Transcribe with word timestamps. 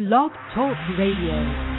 Blog 0.00 0.32
Talk 0.54 0.78
Radio. 0.96 1.69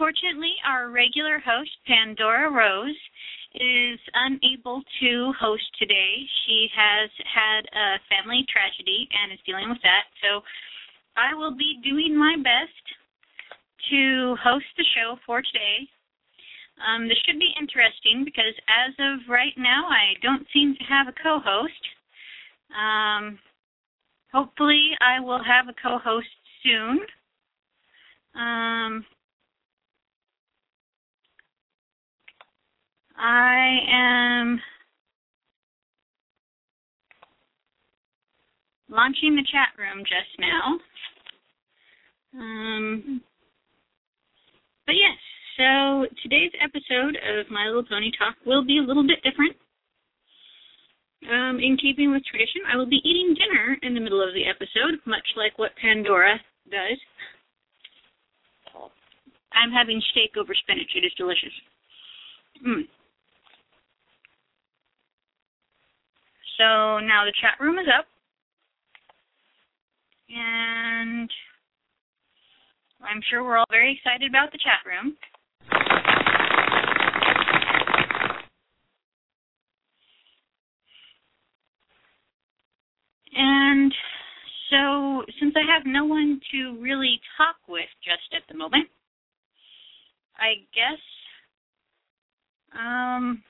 Unfortunately, 0.00 0.56
our 0.64 0.88
regular 0.88 1.38
host, 1.44 1.68
Pandora 1.86 2.50
Rose, 2.50 2.96
is 3.52 4.00
unable 4.14 4.80
to 4.98 5.32
host 5.38 5.68
today. 5.78 6.24
She 6.46 6.68
has 6.74 7.10
had 7.28 7.68
a 7.68 8.00
family 8.08 8.46
tragedy 8.48 9.06
and 9.12 9.30
is 9.30 9.44
dealing 9.44 9.68
with 9.68 9.82
that, 9.82 10.08
so 10.24 10.40
I 11.20 11.34
will 11.34 11.54
be 11.54 11.84
doing 11.84 12.16
my 12.16 12.34
best 12.40 12.80
to 13.90 14.36
host 14.42 14.64
the 14.78 14.88
show 14.96 15.16
for 15.26 15.42
today. 15.42 15.84
Um, 16.80 17.06
this 17.06 17.18
should 17.28 17.38
be 17.38 17.52
interesting 17.60 18.24
because 18.24 18.56
as 18.72 18.96
of 18.96 19.28
right 19.28 19.52
now, 19.58 19.84
I 19.84 20.16
don't 20.22 20.46
seem 20.50 20.76
to 20.80 20.84
have 20.88 21.08
a 21.08 21.22
co-host. 21.22 21.84
Um, 22.72 23.38
hopefully, 24.32 24.96
I 25.04 25.20
will 25.20 25.44
have 25.44 25.68
a 25.68 25.76
co-host 25.76 26.32
soon. 26.64 27.00
Um, 28.32 29.04
I 33.20 33.78
am 33.92 34.60
launching 38.88 39.36
the 39.36 39.44
chat 39.44 39.76
room 39.76 40.02
just 40.04 40.32
now. 40.40 40.80
Um, 42.32 43.20
but 44.86 44.94
yes, 44.96 45.18
so 45.58 46.06
today's 46.22 46.52
episode 46.64 47.20
of 47.20 47.50
My 47.50 47.66
Little 47.66 47.84
Pony 47.84 48.10
Talk 48.18 48.36
will 48.46 48.64
be 48.64 48.78
a 48.78 48.82
little 48.82 49.06
bit 49.06 49.20
different. 49.22 49.54
Um, 51.28 51.60
in 51.60 51.76
keeping 51.76 52.10
with 52.10 52.24
tradition, 52.24 52.62
I 52.72 52.78
will 52.78 52.88
be 52.88 53.04
eating 53.04 53.36
dinner 53.36 53.76
in 53.82 53.92
the 53.92 54.00
middle 54.00 54.26
of 54.26 54.32
the 54.32 54.48
episode, 54.48 54.96
much 55.04 55.28
like 55.36 55.58
what 55.58 55.76
Pandora 55.76 56.40
does. 56.70 56.96
I'm 59.52 59.70
having 59.70 60.00
steak 60.12 60.40
over 60.40 60.54
spinach. 60.54 60.88
It 60.96 61.04
is 61.04 61.12
delicious. 61.18 61.52
Mm. 62.66 62.88
So 66.60 67.00
now 67.00 67.24
the 67.24 67.32
chat 67.40 67.56
room 67.58 67.78
is 67.78 67.86
up. 67.88 68.04
And 70.28 71.30
I'm 73.00 73.22
sure 73.30 73.42
we're 73.42 73.56
all 73.56 73.64
very 73.70 73.96
excited 73.96 74.28
about 74.28 74.52
the 74.52 74.58
chat 74.58 74.84
room. 74.84 75.16
And 83.34 83.94
so, 84.68 85.22
since 85.40 85.54
I 85.56 85.64
have 85.72 85.86
no 85.86 86.04
one 86.04 86.42
to 86.52 86.78
really 86.78 87.18
talk 87.38 87.56
with 87.68 87.88
just 88.04 88.34
at 88.36 88.42
the 88.52 88.58
moment, 88.58 88.86
I 90.36 90.56
guess 90.74 91.00
um 92.78 93.42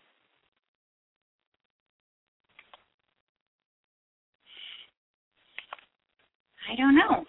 I 6.69 6.77
don't 6.77 6.97
know. 6.97 7.25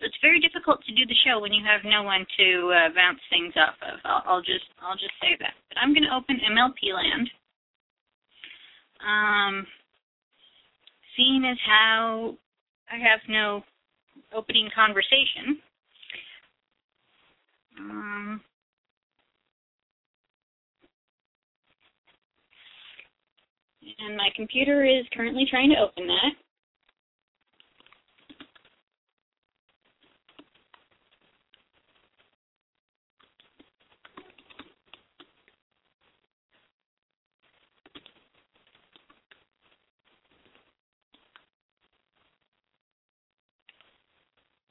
It's 0.00 0.18
very 0.20 0.40
difficult 0.40 0.82
to 0.84 0.94
do 0.94 1.06
the 1.06 1.14
show 1.24 1.38
when 1.40 1.52
you 1.52 1.64
have 1.64 1.82
no 1.84 2.02
one 2.02 2.26
to 2.36 2.72
uh, 2.74 2.88
bounce 2.94 3.20
things 3.30 3.54
off 3.56 3.78
of. 3.86 4.00
I'll, 4.04 4.22
I'll 4.26 4.42
just 4.42 4.66
I'll 4.82 4.98
just 4.98 5.14
say 5.22 5.38
that. 5.38 5.54
But 5.68 5.78
I'm 5.78 5.94
going 5.94 6.02
to 6.02 6.14
open 6.14 6.42
MLP 6.42 6.92
Land. 6.92 7.30
Um, 8.98 9.66
seeing 11.16 11.44
as 11.44 11.58
how 11.64 12.34
I 12.90 12.96
have 12.98 13.20
no 13.28 13.62
opening 14.34 14.70
conversation, 14.74 15.58
um, 17.78 18.40
and 23.98 24.16
my 24.16 24.28
computer 24.34 24.84
is 24.84 25.04
currently 25.14 25.46
trying 25.50 25.70
to 25.70 25.76
open 25.76 26.06
that. 26.06 26.32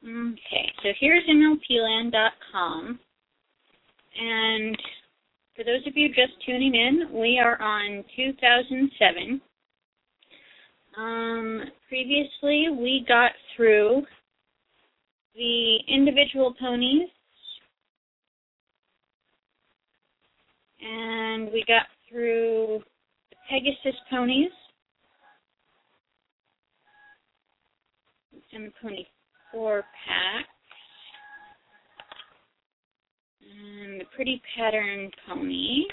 Okay, 0.03 0.71
so 0.83 0.89
here's 0.99 1.23
MLPland.com. 1.29 2.99
And 4.19 4.77
for 5.61 5.65
those 5.65 5.85
of 5.85 5.95
you 5.95 6.07
just 6.09 6.33
tuning 6.45 6.73
in, 6.73 7.07
we 7.13 7.39
are 7.39 7.61
on 7.61 8.03
2007. 8.15 9.41
Um, 10.97 11.61
previously, 11.87 12.67
we 12.69 13.05
got 13.07 13.31
through 13.55 14.03
the 15.35 15.77
individual 15.87 16.53
ponies, 16.59 17.09
and 20.81 21.51
we 21.51 21.63
got 21.67 21.85
through 22.09 22.81
the 23.29 23.35
Pegasus 23.49 23.99
ponies, 24.09 24.51
and 28.53 28.65
the 28.65 28.71
pony 28.81 29.05
four 29.51 29.83
pack. 30.07 30.45
And 33.51 33.99
the 34.01 34.05
pretty 34.15 34.41
pattern 34.55 35.11
pony. 35.27 35.85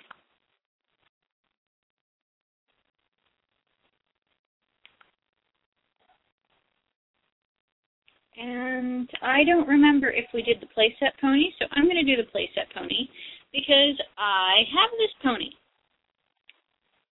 And 8.40 9.10
I 9.22 9.42
don't 9.44 9.66
remember 9.66 10.10
if 10.10 10.26
we 10.32 10.42
did 10.42 10.58
the 10.60 10.66
playset 10.66 11.10
pony, 11.20 11.50
so 11.58 11.66
I'm 11.72 11.84
going 11.84 11.96
to 11.96 12.04
do 12.04 12.22
the 12.22 12.28
playset 12.30 12.72
pony 12.72 13.08
because 13.52 13.98
I 14.16 14.62
have 14.72 14.90
this 14.98 15.10
pony. 15.22 15.50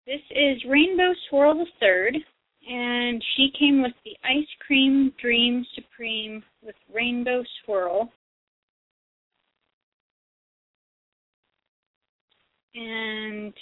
This 0.07 0.21
is 0.31 0.65
Rainbow 0.69 1.13
Swirl 1.29 1.55
the 1.55 1.67
Third, 1.81 2.17
And 2.71 3.23
she 3.37 3.51
came 3.59 3.83
with 3.83 3.93
the 4.05 4.17
Ice 4.25 4.49
Cream 4.65 5.13
Dream 5.21 5.67
Supreme 5.75 6.43
with 6.63 6.77
Rainbow 6.95 7.43
Swirl. 7.65 8.13
And 12.75 13.53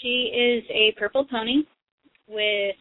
she 0.00 0.32
is 0.34 0.64
a 0.70 0.94
purple 0.98 1.24
pony 1.24 1.62
with 2.26 2.76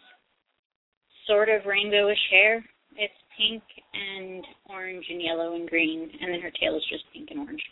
sort 1.27 1.49
of 1.49 1.63
rainbowish 1.63 2.15
hair. 2.29 2.63
It's 2.95 3.13
pink 3.37 3.63
and 3.93 4.43
orange 4.69 5.05
and 5.09 5.21
yellow 5.21 5.55
and 5.55 5.69
green, 5.69 6.09
and 6.21 6.33
then 6.33 6.41
her 6.41 6.51
tail 6.59 6.75
is 6.75 6.83
just 6.89 7.03
pink 7.13 7.29
and 7.31 7.39
orange. 7.39 7.63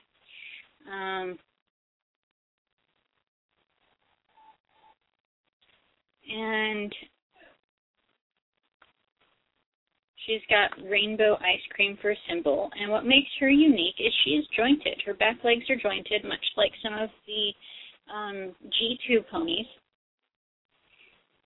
Um, 0.88 1.40
and 6.32 6.94
she's 10.30 10.46
got 10.48 10.70
rainbow 10.88 11.36
ice 11.42 11.66
cream 11.74 11.98
for 12.02 12.12
a 12.12 12.24
symbol. 12.30 12.70
And 12.80 12.92
what 12.92 13.06
makes 13.06 13.30
her 13.40 13.50
unique 13.50 13.98
is 13.98 14.14
she 14.24 14.32
is 14.32 14.46
jointed. 14.56 15.02
Her 15.06 15.16
back 15.16 15.38
legs 15.44 15.66
are 15.70 15.76
jointed, 15.76 16.24
much 16.24 16.46
like 16.56 16.72
some 16.84 16.94
of 16.94 17.10
the 17.26 18.14
um, 18.14 18.56
G2 18.70 19.26
ponies. 19.32 19.66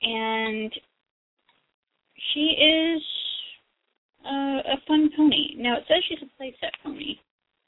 And 0.01 0.71
she 2.33 2.59
is 2.59 3.01
a, 4.25 4.75
a 4.75 4.77
fun 4.85 5.09
pony. 5.15 5.55
Now 5.55 5.77
it 5.77 5.85
says 5.87 6.03
she's 6.09 6.19
a 6.19 6.31
playset 6.35 6.75
pony. 6.83 7.15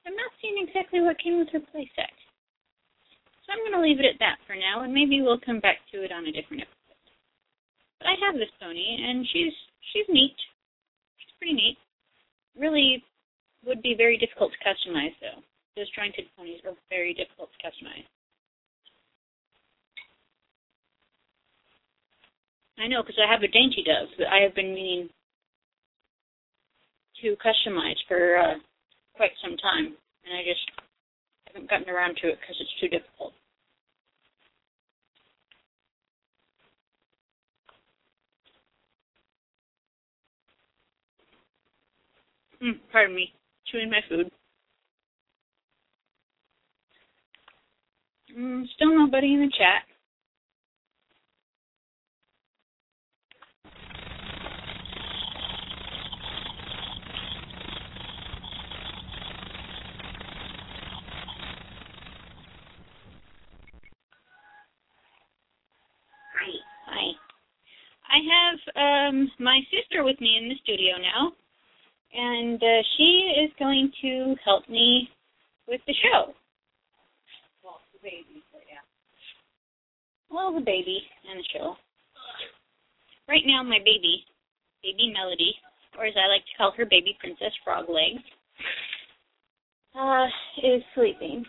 I'm 0.05 0.15
not 0.15 0.35
seeing 0.41 0.67
exactly 0.67 0.99
what 0.99 1.17
came 1.23 1.39
with 1.39 1.47
her 1.53 1.63
playset. 1.71 2.11
So 3.47 3.53
I'm 3.53 3.63
going 3.63 3.79
to 3.79 3.81
leave 3.87 3.99
it 3.99 4.09
at 4.09 4.19
that 4.19 4.37
for 4.45 4.55
now, 4.55 4.83
and 4.83 4.93
maybe 4.93 5.21
we'll 5.21 5.39
come 5.39 5.59
back 5.59 5.77
to 5.93 6.03
it 6.03 6.11
on 6.11 6.27
a 6.27 6.33
different 6.33 6.65
episode. 6.65 7.07
But 8.01 8.09
I 8.09 8.15
have 8.25 8.35
this 8.35 8.51
pony, 8.59 8.97
and 9.01 9.25
she's 9.31 9.53
she's 9.93 10.05
neat. 10.09 10.35
Pretty 11.45 11.61
neat. 11.61 11.77
Really 12.57 13.03
would 13.67 13.83
be 13.83 13.93
very 13.95 14.17
difficult 14.17 14.51
to 14.51 14.57
customize, 14.65 15.13
though. 15.21 15.45
Those 15.77 15.85
jointed 15.93 16.25
ponies 16.35 16.59
are 16.65 16.73
very 16.89 17.13
difficult 17.13 17.49
to 17.53 17.61
customize. 17.61 18.01
I 22.79 22.87
know 22.87 23.03
because 23.03 23.21
I 23.21 23.31
have 23.31 23.43
a 23.43 23.47
dainty 23.47 23.85
dove 23.85 24.09
that 24.17 24.33
I 24.33 24.41
have 24.41 24.55
been 24.55 24.73
meaning 24.73 25.07
to 27.21 27.37
customize 27.37 28.01
for 28.07 28.37
uh, 28.37 28.55
quite 29.15 29.37
some 29.43 29.55
time, 29.57 29.93
and 30.25 30.33
I 30.33 30.41
just 30.41 30.65
haven't 31.45 31.69
gotten 31.69 31.93
around 31.93 32.17
to 32.23 32.29
it 32.29 32.39
because 32.41 32.57
it's 32.59 32.73
too 32.81 32.87
difficult. 32.89 33.33
Mm, 42.65 42.79
pardon 42.91 43.15
me, 43.15 43.31
chewing 43.67 43.91
my 43.91 43.99
food. 44.09 44.31
Mm, 48.35 48.63
still 48.73 48.97
nobody 48.97 49.35
in 49.35 49.41
the 49.41 49.51
chat. 49.55 49.83
Hi. 66.33 66.51
Hi. 66.87 67.11
I 68.09 68.17
have 68.33 69.11
um, 69.11 69.31
my 69.39 69.59
sister 69.69 70.03
with 70.03 70.19
me 70.19 70.39
in 70.41 70.49
the 70.49 70.55
studio 70.63 70.95
now, 70.99 71.33
and 72.15 72.61
uh, 72.61 72.81
she 72.97 73.43
is 73.43 73.51
going 73.59 73.91
to 74.01 74.35
help 74.43 74.67
me 74.69 75.09
with 75.67 75.81
the 75.87 75.93
show. 75.93 76.33
Well, 77.63 77.81
the 77.93 77.99
baby, 78.01 78.43
but 78.51 78.61
yeah. 78.69 78.83
Well, 80.31 80.53
the 80.53 80.61
baby 80.63 81.01
and 81.29 81.39
the 81.39 81.47
show. 81.53 81.75
Right 83.27 83.43
now, 83.45 83.63
my 83.63 83.79
baby, 83.79 84.23
baby 84.83 85.11
Melody, 85.11 85.55
or 85.97 86.05
as 86.05 86.13
I 86.15 86.27
like 86.27 86.45
to 86.45 86.55
call 86.57 86.71
her, 86.77 86.85
baby 86.85 87.17
Princess 87.19 87.53
Frog 87.63 87.89
Legs, 87.89 88.23
uh, 89.97 90.27
is 90.63 90.83
sleeping, 90.93 91.43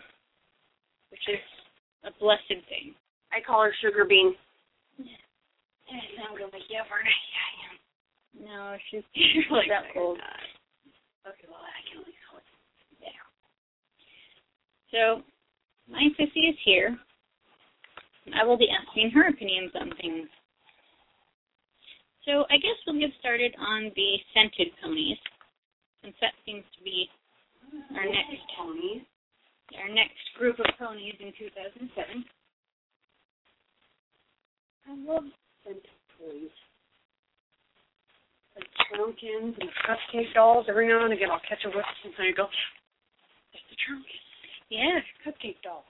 which 1.11 1.21
is 1.29 1.43
a 2.03 2.11
blessed 2.19 2.65
thing. 2.67 2.95
I 3.31 3.45
call 3.45 3.63
her 3.63 3.73
Sugar 3.81 4.05
Bean. 4.05 4.33
Yes, 4.97 6.03
I'm 6.19 6.35
gonna 6.35 6.51
make 6.51 6.67
you 6.67 6.79
up, 6.79 6.87
aren't 6.91 7.07
I? 7.07 7.15
Yeah, 7.29 7.45
I 7.45 7.53
am. 7.67 7.75
No, 8.73 8.77
she's 8.89 9.03
she's 9.15 9.45
really 9.51 9.69
that 9.69 9.93
cold. 9.93 10.17
Okay, 11.27 11.47
well, 11.51 11.59
I 11.59 11.83
can 11.91 11.99
only 11.99 12.15
it. 12.15 12.47
Yeah. 13.03 13.23
So, 14.95 15.21
my 15.91 16.07
sissy 16.15 16.47
is 16.47 16.55
here. 16.63 16.97
I 18.33 18.45
will 18.45 18.57
be 18.57 18.69
asking 18.71 19.11
her 19.11 19.27
opinions 19.27 19.71
on 19.75 19.91
things. 19.99 20.29
So, 22.23 22.45
I 22.49 22.55
guess 22.57 22.79
we'll 22.85 22.99
get 22.99 23.11
started 23.19 23.55
on 23.59 23.91
the 23.95 24.09
scented 24.31 24.71
ponies, 24.83 25.17
since 26.03 26.15
that 26.21 26.31
seems 26.45 26.63
to 26.77 26.83
be 26.83 27.09
our 27.95 28.05
next 28.05 28.43
ponies. 28.55 29.03
our 29.75 29.93
next 29.93 30.23
group 30.37 30.59
of 30.59 30.65
ponies 30.79 31.15
in 31.19 31.33
2007. 31.37 32.23
I 34.87 34.95
love 35.03 35.23
scented 35.63 35.83
toys. 36.15 36.66
Like 38.57 38.67
pumpkins 38.97 39.55
and 39.61 39.69
cupcake 39.85 40.33
dolls. 40.33 40.65
Every 40.67 40.87
now 40.87 41.05
and 41.05 41.13
again, 41.13 41.29
I'll 41.31 41.41
catch 41.47 41.61
a 41.65 41.69
whiff 41.69 41.85
and 42.03 42.13
I 42.17 42.31
go, 42.35 42.47
"There's 43.53 43.63
the 43.69 43.77
trumpet, 43.85 44.11
Yeah. 44.69 44.99
cupcake 45.25 45.61
doll." 45.61 45.85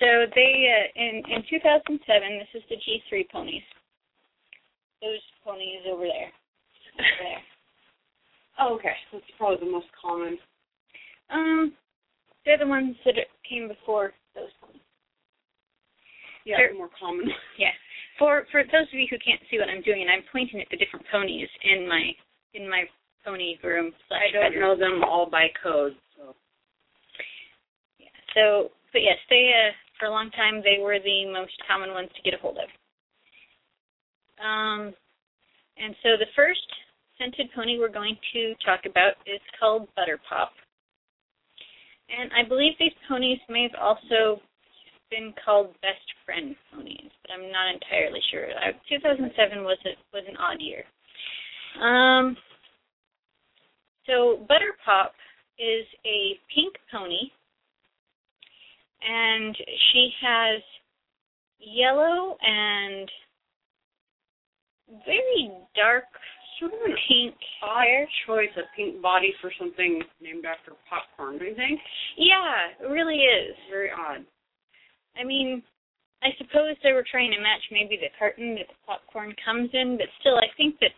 So 0.00 0.26
they 0.34 0.66
uh, 0.66 1.00
in 1.00 1.22
in 1.30 1.42
2007, 1.48 2.02
this 2.38 2.48
is 2.54 2.62
the 2.68 2.76
G3 2.76 3.28
ponies. 3.30 3.62
Those 5.00 5.22
ponies 5.44 5.82
over 5.88 6.02
there. 6.04 6.32
Over 6.98 7.16
there. 7.22 7.42
Oh, 8.60 8.74
okay. 8.74 8.90
That's 9.12 9.22
probably 9.38 9.64
the 9.64 9.70
most 9.70 9.86
common. 9.94 10.36
Um, 11.30 11.72
they're 12.44 12.58
the 12.58 12.66
ones 12.66 12.96
that 13.04 13.14
came 13.48 13.68
before 13.68 14.12
those 14.34 14.50
ponies. 14.60 14.82
Yeah, 16.44 16.56
They're- 16.58 16.72
the 16.72 16.78
more 16.78 16.90
common. 16.98 17.30
Yeah. 17.56 17.70
For 18.18 18.46
for 18.50 18.62
those 18.64 18.88
of 18.90 18.98
you 18.98 19.06
who 19.10 19.18
can't 19.22 19.40
see 19.50 19.58
what 19.58 19.68
I'm 19.68 19.82
doing, 19.82 20.06
I'm 20.10 20.24
pointing 20.32 20.60
at 20.60 20.68
the 20.70 20.76
different 20.76 21.06
ponies 21.10 21.48
in 21.64 21.88
my 21.88 22.10
in 22.54 22.68
my 22.68 22.84
pony 23.24 23.56
room. 23.62 23.92
I 24.10 24.32
don't 24.32 24.60
know 24.60 24.76
them 24.76 25.04
all 25.04 25.28
by 25.30 25.48
code, 25.62 25.94
so. 26.16 26.34
Yeah. 27.98 28.08
So, 28.34 28.70
but 28.92 29.02
yes, 29.02 29.18
they 29.30 29.52
uh, 29.54 29.72
for 29.98 30.06
a 30.06 30.10
long 30.10 30.30
time 30.30 30.62
they 30.62 30.82
were 30.82 30.98
the 30.98 31.30
most 31.32 31.54
common 31.66 31.90
ones 31.90 32.10
to 32.16 32.22
get 32.22 32.38
a 32.38 32.42
hold 32.42 32.58
of. 32.58 32.70
Um, 34.38 34.94
and 35.76 35.94
so 36.02 36.18
the 36.18 36.30
first 36.34 36.66
scented 37.18 37.50
pony 37.54 37.78
we're 37.78 37.88
going 37.88 38.16
to 38.32 38.54
talk 38.64 38.80
about 38.86 39.18
is 39.26 39.40
called 39.58 39.88
Butterpop. 39.98 40.54
And 42.08 42.30
I 42.32 42.48
believe 42.48 42.72
these 42.78 42.94
ponies 43.08 43.38
may 43.48 43.68
have 43.70 43.78
also 43.80 44.40
been 45.10 45.32
called 45.44 45.72
best 45.82 46.04
friend 46.24 46.54
ponies, 46.72 47.10
but 47.22 47.32
I'm 47.32 47.50
not 47.50 47.72
entirely 47.72 48.20
sure. 48.30 48.46
Uh, 48.50 48.72
2007 48.88 49.64
was 49.64 49.78
a, 49.86 49.90
was 50.12 50.24
an 50.28 50.36
odd 50.36 50.60
year. 50.60 50.84
Um, 51.82 52.36
so 54.06 54.46
Butterpop 54.48 55.10
is 55.58 55.86
a 56.06 56.38
pink 56.54 56.74
pony, 56.90 57.30
and 59.06 59.56
she 59.92 60.10
has 60.22 60.62
yellow 61.58 62.36
and 62.42 63.08
very 65.04 65.50
dark 65.74 66.04
Sort 66.58 66.72
of 66.72 66.80
pink 67.08 67.34
odd 67.62 67.84
hair. 67.84 68.08
choice, 68.26 68.50
a 68.56 68.62
pink 68.74 69.00
body 69.00 69.32
for 69.40 69.52
something 69.58 70.02
named 70.20 70.44
after 70.44 70.72
popcorn, 70.90 71.38
do 71.38 71.44
you 71.44 71.54
think? 71.54 71.78
Yeah, 72.16 72.74
it 72.82 72.90
really 72.90 73.14
is. 73.14 73.54
Very 73.70 73.90
odd. 73.92 74.24
I 75.18 75.24
mean, 75.24 75.62
I 76.22 76.30
suppose 76.38 76.74
they 76.82 76.92
were 76.92 77.06
trying 77.06 77.30
to 77.34 77.40
match 77.42 77.62
maybe 77.70 77.98
the 77.98 78.10
carton 78.18 78.54
that 78.56 78.70
the 78.70 78.78
popcorn 78.86 79.34
comes 79.44 79.70
in, 79.72 79.98
but 79.98 80.06
still, 80.20 80.38
I 80.38 80.50
think 80.56 80.78
that 80.80 80.94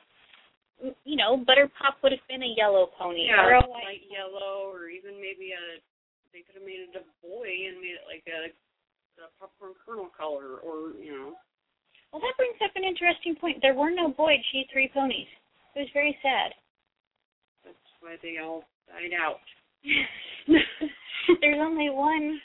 you 1.04 1.16
know, 1.16 1.36
Butterpop 1.44 2.00
would 2.02 2.12
have 2.12 2.24
been 2.28 2.42
a 2.42 2.54
yellow 2.56 2.88
pony 2.96 3.28
Yeah, 3.28 3.44
or 3.44 3.60
a 3.60 3.68
light 3.68 4.08
yellow, 4.08 4.72
or 4.72 4.88
even 4.88 5.20
maybe 5.20 5.52
a. 5.52 5.80
They 6.32 6.46
could 6.46 6.54
have 6.54 6.64
made 6.64 6.86
it 6.86 6.94
a 6.94 7.04
boy 7.26 7.50
and 7.66 7.82
made 7.82 7.98
it 7.98 8.06
like 8.06 8.22
a, 8.30 8.54
a 9.18 9.28
popcorn 9.36 9.74
kernel 9.84 10.08
color, 10.14 10.62
or 10.62 10.94
you 10.96 11.12
know. 11.12 11.34
Well, 12.12 12.22
that 12.22 12.38
brings 12.38 12.56
up 12.64 12.72
an 12.74 12.84
interesting 12.84 13.36
point. 13.36 13.58
There 13.62 13.74
were 13.74 13.90
no 13.90 14.08
boy 14.08 14.38
G3 14.50 14.92
ponies. 14.94 15.30
It 15.74 15.80
was 15.86 15.92
very 15.92 16.16
sad. 16.22 16.54
That's 17.64 17.90
why 18.00 18.16
they 18.22 18.38
all 18.38 18.64
died 18.88 19.14
out. 19.14 19.42
there's 21.40 21.60
only 21.60 21.90
one. 21.90 22.40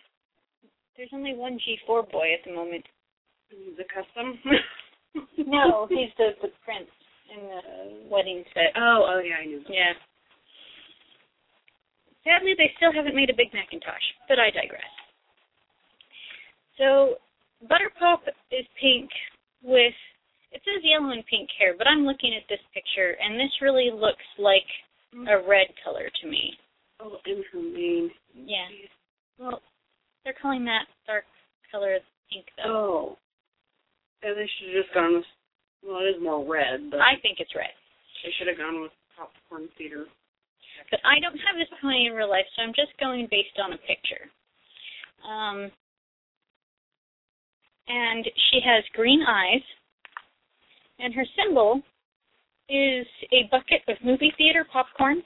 There's 0.97 1.09
only 1.13 1.35
one 1.35 1.59
G4 1.59 2.11
boy 2.11 2.33
at 2.33 2.43
the 2.45 2.55
moment. 2.55 2.85
the 3.51 3.83
custom. 3.93 4.39
No, 5.37 5.87
he's 5.87 6.11
the 6.17 6.35
the 6.41 6.51
prince 6.65 6.91
in 7.31 7.39
the 7.47 8.09
wedding 8.11 8.43
set. 8.53 8.75
Oh, 8.75 9.15
oh 9.15 9.19
yeah, 9.23 9.35
I 9.41 9.45
knew. 9.45 9.61
Yeah. 9.69 9.93
Sadly, 12.25 12.53
they 12.57 12.73
still 12.75 12.91
haven't 12.91 13.15
made 13.15 13.29
a 13.29 13.37
big 13.37 13.53
McIntosh, 13.53 14.07
but 14.27 14.39
I 14.39 14.49
digress. 14.49 14.91
So, 16.77 17.15
Butterpop 17.63 18.27
is 18.51 18.65
pink 18.81 19.09
with, 19.63 19.93
it 20.51 20.61
says 20.65 20.83
yellow 20.83 21.11
and 21.11 21.23
pink 21.27 21.49
hair, 21.57 21.75
but 21.77 21.87
I'm 21.87 22.05
looking 22.05 22.33
at 22.35 22.49
this 22.49 22.59
picture, 22.73 23.15
and 23.21 23.39
this 23.39 23.53
really 23.61 23.91
looks 23.93 24.25
like 24.37 24.67
a 25.13 25.15
mm-hmm. 25.15 25.49
red 25.49 25.67
color 25.83 26.09
to 26.21 26.27
me. 26.27 26.57
Oh, 26.99 27.17
and 27.25 27.43
her 27.53 27.61
mane. 27.61 28.11
Yeah. 28.33 28.67
Well, 29.37 29.61
they're 30.25 30.35
calling 30.41 30.65
that 30.65 30.89
dark 31.05 31.23
color 31.71 31.97
pink, 32.33 32.45
though. 32.57 33.15
Oh. 33.15 33.17
Yeah, 34.23 34.33
they 34.33 34.49
should 34.57 34.73
have 34.75 34.83
just 34.83 34.93
gone 34.93 35.13
with. 35.13 35.29
Well, 35.85 36.01
it 36.01 36.17
is 36.17 36.21
more 36.21 36.41
red, 36.41 36.89
but 36.89 36.99
I 36.99 37.13
think 37.21 37.37
it's 37.39 37.53
red. 37.55 37.69
they 38.25 38.33
should 38.37 38.47
have 38.49 38.57
gone 38.57 38.81
with 38.81 38.91
popcorn 39.15 39.69
theater. 39.77 40.05
But 40.89 40.99
I 41.05 41.21
don't 41.21 41.37
have 41.37 41.55
this 41.55 41.69
pony 41.79 42.07
in 42.07 42.13
real 42.13 42.29
life, 42.29 42.45
so 42.55 42.63
I'm 42.63 42.73
just 42.73 42.97
going 42.99 43.27
based 43.29 43.55
on 43.63 43.73
a 43.73 43.77
picture. 43.77 44.25
Um, 45.21 45.71
and 47.87 48.25
she 48.49 48.59
has 48.65 48.83
green 48.93 49.21
eyes, 49.21 49.61
and 50.97 51.13
her 51.13 51.25
symbol 51.37 51.81
is 52.67 53.05
a 53.31 53.47
bucket 53.51 53.85
of 53.87 53.97
movie 54.03 54.33
theater 54.37 54.65
popcorn. 54.73 55.21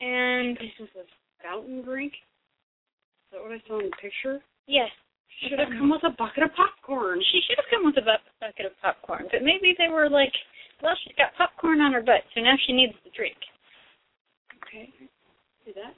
And 0.00 0.56
This 0.56 0.76
is 0.88 0.88
a 0.96 1.04
fountain 1.42 1.82
drink. 1.82 2.12
Is 3.30 3.38
that 3.38 3.42
what 3.46 3.52
I 3.54 3.62
saw 3.68 3.78
in 3.78 3.86
the 3.86 3.96
picture? 4.02 4.42
yes, 4.66 4.90
She 5.38 5.48
Should 5.48 5.58
have 5.62 5.70
come 5.70 5.90
with 5.90 6.02
a 6.02 6.10
bucket 6.18 6.42
of 6.42 6.50
popcorn. 6.58 7.22
she 7.30 7.40
should 7.46 7.56
have 7.62 7.70
come 7.70 7.86
with 7.86 7.96
a 7.98 8.02
bu- 8.02 8.26
bucket 8.42 8.66
of 8.66 8.74
popcorn, 8.82 9.28
but 9.30 9.42
maybe 9.46 9.74
they 9.78 9.86
were 9.88 10.10
like, 10.10 10.32
well, 10.82 10.96
she's 11.04 11.14
got 11.16 11.34
popcorn 11.38 11.80
on 11.80 11.92
her 11.92 12.02
butt, 12.02 12.26
so 12.34 12.40
now 12.42 12.54
she 12.66 12.72
needs 12.72 12.94
the 13.04 13.10
drink. 13.14 13.36
Okay. 14.66 14.90
See 15.64 15.72
that? 15.78 15.94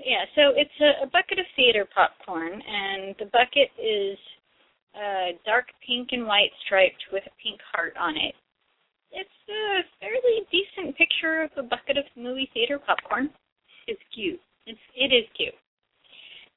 Yeah, 0.00 0.24
so 0.34 0.56
it's 0.56 0.72
a, 0.80 1.04
a 1.04 1.06
bucket 1.12 1.38
of 1.38 1.44
theater 1.56 1.84
popcorn, 1.92 2.56
and 2.56 3.14
the 3.20 3.28
bucket 3.36 3.68
is 3.76 4.16
uh, 4.96 5.36
dark 5.44 5.68
pink 5.86 6.08
and 6.12 6.26
white 6.26 6.50
striped 6.64 7.04
with 7.12 7.22
a 7.28 7.34
pink 7.42 7.60
heart 7.72 7.92
on 8.00 8.16
it. 8.16 8.34
It's 9.12 9.38
a 9.52 9.84
fairly 10.00 10.48
decent 10.48 10.96
picture 10.96 11.42
of 11.44 11.50
a 11.60 11.62
bucket 11.68 11.98
of 11.98 12.04
movie 12.16 12.48
theater 12.54 12.78
popcorn. 12.80 13.28
It's 13.86 14.00
cute. 14.14 14.40
It's 14.66 14.80
it 14.96 15.12
is 15.12 15.26
cute, 15.36 15.54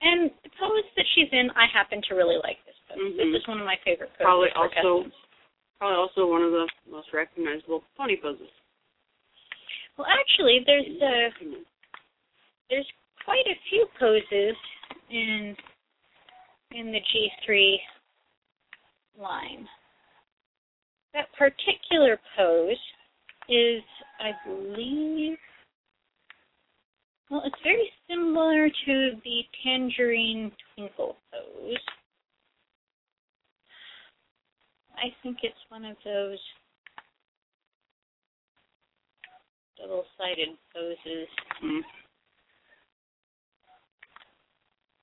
and 0.03 0.29
the 0.43 0.49
pose 0.59 0.83
that 0.95 1.05
she's 1.15 1.29
in, 1.31 1.49
I 1.55 1.65
happen 1.71 2.01
to 2.09 2.15
really 2.15 2.37
like 2.43 2.59
this 2.65 2.75
pose. 2.87 2.99
Mhm. 2.99 3.31
This 3.31 3.41
is 3.41 3.47
one 3.47 3.59
of 3.59 3.65
my 3.65 3.77
favorite 3.83 4.09
poses. 4.11 4.23
Probably 4.23 4.51
also-. 4.51 5.11
Probably 5.79 5.97
also 5.97 6.27
one 6.27 6.43
of 6.43 6.51
the 6.51 6.67
most 6.87 7.11
recognizable 7.13 7.83
pony 7.97 8.17
poses. 8.17 8.49
Well, 9.97 10.07
actually, 10.07 10.63
there's 10.65 11.01
uh, 11.01 11.29
there's 12.69 12.87
quite 13.25 13.45
a 13.47 13.55
few 13.69 13.87
poses 13.99 14.55
in 15.09 15.55
in 16.71 16.91
the 16.91 16.99
G3 16.99 17.77
line. 19.17 19.67
That 21.13 21.31
particular 21.37 22.19
pose 22.35 22.79
is, 23.47 23.83
I 24.19 24.31
believe, 24.47 25.37
well, 27.29 27.41
it's 27.45 27.55
very 27.63 27.89
similar 28.09 28.69
to 28.69 29.11
the 29.23 29.41
tangerine 29.63 30.51
twinkle 30.75 31.17
pose. 31.31 31.77
I 34.95 35.09
think 35.21 35.37
it's 35.43 35.55
one 35.69 35.85
of 35.85 35.97
those 36.05 36.37
double-sided 39.77 40.49
poses. 40.73 41.27
Hmm. 41.59 41.79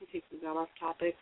I 0.01 0.07
think 0.11 0.25
we 0.33 0.41
got 0.41 0.57
off 0.57 0.69
topic. 0.79 1.15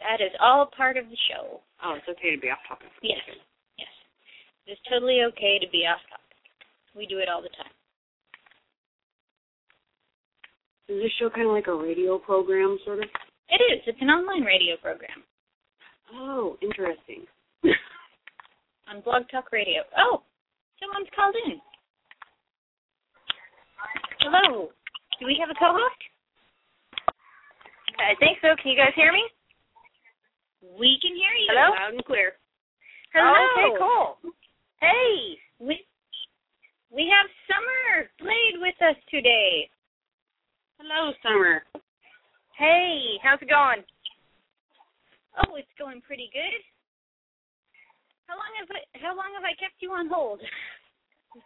That 0.00 0.22
is 0.22 0.32
all 0.40 0.70
part 0.76 0.96
of 0.96 1.08
the 1.08 1.16
show. 1.28 1.60
Oh, 1.82 1.96
it's 1.96 2.08
okay 2.08 2.34
to 2.34 2.40
be 2.40 2.48
off 2.48 2.62
topic. 2.68 2.88
Yes. 3.02 3.18
Yes. 3.78 3.88
It's 4.66 4.80
totally 4.88 5.22
okay 5.32 5.58
to 5.58 5.66
be 5.72 5.86
off 5.86 6.00
topic. 6.08 6.36
We 6.94 7.06
do 7.06 7.18
it 7.18 7.28
all 7.28 7.42
the 7.42 7.48
time. 7.56 7.75
Is 10.88 11.02
this 11.02 11.12
show 11.18 11.30
kind 11.30 11.46
of 11.48 11.52
like 11.52 11.66
a 11.66 11.74
radio 11.74 12.18
program, 12.18 12.78
sort 12.84 12.98
of? 13.02 13.08
It 13.50 13.60
is. 13.74 13.82
It's 13.86 13.98
an 14.00 14.08
online 14.08 14.42
radio 14.42 14.76
program 14.80 15.22
Oh, 16.14 16.56
interesting. 16.62 17.26
on 18.88 19.00
Blog 19.02 19.22
Talk 19.30 19.50
Radio. 19.50 19.82
Oh, 19.98 20.22
someone's 20.78 21.10
called 21.14 21.34
in. 21.46 21.58
Hello. 24.20 24.70
Do 25.18 25.26
we 25.26 25.36
have 25.40 25.50
a 25.50 25.58
co-host? 25.58 26.02
I 27.98 28.14
think 28.20 28.38
so. 28.42 28.54
Can 28.62 28.70
you 28.72 28.78
guys 28.78 28.92
hear 28.94 29.12
me? 29.12 29.24
We 30.78 30.98
can 31.02 31.14
hear 31.16 31.34
you 31.34 31.48
Hello? 31.50 31.74
loud 31.74 31.94
and 31.94 32.04
clear. 32.04 32.32
Oh, 33.16 33.18
Hello. 33.18 33.42
okay, 33.56 33.70
cool. 33.80 34.32
Hey. 34.80 35.38
We 35.58 35.80
we 36.92 37.08
have 37.10 37.26
Summer 37.48 38.10
Blade 38.20 38.60
with 38.60 38.76
us 38.84 38.96
today. 39.10 39.70
Hello, 40.86 41.10
Summer. 41.18 41.66
Hey, 42.54 43.18
how's 43.18 43.42
it 43.42 43.50
going? 43.50 43.82
Oh, 45.34 45.58
it's 45.58 45.74
going 45.74 45.98
pretty 45.98 46.30
good. 46.30 46.62
How 48.30 48.38
long 48.38 48.54
have 48.54 48.70
I, 48.70 48.80
how 49.02 49.10
long 49.18 49.34
have 49.34 49.42
I 49.42 49.58
kept 49.58 49.82
you 49.82 49.90
on 49.90 50.06
hold? 50.06 50.38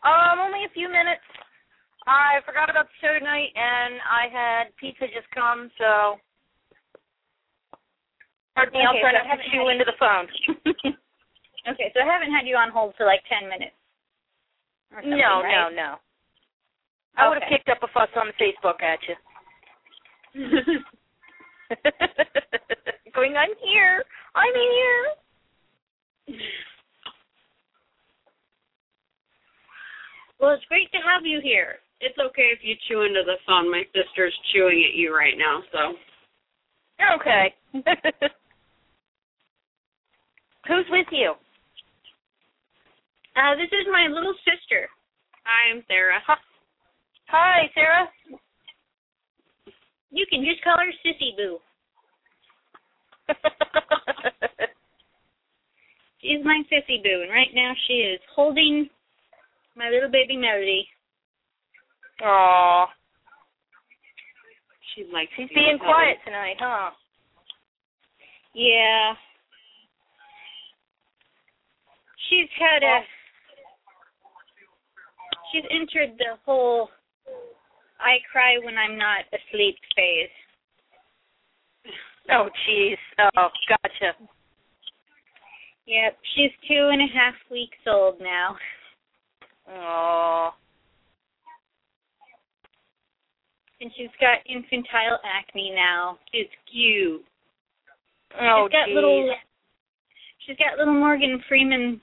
Um, 0.04 0.44
only 0.44 0.68
a 0.68 0.74
few 0.76 0.92
minutes. 0.92 1.24
I 2.04 2.44
forgot 2.44 2.68
about 2.68 2.92
the 2.92 2.96
show 3.00 3.16
tonight, 3.16 3.48
and 3.56 3.96
I 4.04 4.28
had 4.28 4.76
pizza 4.76 5.08
just 5.08 5.28
come, 5.32 5.72
so. 5.80 6.20
Pardon 8.52 8.76
me, 8.76 8.84
I'll 8.84 8.92
Okay, 8.92 9.00
try 9.00 9.16
so 9.16 9.24
to 9.24 9.24
have 9.24 9.40
you 9.40 9.72
into 9.72 9.88
the 9.88 9.96
phone. 9.96 10.28
Okay, 11.68 11.92
so 11.92 12.00
I 12.00 12.08
haven't 12.08 12.32
had 12.32 12.48
you 12.48 12.56
on 12.56 12.72
hold 12.72 12.92
for 12.96 13.04
like 13.04 13.20
ten 13.28 13.48
minutes. 13.48 13.76
No, 15.04 15.40
right? 15.44 15.52
no, 15.52 15.68
no. 15.68 15.96
I 17.16 17.28
would 17.28 17.36
have 17.36 17.48
Okay. 17.48 17.56
kicked 17.56 17.68
up 17.68 17.82
a 17.84 17.88
fuss 17.92 18.08
on 18.16 18.32
Facebook 18.40 18.80
at 18.82 18.98
you. 19.08 19.14
Going 23.14 23.34
on 23.34 23.48
here. 23.64 24.04
I'm 24.34 24.54
here. 24.54 25.06
Well, 30.38 30.52
it's 30.52 30.64
great 30.68 30.90
to 30.92 30.98
have 30.98 31.26
you 31.26 31.40
here. 31.42 31.80
It's 32.00 32.18
okay 32.18 32.50
if 32.54 32.60
you 32.62 32.76
chew 32.88 33.02
into 33.02 33.22
the 33.26 33.36
phone. 33.46 33.70
My 33.70 33.82
sister's 33.92 34.34
chewing 34.52 34.84
at 34.88 34.94
you 34.96 35.14
right 35.14 35.36
now, 35.36 35.62
so. 35.72 35.96
Okay. 37.16 37.54
Who's 40.68 40.86
with 40.90 41.06
you? 41.10 41.34
Uh, 43.36 43.56
this 43.56 43.68
is 43.72 43.86
my 43.92 44.06
little 44.08 44.34
sister. 44.44 44.88
Hi, 45.44 45.74
I'm 45.74 45.82
Sarah. 45.88 46.20
Hi, 47.28 47.70
Sarah. 47.74 48.08
You 50.10 50.26
can 50.28 50.44
just 50.44 50.62
call 50.62 50.76
her 50.76 50.92
Sissy 51.04 51.36
Boo. 51.36 51.58
She's 56.20 56.44
my 56.44 56.62
Sissy 56.70 57.02
Boo, 57.02 57.22
and 57.22 57.30
right 57.30 57.50
now 57.54 57.72
she 57.86 57.94
is 57.94 58.20
holding 58.34 58.90
my 59.76 59.88
little 59.88 60.10
baby 60.10 60.36
Melody. 60.36 60.86
Aw, 62.22 62.86
She 64.94 65.04
likes 65.12 65.30
she's 65.36 65.48
being 65.54 65.78
quiet 65.78 66.18
tonight, 66.24 66.56
huh? 66.58 66.90
Yeah. 68.52 69.14
She's 72.28 72.48
had 72.58 72.82
a. 72.82 73.00
She's 75.52 75.64
entered 75.70 76.18
the 76.18 76.36
whole 76.44 76.90
I 78.00 78.18
cry 78.30 78.56
when 78.64 78.76
I'm 78.76 78.96
not 78.98 79.24
asleep 79.32 79.76
phase. 79.94 80.34
Oh, 82.30 82.48
jeez. 82.68 82.96
Oh, 83.36 83.48
gotcha. 83.68 84.16
Yep, 85.86 86.18
she's 86.34 86.50
two 86.68 86.90
and 86.92 87.02
a 87.02 87.12
half 87.12 87.34
weeks 87.50 87.78
old 87.86 88.20
now. 88.20 88.56
Oh, 89.68 90.50
And 93.80 93.90
she's 93.96 94.12
got 94.20 94.38
infantile 94.46 95.18
acne 95.24 95.72
now. 95.74 96.18
It's 96.32 96.50
cute. 96.70 97.24
oh, 98.38 98.68
she's 98.68 98.72
got 98.72 98.88
little 98.90 99.30
she's 100.46 100.56
got 100.58 100.78
little 100.78 100.94
Morgan 100.94 101.42
Freeman 101.48 102.00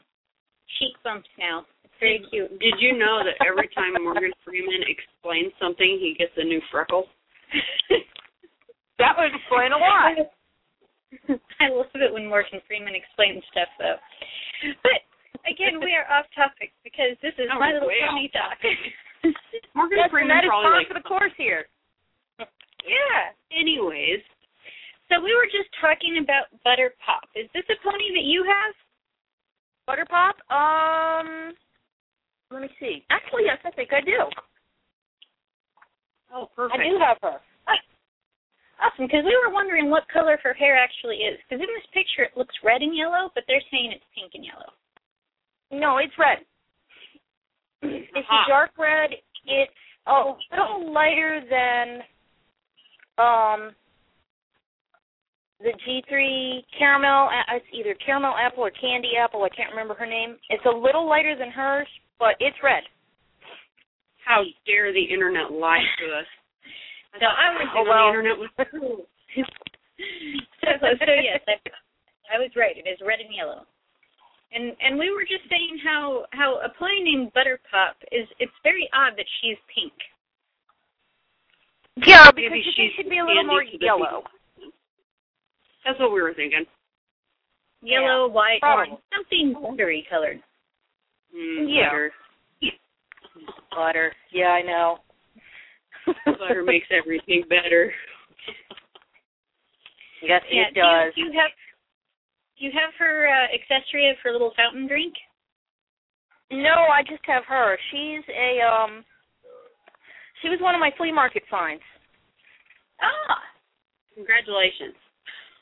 cheek 0.80 0.96
bumps 1.04 1.30
now. 1.38 1.66
It's 2.02 2.26
you. 2.32 2.48
Did 2.60 2.76
you 2.80 2.98
know 2.98 3.22
that 3.26 3.36
every 3.46 3.68
time 3.74 3.94
Morgan 4.04 4.32
Freeman 4.46 4.84
explains 4.88 5.52
something, 5.60 5.98
he 6.00 6.16
gets 6.18 6.32
a 6.38 6.44
new 6.44 6.62
freckle? 6.72 7.06
That 8.98 9.14
would 9.14 9.30
explain 9.30 9.70
a 9.74 9.78
lot. 9.78 10.18
I 11.62 11.70
love 11.70 11.94
it 11.94 12.10
when 12.12 12.26
Morgan 12.26 12.58
Freeman 12.66 12.98
explains 12.98 13.46
stuff, 13.54 13.70
though. 13.78 14.02
But 14.82 15.06
again, 15.46 15.78
we 15.78 15.94
are 15.94 16.10
off 16.10 16.26
topic 16.34 16.74
because 16.82 17.14
this 17.22 17.38
is 17.38 17.46
Oh, 17.54 17.60
my 17.62 17.78
little 17.78 17.88
way 17.88 18.02
pony 18.10 18.26
off 18.34 18.58
talk. 18.58 18.60
Morgan 19.78 20.02
Yes, 20.02 20.10
and 20.10 20.12
Freeman 20.18 20.34
that 20.34 20.44
is 20.46 20.50
probably 20.50 20.82
like. 20.82 20.90
for 20.90 20.98
the 20.98 21.06
course 21.06 21.32
here. 21.38 21.70
yeah. 22.42 23.30
Anyways, 23.54 24.26
So 25.14 25.22
we 25.22 25.30
were 25.38 25.46
just 25.46 25.70
talking 25.78 26.18
about 26.18 26.50
Butter 26.66 26.98
Pop. 26.98 27.30
Is 27.38 27.46
this 27.54 27.70
a 27.70 27.78
pony 27.86 28.10
that 28.18 28.26
you 28.26 28.42
have? 28.50 28.74
Butter 29.86 30.10
Pop? 30.10 30.42
Um, 30.50 31.54
let 32.52 32.62
me 32.62 32.70
see. 32.80 33.04
Actually, 33.10 33.44
yes, 33.46 33.60
I 33.66 33.72
think 33.72 33.92
I 33.94 34.02
do. 34.02 34.18
oh, 36.34 36.50
perfect. 36.56 36.80
I 36.80 36.90
do 36.90 36.98
have 37.00 37.18
her. 37.22 37.40
Awesome, 38.78 39.08
because 39.08 39.26
we 39.26 39.34
were 39.44 39.52
wondering 39.52 39.90
what 39.90 40.04
color 40.14 40.38
her 40.44 40.54
hair 40.54 40.78
actually 40.78 41.18
is. 41.18 41.40
Because 41.44 41.62
in 41.62 41.70
this 41.74 41.90
picture 41.94 42.22
it 42.22 42.38
looks 42.38 42.54
red 42.64 42.82
and 42.82 42.96
yellow, 42.96 43.32
but 43.34 43.44
they're 43.48 43.64
saying 43.72 43.92
it's 43.92 44.06
pink 44.14 44.34
and 44.36 44.46
yellow. 44.46 44.70
No, 45.72 45.98
it's 45.98 46.14
red. 46.18 46.46
It's 47.82 48.30
a 48.30 48.50
dark 48.50 48.72
red. 48.78 49.12
It's 49.46 49.72
a 50.06 50.34
little 50.52 50.94
lighter 50.94 51.42
than 51.50 52.02
um 53.18 53.72
the 55.60 55.74
G3 55.74 56.62
caramel. 56.78 57.30
It's 57.50 57.66
either 57.74 57.96
caramel 58.06 58.36
apple 58.38 58.64
or 58.64 58.72
candy 58.72 59.14
apple. 59.20 59.44
I 59.44 59.50
can't 59.50 59.72
remember 59.72 59.96
her 59.96 60.06
name. 60.06 60.38
It's 60.50 60.66
a 60.66 60.76
little 60.76 61.10
lighter 61.10 61.36
than 61.36 61.50
hers, 61.50 61.88
but 62.20 62.36
it's 62.40 62.58
red. 62.64 62.84
How 64.26 64.44
dare 64.66 64.92
the 64.92 65.04
internet 65.04 65.52
lie 65.52 65.80
to 66.00 66.06
us? 66.20 66.28
So 67.20 67.26
I 67.26 67.54
was 67.56 67.68
Oh, 67.76 67.84
well. 67.88 68.12
the 68.12 68.20
internet 68.20 68.38
was 68.38 68.50
so, 68.58 68.66
so, 70.80 70.88
so 71.00 71.12
yes, 71.24 71.42
I, 71.48 71.56
I 72.36 72.40
was 72.40 72.52
right. 72.56 72.76
It 72.78 72.88
is 72.88 73.00
red 73.06 73.20
and 73.20 73.34
yellow. 73.34 73.66
And 74.54 74.76
and 74.80 74.98
we 75.00 75.12
were 75.12 75.24
just 75.24 75.44
saying 75.50 75.80
how 75.84 76.26
how 76.32 76.60
a 76.64 76.70
pony 76.78 77.02
named 77.04 77.34
Buttercup 77.34 77.98
is 78.12 78.28
it's 78.40 78.52
very 78.64 78.90
odd 78.94 79.14
that 79.18 79.26
she's 79.42 79.58
pink. 79.74 79.94
Yeah, 82.06 82.30
because 82.32 82.52
Maybe 82.52 82.64
you 82.64 82.72
think 82.76 82.94
she'd 82.96 83.10
be 83.10 83.18
a 83.20 83.26
little 83.26 83.44
more 83.44 83.64
yellow. 83.64 84.24
That's 85.84 86.00
what 86.00 86.12
we 86.14 86.22
were 86.22 86.34
thinking. 86.36 86.66
Yellow, 87.82 88.28
white, 88.28 88.60
probably. 88.62 88.90
orange, 88.92 89.04
something 89.16 89.54
buttery 89.54 90.06
colored. 90.10 90.40
Mm, 91.38 91.66
Yeah. 91.70 91.90
Butter. 91.90 92.12
Butter. 93.72 94.14
Yeah, 94.32 94.48
I 94.48 94.62
know. 94.62 94.98
Butter 96.26 96.64
makes 96.64 96.88
everything 96.92 97.44
better. 97.50 97.94
Yes, 100.22 100.42
Yeah, 100.50 100.64
it 100.70 100.74
does. 100.74 101.14
Do 101.14 101.22
you, 101.22 101.28
do 101.28 101.34
you 101.34 101.40
have 101.40 101.52
do 102.58 102.66
you 102.66 102.72
have 102.74 102.94
her 102.98 103.28
uh, 103.28 103.54
accessory 103.54 104.10
of 104.10 104.18
her 104.24 104.32
little 104.32 104.52
fountain 104.58 104.88
drink? 104.88 105.14
No, 106.50 106.88
I 106.90 107.04
just 107.08 107.22
have 107.26 107.44
her. 107.46 107.78
She's 107.92 108.24
a 108.34 108.62
um 108.66 109.06
she 110.42 110.50
was 110.50 110.60
one 110.62 110.74
of 110.76 110.80
my 110.80 110.92
flea 110.98 111.12
market 111.12 111.44
finds. 111.52 111.84
Ah, 113.02 113.38
Congratulations. 114.16 114.96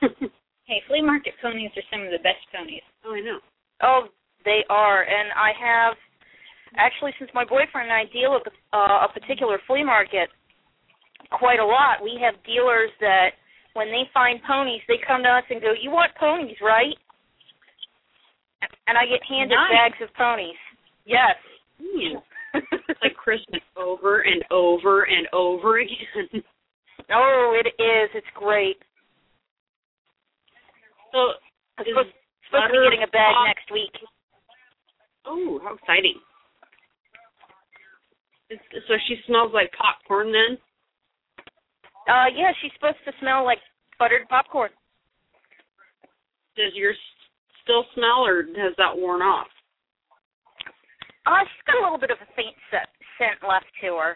hey, 0.67 0.82
flea 0.88 1.01
market 1.01 1.34
ponies 1.41 1.72
are 1.75 1.84
some 1.91 2.01
of 2.05 2.12
the 2.12 2.24
best 2.24 2.39
ponies. 2.53 2.84
oh, 3.03 3.13
I 3.15 3.20
know. 3.20 3.39
Oh, 3.82 4.08
they 4.46 4.64
are, 4.70 5.04
and 5.04 5.30
I 5.36 5.52
have 5.58 5.98
actually 6.78 7.12
since 7.20 7.32
my 7.34 7.44
boyfriend 7.44 7.90
and 7.90 7.94
I 7.98 8.06
deal 8.12 8.38
the, 8.44 8.52
uh, 8.75 9.06
a 9.06 9.10
particular 9.12 9.60
flea 9.68 9.84
market 9.84 10.30
quite 11.32 11.60
a 11.60 11.66
lot. 11.66 12.04
We 12.04 12.20
have 12.22 12.36
dealers 12.46 12.92
that 13.02 13.36
when 13.74 13.88
they 13.88 14.04
find 14.14 14.40
ponies, 14.48 14.82
they 14.88 14.98
come 15.06 15.24
to 15.24 15.30
us 15.30 15.44
and 15.50 15.62
go, 15.62 15.74
"You 15.74 15.92
want 15.92 16.14
ponies, 16.16 16.58
right?" 16.62 16.96
And 18.88 18.98
I 18.98 19.06
get 19.06 19.22
handed 19.28 19.56
Nice. 19.56 19.72
bags 19.72 20.02
of 20.02 20.14
ponies. 20.14 20.58
Yes. 21.06 21.36
It's 22.54 23.02
like 23.02 23.16
Christmas 23.18 23.62
over 23.75 24.22
and 24.22 24.44
over 24.50 25.03
and 25.03 25.27
over 25.34 25.79
again. 25.79 26.44
oh, 27.12 27.60
it 27.60 27.68
is. 27.81 28.10
It's 28.16 28.27
great. 28.34 28.77
So, 31.12 31.34
I'm 31.77 31.86
supposed, 31.86 32.10
supposed 32.48 32.68
to 32.68 32.72
be 32.72 32.84
getting 32.84 33.03
a 33.03 33.12
bag 33.12 33.34
pop- 33.36 33.48
next 33.48 33.72
week. 33.72 33.92
Oh, 35.27 35.59
how 35.64 35.75
exciting! 35.75 36.16
So 38.50 38.94
she 39.07 39.18
smells 39.25 39.51
like 39.53 39.72
popcorn 39.74 40.31
then. 40.31 40.57
Uh, 42.07 42.29
yeah, 42.35 42.51
she's 42.61 42.72
supposed 42.75 43.01
to 43.05 43.11
smell 43.20 43.44
like 43.44 43.57
buttered 43.98 44.29
popcorn. 44.29 44.70
Does 46.55 46.72
yours 46.74 46.98
still 47.64 47.83
smell, 47.96 48.24
or 48.25 48.46
has 48.55 48.74
that 48.77 48.96
worn 48.96 49.22
off? 49.22 49.48
Uh, 51.25 51.42
she's 51.42 51.66
got 51.66 51.81
a 51.81 51.83
little 51.83 51.98
bit 51.98 52.14
of 52.14 52.22
a 52.22 52.29
faint 52.38 52.53
scent, 52.70 52.88
scent 53.18 53.42
left 53.42 53.66
to 53.81 53.98
her. 53.98 54.14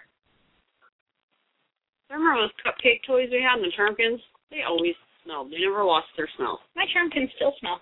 Remember 2.10 2.42
those 2.42 2.62
cupcake 2.62 3.02
toys 3.06 3.30
we 3.34 3.42
had 3.42 3.58
in 3.58 3.66
the 3.66 3.74
Trumpkins? 3.74 4.22
They 4.50 4.62
always 4.62 4.94
smelled. 5.26 5.52
They 5.52 5.62
never 5.62 5.84
lost 5.84 6.08
their 6.18 6.30
smell. 6.38 6.62
My 6.76 6.86
charm 6.94 7.10
still 7.36 7.54
smell. 7.60 7.82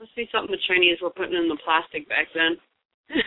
Must 0.00 0.14
be 0.16 0.28
something 0.32 0.50
the 0.50 0.60
Chinese 0.68 0.98
were 1.00 1.10
putting 1.10 1.34
in 1.36 1.48
the 1.48 1.58
plastic 1.64 2.08
back 2.08 2.28
then. 2.34 2.56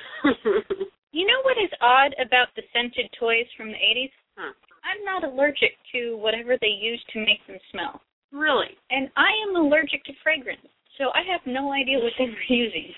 You 1.15 1.25
know 1.25 1.41
what 1.47 1.57
is 1.57 1.71
odd 1.81 2.13
about 2.21 2.49
the 2.55 2.61
scented 2.75 3.09
toys 3.17 3.47
from 3.55 3.69
the 3.71 3.79
80s? 3.79 4.11
Huh. 4.37 4.53
I'm 4.85 5.01
not 5.07 5.23
allergic 5.23 5.73
to 5.95 6.15
whatever 6.17 6.57
they 6.61 6.67
use 6.77 7.01
to 7.13 7.19
make 7.25 7.41
them 7.47 7.57
smell. 7.71 8.01
really? 8.31 8.77
And 8.91 9.09
I 9.15 9.31
am 9.47 9.55
allergic 9.55 10.03
to 10.05 10.13
fragrance, 10.21 10.61
so 10.99 11.09
I 11.15 11.23
have 11.31 11.41
no 11.47 11.71
idea 11.73 11.97
what 11.97 12.11
they 12.19 12.25
were 12.25 12.45
using. 12.53 12.91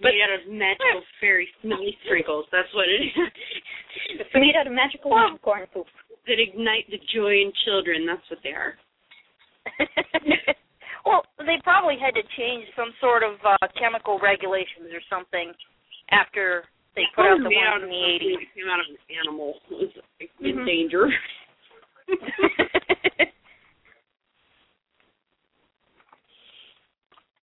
But- 0.00 0.12
Made 0.12 0.22
out 0.22 0.38
of 0.38 0.46
magical 0.52 1.02
fairy 1.18 1.48
smelly 1.62 1.96
sprinkles. 2.04 2.44
That's 2.52 2.68
what 2.76 2.86
it 2.86 3.00
is. 3.10 3.10
It's 4.20 4.34
made 4.34 4.54
out 4.60 4.68
of 4.68 4.72
magical 4.72 5.10
popcorn 5.10 5.66
poop. 5.72 5.86
that 6.28 6.38
ignite 6.38 6.86
the 6.92 7.00
joy 7.16 7.42
in 7.42 7.50
children. 7.64 8.06
That's 8.06 8.22
what 8.30 8.38
they 8.44 8.54
are. 8.54 8.76
Well, 11.04 11.22
they 11.38 11.60
probably 11.62 11.96
had 12.00 12.14
to 12.14 12.22
change 12.36 12.64
some 12.76 12.92
sort 13.00 13.22
of 13.22 13.34
uh, 13.44 13.56
chemical 13.78 14.18
regulations 14.18 14.88
or 14.92 15.00
something 15.08 15.52
after 16.10 16.64
they 16.96 17.04
put 17.14 17.26
out 17.26 17.38
the 17.42 17.48
Made 17.50 17.56
ones 17.56 17.82
in 17.84 17.90
the 17.90 17.96
80s. 17.96 18.38
that 18.38 18.54
Came 18.54 18.68
out 18.70 18.80
of 18.80 18.86
an 18.88 18.96
animal. 19.20 19.54
It 19.70 19.78
was 19.78 19.92
like, 20.20 20.30
in 20.40 20.56
Mhm. 20.56 20.66
danger. 20.66 21.08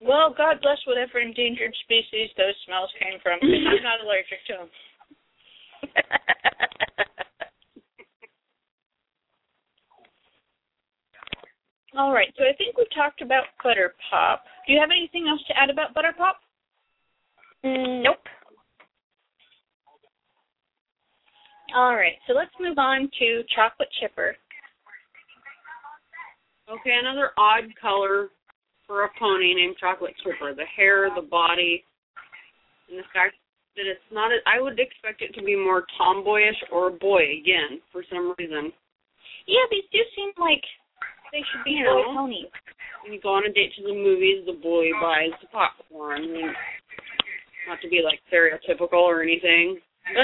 Well, 0.01 0.31
God 0.37 0.61
bless 0.63 0.79
whatever 0.87 1.19
endangered 1.19 1.75
species 1.83 2.31
those 2.37 2.55
smells 2.67 2.91
came 3.03 3.19
from, 3.21 3.39
I'm 3.43 3.83
not 3.83 4.01
allergic 4.01 4.39
to 4.47 4.53
them. 4.59 4.71
All 11.99 12.13
right, 12.13 12.33
so 12.39 12.45
I 12.45 12.55
think 12.55 12.79
we've 12.79 12.87
talked 12.95 13.23
about 13.23 13.43
Butter 13.65 13.93
Pop. 14.09 14.45
Do 14.65 14.73
you 14.73 14.79
have 14.79 14.95
anything 14.95 15.27
else 15.27 15.43
to 15.49 15.59
add 15.59 15.69
about 15.69 15.95
Butter 15.95 16.15
Pop? 16.17 16.37
Mm, 17.65 18.05
nope. 18.05 18.23
All 21.75 21.97
right, 21.97 22.15
so 22.29 22.35
let's 22.35 22.55
move 22.61 22.79
on 22.79 23.11
to 23.19 23.43
Chocolate 23.53 23.89
Chipper. 24.01 24.37
Okay, 26.71 26.95
another 27.03 27.31
odd 27.37 27.65
color 27.81 28.29
for 28.87 29.03
a 29.03 29.09
pony 29.19 29.55
named 29.55 29.75
Chocolate 29.81 30.15
Chipper. 30.23 30.55
The 30.55 30.71
hair, 30.77 31.11
the 31.17 31.27
body, 31.27 31.83
and 32.89 32.97
the 32.97 33.11
fact 33.13 33.35
that 33.75 33.91
it's 33.91 34.07
not. 34.13 34.31
A, 34.31 34.39
I 34.47 34.63
would 34.63 34.79
expect 34.79 35.21
it 35.21 35.35
to 35.35 35.43
be 35.43 35.57
more 35.57 35.83
tomboyish 35.99 36.63
or 36.71 36.89
a 36.89 36.93
boy 36.93 37.23
again 37.43 37.83
for 37.91 38.05
some 38.09 38.37
reason. 38.39 38.71
Yeah, 39.49 39.67
these 39.69 39.91
do 39.91 39.99
seem 40.15 40.31
like 40.39 40.63
they 41.33 41.43
should 41.53 41.65
be 41.65 41.79
You 41.81 41.85
know. 41.85 42.05
ponies. 42.15 42.51
When 43.05 43.13
you 43.13 43.21
go 43.21 43.35
on 43.35 43.47
a 43.47 43.53
date 43.53 43.73
to 43.77 43.83
the 43.83 43.95
movies, 43.95 44.45
the 44.47 44.59
boy 44.59 44.91
buys 45.01 45.33
the 45.41 45.49
popcorn. 45.49 46.23
And 46.25 46.53
not 47.69 47.81
to 47.83 47.89
be 47.89 48.01
like 48.03 48.21
stereotypical 48.33 49.01
or 49.05 49.23
anything. 49.23 49.79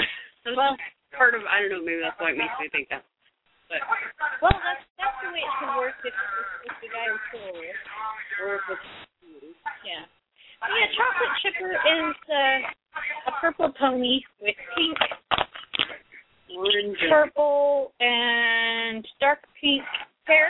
Well, 0.44 0.76
part 1.16 1.32
of. 1.32 1.40
I 1.48 1.64
don't 1.64 1.72
know. 1.72 1.80
Maybe 1.80 2.04
that's 2.04 2.20
why 2.20 2.32
it 2.32 2.36
makes 2.36 2.52
me 2.60 2.68
think 2.68 2.92
that. 2.92 3.00
But 3.72 3.80
well, 4.44 4.52
that's 4.52 4.84
that's 5.00 5.16
the 5.24 5.32
way 5.32 5.40
it 5.40 5.52
should 5.56 5.72
work 5.80 5.96
if, 6.04 6.12
if, 6.12 6.48
if 6.68 6.76
the 6.84 6.88
guy 6.92 7.08
is 7.08 7.16
cool. 7.32 7.56
or 8.44 8.60
if 8.60 8.64
it's 8.68 8.88
Yeah. 9.88 10.04
Yeah, 10.04 10.88
Chocolate 10.92 11.32
Chipper 11.40 11.72
is 11.72 12.16
uh, 12.28 13.32
a 13.32 13.32
purple 13.40 13.72
pony 13.72 14.20
with 14.44 14.52
pink, 14.76 14.98
orange, 16.52 16.98
purple, 17.08 17.92
and 18.00 19.00
dark 19.20 19.40
pink 19.60 19.80
hair. 20.26 20.48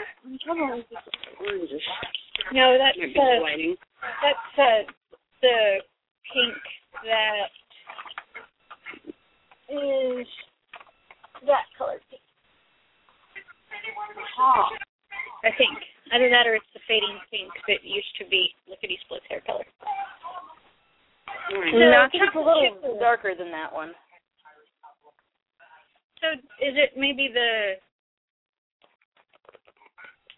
orangish. 0.48 1.88
No, 2.52 2.76
that's 2.78 2.98
Maybe 2.98 3.14
uh, 3.18 3.42
lighting. 3.42 3.76
that's 4.22 4.58
uh, 4.58 4.82
the 5.42 5.80
pink 6.32 6.56
that 7.04 7.50
is 9.72 10.26
that 11.46 11.64
color 11.78 11.98
pink. 12.10 12.22
Oh, 14.38 14.68
I 15.44 15.50
think. 15.58 15.78
Either 16.12 16.28
that 16.28 16.46
or 16.46 16.54
it's 16.54 16.68
the 16.74 16.80
fading 16.86 17.16
pink 17.32 17.48
that 17.66 17.80
used 17.82 18.12
to 18.20 18.28
be 18.28 18.52
Lickety 18.68 18.98
Split's 19.04 19.24
hair 19.28 19.40
color. 19.46 19.64
All 21.50 21.60
right. 21.60 21.72
So, 21.72 21.78
no, 21.80 22.04
I 22.04 22.08
think 22.12 22.22
it's 22.28 22.36
a 22.36 22.38
little 22.38 22.76
chip- 22.76 23.00
darker 23.00 23.32
than 23.36 23.50
that 23.50 23.72
one. 23.72 23.92
So 26.20 26.32
is 26.60 26.76
it 26.76 26.92
maybe 26.96 27.28
the 27.32 27.80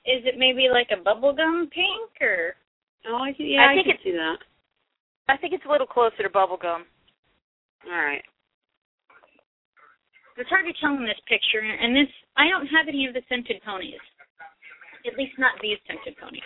is 0.07 0.23
it 0.25 0.39
maybe 0.39 0.69
like 0.71 0.89
a 0.91 0.97
bubblegum 1.03 1.71
pink 1.71 2.11
or 2.21 2.55
Oh, 3.09 3.23
I 3.23 3.33
can, 3.33 3.47
yeah, 3.47 3.63
I 3.67 3.73
I, 3.73 3.75
think 3.75 3.87
can 3.87 3.95
it's- 3.95 4.05
see 4.05 4.13
that. 4.19 4.39
I 5.29 5.37
think 5.37 5.53
it's 5.55 5.65
a 5.67 5.71
little 5.71 5.87
closer 5.87 6.23
to 6.23 6.29
bubblegum. 6.31 6.83
All 7.87 7.93
right. 8.03 8.23
it's 10.37 10.51
hard 10.51 10.67
to 10.67 10.73
tell 10.81 10.95
in 10.95 11.05
this 11.07 11.19
picture 11.29 11.61
and 11.63 11.95
this 11.95 12.09
I 12.37 12.49
don't 12.49 12.67
have 12.67 12.89
any 12.89 13.07
of 13.07 13.15
the 13.15 13.23
scented 13.29 13.63
ponies. 13.65 14.01
At 15.07 15.17
least 15.17 15.39
not 15.39 15.55
these 15.63 15.79
scented 15.87 16.17
ponies. 16.19 16.43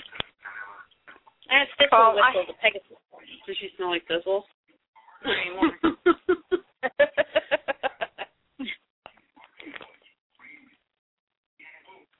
I 1.50 1.60
have 1.60 1.68
Thistle 1.78 1.98
Oh, 1.98 2.18
I- 2.20 2.44
the 2.46 2.52
Pegasus 2.60 2.96
pony. 3.10 3.26
Does 3.46 3.56
she 3.58 3.68
smell 3.76 3.90
like 3.90 4.06
thistle? 4.06 4.44
Not 5.24 5.36
anymore. 5.40 5.72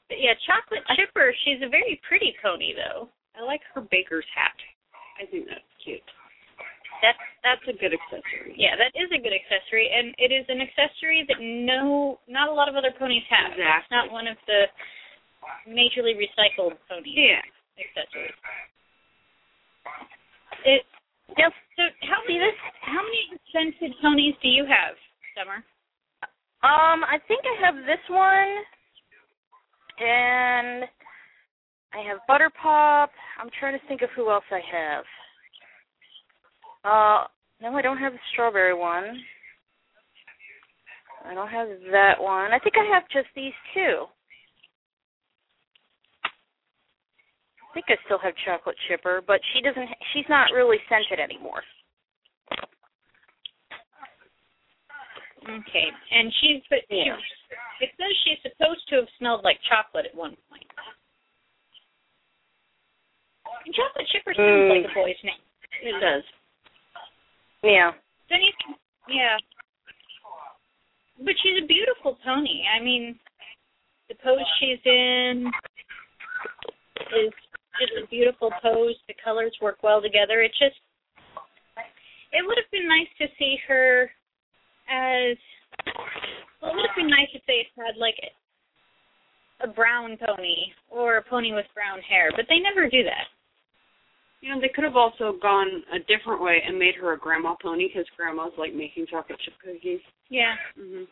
But 0.09 0.10
yeah, 0.21 0.37
Chocolate 0.45 0.85
Chipper, 0.97 1.33
she's 1.45 1.61
a 1.65 1.69
very 1.73 2.01
pretty 2.07 2.37
pony 2.45 2.77
though. 2.77 3.09
I 3.37 3.43
like 3.43 3.61
her 3.75 3.81
baker's 3.91 4.27
hat. 4.37 4.53
I 5.21 5.25
think 5.27 5.49
that's 5.49 5.65
cute. 5.83 6.05
That's 7.01 7.17
That's 7.41 7.65
a 7.65 7.73
good 7.81 7.97
accessory. 7.97 8.53
yeah, 8.61 8.77
that 8.77 8.93
is 8.93 9.09
a 9.09 9.17
good 9.17 9.33
accessory 9.33 9.89
and 9.89 10.13
it 10.21 10.29
is 10.29 10.45
an 10.53 10.61
accessory 10.61 11.25
that 11.29 11.41
no 11.41 12.21
not 12.29 12.49
a 12.49 12.53
lot 12.53 12.69
of 12.69 12.77
other 12.77 12.93
ponies 12.99 13.25
have. 13.33 13.57
It's 13.57 13.91
not 13.91 14.13
one 14.13 14.29
of 14.29 14.37
the 14.47 14.69
majorly 15.65 16.13
recycled 16.21 16.77
ponies 16.89 17.17
Yeah. 17.17 17.41
accessories. 17.81 18.37
It 20.65 20.85
Yes. 21.39 21.53
so 21.77 21.89
how 22.05 22.21
See 22.27 22.37
many 22.37 22.51
this? 22.51 22.59
how 22.83 23.01
many 23.01 23.23
scented 23.53 23.95
ponies 24.03 24.35
do 24.43 24.49
you 24.49 24.67
have, 24.67 24.97
Summer? 25.39 25.65
Um, 26.63 27.05
I 27.09 27.17
think 27.27 27.41
I 27.47 27.57
have 27.65 27.77
this 27.87 28.03
one, 28.09 28.65
and 30.01 30.85
I 31.93 31.99
have 32.09 32.19
Butterpop. 32.29 33.09
I'm 33.41 33.51
trying 33.59 33.79
to 33.79 33.87
think 33.87 34.03
of 34.03 34.11
who 34.17 34.31
else 34.31 34.45
I 34.51 34.61
have. 34.73 35.05
Uh, 36.85 37.27
no, 37.61 37.77
I 37.77 37.83
don't 37.83 37.99
have 37.99 38.13
the 38.13 38.19
strawberry 38.33 38.75
one. 38.75 39.21
I 41.29 41.35
don't 41.35 41.49
have 41.49 41.69
that 41.93 42.15
one. 42.19 42.53
I 42.53 42.59
think 42.59 42.77
I 42.77 42.95
have 42.95 43.03
just 43.13 43.29
these 43.37 43.53
two. 43.75 44.07
I 47.71 47.75
think 47.75 47.87
I 47.89 47.97
still 48.07 48.19
have 48.19 48.33
chocolate 48.45 48.77
chipper, 48.89 49.23
but 49.27 49.41
she 49.53 49.61
doesn't. 49.61 49.89
She's 50.13 50.25
not 50.29 50.53
really 50.55 50.79
scented 50.89 51.21
anymore. 51.23 51.63
Okay, 55.51 55.89
and 56.13 56.33
she's 56.41 56.63
but 56.71 56.81
she, 56.89 57.03
Yeah. 57.07 57.17
it 57.81 57.91
says 57.99 58.13
she's 58.25 58.39
supposed 58.43 58.87
to 58.89 58.97
have 58.97 59.09
smelled 59.19 59.43
like 59.43 59.59
chocolate 59.69 60.07
at 60.07 60.15
one 60.15 60.37
point. 60.49 60.67
And 63.67 63.75
chocolate 63.75 64.07
chipper 64.09 64.35
sounds 64.35 64.47
Mm. 64.47 64.83
like 64.83 64.91
a 64.91 64.95
boy's 64.95 65.23
name. 65.25 65.41
It 65.83 66.01
does. 66.01 66.25
Yeah. 67.63 67.93
Then 68.29 68.41
you, 68.43 68.53
yeah. 69.09 69.37
But 71.19 71.35
she's 71.43 71.63
a 71.63 71.67
beautiful 71.67 72.17
pony. 72.25 72.65
I 72.67 72.81
mean, 72.81 73.19
the 74.09 74.15
pose 74.17 74.47
she's 74.59 74.81
in 74.85 75.51
is 77.13 77.33
just 77.79 77.93
a 78.03 78.07
beautiful 78.07 78.51
pose. 78.63 78.97
The 79.09 79.15
colors 79.23 79.57
work 79.61 79.83
well 79.83 80.01
together. 80.01 80.41
It 80.43 80.53
just, 80.53 80.81
it 82.33 82.47
would 82.47 82.57
have 82.57 82.71
been 82.71 82.89
nice 82.89 83.09
to 83.19 83.27
see 83.39 83.59
her 83.69 84.11
as, 84.91 85.37
well, 86.61 86.73
it 86.73 86.77
would 86.77 86.87
have 86.91 86.97
been 86.99 87.09
nice 87.11 87.31
if 87.33 87.43
they 87.47 87.67
had 87.79 87.97
like 87.97 88.19
a, 88.23 88.31
a 89.65 89.73
brown 89.73 90.19
pony 90.19 90.75
or 90.91 91.17
a 91.19 91.23
pony 91.25 91.53
with 91.53 91.67
brown 91.75 92.01
hair, 92.03 92.31
but 92.35 92.47
they 92.49 92.59
never 92.59 92.89
do 92.91 93.03
that. 93.05 93.31
You 94.41 94.49
know, 94.55 94.61
they 94.61 94.73
could 94.73 94.85
have 94.85 94.97
also 94.97 95.37
gone 95.37 95.85
a 95.93 96.01
different 96.09 96.41
way 96.41 96.63
and 96.65 96.79
made 96.79 96.97
her 96.97 97.13
a 97.13 97.19
grandma 97.19 97.55
pony 97.61 97.89
because 97.89 98.09
grandmas 98.17 98.57
like 98.57 98.73
making 98.73 99.07
chocolate 99.07 99.39
chip 99.45 99.53
cookies. 99.61 100.01
Yeah. 100.33 100.57
hmm 100.81 101.05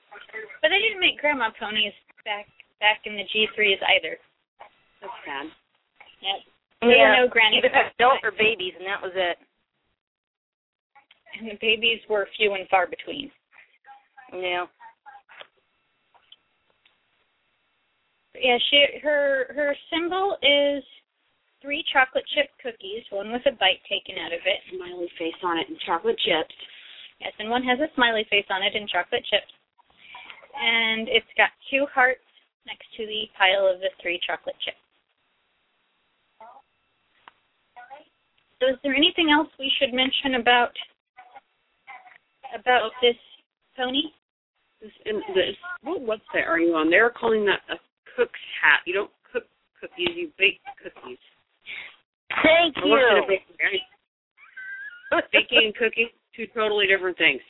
But 0.64 0.72
they 0.72 0.80
didn't 0.80 1.00
make 1.00 1.20
grandma 1.20 1.50
ponies 1.60 1.92
back 2.24 2.48
back 2.80 3.04
in 3.04 3.16
the 3.20 3.28
G3s 3.28 3.80
either. 3.98 4.16
That's 5.04 5.12
sad. 5.28 5.46
Yep. 6.24 6.38
There 6.80 6.96
yeah. 6.96 7.20
were 7.20 7.26
no 7.26 7.28
granny 7.28 7.58
Either 7.58 7.68
packs. 7.68 7.94
adult 8.00 8.24
or 8.24 8.32
babies, 8.32 8.72
and 8.78 8.86
that 8.88 9.02
was 9.02 9.12
it. 9.14 9.36
and 11.38 11.50
the 11.50 11.58
babies 11.60 12.00
were 12.08 12.26
few 12.36 12.54
and 12.54 12.66
far 12.68 12.86
between. 12.86 13.30
Yeah. 14.32 14.66
Yeah, 18.34 18.58
she 18.70 19.00
her 19.02 19.52
her 19.54 19.74
symbol 19.90 20.36
is 20.42 20.84
three 21.62 21.84
chocolate 21.92 22.24
chip 22.34 22.50
cookies, 22.62 23.02
one 23.10 23.32
with 23.32 23.42
a 23.46 23.52
bite 23.58 23.82
taken 23.88 24.20
out 24.22 24.32
of 24.32 24.40
it. 24.46 24.60
Smiley 24.70 25.10
face 25.18 25.40
on 25.42 25.58
it 25.58 25.68
and 25.68 25.78
chocolate 25.84 26.18
chips. 26.22 26.54
Yes, 27.20 27.32
and 27.38 27.50
one 27.50 27.64
has 27.64 27.80
a 27.80 27.90
smiley 27.94 28.26
face 28.30 28.46
on 28.50 28.62
it 28.62 28.76
and 28.76 28.88
chocolate 28.88 29.24
chips. 29.26 29.50
And 30.54 31.08
it's 31.08 31.26
got 31.36 31.50
two 31.70 31.86
hearts 31.92 32.22
next 32.66 32.86
to 32.96 33.06
the 33.06 33.26
pile 33.36 33.66
of 33.66 33.80
the 33.80 33.90
three 34.00 34.20
chocolate 34.24 34.56
chips. 34.64 34.78
So 38.60 38.70
is 38.70 38.78
there 38.82 38.94
anything 38.94 39.30
else 39.30 39.48
we 39.58 39.70
should 39.78 39.94
mention 39.94 40.34
about 40.40 40.74
about 42.54 42.90
this 43.02 43.18
pony? 43.76 44.14
This, 44.80 44.92
and 45.06 45.18
this, 45.34 45.56
what 45.82 46.02
website 46.02 46.46
are 46.46 46.58
you 46.58 46.74
on? 46.74 46.90
They're 46.90 47.10
calling 47.10 47.44
that 47.46 47.60
a 47.68 47.78
cook's 48.14 48.38
hat. 48.62 48.80
You 48.86 48.94
don't 48.94 49.10
cook 49.32 49.44
cookies, 49.80 50.14
you 50.14 50.30
bake 50.38 50.60
cookies. 50.78 51.18
Thank 52.30 52.76
I 52.78 52.86
worked 52.86 53.10
at 53.10 53.18
a 53.18 53.26
you. 53.26 53.38
bakery. 53.58 53.82
Baking 55.32 55.72
and 55.72 55.74
cooking, 55.74 56.08
two 56.36 56.46
totally 56.54 56.86
different 56.86 57.18
things. 57.18 57.40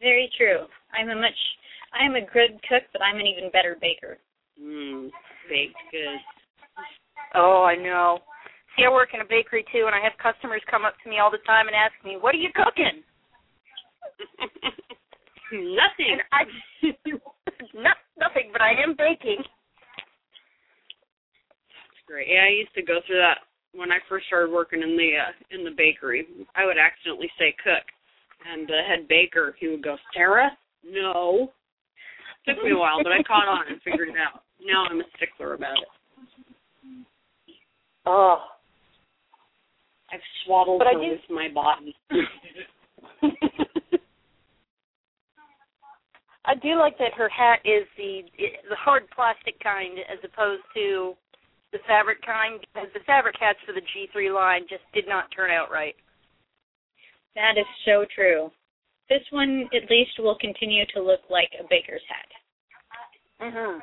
Very 0.00 0.30
true. 0.36 0.66
I'm 0.92 1.08
a 1.08 1.14
much 1.14 1.38
I 1.92 2.04
am 2.04 2.14
a 2.14 2.20
good 2.20 2.60
cook, 2.68 2.84
but 2.92 3.02
I'm 3.02 3.16
an 3.16 3.26
even 3.26 3.50
better 3.50 3.76
baker. 3.80 4.18
Mmm, 4.60 5.08
baked 5.48 5.80
goods. 5.90 6.22
Oh, 7.34 7.64
I 7.64 7.76
know. 7.76 8.18
See, 8.76 8.84
I 8.84 8.90
work 8.90 9.10
in 9.14 9.20
a 9.20 9.28
bakery 9.28 9.64
too, 9.72 9.86
and 9.86 9.94
I 9.94 10.00
have 10.04 10.12
customers 10.20 10.62
come 10.70 10.84
up 10.84 10.94
to 11.02 11.10
me 11.10 11.18
all 11.18 11.30
the 11.30 11.42
time 11.46 11.66
and 11.66 11.76
ask 11.76 11.94
me, 12.04 12.16
"What 12.20 12.34
are 12.34 12.38
you 12.38 12.52
cooking?" 12.52 13.02
Nothing. 15.52 16.12
And 16.12 16.22
I, 16.32 16.42
not 17.74 17.96
nothing, 18.18 18.50
but 18.52 18.60
I 18.60 18.72
am 18.82 18.94
baking. 18.96 19.40
That's 21.68 22.02
great. 22.06 22.28
Yeah, 22.28 22.44
I 22.44 22.52
used 22.52 22.74
to 22.74 22.82
go 22.82 23.00
through 23.06 23.18
that 23.18 23.38
when 23.72 23.90
I 23.92 23.98
first 24.08 24.26
started 24.26 24.52
working 24.52 24.82
in 24.82 24.96
the 24.96 25.10
uh, 25.16 25.32
in 25.50 25.64
the 25.64 25.72
bakery. 25.76 26.26
I 26.54 26.66
would 26.66 26.76
accidentally 26.78 27.30
say 27.38 27.54
cook, 27.62 27.84
and 28.50 28.68
the 28.68 28.80
head 28.86 29.08
baker 29.08 29.54
he 29.58 29.68
would 29.68 29.82
go, 29.82 29.96
"Sarah, 30.14 30.50
no." 30.84 31.52
Took 32.46 32.62
me 32.64 32.72
a 32.72 32.78
while, 32.78 33.02
but 33.02 33.12
I 33.12 33.22
caught 33.24 33.48
on 33.48 33.68
and 33.68 33.82
figured 33.82 34.08
it 34.08 34.16
out. 34.16 34.42
Now 34.64 34.86
I'm 34.88 35.00
a 35.00 35.04
stickler 35.16 35.54
about 35.54 35.76
it. 35.76 35.88
Oh. 38.06 38.38
I've 40.10 40.20
swaddled 40.44 40.78
But 40.78 40.94
her 40.94 40.98
with 40.98 41.20
my 41.28 41.48
body. 41.52 41.94
I 46.48 46.54
do 46.54 46.78
like 46.80 46.96
that 46.96 47.12
her 47.12 47.28
hat 47.28 47.60
is 47.66 47.84
the 47.98 48.22
the 48.70 48.76
hard 48.76 49.04
plastic 49.14 49.60
kind 49.60 49.98
as 50.10 50.18
opposed 50.24 50.62
to 50.74 51.12
the 51.72 51.78
fabric 51.86 52.24
kind 52.24 52.58
because 52.72 52.88
the 52.94 53.04
fabric 53.04 53.36
hats 53.38 53.58
for 53.66 53.74
the 53.74 53.84
G3 53.92 54.34
line 54.34 54.62
just 54.68 54.82
did 54.94 55.06
not 55.06 55.30
turn 55.30 55.50
out 55.50 55.70
right. 55.70 55.94
That 57.34 57.58
is 57.58 57.66
so 57.84 58.06
true. 58.14 58.50
This 59.10 59.20
one 59.30 59.68
at 59.76 59.90
least 59.90 60.18
will 60.18 60.38
continue 60.40 60.84
to 60.94 61.02
look 61.02 61.20
like 61.28 61.52
a 61.60 61.68
baker's 61.68 62.02
hat. 62.08 62.32
Mhm. 63.40 63.80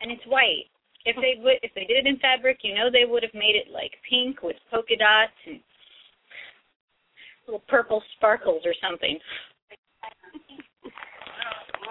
And 0.00 0.12
it's 0.12 0.24
white. 0.26 0.70
If 1.04 1.16
they 1.16 1.34
would 1.42 1.58
if 1.64 1.74
they 1.74 1.84
did 1.84 1.96
it 1.96 2.06
in 2.06 2.16
fabric, 2.18 2.62
you 2.62 2.76
know 2.76 2.90
they 2.90 3.06
would 3.06 3.24
have 3.24 3.34
made 3.34 3.56
it 3.56 3.70
like 3.70 4.00
pink 4.08 4.42
with 4.42 4.56
polka 4.70 4.94
dots 4.94 5.34
and 5.46 5.60
little 7.46 7.64
purple 7.66 8.04
sparkles 8.14 8.64
or 8.64 8.74
something. 8.74 9.18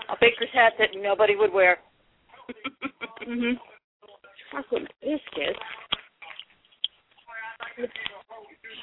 A 0.09 0.15
baker's 0.19 0.49
hat 0.53 0.73
that 0.79 0.89
nobody 0.95 1.35
would 1.35 1.51
wear. 1.53 1.79
Mhm. 3.27 3.59
Chocolate 4.51 4.91
biscuits. 5.01 5.59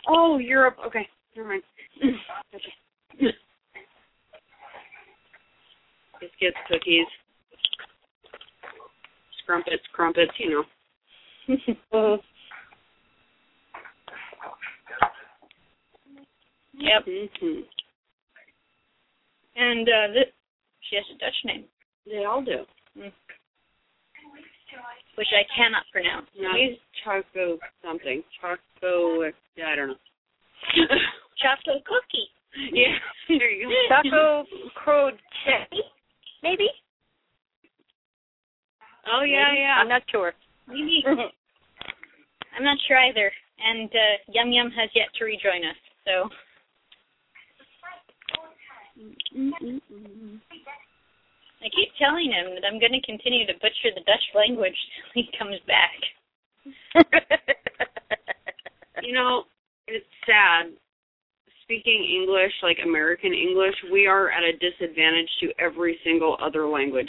Oh, 0.08 0.38
Europe. 0.38 0.76
Okay, 0.86 1.08
never 1.36 1.48
mind. 1.48 1.62
Gotcha. 2.52 2.70
Biscuits, 6.20 6.56
cookies. 6.68 7.06
scrumpets, 9.42 9.82
crumpets, 9.92 10.32
you 10.38 10.50
know. 10.50 12.18
Yep. 16.76 17.04
hmm 17.40 17.60
And 19.56 19.88
uh, 19.88 20.12
this, 20.12 20.24
she 20.88 20.96
has 20.96 21.04
a 21.14 21.18
Dutch 21.18 21.40
name, 21.44 21.64
They 22.06 22.24
all 22.24 22.42
do. 22.42 22.64
Mm. 22.96 23.12
which 25.16 25.28
I 25.34 25.42
cannot 25.56 25.84
pronounce. 25.92 26.26
No, 26.38 26.50
Choco 27.04 27.58
something. 27.84 28.22
Choco, 28.40 29.22
I 29.22 29.76
don't 29.76 29.88
know. 29.88 29.94
Choco 31.42 31.80
cookie. 31.84 32.28
yeah, 32.72 32.94
there 33.38 33.50
you 33.50 33.68
go. 33.68 34.02
Choco 34.02 34.44
crochet, 34.74 35.68
maybe? 36.42 36.68
Oh 39.06 39.22
yeah, 39.24 39.52
yeah. 39.54 39.76
I'm 39.80 39.88
not 39.88 40.02
sure. 40.10 40.32
Maybe. 40.68 41.04
I'm 42.56 42.64
not 42.64 42.78
sure 42.86 42.96
either. 42.98 43.30
And 43.58 43.90
uh, 43.90 44.16
Yum 44.32 44.52
Yum 44.52 44.70
has 44.70 44.90
yet 44.94 45.08
to 45.18 45.24
rejoin 45.24 45.64
us. 45.64 45.76
So 46.04 46.28
mm, 49.36 49.50
mm, 49.70 50.40
I 51.64 51.68
keep 51.72 51.88
telling 51.98 52.28
him 52.30 52.54
that 52.54 52.64
I'm 52.68 52.78
going 52.78 52.92
to 52.92 53.00
continue 53.00 53.46
to 53.46 53.54
butcher 53.54 53.88
the 53.94 54.04
Dutch 54.04 54.26
language 54.36 54.76
till 55.00 55.24
he 55.24 55.28
comes 55.38 55.56
back. 55.66 55.96
You 59.02 59.12
know, 59.14 59.44
it's 59.88 60.06
sad. 60.26 60.72
Speaking 61.62 62.04
English, 62.20 62.52
like 62.62 62.78
American 62.84 63.32
English, 63.32 63.74
we 63.90 64.06
are 64.06 64.30
at 64.30 64.42
a 64.42 64.52
disadvantage 64.60 65.28
to 65.40 65.48
every 65.58 65.98
single 66.04 66.36
other 66.42 66.66
language. 66.68 67.08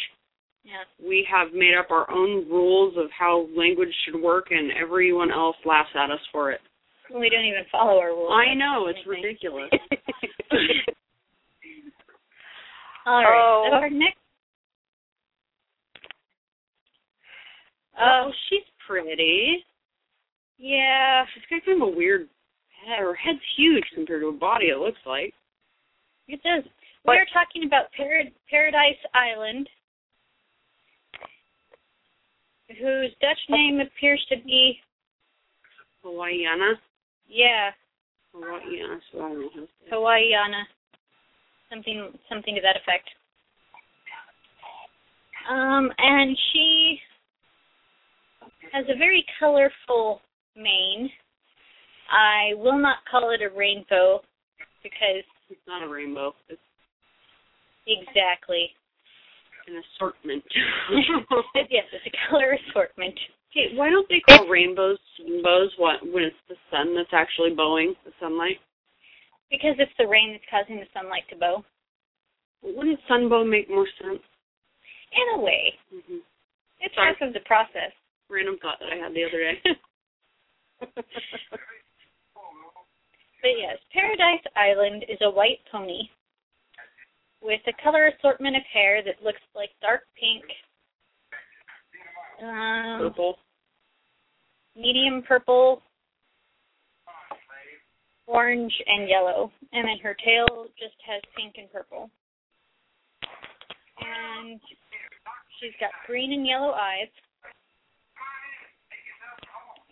Yeah. 0.63 0.84
We 1.06 1.28
have 1.30 1.54
made 1.54 1.76
up 1.78 1.91
our 1.91 2.10
own 2.10 2.50
rules 2.50 2.96
of 2.98 3.08
how 3.18 3.48
language 3.56 3.94
should 4.06 4.20
work, 4.20 4.48
and 4.52 4.72
everyone 4.82 5.32
else 5.32 5.58
laughs 5.65 5.89
at 5.96 6.10
us 6.10 6.20
for 6.32 6.52
it. 6.52 6.62
We 7.13 7.30
don't 7.30 7.46
even 7.46 7.65
follow 7.72 8.00
our 8.00 8.10
rules. 8.15 8.32
I 8.34 8.54
know, 8.56 8.88
it's 8.88 8.98
Anything. 9.06 9.24
ridiculous. 9.24 9.70
All 13.06 13.22
right. 13.22 13.28
Oh. 13.28 13.68
So 13.70 13.76
our 13.76 13.89
next. 13.89 14.18
Oh, 18.00 18.32
she's 18.50 18.64
pretty. 18.88 19.64
Yeah. 20.58 21.26
She's 21.34 21.44
got 21.50 21.66
kind 21.66 21.82
of 21.82 21.90
a 21.90 21.92
weird 21.96 22.28
head. 22.86 23.00
Her 23.00 23.16
head's 23.16 23.40
huge 23.58 23.84
compared 23.94 24.22
to 24.22 24.32
her 24.32 24.38
body, 24.38 24.68
it 24.68 24.78
looks 24.80 25.00
like. 25.06 25.34
It 26.28 26.42
does. 26.44 26.64
But- 27.04 27.16
We're 27.16 27.26
talking 27.34 27.66
about 27.66 27.86
Parad- 28.00 28.34
Paradise 28.50 28.98
Island, 29.14 29.70
whose 32.70 33.12
Dutch 33.22 33.38
name 33.50 33.80
appears 33.80 34.24
to 34.30 34.38
be 34.44 34.80
Hawaiiana. 36.04 36.74
yeah 37.28 37.72
Hawaiiana, 38.34 39.00
so 39.12 39.20
I 39.20 39.30
don't 39.30 39.42
know 39.42 39.50
how 39.54 39.60
to 39.62 39.66
say 39.68 39.86
it. 39.86 39.90
Hawaiiana, 39.92 40.64
something 41.70 42.20
something 42.28 42.56
to 42.56 42.62
that 42.62 42.76
effect. 42.78 43.10
Um, 45.50 45.92
and 45.98 46.36
she 46.52 47.00
has 48.76 48.86
a 48.90 48.98
very 48.98 49.26
colorful 49.40 50.20
mane. 50.58 51.10
I 52.12 52.54
will 52.56 52.78
not 52.78 52.98
call 53.10 53.32
it 53.32 53.42
a 53.42 53.56
rainbow 53.56 54.20
because 54.84 55.24
It's 55.50 55.66
not 55.66 55.82
a 55.82 55.88
rainbow. 55.88 56.36
It's 56.50 56.60
exactly 57.88 58.68
an 59.68 59.82
assortment. 59.82 60.44
yes, 61.72 61.86
it's 61.94 62.06
a 62.06 62.30
color 62.30 62.58
assortment. 62.70 63.16
Hey, 63.54 63.72
why 63.76 63.90
don't 63.90 64.08
they 64.10 64.20
call 64.20 64.46
rainbows 64.48 65.00
bows 65.42 65.72
when 65.80 66.24
it's 66.24 66.36
the 66.50 66.56
sun 66.70 66.94
that's 66.96 67.14
actually 67.14 67.56
bowing 67.56 67.96
the 68.04 68.12
sunlight? 68.20 68.60
Because 69.50 69.76
it's 69.80 69.96
the 69.98 70.06
rain 70.06 70.34
that's 70.36 70.44
causing 70.52 70.82
the 70.84 70.90
sunlight 70.94 71.24
to 71.30 71.38
bow. 71.38 71.64
Wouldn't 72.62 73.00
sunbow 73.10 73.50
make 73.50 73.70
more 73.70 73.88
sense? 74.04 74.20
In 75.16 75.40
a 75.40 75.42
way, 75.42 75.74
hmm 75.90 76.20
it's 76.82 76.94
Sorry. 76.94 77.16
half 77.18 77.26
of 77.26 77.34
the 77.34 77.40
process. 77.48 77.96
Random 78.30 78.58
thought 78.62 78.78
that 78.80 78.92
I 78.92 78.98
had 79.04 79.14
the 79.14 79.24
other 79.24 79.40
day. 79.40 79.60
But 83.46 83.62
yes, 83.62 83.78
Paradise 83.94 84.42
Island 84.56 85.06
is 85.08 85.20
a 85.22 85.30
white 85.30 85.60
pony 85.72 86.10
with 87.44 87.62
a 87.68 87.84
color 87.84 88.08
assortment 88.08 88.56
of 88.56 88.64
hair 88.74 89.04
that 89.04 89.24
looks 89.24 89.42
like 89.54 89.70
dark 89.84 90.02
pink, 90.20 90.44
um, 92.42 92.98
Purple. 93.02 93.38
medium 94.76 95.22
purple, 95.28 95.84
orange, 98.26 98.74
and 98.88 99.08
yellow. 99.08 99.52
And 99.74 99.88
then 99.88 100.00
her 100.02 100.16
tail 100.26 100.66
just 100.80 100.96
has 101.06 101.22
pink 101.38 101.54
and 101.60 101.72
purple. 101.72 102.10
And 104.02 104.60
she's 105.60 105.76
got 105.80 105.92
green 106.08 106.34
and 106.34 106.48
yellow 106.48 106.72
eyes. 106.72 107.10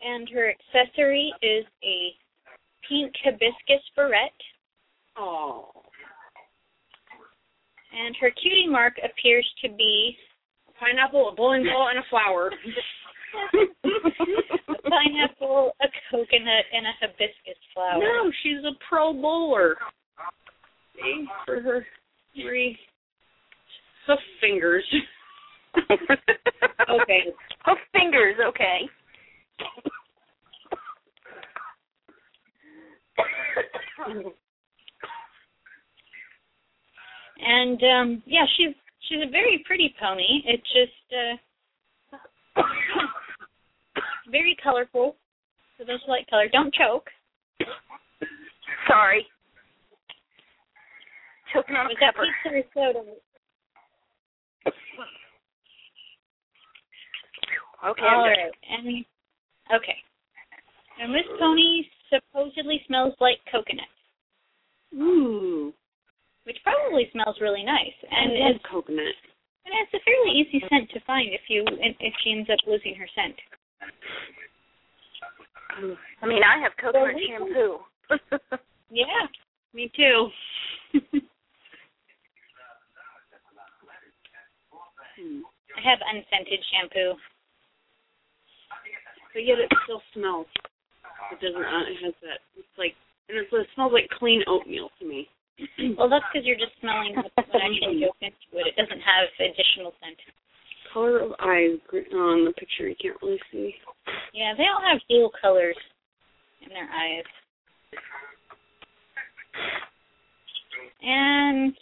And 0.06 0.28
her 0.30 0.52
accessory 0.52 1.34
is 1.42 1.66
a 1.84 2.14
pink 2.88 3.14
hibiscus 3.24 3.84
barrette. 3.96 4.32
Oh. 5.18 5.70
And 7.94 8.16
her 8.20 8.32
cutie 8.32 8.68
mark 8.68 8.96
appears 9.04 9.48
to 9.64 9.70
be 9.70 10.18
Pineapple, 10.80 11.30
a 11.30 11.36
bowling 11.36 11.64
ball, 11.64 11.90
and 11.90 12.00
a 12.00 12.04
flower. 12.10 12.52
a 13.54 14.90
pineapple, 14.90 15.72
a 15.82 15.88
coconut, 16.12 16.66
and 16.74 16.86
a 16.86 16.92
hibiscus 17.00 17.62
flower. 17.74 18.00
No, 18.00 18.32
she's 18.42 18.64
a 18.66 18.74
pro 18.90 19.14
bowler. 19.14 19.76
See, 20.96 21.26
for 21.46 21.62
her 21.62 21.86
three 22.36 22.78
hoof 24.08 24.20
fingers. 24.42 24.84
Okay. 25.76 27.24
Hoof 27.66 27.78
fingers, 27.94 28.36
okay. 28.46 28.82
And 37.46 37.82
um 37.84 38.24
yeah, 38.26 38.46
she's 38.58 38.76
she's 39.08 39.20
a 39.26 39.30
very 39.30 39.64
pretty 39.66 39.94
pony. 40.00 40.42
It's 40.46 40.68
just 40.74 41.14
uh 41.14 42.62
very 44.32 44.56
colorful. 44.64 45.16
So 45.78 45.84
those 45.86 46.00
light 46.08 46.28
color, 46.30 46.48
don't 46.52 46.74
choke. 46.74 47.10
Sorry. 48.88 49.26
Choking 51.54 51.76
on 51.76 51.86
a 51.86 51.90
Was 51.90 51.98
that 52.00 52.16
pepper. 52.16 52.28
pizza 52.44 52.78
or 52.80 52.94
soda? 52.94 53.00
Okay. 57.86 58.02
All 58.02 58.28
right. 58.28 58.52
And 58.70 59.06
okay. 59.72 59.98
And 61.02 61.14
this 61.14 61.28
pony 61.40 61.84
supposedly 62.10 62.82
smells 62.88 63.14
like 63.20 63.38
coconut, 63.52 63.90
Ooh. 64.94 65.74
which 66.46 66.58
probably 66.64 67.10
smells 67.12 67.38
really 67.42 67.64
nice. 67.64 67.96
And 68.10 68.32
I 68.32 68.36
love 68.48 68.56
it's 68.56 68.66
coconut. 68.70 69.16
and 69.66 69.74
it's 69.82 69.94
a 69.94 70.04
fairly 70.06 70.38
easy 70.38 70.64
scent 70.70 70.90
to 70.92 71.00
find 71.06 71.30
if 71.34 71.42
you 71.50 71.66
if 71.68 72.14
she 72.24 72.32
ends 72.32 72.50
up 72.50 72.60
losing 72.68 72.96
her 72.96 73.08
scent. 73.16 73.36
I 76.22 76.26
mean, 76.28 76.44
I 76.44 76.62
have 76.62 76.74
coconut 76.80 77.16
we- 77.16 77.28
shampoo. 77.30 77.80
Yeah. 78.92 79.26
Me 79.74 79.92
too. 79.96 80.28
Hmm. 85.14 85.42
I 85.78 85.82
have 85.90 86.00
unscented 86.10 86.60
shampoo. 86.74 87.14
But 89.34 89.46
yet 89.46 89.58
it 89.58 89.70
still 89.84 90.02
smells. 90.14 90.48
It 91.34 91.42
doesn't. 91.42 91.58
Uh, 91.58 91.90
it 91.90 91.98
has 92.06 92.14
that. 92.22 92.40
It's 92.56 92.78
like, 92.78 92.94
and 93.30 93.38
it's, 93.38 93.50
it 93.52 93.68
smells 93.74 93.94
like 93.94 94.08
clean 94.18 94.46
oatmeal 94.48 94.90
to 95.00 95.06
me. 95.06 95.28
Well, 95.98 96.10
that's 96.10 96.26
because 96.34 96.46
you're 96.46 96.58
just 96.58 96.74
smelling 96.82 97.14
what 97.16 97.30
actually 97.38 98.02
goes 98.02 98.18
into 98.22 98.58
it. 98.58 98.74
It 98.74 98.76
doesn't 98.76 99.02
have 99.02 99.30
additional 99.38 99.94
scent. 100.02 100.18
Color 100.92 101.20
of 101.20 101.32
eyes 101.40 101.78
on 102.14 102.46
the 102.46 102.54
picture 102.58 102.90
you 102.90 102.96
can't 103.02 103.18
really 103.22 103.40
see. 103.52 103.74
Yeah, 104.34 104.54
they 104.58 104.66
all 104.66 104.82
have 104.82 105.00
dual 105.10 105.32
colors 105.42 105.78
in 106.62 106.70
their 106.70 106.90
eyes. 106.90 107.26
And 111.02 111.74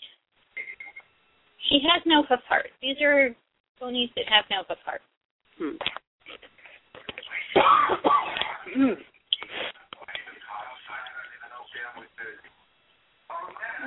she 1.69 1.79
has 1.87 2.01
no 2.05 2.23
hoof 2.27 2.39
heart. 2.47 2.67
These 2.81 2.97
are 3.01 3.29
ponies 3.79 4.09
that 4.15 4.25
have 4.27 4.45
no 4.51 4.63
hoof 4.67 4.79
heart. 4.83 5.01
Hmm. 5.57 5.77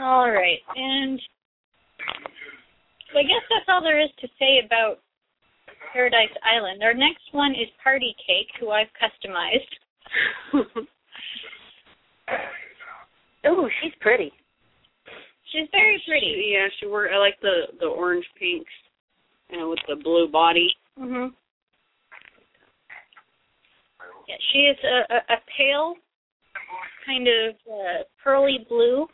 All 0.01 0.31
right, 0.31 0.59
and 0.77 1.21
so 3.13 3.19
I 3.19 3.23
guess 3.23 3.43
that's 3.49 3.69
all 3.69 3.81
there 3.83 4.01
is 4.03 4.11
to 4.21 4.29
say 4.39 4.61
about 4.65 4.99
Paradise 5.93 6.35
Island. 6.45 6.83
Our 6.83 6.95
next 6.95 7.23
one 7.33 7.53
is 7.53 7.69
Party 7.83 8.15
Cake, 8.27 8.49
who 8.61 8.71
I've 8.71 8.89
customized. 9.01 9.73
Oh, 13.47 13.69
she's 13.83 13.93
pretty. 14.01 14.33
She's 15.53 15.69
very 15.71 16.03
pretty. 16.09 16.33
She- 16.35 16.53
yeah, 16.55 16.67
she 16.81 16.87
wore. 16.87 17.11
I 17.13 17.19
like 17.19 17.39
the 17.43 17.67
the 17.79 17.85
orange 17.87 18.25
pinks, 18.39 18.73
and 19.51 19.69
with 19.69 19.81
the 19.87 19.97
blue 20.03 20.29
body. 20.29 20.75
Mhm. 20.99 21.35
Yeah, 24.29 24.37
she 24.53 24.59
is 24.61 24.77
a, 24.85 25.15
a, 25.15 25.19
a 25.35 25.39
pale, 25.57 25.95
kind 27.07 27.29
of 27.29 27.55
uh, 27.71 28.03
pearly 28.23 28.67
blue, 28.69 29.07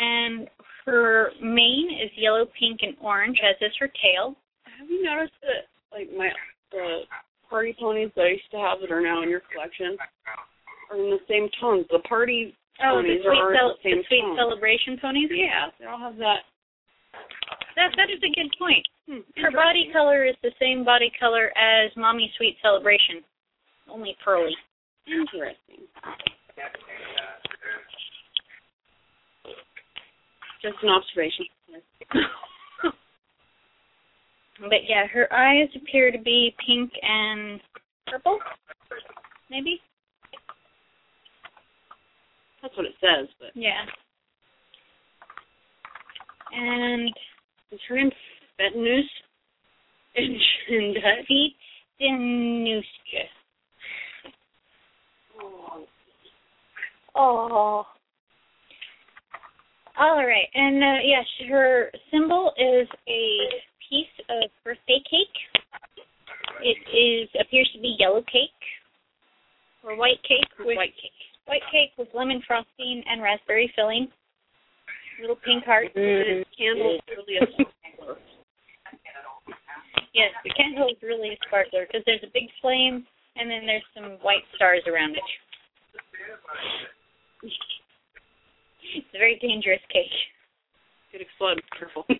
and 0.00 0.48
her 0.84 1.30
mane 1.42 1.90
is 2.02 2.10
yellow, 2.16 2.46
pink, 2.58 2.80
and 2.82 2.94
orange, 3.00 3.38
as 3.42 3.56
is 3.60 3.74
her 3.78 3.88
tail. 3.88 4.36
Have 4.78 4.88
you 4.90 5.02
noticed 5.02 5.34
that 5.42 5.66
like 5.96 6.08
my 6.16 6.30
the 6.72 7.02
party 7.48 7.74
ponies 7.78 8.10
that 8.16 8.22
I 8.22 8.28
used 8.36 8.50
to 8.50 8.58
have 8.58 8.78
that 8.80 8.90
are 8.92 9.00
now 9.00 9.22
in 9.22 9.30
your 9.30 9.42
collection 9.52 9.96
are 10.90 10.96
in 10.98 11.10
the 11.10 11.22
same 11.28 11.48
tones? 11.60 11.86
The 11.90 12.00
party 12.08 12.54
Oh, 12.84 13.00
the 13.00 13.08
sweet, 13.24 13.40
are 13.40 13.56
cel- 13.56 13.72
the 13.82 13.88
same 13.88 13.98
the 13.98 14.04
sweet 14.08 14.20
tone. 14.20 14.36
celebration 14.36 14.98
ponies. 15.00 15.30
Yeah, 15.32 15.72
they 15.80 15.86
all 15.86 15.98
have 15.98 16.16
that. 16.18 16.44
That 17.76 17.88
that 17.96 18.10
is 18.12 18.20
a 18.20 18.28
good 18.36 18.52
point. 18.58 18.84
Hmm, 19.08 19.24
Her 19.40 19.50
body 19.50 19.88
color 19.92 20.24
is 20.26 20.34
the 20.42 20.52
same 20.60 20.84
body 20.84 21.10
color 21.18 21.56
as 21.56 21.88
Mommy 21.96 22.30
Sweet 22.36 22.56
Celebration, 22.60 23.24
only 23.90 24.16
pearly. 24.24 24.54
Interesting. 25.06 25.86
Just 30.62 30.76
an 30.82 30.88
observation. 30.88 31.46
But 34.58 34.88
yeah, 34.88 35.06
her 35.12 35.30
eyes 35.32 35.68
appear 35.76 36.10
to 36.10 36.18
be 36.18 36.54
pink 36.66 36.90
and 37.02 37.60
purple, 38.06 38.38
maybe. 39.50 39.80
That's 42.62 42.74
what 42.76 42.86
it 42.86 42.94
says, 43.00 43.28
but 43.38 43.50
Yeah. 43.54 43.84
And 46.52 47.12
is 47.70 47.80
her 47.88 47.96
name 47.96 48.10
Fetnus? 48.56 49.04
Fitzinuska. 52.00 52.16
Oh, 55.42 55.86
Oh. 57.14 57.86
All 59.98 60.16
right, 60.16 60.48
and 60.54 60.76
uh, 60.84 61.00
yes, 61.02 61.24
her 61.48 61.90
symbol 62.12 62.52
is 62.58 62.86
a 63.08 63.24
piece 63.88 64.12
of 64.28 64.50
birthday 64.62 65.00
cake. 65.08 65.36
It 66.60 66.76
is 66.92 67.28
appears 67.40 67.70
to 67.74 67.80
be 67.80 67.96
yellow 67.98 68.20
cake 68.20 68.60
or 69.82 69.96
white 69.96 70.20
cake 70.28 70.48
with 70.58 70.76
white 70.76 70.92
cake. 71.00 71.16
white 71.46 71.64
cake 71.72 71.96
with 71.96 72.08
lemon 72.12 72.42
frosting 72.46 73.02
and 73.08 73.22
raspberry 73.22 73.72
filling. 73.74 74.08
Little 75.20 75.36
pink 75.36 75.64
heart. 75.64 75.86
The 75.94 76.44
candle 76.58 76.96
is 76.96 77.00
really 77.08 77.36
a 77.40 77.46
sparkler. 77.52 78.16
Yes, 80.16 80.32
the 80.44 80.50
candle 80.56 80.88
is 80.88 80.96
really 81.02 81.36
a 81.36 81.38
sparkler 81.46 81.84
because 81.86 82.00
there's 82.06 82.24
a 82.24 82.32
big 82.32 82.48
flame 82.62 83.04
and 83.38 83.50
then 83.50 83.66
there's 83.66 83.84
some 83.94 84.18
white 84.22 84.44
stars 84.54 84.82
around 84.86 85.16
it. 85.16 85.22
It's 88.94 89.06
a 89.14 89.18
very 89.18 89.38
dangerous 89.40 89.80
cake. 89.92 90.10
Could 91.12 91.20
explode. 91.22 91.60
Careful. 91.78 92.04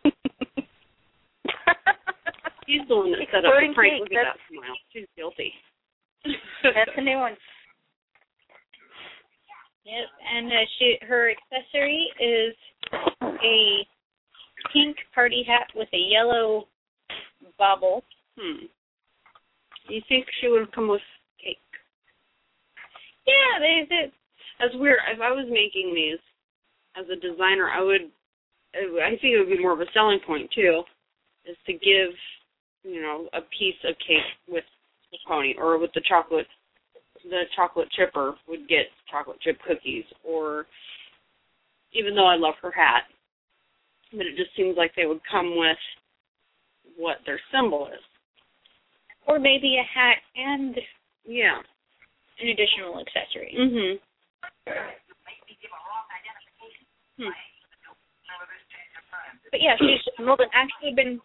He's 2.67 2.83
the 2.89 2.97
one 2.97 3.13
that 3.13 3.21
set 3.31 3.45
up 3.45 3.53
Exploding 3.55 3.71
the 3.71 3.75
prank. 3.75 3.93
cake, 3.95 4.01
Look 4.01 4.13
at 4.13 4.25
that 4.35 4.41
smile. 4.51 4.77
She's 4.93 5.07
guilty. 5.17 5.53
That's 6.63 6.91
a 6.97 7.01
new 7.01 7.19
one. 7.19 7.37
Yep, 9.85 10.09
and 10.35 10.49
uh, 10.49 10.67
she 10.79 10.99
her 11.03 11.31
accessory 11.31 12.09
is 12.19 12.55
a 13.23 13.87
pink 14.73 14.97
party 15.15 15.45
hat 15.47 15.69
with 15.77 15.89
a 15.95 15.97
yellow 16.11 16.67
bobble. 17.57 18.03
hmm. 18.37 18.67
You 19.89 20.03
think 20.09 20.27
she 20.41 20.49
would 20.49 20.61
have 20.61 20.73
come 20.73 20.89
with 20.89 21.01
cake? 21.43 21.59
Yeah, 23.27 23.59
there's 23.61 23.89
it. 23.91 24.13
That's 24.59 24.75
weird. 24.75 24.99
If 25.13 25.21
I 25.21 25.31
was 25.31 25.47
making 25.51 25.95
these 25.95 26.19
as 26.97 27.07
a 27.11 27.17
designer, 27.21 27.69
I 27.69 27.83
would. 27.83 28.11
I 28.75 29.11
think 29.11 29.33
it 29.33 29.39
would 29.39 29.57
be 29.57 29.63
more 29.63 29.73
of 29.73 29.81
a 29.81 29.91
selling 29.95 30.21
point 30.27 30.51
too, 30.55 30.83
is 31.49 31.57
to 31.67 31.73
give, 31.73 32.13
you 32.83 33.01
know, 33.01 33.29
a 33.33 33.41
piece 33.57 33.79
of 33.89 33.95
cake 34.07 34.27
with 34.49 34.65
the 35.13 35.19
pony 35.27 35.55
or 35.57 35.79
with 35.79 35.93
the 35.95 36.03
chocolate. 36.07 36.47
The 37.25 37.45
chocolate 37.57 37.91
chipper 37.93 38.35
would 38.49 38.69
get 38.69 38.87
chocolate 39.11 39.41
chip 39.41 39.59
cookies, 39.67 40.05
or 40.23 40.67
even 41.93 42.15
though 42.15 42.27
I 42.27 42.37
love 42.37 42.55
her 42.63 42.71
hat, 42.71 43.05
but 44.13 44.27
it 44.27 44.37
just 44.37 44.55
seems 44.57 44.77
like 44.77 44.93
they 44.95 45.07
would 45.07 45.21
come 45.31 45.57
with 45.57 45.79
what 46.97 47.17
their 47.25 47.41
symbol 47.53 47.89
is. 47.89 48.01
Or 49.27 49.39
maybe 49.39 49.77
a 49.79 49.83
hat 49.83 50.19
and 50.37 50.79
Yeah. 51.25 51.59
an 52.39 52.49
additional 52.49 53.01
accessory. 53.01 53.55
Mhm. 53.59 54.01
Hmm. 57.19 57.33
But 59.51 59.61
yeah, 59.63 59.77
she's 59.79 60.03
actually 60.53 60.93
been 60.95 61.21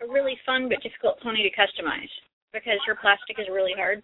a 0.00 0.06
really 0.06 0.36
fun 0.44 0.68
but 0.68 0.82
difficult 0.82 1.20
pony 1.20 1.42
to 1.42 1.50
customize 1.56 2.10
because 2.52 2.78
her 2.86 2.94
plastic 2.94 3.38
is 3.38 3.48
really 3.50 3.72
hard. 3.72 4.02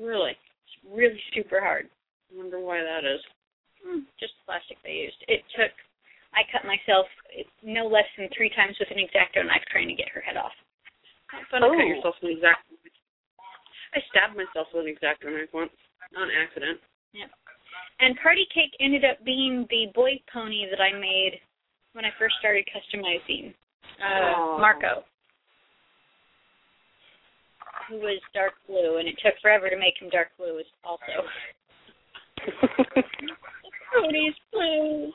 Really. 0.00 0.32
It's 0.32 0.76
really 0.88 1.20
super 1.34 1.60
hard. 1.60 1.88
I 2.32 2.38
wonder 2.38 2.60
why 2.60 2.82
that 2.82 3.04
is. 3.04 3.20
Hmm, 3.84 4.00
Just 4.18 4.32
the 4.40 4.44
plastic 4.46 4.78
they 4.82 4.92
used. 4.92 5.16
It 5.28 5.42
took. 5.56 5.72
I 6.34 6.42
cut 6.50 6.64
myself 6.64 7.06
no 7.62 7.86
less 7.86 8.08
than 8.16 8.28
three 8.36 8.48
times 8.56 8.76
with 8.80 8.90
an 8.90 8.98
exacto 8.98 9.44
knife 9.44 9.64
trying 9.70 9.88
to 9.88 9.94
get 9.94 10.08
her 10.10 10.20
head 10.20 10.36
off. 10.36 10.52
Not 11.32 11.44
fun 11.50 11.60
to 11.62 11.68
cut 11.68 11.76
Oh. 11.76 11.88
yourself 11.88 12.14
with 12.22 12.30
an 12.32 12.36
exact. 12.38 12.64
I 13.94 14.00
stabbed 14.08 14.36
myself 14.36 14.68
with 14.72 14.86
an 14.86 14.92
exacto 14.96 15.28
knife 15.32 15.52
once, 15.52 15.72
on 16.16 16.28
accident. 16.30 16.80
And 18.00 18.18
Party 18.18 18.46
Cake 18.52 18.74
ended 18.80 19.04
up 19.04 19.22
being 19.24 19.66
the 19.70 19.86
boy 19.94 20.18
pony 20.32 20.66
that 20.70 20.80
I 20.80 20.92
made 20.98 21.38
when 21.92 22.04
I 22.04 22.10
first 22.18 22.34
started 22.40 22.66
customizing. 22.72 23.54
Uh, 24.00 24.32
Oh. 24.34 24.58
Marco, 24.58 25.04
who 27.88 27.96
was 28.00 28.20
dark 28.34 28.54
blue, 28.66 28.96
and 28.98 29.06
it 29.08 29.18
took 29.22 29.38
forever 29.40 29.68
to 29.70 29.76
make 29.76 29.98
him 30.00 30.08
dark 30.08 30.28
blue 30.38 30.58
as 30.58 30.66
also. 30.82 31.28
Pony's 33.94 34.34
blue. 34.52 35.12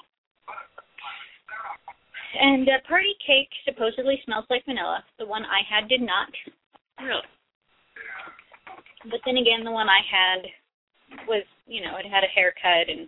And 2.39 2.67
uh, 2.67 2.79
Party 2.87 3.15
Cake 3.25 3.49
supposedly 3.65 4.21
smells 4.25 4.45
like 4.49 4.65
vanilla. 4.65 5.03
The 5.19 5.25
one 5.25 5.43
I 5.45 5.61
had 5.67 5.87
did 5.87 6.01
not. 6.01 6.27
Really? 7.01 7.23
But 9.09 9.21
then 9.25 9.37
again, 9.37 9.63
the 9.63 9.71
one 9.71 9.87
I 9.87 10.01
had 10.03 10.45
was, 11.27 11.43
you 11.67 11.81
know, 11.81 11.95
it 11.97 12.05
had 12.09 12.23
a 12.23 12.27
haircut 12.33 12.89
and 12.89 13.07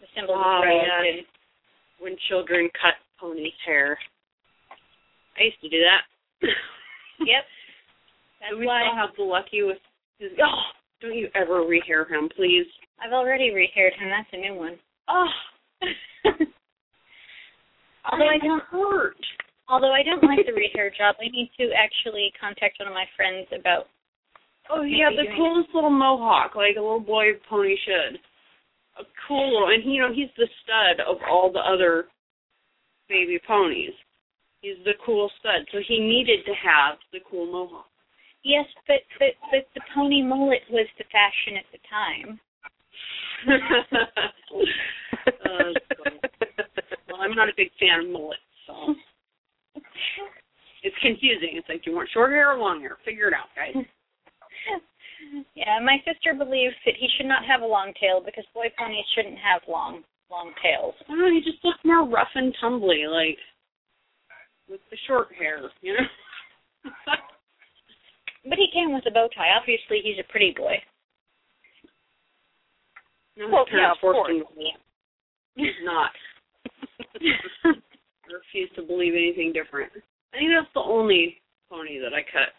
the 0.00 0.06
symbol 0.14 0.34
was 0.34 0.44
Oh, 0.44 0.64
red. 0.64 0.82
yes. 0.82 1.18
And, 1.18 1.26
When 2.00 2.16
children 2.28 2.68
cut 2.80 2.94
ponies' 3.20 3.52
hair. 3.64 3.98
I 5.38 5.44
used 5.44 5.60
to 5.62 5.68
do 5.68 5.78
that. 5.80 6.02
yep. 7.26 7.44
That's 8.40 8.58
we 8.58 8.66
why 8.66 8.82
still 8.82 8.96
have 8.96 9.10
the 9.16 9.22
lucky 9.22 9.62
with 9.62 9.78
his 10.18 10.30
oh 10.42 10.62
don't 11.00 11.16
you 11.16 11.28
ever 11.34 11.60
rehair 11.62 12.08
him, 12.08 12.28
please. 12.36 12.66
I've 13.02 13.12
already 13.12 13.50
rehaired 13.50 13.94
him. 13.98 14.08
That's 14.10 14.28
a 14.32 14.36
new 14.36 14.54
one. 14.54 14.78
Oh 15.08 15.28
although 18.10 18.28
I 18.28 18.38
don't, 18.38 18.62
hurt. 18.70 19.16
although 19.68 19.92
I 19.92 20.02
don't 20.02 20.22
like 20.22 20.46
the 20.46 20.52
rehair 20.52 20.90
job, 20.96 21.16
I 21.20 21.28
need 21.30 21.50
to 21.58 21.70
actually 21.72 22.32
contact 22.40 22.78
one 22.78 22.88
of 22.88 22.94
my 22.94 23.06
friends 23.16 23.48
about. 23.52 23.86
Oh 24.70 24.82
yeah, 24.82 25.10
the 25.10 25.28
coolest 25.36 25.68
little 25.74 25.90
mohawk, 25.90 26.56
like 26.56 26.76
a 26.76 26.80
little 26.80 27.00
boy 27.00 27.36
pony 27.48 27.76
should. 27.84 28.18
A 28.98 29.04
cool 29.28 29.68
and 29.68 29.84
you 29.84 30.00
know, 30.00 30.12
he's 30.12 30.30
the 30.36 30.48
stud 30.62 31.04
of 31.04 31.18
all 31.28 31.52
the 31.52 31.60
other 31.60 32.06
baby 33.08 33.38
ponies. 33.46 33.92
He's 34.62 34.82
the 34.84 34.94
cool 35.04 35.30
stud. 35.40 35.66
So 35.72 35.78
he 35.86 35.98
needed 36.00 36.46
to 36.46 36.54
have 36.54 36.96
the 37.12 37.20
cool 37.30 37.46
mohawk. 37.46 37.86
Yes, 38.42 38.64
but 38.86 39.00
but 39.18 39.36
but 39.50 39.66
the 39.74 39.80
pony 39.94 40.22
mullet 40.22 40.62
was 40.70 40.86
the 40.96 41.04
fashion 41.12 41.56
at 41.58 41.68
the 41.72 41.78
time. 41.88 42.40
uh, 45.44 46.63
well, 47.08 47.20
I'm 47.20 47.34
not 47.34 47.48
a 47.48 47.56
big 47.56 47.70
fan 47.78 48.06
of 48.06 48.10
mullets, 48.12 48.40
so 48.66 48.94
it's 50.82 50.96
confusing. 51.02 51.54
It's 51.54 51.68
like, 51.68 51.82
do 51.84 51.90
you 51.90 51.96
want 51.96 52.08
short 52.12 52.30
hair 52.30 52.52
or 52.52 52.58
long 52.58 52.80
hair? 52.80 52.96
Figure 53.04 53.28
it 53.28 53.34
out, 53.34 53.48
guys. 53.56 53.74
Yeah, 55.54 55.78
my 55.82 55.96
sister 56.04 56.34
believes 56.34 56.74
that 56.84 56.96
he 57.00 57.08
should 57.16 57.24
not 57.26 57.46
have 57.46 57.62
a 57.62 57.66
long 57.66 57.94
tail 57.98 58.20
because 58.22 58.44
boy 58.52 58.66
ponies 58.76 59.06
shouldn't 59.14 59.38
have 59.38 59.62
long 59.66 60.02
long 60.30 60.52
tails. 60.62 60.92
I 61.08 61.12
don't 61.12 61.20
know, 61.20 61.30
he 61.32 61.40
just 61.40 61.64
looks 61.64 61.78
more 61.82 62.04
rough 62.06 62.28
and 62.34 62.54
tumbly. 62.60 63.06
Like, 63.08 63.38
with 64.68 64.80
the 64.90 64.98
short 65.06 65.28
hair, 65.38 65.62
you 65.80 65.94
know. 65.94 66.90
But 68.46 68.58
he 68.58 68.68
came 68.74 68.92
with 68.92 69.06
a 69.06 69.10
bow 69.10 69.28
tie. 69.34 69.56
Obviously, 69.58 70.00
he's 70.04 70.20
a 70.20 70.30
pretty 70.30 70.52
boy. 70.54 70.76
no, 73.38 73.48
Well, 73.48 73.64
yeah, 73.72 73.92
of 73.92 73.98
course. 74.02 74.28
him 74.30 74.40
to 74.46 74.54
be. 74.54 74.70
He's 75.56 75.80
not. 75.82 76.10
I 77.64 78.32
refuse 78.32 78.70
to 78.76 78.82
believe 78.82 79.14
anything 79.14 79.52
different. 79.52 79.92
I 80.32 80.38
think 80.38 80.50
that's 80.54 80.72
the 80.74 80.80
only 80.80 81.36
pony 81.70 81.98
that 82.00 82.14
I 82.14 82.22
cut 82.22 82.54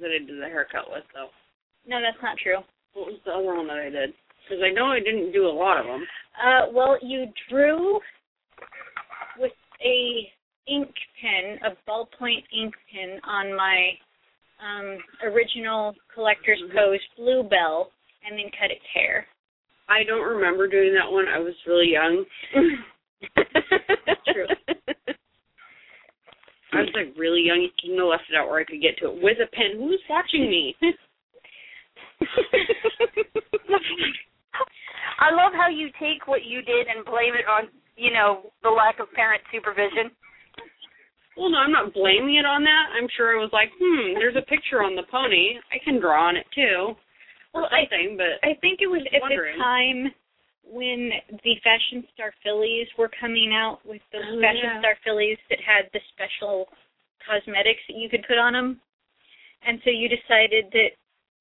that 0.00 0.10
I 0.10 0.18
did 0.24 0.40
the 0.40 0.46
haircut 0.46 0.90
with, 0.90 1.04
though. 1.14 1.28
No, 1.86 2.00
that's 2.00 2.20
not 2.22 2.36
true. 2.38 2.58
What 2.94 3.06
was 3.06 3.20
the 3.24 3.32
other 3.32 3.54
one 3.54 3.66
that 3.68 3.78
I 3.78 3.90
did? 3.90 4.10
Because 4.44 4.62
I 4.64 4.70
know 4.72 4.86
I 4.86 4.98
didn't 4.98 5.32
do 5.32 5.46
a 5.46 5.52
lot 5.52 5.78
of 5.78 5.86
them. 5.86 6.02
Uh, 6.36 6.72
well, 6.72 6.98
you 7.02 7.26
drew 7.48 8.00
with 9.38 9.52
a 9.84 10.28
ink 10.66 10.90
pen, 11.20 11.58
a 11.64 11.76
ballpoint 11.88 12.44
ink 12.52 12.74
pen, 12.92 13.20
on 13.24 13.54
my 13.56 13.90
um, 14.62 14.98
original 15.24 15.94
collector's 16.14 16.60
Mhm. 16.62 16.74
pose 16.74 17.00
bluebell, 17.16 17.90
and 18.24 18.38
then 18.38 18.50
cut 18.58 18.70
its 18.70 18.84
hair. 18.92 19.26
I 19.88 20.04
don't 20.04 20.26
remember 20.26 20.66
doing 20.66 20.94
that 20.94 21.10
one. 21.10 21.28
I 21.28 21.38
was 21.38 21.54
really 21.66 21.92
young. 21.92 22.24
True. 24.32 24.46
I 26.72 26.80
was 26.80 26.90
like 26.94 27.14
really 27.16 27.42
young. 27.46 27.62
You 27.62 27.70
couldn't 27.80 27.98
have 27.98 28.08
left 28.08 28.24
it 28.30 28.36
out 28.36 28.48
where 28.48 28.60
I 28.60 28.64
could 28.64 28.82
get 28.82 28.98
to 28.98 29.10
it 29.14 29.22
with 29.22 29.38
a 29.38 29.46
pen. 29.54 29.78
Who's 29.78 30.02
watching 30.10 30.50
me? 30.50 30.74
I 35.20 35.30
love 35.30 35.52
how 35.54 35.68
you 35.70 35.88
take 36.00 36.26
what 36.26 36.44
you 36.44 36.62
did 36.62 36.88
and 36.88 37.04
blame 37.04 37.34
it 37.38 37.46
on, 37.46 37.68
you 37.96 38.12
know, 38.12 38.50
the 38.62 38.70
lack 38.70 38.98
of 38.98 39.12
parent 39.12 39.42
supervision. 39.52 40.10
Well, 41.36 41.50
no, 41.50 41.58
I'm 41.58 41.72
not 41.72 41.94
blaming 41.94 42.36
it 42.36 42.46
on 42.46 42.62
that. 42.62 42.86
I'm 42.94 43.08
sure 43.16 43.38
I 43.38 43.42
was 43.42 43.50
like, 43.52 43.70
hmm, 43.78 44.14
there's 44.14 44.36
a 44.36 44.46
picture 44.46 44.82
on 44.82 44.94
the 44.94 45.02
pony. 45.10 45.58
I 45.72 45.82
can 45.82 46.00
draw 46.00 46.28
on 46.28 46.36
it 46.36 46.46
too. 46.54 46.94
Well, 47.52 47.64
or 47.64 47.70
something, 47.70 48.18
but 48.18 48.42
I 48.42 48.54
think 48.58 48.80
it 48.82 48.90
was 48.90 49.02
at 49.14 49.22
Wondering. 49.22 49.58
the 49.58 49.62
time 49.62 50.14
when 50.70 51.10
the 51.44 51.54
Fashion 51.62 52.04
Star 52.14 52.32
Fillies 52.42 52.88
were 52.98 53.10
coming 53.20 53.52
out 53.54 53.78
with 53.84 54.02
those 54.12 54.22
Oh, 54.26 54.40
Fashion 54.40 54.70
yeah. 54.74 54.80
Star 54.80 54.96
Fillies 55.04 55.38
that 55.50 55.58
had 55.60 55.90
the 55.92 56.00
special 56.14 56.66
cosmetics 57.24 57.80
that 57.88 57.96
you 57.96 58.08
could 58.08 58.24
put 58.26 58.38
on 58.38 58.52
them. 58.52 58.80
And 59.66 59.80
so 59.84 59.90
you 59.90 60.08
decided 60.08 60.66
that 60.72 60.90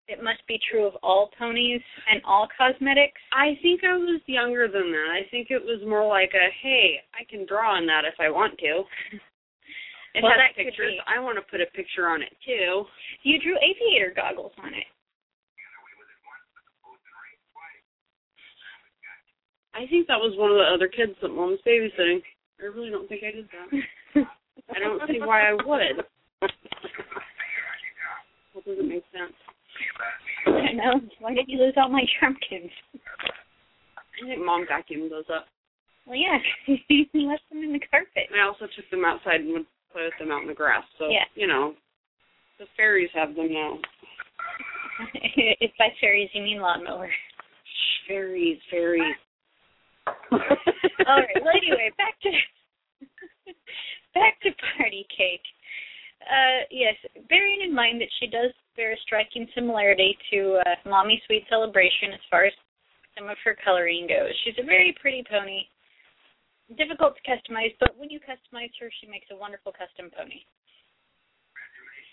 it 0.07 0.23
must 0.23 0.45
be 0.47 0.59
true 0.69 0.85
of 0.85 0.95
all 1.01 1.29
ponies 1.37 1.81
and 2.11 2.21
all 2.25 2.47
cosmetics. 2.57 3.19
I 3.31 3.57
think 3.61 3.83
I 3.83 3.95
was 3.95 4.21
younger 4.27 4.67
than 4.67 4.91
that. 4.91 5.07
I 5.11 5.27
think 5.31 5.47
it 5.49 5.63
was 5.63 5.79
more 5.87 6.05
like 6.07 6.31
a, 6.35 6.47
hey, 6.61 6.99
I 7.15 7.23
can 7.29 7.45
draw 7.45 7.75
on 7.75 7.85
that 7.87 8.03
if 8.05 8.15
I 8.19 8.29
want 8.29 8.57
to. 8.59 8.83
It 10.15 10.21
Well, 10.21 10.29
has 10.31 10.53
that 10.53 10.55
pictures. 10.55 10.93
I 11.09 11.17
want 11.19 11.41
to 11.41 11.45
put 11.49 11.59
a 11.59 11.65
picture 11.73 12.05
on 12.07 12.21
it 12.21 12.29
too. 12.45 12.85
You 13.23 13.41
drew 13.41 13.57
aviator 13.57 14.13
goggles 14.15 14.51
on 14.61 14.69
it. 14.69 14.85
I 19.73 19.87
think 19.89 20.07
that 20.07 20.19
was 20.19 20.37
one 20.37 20.51
of 20.51 20.57
the 20.57 20.63
other 20.69 20.87
kids 20.87 21.13
that 21.21 21.29
mom 21.29 21.51
was 21.51 21.59
babysitting. 21.65 22.21
I 22.61 22.65
really 22.65 22.89
don't 22.89 23.07
think 23.09 23.23
I 23.23 23.31
did 23.31 23.47
that. 23.51 24.25
I 24.75 24.79
don't 24.79 25.01
see 25.07 25.19
why 25.19 25.49
I 25.49 25.53
would. 25.53 26.05
That 26.41 26.51
doesn't 28.65 28.87
make 28.87 29.03
sense. 29.11 29.33
I 30.45 30.73
know. 30.73 31.01
Why 31.19 31.33
did 31.33 31.45
you 31.47 31.57
lose 31.59 31.73
all 31.77 31.89
my 31.89 32.05
Trumpkins? 32.19 32.69
I 32.93 34.27
think 34.27 34.45
mom 34.45 34.65
vacuumed 34.69 35.09
those 35.09 35.25
up. 35.33 35.45
Well, 36.05 36.17
yeah, 36.17 36.37
you 36.89 37.05
left 37.13 37.43
them 37.49 37.63
in 37.63 37.73
the 37.73 37.79
carpet. 37.79 38.29
I 38.33 38.45
also 38.45 38.65
took 38.75 38.89
them 38.91 39.05
outside 39.05 39.41
and 39.41 39.53
would 39.53 39.65
play 39.91 40.03
with 40.03 40.13
them 40.19 40.31
out 40.31 40.41
in 40.41 40.47
the 40.47 40.53
grass. 40.53 40.83
So 40.99 41.09
Yeah. 41.09 41.25
you 41.35 41.47
know, 41.47 41.73
the 42.59 42.65
fairies 42.77 43.09
have 43.13 43.35
them 43.35 43.51
now. 43.51 43.79
if 45.13 45.71
by 45.79 45.87
fairies 45.99 46.29
you 46.33 46.43
mean 46.43 46.59
lawnmower. 46.59 47.09
Fairies, 48.07 48.59
fairies. 48.69 49.15
All 51.07 51.19
right. 51.19 51.39
Well, 51.41 51.55
anyway, 51.55 51.91
back 51.97 52.19
to 52.21 52.29
back 54.13 54.39
to 54.41 54.51
party 54.77 55.05
cake. 55.15 55.45
Uh, 56.23 56.63
yes, 56.71 56.95
bearing 57.29 57.61
in 57.63 57.73
mind 57.75 57.99
that 57.99 58.11
she 58.19 58.27
does 58.27 58.51
bear 58.75 58.93
a 58.93 58.97
striking 59.03 59.47
similarity 59.53 60.17
to 60.31 60.59
uh, 60.65 60.89
Mommy 60.89 61.21
Sweet 61.27 61.43
Celebration 61.49 62.13
as 62.13 62.23
far 62.31 62.45
as 62.45 62.53
some 63.17 63.29
of 63.29 63.37
her 63.43 63.55
coloring 63.63 64.07
goes. 64.07 64.31
She's 64.43 64.57
a 64.57 64.65
very 64.65 64.95
pretty 64.99 65.23
pony. 65.29 65.67
Difficult 66.77 67.13
to 67.19 67.23
customize, 67.27 67.75
but 67.79 67.97
when 67.99 68.09
you 68.09 68.19
customize 68.23 68.71
her, 68.79 68.89
she 69.01 69.07
makes 69.07 69.27
a 69.31 69.35
wonderful 69.35 69.73
custom 69.73 70.09
pony. 70.15 70.47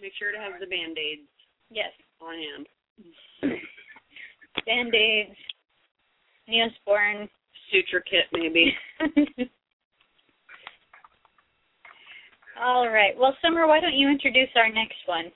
Make 0.03 0.13
sure 0.19 0.33
to 0.33 0.39
have 0.39 0.59
the 0.59 0.67
band 0.67 0.99
aids 0.99 1.29
Yes, 1.71 1.93
on 2.21 2.35
hand. 2.35 2.67
band 4.67 4.95
aids, 4.95 5.37
Neosporin. 6.49 7.29
Suture 7.71 8.01
kit 8.09 8.27
maybe. 8.33 8.75
All 12.63 12.89
right. 12.89 13.17
Well, 13.19 13.35
Summer, 13.41 13.67
why 13.67 13.81
don't 13.81 13.95
you 13.95 14.11
introduce 14.11 14.51
our 14.55 14.69
next 14.69 14.99
one? 15.07 15.33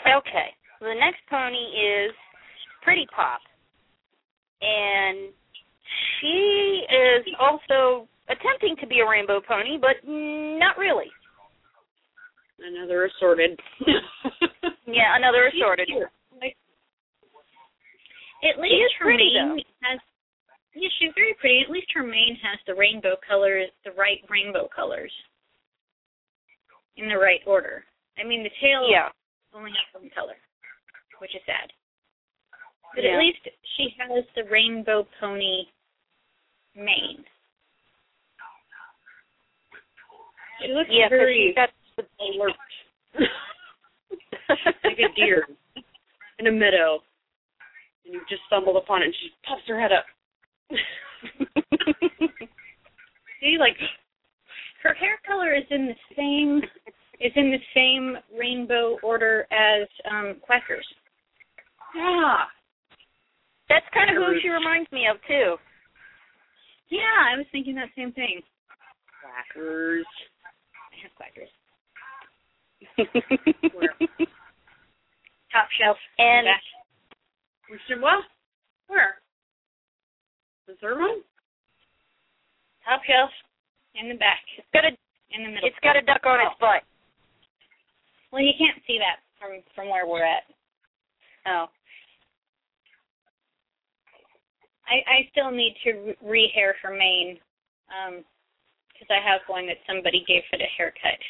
Okay. 0.00 0.48
The 0.80 0.94
next 0.98 1.20
pony 1.30 1.56
is 1.56 2.12
Pretty 2.82 3.06
Pop. 3.14 3.40
And 4.60 5.32
she 6.20 6.82
is 6.90 7.26
also 7.38 8.08
attempting 8.28 8.76
to 8.80 8.86
be 8.86 9.00
a 9.00 9.08
rainbow 9.08 9.40
pony, 9.46 9.78
but 9.80 9.96
not 10.04 10.76
really. 10.78 11.10
Another 12.58 13.04
assorted. 13.06 13.58
Yeah, 14.86 15.16
another 15.16 15.48
assorted. 15.48 15.88
At 18.44 18.60
least 18.60 18.74
is 18.74 18.92
her 18.98 19.06
pretty, 19.06 19.32
mane 19.34 19.64
has. 19.82 19.98
Yeah, 20.74 20.88
she's 20.98 21.12
very 21.14 21.34
pretty. 21.38 21.62
At 21.62 21.70
least 21.70 21.86
her 21.94 22.02
mane 22.02 22.36
has 22.42 22.58
the 22.66 22.74
rainbow 22.74 23.14
colors, 23.26 23.70
the 23.84 23.92
right 23.92 24.18
rainbow 24.28 24.68
colors, 24.74 25.12
in 26.96 27.08
the 27.08 27.16
right 27.16 27.40
order. 27.46 27.84
I 28.18 28.24
mean, 28.24 28.42
the 28.42 28.50
tail 28.60 28.88
Yeah. 28.90 29.10
only 29.52 29.70
has 29.70 29.94
one 30.00 30.10
color, 30.10 30.36
which 31.18 31.34
is 31.34 31.42
sad. 31.46 31.72
But 32.94 33.04
Yeah. 33.04 33.14
at 33.14 33.18
least 33.18 33.48
she 33.76 33.90
has 33.98 34.24
the 34.34 34.44
rainbow 34.44 35.04
pony 35.20 35.66
mane. 36.74 37.24
She 40.60 40.68
looks 40.68 40.90
Yeah, 40.90 41.08
very 41.08 41.48
she's 41.48 41.54
got 41.54 41.70
the 41.96 42.06
alert. 42.18 42.56
like 44.84 44.98
a 44.98 45.08
deer 45.14 45.48
in 46.38 46.46
a 46.46 46.52
meadow. 46.52 47.02
And 48.04 48.14
you 48.14 48.24
just 48.28 48.42
stumbled 48.46 48.76
upon 48.76 49.02
it 49.02 49.06
and 49.06 49.14
she 49.16 49.32
pops 49.44 49.66
her 49.66 49.80
head 49.80 49.92
up. 49.92 50.06
See, 53.40 53.56
like 53.58 53.76
her 54.82 54.94
hair 54.94 55.18
color 55.26 55.54
is 55.54 55.64
in 55.70 55.86
the 55.86 55.94
same 56.16 56.62
is 57.20 57.32
in 57.36 57.50
the 57.50 57.60
same 57.74 58.16
rainbow 58.38 58.98
order 59.02 59.46
as 59.52 59.88
um 60.10 60.36
Quackers. 60.40 60.86
yeah. 61.94 62.44
That's 63.68 63.86
kind 63.94 64.10
of 64.10 64.16
who 64.16 64.38
she 64.42 64.48
reminds 64.48 64.90
me 64.92 65.06
of 65.10 65.16
too. 65.26 65.56
Yeah, 66.90 67.32
I 67.32 67.36
was 67.36 67.46
thinking 67.50 67.74
that 67.76 67.88
same 67.96 68.12
thing. 68.12 68.42
Crackers. 69.20 70.06
I 70.92 70.96
have 71.02 71.14
Quackers. 71.16 71.48
Top 75.52 75.68
shelf. 75.80 75.96
And 76.18 76.46
back. 76.46 76.62
We 77.70 77.78
should 77.88 78.02
what? 78.02 78.24
Where? 78.88 79.23
The 80.66 80.74
one? 80.82 81.22
top 82.84 83.00
shelf 83.08 83.30
in 83.94 84.08
the 84.08 84.14
back. 84.16 84.40
it's 84.58 84.66
got 84.72 84.84
a 84.84 84.88
In 85.32 85.44
the 85.44 85.50
middle. 85.50 85.68
it's 85.68 85.76
got 85.82 85.96
a 85.96 86.02
duck 86.02 86.20
on 86.24 86.40
its 86.40 86.56
butt. 86.60 86.82
well, 88.32 88.42
you 88.42 88.52
can't 88.58 88.80
see 88.86 88.98
that 88.98 89.20
from 89.40 89.60
from 89.74 89.88
where 89.88 90.06
we're 90.06 90.24
at. 90.24 90.44
Oh. 91.46 91.66
I 94.88 95.00
I 95.08 95.28
still 95.32 95.50
need 95.50 95.74
to 95.84 96.14
re- 96.22 96.52
rehair 96.52 96.72
her 96.82 96.90
mane, 96.92 97.38
um, 97.88 98.22
because 98.92 99.08
I 99.08 99.20
have 99.24 99.40
one 99.48 99.66
that 99.66 99.80
somebody 99.86 100.24
gave 100.28 100.42
it 100.52 100.60
a 100.60 100.68
haircut. 100.76 101.20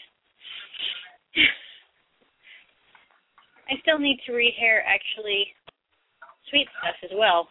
I 3.70 3.78
still 3.82 3.98
need 3.98 4.18
to 4.26 4.32
rehair 4.32 4.82
actually 4.86 5.46
sweet 6.50 6.66
stuff 6.82 6.96
as 7.02 7.10
well, 7.16 7.48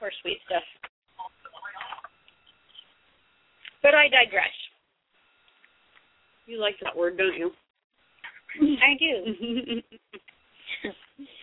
or 0.00 0.10
sweet 0.22 0.40
stuff. 0.46 0.64
But 3.84 3.94
I 3.94 4.08
digress. 4.08 4.48
You 6.46 6.58
like 6.58 6.76
that 6.82 6.96
word, 6.96 7.18
don't 7.18 7.36
you? 7.36 7.52
I 8.60 8.96
do. 8.98 9.82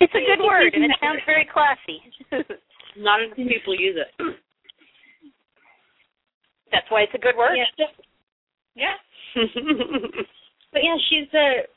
It's 0.02 0.14
a 0.14 0.26
good 0.28 0.44
word 0.44 0.74
and 0.74 0.84
it 0.84 0.92
sounds 1.00 1.22
very 1.26 1.48
classy. 1.48 2.02
Not 2.98 3.22
enough 3.22 3.38
people 3.38 3.74
use 3.80 3.96
it. 3.96 4.36
That's 6.72 6.86
why 6.90 7.04
it's 7.04 7.14
a 7.16 7.18
good 7.18 7.38
word. 7.38 7.56
Yeah. 7.56 7.86
Yeah. 8.76 9.42
But 10.74 10.84
yeah, 10.84 10.96
she's 11.10 11.28
uh 11.34 11.68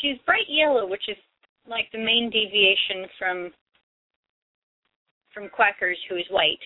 she's 0.00 0.18
bright 0.26 0.46
yellow, 0.48 0.86
which 0.86 1.08
is 1.08 1.16
like 1.68 1.86
the 1.92 1.98
main 1.98 2.28
deviation 2.28 3.08
from 3.18 3.52
from 5.32 5.48
Quackers, 5.48 5.98
who 6.08 6.16
is 6.16 6.24
white. 6.30 6.58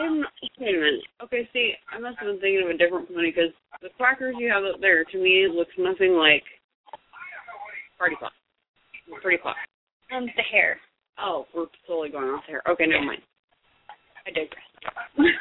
I'm 0.00 0.24
wait 0.58 0.74
a 0.74 0.78
minute. 0.78 1.04
Okay, 1.24 1.48
see, 1.52 1.72
I 1.92 1.98
must 2.00 2.18
have 2.18 2.28
been 2.28 2.40
thinking 2.40 2.62
of 2.64 2.70
a 2.70 2.78
different 2.78 3.08
pony 3.08 3.30
because 3.30 3.52
the 3.82 3.90
quackers 3.96 4.34
you 4.38 4.50
have 4.50 4.64
up 4.64 4.80
there 4.80 5.04
to 5.04 5.18
me 5.18 5.46
looks 5.52 5.72
nothing 5.76 6.14
like 6.14 6.44
party 7.98 8.16
clock. 8.18 8.32
Pretty 9.22 9.38
clock. 9.42 9.56
Um, 10.14 10.26
the 10.36 10.42
hair. 10.50 10.78
Oh, 11.18 11.44
we're 11.54 11.66
totally 11.86 12.08
going 12.08 12.28
off 12.28 12.44
there. 12.48 12.62
Okay, 12.68 12.86
never 12.86 13.04
mind. 13.04 13.22
I 14.26 14.30
digress. 14.30 14.64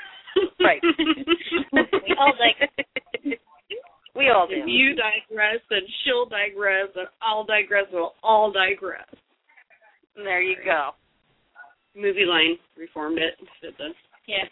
Right. 0.60 0.80
we 1.74 2.16
all 2.20 2.34
digress. 2.38 3.39
we 4.16 4.30
all 4.30 4.47
If 4.49 4.68
you 4.68 4.95
digress, 4.95 5.60
then 5.70 5.82
she'll 6.03 6.28
digress, 6.28 6.89
and 6.95 7.07
I'll 7.22 7.45
digress, 7.45 7.86
and 7.91 7.95
we'll 7.95 8.14
all 8.22 8.51
digress. 8.51 9.07
There 10.16 10.41
you 10.41 10.55
go. 10.64 10.91
Movie 11.95 12.26
line 12.26 12.57
reformed 12.78 13.18
it. 13.18 13.34
Did 13.62 13.74
the 13.78 13.89
Yeah. 14.30 14.45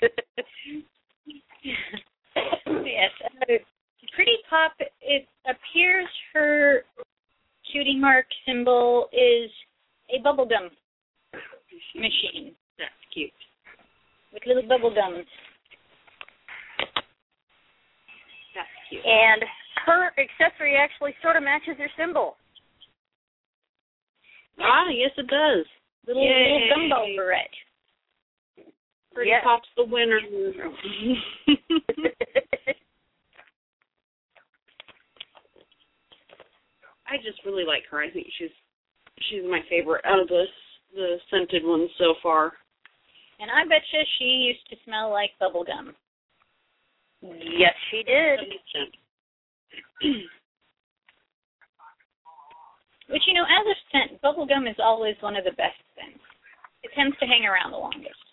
yes. 1.64 3.12
Uh, 3.42 3.46
Pretty 4.16 4.38
Pop, 4.50 4.72
it 4.80 5.28
appears 5.46 6.08
her 6.34 6.82
shooting 7.72 8.02
mark 8.02 8.26
symbol 8.48 9.08
is 9.14 9.52
a 10.10 10.20
bubblegum 10.26 10.72
machine 11.94 12.56
That's 12.80 12.90
cute. 13.14 13.30
with 14.34 14.42
little 14.48 14.64
bubble 14.68 14.90
gums. 14.90 15.28
That's 18.56 18.68
cute. 18.90 19.04
and 19.06 19.44
her 19.86 20.08
accessory 20.18 20.76
actually 20.76 21.14
sort 21.22 21.36
of 21.36 21.44
matches 21.44 21.76
her 21.78 21.90
symbol. 21.96 22.38
Ah, 24.60 24.90
yes, 24.90 25.12
it 25.18 25.28
does. 25.28 25.66
Little, 26.08 26.24
Yay. 26.24 26.70
little 26.72 26.90
gumbo 26.90 27.06
barrette. 27.16 27.54
Pretty 29.18 29.32
Yes. 29.32 29.42
Pop's 29.44 29.68
the 29.76 29.84
winner. 29.84 30.20
I 37.08 37.18
just 37.26 37.44
really 37.44 37.66
like 37.66 37.82
her. 37.90 38.00
I 38.00 38.12
think 38.12 38.28
she's 38.38 38.52
she's 39.28 39.42
my 39.50 39.62
favorite 39.72 40.06
out 40.06 40.20
of 40.20 40.28
the 40.28 40.44
the 40.94 41.18
scented 41.32 41.66
ones 41.66 41.90
so 41.98 42.14
far. 42.22 42.54
And 43.40 43.50
I 43.50 43.64
bet 43.68 43.82
you 43.92 44.02
she 44.20 44.54
used 44.54 44.70
to 44.70 44.76
smell 44.86 45.10
like 45.10 45.32
bubble 45.40 45.64
gum. 45.64 45.96
yes, 47.24 47.74
she 47.90 48.04
did. 48.04 48.40
Which, 53.10 53.24
you 53.28 53.34
know, 53.34 53.46
as 53.46 53.66
a 53.66 53.76
scent, 53.90 54.22
bubblegum 54.22 54.70
is 54.70 54.78
always 54.78 55.16
one 55.22 55.36
of 55.36 55.44
the 55.44 55.58
best 55.58 55.82
scents. 55.96 56.22
It 56.84 56.92
tends 56.94 57.18
to 57.18 57.26
hang 57.26 57.48
around 57.48 57.72
the 57.72 57.78
longest. 57.78 58.27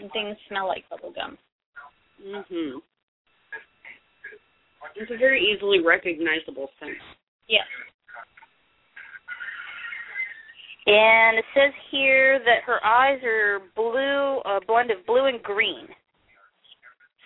And 0.00 0.10
things 0.12 0.36
smell 0.48 0.66
like 0.66 0.88
bubble 0.88 1.12
bubblegum. 1.12 1.36
mhm. 2.24 2.82
It's 4.96 5.10
a 5.10 5.16
very 5.16 5.40
easily 5.40 5.80
recognizable 5.80 6.70
scent. 6.78 6.96
Yes. 7.48 7.66
And 10.86 11.38
it 11.38 11.44
says 11.54 11.72
here 11.90 12.40
that 12.40 12.64
her 12.66 12.84
eyes 12.84 13.22
are 13.22 13.60
blue, 13.76 14.40
a 14.44 14.60
blend 14.66 14.90
of 14.90 15.06
blue 15.06 15.26
and 15.26 15.42
green. 15.42 15.86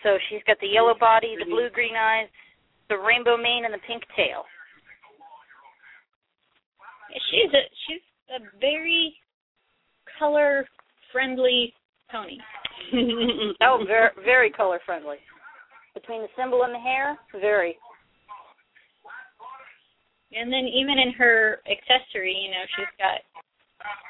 So 0.02 0.18
she's 0.28 0.42
got 0.46 0.58
the 0.60 0.68
yellow 0.68 0.94
body, 0.98 1.36
the 1.38 1.46
blue 1.46 1.70
green 1.70 1.96
eyes, 1.96 2.28
the 2.88 2.98
rainbow 2.98 3.36
mane, 3.36 3.64
and 3.64 3.72
the 3.72 3.80
pink 3.86 4.02
tail. 4.14 4.44
She's 7.30 7.50
a 7.52 7.62
she's 7.86 8.02
a 8.28 8.58
very 8.60 9.14
color 10.18 10.68
friendly 11.10 11.72
pony. 12.10 12.38
Oh, 13.62 13.82
very, 13.86 14.10
very 14.24 14.50
color 14.50 14.80
friendly. 14.84 15.16
Between 15.94 16.22
the 16.22 16.28
symbol 16.36 16.62
and 16.62 16.74
the 16.74 16.78
hair, 16.78 17.18
very. 17.40 17.76
And 20.32 20.52
then 20.52 20.66
even 20.66 20.98
in 20.98 21.12
her 21.14 21.60
accessory, 21.70 22.34
you 22.34 22.50
know, 22.50 22.64
she's 22.76 22.86
got 22.98 23.20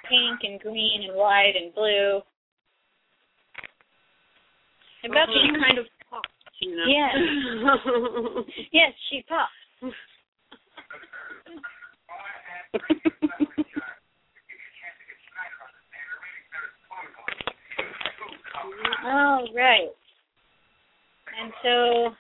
pink 0.09 0.41
and 0.43 0.61
green 0.61 1.09
and 1.09 1.17
white 1.17 1.55
and 1.57 1.75
blue. 1.75 2.21
About 5.05 5.29
she 5.29 5.53
the 5.53 5.59
kind 5.65 5.79
of 5.79 5.87
pops, 6.11 6.29
you 6.61 6.77
know. 6.77 6.87
Yeah. 6.87 7.13
Yes, 8.73 8.93
she 9.11 9.25
pops. 9.29 9.53
Oh, 19.07 19.47
right. 19.55 19.95
And 21.39 21.53
so 21.63 22.11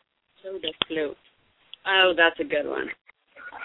Soda 0.43 0.70
float. 0.87 1.16
Oh, 1.87 2.12
that's 2.16 2.39
a 2.39 2.45
good 2.45 2.68
one. 2.68 2.87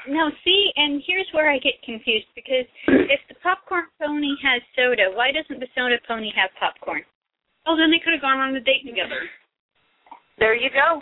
No, 0.09 0.31
see, 0.43 0.71
and 0.75 1.01
here's 1.05 1.27
where 1.31 1.49
I 1.51 1.59
get 1.59 1.81
confused 1.85 2.25
because 2.33 2.65
if 2.87 3.19
the 3.29 3.35
popcorn 3.43 3.85
pony 4.01 4.33
has 4.41 4.61
soda, 4.75 5.13
why 5.13 5.31
doesn't 5.31 5.59
the 5.59 5.69
soda 5.75 5.97
pony 6.07 6.31
have 6.35 6.49
popcorn? 6.57 7.01
Oh, 7.67 7.77
then 7.77 7.91
they 7.91 8.01
could 8.01 8.13
have 8.13 8.25
gone 8.25 8.39
on 8.39 8.55
a 8.55 8.61
date 8.61 8.85
together. 8.85 9.29
There 10.39 10.55
you 10.55 10.69
go. 10.73 11.01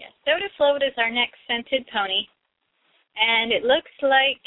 Yes, 0.00 0.12
Soda 0.24 0.48
Float 0.56 0.80
is 0.82 0.96
our 0.96 1.10
next 1.10 1.36
scented 1.46 1.84
pony, 1.92 2.24
and 3.20 3.52
it 3.52 3.64
looks 3.64 3.92
like 4.00 4.40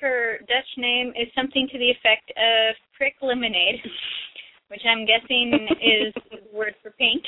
her 0.00 0.38
Dutch 0.50 0.72
name 0.76 1.12
is 1.14 1.30
something 1.34 1.68
to 1.70 1.78
the 1.78 1.90
effect 1.90 2.26
of 2.34 2.74
Prick 2.98 3.14
Lemonade, 3.22 3.78
which 4.74 4.82
I'm 4.90 5.06
guessing 5.06 5.54
is 5.78 6.10
the 6.34 6.42
word 6.50 6.74
for 6.82 6.90
pink. 6.98 7.22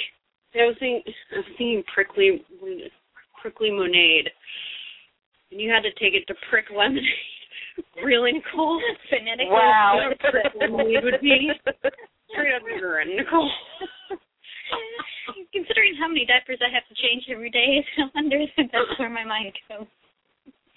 I 0.59 0.67
was 0.67 0.75
seeing, 0.81 1.01
I 1.07 1.37
was 1.39 1.47
seeing 1.57 1.85
prickly, 1.95 2.43
prickly 3.41 3.71
monade, 3.71 4.27
and 5.53 5.61
you 5.61 5.71
had 5.71 5.87
to 5.87 5.95
take 5.95 6.19
it 6.19 6.27
to 6.27 6.35
prick 6.51 6.65
lemonade. 6.75 7.07
really, 8.05 8.33
Nicole? 8.33 8.83
Phonetically, 9.07 9.47
Wow. 9.53 10.11
Prick 10.19 10.51
Lemonade 10.59 11.05
would 11.05 11.21
be 11.21 11.53
straight 12.33 12.55
up 12.57 12.63
urine, 12.67 13.15
Nicole. 13.15 13.47
Considering 15.53 15.95
how 16.01 16.09
many 16.09 16.27
diapers 16.27 16.59
I 16.59 16.73
have 16.75 16.89
to 16.89 16.95
change 16.99 17.29
every 17.31 17.51
day, 17.51 17.85
I 17.99 18.11
wonder 18.15 18.39
if 18.41 18.51
that's 18.57 18.99
where 18.99 19.11
my 19.11 19.25
mind 19.25 19.53
goes. 19.69 19.87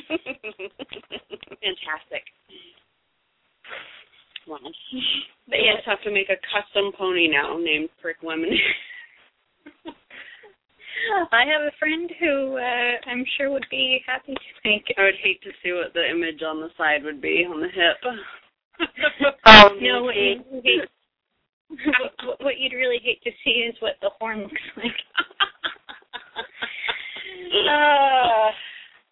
Fantastic. 0.05 2.29
But 4.49 4.61
They 5.49 5.61
yes, 5.63 5.77
just 5.77 5.87
have 5.87 6.01
to 6.03 6.11
make 6.11 6.29
a 6.29 6.41
custom 6.49 6.91
pony 6.97 7.27
now 7.27 7.57
named 7.61 7.89
Prick 8.01 8.17
Lemonade. 8.23 8.57
I 11.31 11.45
have 11.45 11.61
a 11.61 11.71
friend 11.79 12.11
who 12.19 12.57
uh, 12.57 13.09
I'm 13.09 13.23
sure 13.37 13.51
would 13.51 13.65
be 13.69 14.01
happy 14.05 14.33
to 14.33 14.69
make 14.69 14.83
I 14.97 15.03
would 15.03 15.15
hate 15.21 15.41
to 15.43 15.51
see 15.63 15.71
what 15.71 15.93
the 15.93 16.09
image 16.09 16.41
on 16.41 16.59
the 16.59 16.69
side 16.77 17.03
would 17.03 17.21
be 17.21 17.45
on 17.47 17.61
the 17.61 17.69
hip. 17.69 17.97
Oh, 19.45 19.69
No, 19.81 20.03
what 20.03 20.15
you 20.15 20.41
hate, 20.63 20.89
what, 22.39 22.57
you'd 22.57 22.73
really 22.75 22.99
hate 23.03 23.21
to 23.23 23.31
see 23.43 23.67
is 23.69 23.75
what 23.79 23.93
the 24.01 24.09
horn 24.19 24.41
looks 24.41 24.53
like. 24.77 24.91
Uh, 27.69 28.51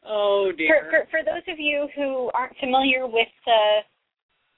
oh 0.05 0.51
for, 0.51 0.57
dear. 0.57 0.87
for 0.89 1.07
for 1.09 1.23
those 1.23 1.43
of 1.47 1.59
you 1.59 1.87
who 1.95 2.29
aren't 2.33 2.57
familiar 2.57 3.07
with 3.07 3.27
uh, 3.47 3.81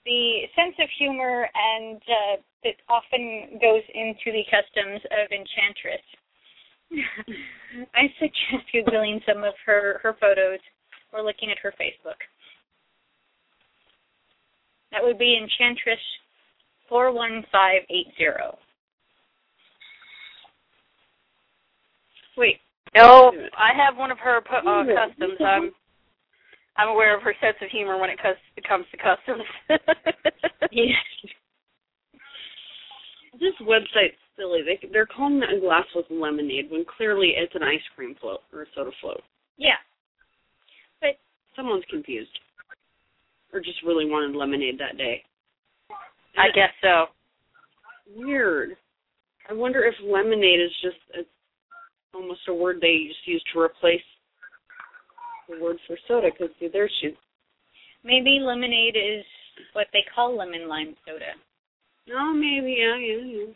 the 0.05 0.41
sense 0.55 0.75
of 0.81 0.89
humor 0.97 1.47
and 1.53 1.97
uh, 1.97 2.35
that 2.63 2.75
often 2.89 3.59
goes 3.61 3.83
into 3.93 4.31
the 4.31 4.43
customs 4.49 5.01
of 5.11 5.31
Enchantress, 5.31 6.05
I 7.95 8.11
suggest 8.19 8.65
googling 8.73 9.21
some 9.27 9.43
of 9.43 9.53
her 9.65 9.99
her 10.01 10.15
photos 10.19 10.59
or 11.13 11.21
looking 11.23 11.51
at 11.51 11.59
her 11.59 11.73
Facebook. 11.79 12.17
That 14.91 15.03
would 15.03 15.19
be 15.19 15.37
Enchantress 15.37 15.99
four 16.87 17.13
one 17.13 17.43
five 17.51 17.81
eight 17.89 18.07
zero. 18.17 18.57
Wait, 22.37 22.57
No, 22.95 23.33
I 23.57 23.75
have 23.75 23.97
one 23.97 24.11
of 24.11 24.17
her 24.19 24.39
po- 24.41 24.65
uh, 24.65 24.85
customs. 25.07 25.37
I'm 25.45 25.71
I'm 26.79 26.87
aware 26.87 27.15
of 27.15 27.23
her 27.23 27.35
sense 27.41 27.57
of 27.61 27.69
humor 27.69 27.99
when 27.99 28.09
it 28.09 28.19
comes 28.23 28.85
to 28.91 28.97
customs. 28.97 29.43
Yes. 30.71 30.93
this 33.39 33.55
website's 33.61 34.21
silly. 34.37 34.59
They 34.63 34.87
they're 34.93 35.07
calling 35.07 35.41
it 35.41 35.57
a 35.57 35.59
glass 35.59 35.85
with 35.95 36.05
lemonade 36.11 36.69
when 36.69 36.85
clearly 36.85 37.33
it's 37.35 37.55
an 37.55 37.63
ice 37.63 37.81
cream 37.95 38.15
float 38.21 38.41
or 38.53 38.61
a 38.61 38.65
soda 38.75 38.91
float. 39.01 39.21
Yeah. 39.57 39.81
But 41.01 41.17
someone's 41.55 41.85
confused, 41.89 42.37
or 43.51 43.59
just 43.59 43.81
really 43.83 44.05
wanted 44.05 44.37
lemonade 44.37 44.79
that 44.79 44.97
day. 44.97 45.23
I 46.37 46.49
guess 46.53 46.69
so. 46.83 47.05
Weird. 48.15 48.77
I 49.49 49.53
wonder 49.53 49.83
if 49.83 49.95
lemonade 50.03 50.59
is 50.61 50.71
just 50.83 50.97
a, 51.17 52.15
almost 52.15 52.41
a 52.47 52.53
word 52.53 52.77
they 52.79 53.05
just 53.07 53.25
use 53.25 53.43
to 53.53 53.59
replace 53.59 54.05
the 55.49 55.63
word 55.63 55.77
for 55.87 55.97
soda. 56.07 56.29
Because 56.31 56.53
there 56.73 56.89
she. 57.01 57.15
Maybe 58.03 58.39
lemonade 58.41 58.95
is 58.95 59.25
what 59.73 59.87
they 59.91 60.03
call 60.13 60.37
lemon 60.37 60.67
lime 60.69 60.95
soda. 61.05 61.35
No, 62.07 62.33
maybe 62.33 62.77
yeah, 62.79 62.95
yeah, 62.97 63.23
yeah. 63.23 63.53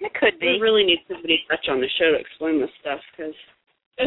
It 0.00 0.14
could 0.14 0.38
be. 0.38 0.46
We 0.46 0.60
really 0.60 0.84
need 0.84 1.00
somebody 1.08 1.38
to 1.38 1.56
touch 1.56 1.66
on 1.68 1.80
the 1.80 1.88
show 1.98 2.12
to 2.12 2.18
explain 2.18 2.60
this 2.60 2.70
stuff 2.80 3.00
because. 3.16 3.34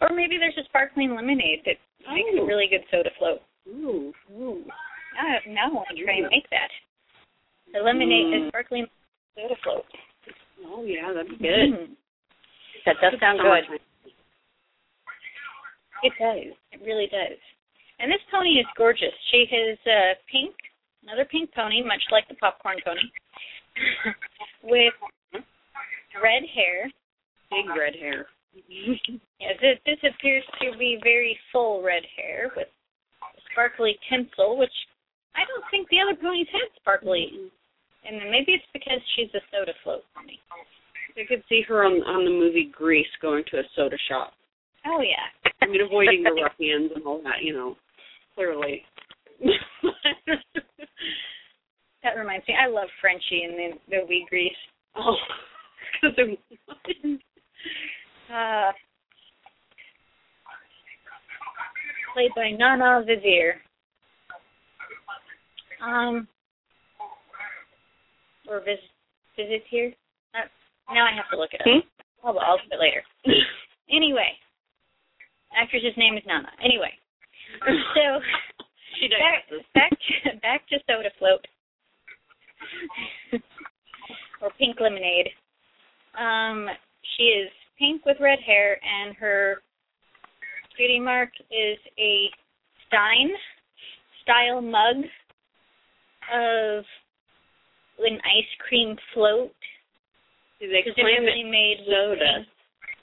Or 0.00 0.10
maybe 0.14 0.36
there's 0.36 0.58
a 0.60 0.64
sparkling 0.68 1.14
lemonade 1.14 1.64
that 1.64 1.76
makes 2.12 2.28
a 2.36 2.42
Oh. 2.42 2.44
really 2.44 2.66
good 2.68 2.84
soda 2.90 3.08
float. 3.18 3.40
Ooh, 3.68 4.12
ooh. 4.36 4.64
I 5.16 5.40
want 5.72 5.88
to 5.88 6.04
try 6.04 6.14
and 6.20 6.28
make 6.28 6.44
that. 6.50 6.68
The 7.72 7.80
lemonade, 7.80 8.26
Mm. 8.26 8.44
the 8.44 8.48
sparkling 8.48 8.86
soda 9.34 9.56
float. 9.62 9.86
Oh 10.66 10.84
yeah, 10.84 11.12
that'd 11.14 11.30
be 11.30 11.36
good. 11.36 11.72
Mm. 11.72 11.96
That 12.84 12.96
does 13.00 13.18
sound 13.18 13.40
good. 13.40 13.80
It 16.04 16.12
does. 16.20 16.52
It 16.72 16.84
really 16.84 17.08
does. 17.08 17.40
And 17.98 18.12
this 18.12 18.20
pony 18.30 18.60
is 18.60 18.66
gorgeous. 18.76 19.16
She 19.32 19.46
has 19.48 19.78
uh, 19.88 20.20
pink, 20.30 20.52
another 21.02 21.24
pink 21.24 21.48
pony, 21.54 21.82
much 21.82 22.02
like 22.12 22.28
the 22.28 22.34
popcorn 22.36 22.76
pony, 22.84 23.00
with 24.62 24.92
red 26.20 26.44
hair. 26.54 26.92
Big 27.50 27.68
red 27.72 27.96
hair. 27.96 28.26
Yes, 29.40 29.58
this, 29.60 29.76
this 29.84 29.98
appears 30.08 30.44
to 30.62 30.78
be 30.78 30.96
very 31.02 31.36
full 31.52 31.82
red 31.82 32.04
hair 32.16 32.50
with 32.56 32.68
sparkly 33.50 33.98
tinsel, 34.08 34.56
which 34.56 34.72
I 35.34 35.42
don't 35.44 35.64
think 35.70 35.88
the 35.90 36.00
other 36.00 36.16
ponies 36.16 36.46
had 36.52 36.70
sparkly. 36.80 37.50
And 38.06 38.22
then 38.22 38.30
maybe 38.30 38.52
it's 38.52 38.64
because 38.72 39.02
she's 39.14 39.28
a 39.34 39.42
soda 39.50 39.72
float 39.82 40.04
pony. 40.16 40.38
I 41.18 41.26
could 41.28 41.42
see 41.48 41.62
her 41.68 41.84
on 41.84 42.00
on 42.06 42.24
the 42.24 42.30
movie 42.30 42.72
Grease 42.72 43.10
going 43.20 43.44
to 43.50 43.58
a 43.58 43.64
soda 43.76 43.98
shop. 44.08 44.32
Oh 44.86 45.00
yeah. 45.00 45.50
I 45.62 45.66
mean, 45.66 45.80
avoiding 45.80 46.22
the 46.22 46.32
ruffians 46.32 46.90
and 46.94 47.04
all 47.06 47.22
that, 47.22 47.42
you 47.42 47.52
know, 47.54 47.76
clearly. 48.34 48.82
That 52.02 52.18
reminds 52.18 52.46
me, 52.46 52.54
I 52.54 52.68
love 52.68 52.88
Frenchie 53.00 53.44
and 53.44 53.54
the 53.54 53.70
the 53.88 53.96
movie 54.02 54.26
Grease. 54.28 54.52
oh, 54.94 55.16
'cause 56.00 56.12
it- 56.18 57.20
Uh, 58.30 58.72
played 62.12 62.30
by 62.36 62.50
Nana 62.50 63.02
Vizier. 63.06 63.54
Um, 65.82 66.28
or 68.48 68.60
Viz 68.60 68.78
Vizier? 69.36 69.92
Uh, 70.34 70.40
now 70.92 71.06
I 71.06 71.12
have 71.16 71.28
to 71.32 71.38
look 71.38 71.54
it 71.54 71.60
up. 71.62 71.66
Hmm? 71.66 71.80
Oh, 72.22 72.32
well, 72.34 72.44
I'll 72.46 72.58
do 72.58 72.64
it 72.70 72.80
later. 72.80 73.02
Anyway, 73.90 74.28
actress's 75.56 75.96
name 75.96 76.16
is 76.16 76.22
Nana. 76.26 76.48
Anyway, 76.64 76.92
so 77.94 78.20
she 79.00 79.08
back 79.08 79.44
back 79.74 79.90
to, 79.90 80.40
back 80.40 80.68
to 80.68 80.78
Soda 80.86 81.10
Float 81.18 81.44
or 84.42 84.50
Pink 84.58 84.80
Lemonade. 84.80 85.28
Um, 86.18 86.68
she 87.16 87.24
is 87.24 87.50
pink 87.78 88.04
with 88.06 88.16
red 88.20 88.38
hair, 88.44 88.78
and 88.84 89.16
her 89.16 89.62
beauty 90.76 91.00
mark 91.00 91.30
is 91.50 91.78
a 91.98 92.30
Stein 92.86 93.30
style 94.22 94.60
mug 94.60 94.96
of 96.32 96.84
an 97.98 98.18
ice 98.24 98.52
cream 98.66 98.96
float, 99.12 99.52
See, 100.60 100.66
they 100.66 100.82
claim 100.94 101.24
made 101.44 101.78
it's 101.80 101.88
with 101.88 102.18
soda. 102.18 102.46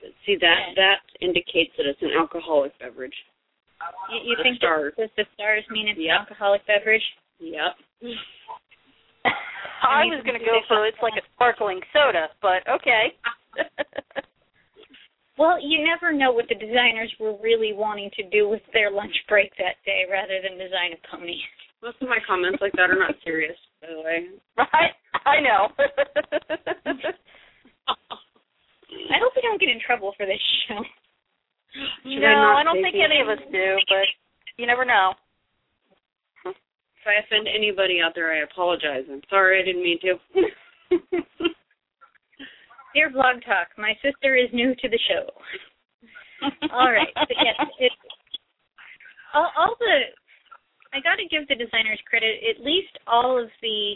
Pink. 0.01 0.13
See 0.25 0.35
that 0.41 0.73
that 0.75 0.99
indicates 1.21 1.71
that 1.77 1.85
it's 1.85 2.01
an 2.01 2.11
alcoholic 2.17 2.77
beverage. 2.79 3.15
You, 4.11 4.19
you 4.31 4.35
The 4.37 4.43
think 4.43 4.57
stars. 4.57 4.93
that 4.97 5.09
does 5.09 5.15
the 5.17 5.25
stars 5.33 5.63
mean 5.69 5.87
it's 5.87 5.99
Yep. 5.99 6.09
an 6.09 6.17
alcoholic 6.25 6.65
beverage? 6.67 7.05
Yep. 7.39 7.73
I 9.81 10.05
was 10.05 10.21
going 10.25 10.37
to 10.37 10.45
go 10.45 10.61
for 10.67 10.85
it's 10.85 10.97
like 11.01 11.17
a 11.17 11.25
sparkling 11.33 11.81
soda, 11.93 12.29
but 12.41 12.61
okay. 12.69 13.13
Well, 15.39 15.57
you 15.57 15.81
never 15.83 16.13
know 16.13 16.31
what 16.31 16.45
the 16.49 16.55
designers 16.55 17.09
were 17.19 17.33
really 17.41 17.73
wanting 17.73 18.11
to 18.13 18.23
do 18.29 18.47
with 18.47 18.61
their 18.73 18.91
lunch 18.91 19.15
break 19.27 19.49
that 19.57 19.81
day 19.87 20.05
rather 20.05 20.37
than 20.37 20.59
design 20.59 20.93
a 20.93 20.99
pony. 21.09 21.39
Most 21.81 21.97
of 21.99 22.09
my 22.09 22.19
comments 22.27 22.59
like 22.61 22.73
that 22.73 22.91
are 22.91 22.99
not 22.99 23.15
serious, 23.23 23.57
by 23.81 23.87
the 23.89 24.01
way. 24.05 24.27
right? 24.57 24.93
I 25.25 25.41
know. 25.41 25.73
I 29.01 29.17
hope 29.17 29.33
we 29.35 29.41
don't 29.41 29.59
get 29.59 29.69
in 29.69 29.79
trouble 29.81 30.10
for 30.21 30.29
this 30.29 30.45
show. 30.69 30.77
Should 32.05 32.21
no, 32.21 32.29
not 32.29 32.61
I 32.61 32.63
don't 32.63 32.77
think 32.83 32.93
any 33.01 33.25
of 33.25 33.29
us 33.29 33.41
do, 33.49 33.81
but 33.89 34.05
you 34.57 34.67
never 34.67 34.85
know. 34.85 35.17
If 36.45 37.07
I 37.09 37.25
offend 37.25 37.47
anybody 37.49 37.97
out 38.05 38.13
there, 38.13 38.29
I 38.29 38.43
apologize. 38.45 39.09
I'm 39.09 39.25
sorry, 39.31 39.57
I 39.57 39.65
didn't 39.65 39.81
mean 39.81 39.97
to. 40.05 40.13
Dear 42.93 43.09
Blog 43.09 43.41
Talk, 43.41 43.73
my 43.79 43.93
sister 44.03 44.35
is 44.35 44.53
new 44.53 44.75
to 44.75 44.89
the 44.89 44.99
show. 45.09 45.25
All 46.73 46.91
right, 46.91 47.09
but 47.15 47.29
yes, 47.29 47.55
it, 47.79 47.91
all, 49.33 49.49
all 49.57 49.75
the 49.79 50.11
I 50.93 50.99
got 50.99 51.15
to 51.15 51.29
give 51.29 51.47
the 51.47 51.55
designers 51.55 52.01
credit. 52.09 52.41
At 52.43 52.65
least 52.65 52.91
all 53.07 53.41
of 53.41 53.47
the 53.61 53.93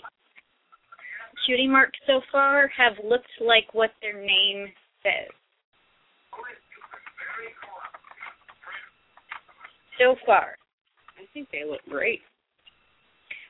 shooting 1.46 1.72
marks 1.72 2.00
so 2.08 2.22
far 2.32 2.70
have 2.70 2.94
looked 3.04 3.28
like 3.42 3.74
what 3.74 3.92
their 4.02 4.18
name 4.18 4.72
says. 5.04 5.34
So 10.00 10.16
far. 10.26 10.58
I 11.18 11.24
think 11.34 11.48
they 11.52 11.64
look 11.64 11.82
great. 11.90 12.20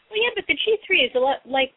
Well, 0.10 0.22
yeah, 0.22 0.30
but 0.36 0.46
the 0.48 0.54
G3 0.54 1.06
is 1.06 1.12
a 1.16 1.20
lot 1.20 1.38
like. 1.46 1.72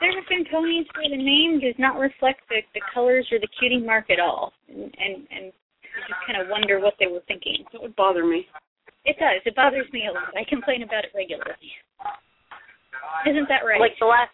There 0.00 0.12
have 0.12 0.28
been 0.28 0.44
ponies 0.50 0.86
where 0.96 1.08
the 1.08 1.20
name 1.20 1.60
does 1.60 1.76
not 1.78 1.98
reflect 1.98 2.40
the, 2.48 2.60
the 2.72 2.80
colors 2.92 3.28
or 3.32 3.38
the 3.38 3.48
cutie 3.58 3.80
mark 3.84 4.08
at 4.08 4.20
all, 4.20 4.52
and 4.68 4.92
and, 4.96 5.28
and 5.28 5.52
you 5.52 6.00
just 6.08 6.20
kind 6.26 6.40
of 6.40 6.48
wonder 6.48 6.80
what 6.80 6.94
they 7.00 7.06
were 7.06 7.24
thinking. 7.28 7.64
That 7.72 7.82
would 7.82 7.96
bother 7.96 8.24
me. 8.24 8.46
It 9.04 9.16
does. 9.20 9.40
It 9.44 9.54
bothers 9.56 9.86
me 9.92 10.08
a 10.08 10.12
lot. 10.12 10.32
I 10.36 10.48
complain 10.48 10.82
about 10.82 11.04
it 11.04 11.12
regularly. 11.14 11.72
Isn't 13.28 13.48
that 13.48 13.64
right? 13.64 13.80
Like 13.80 13.96
the 14.00 14.06
last, 14.08 14.32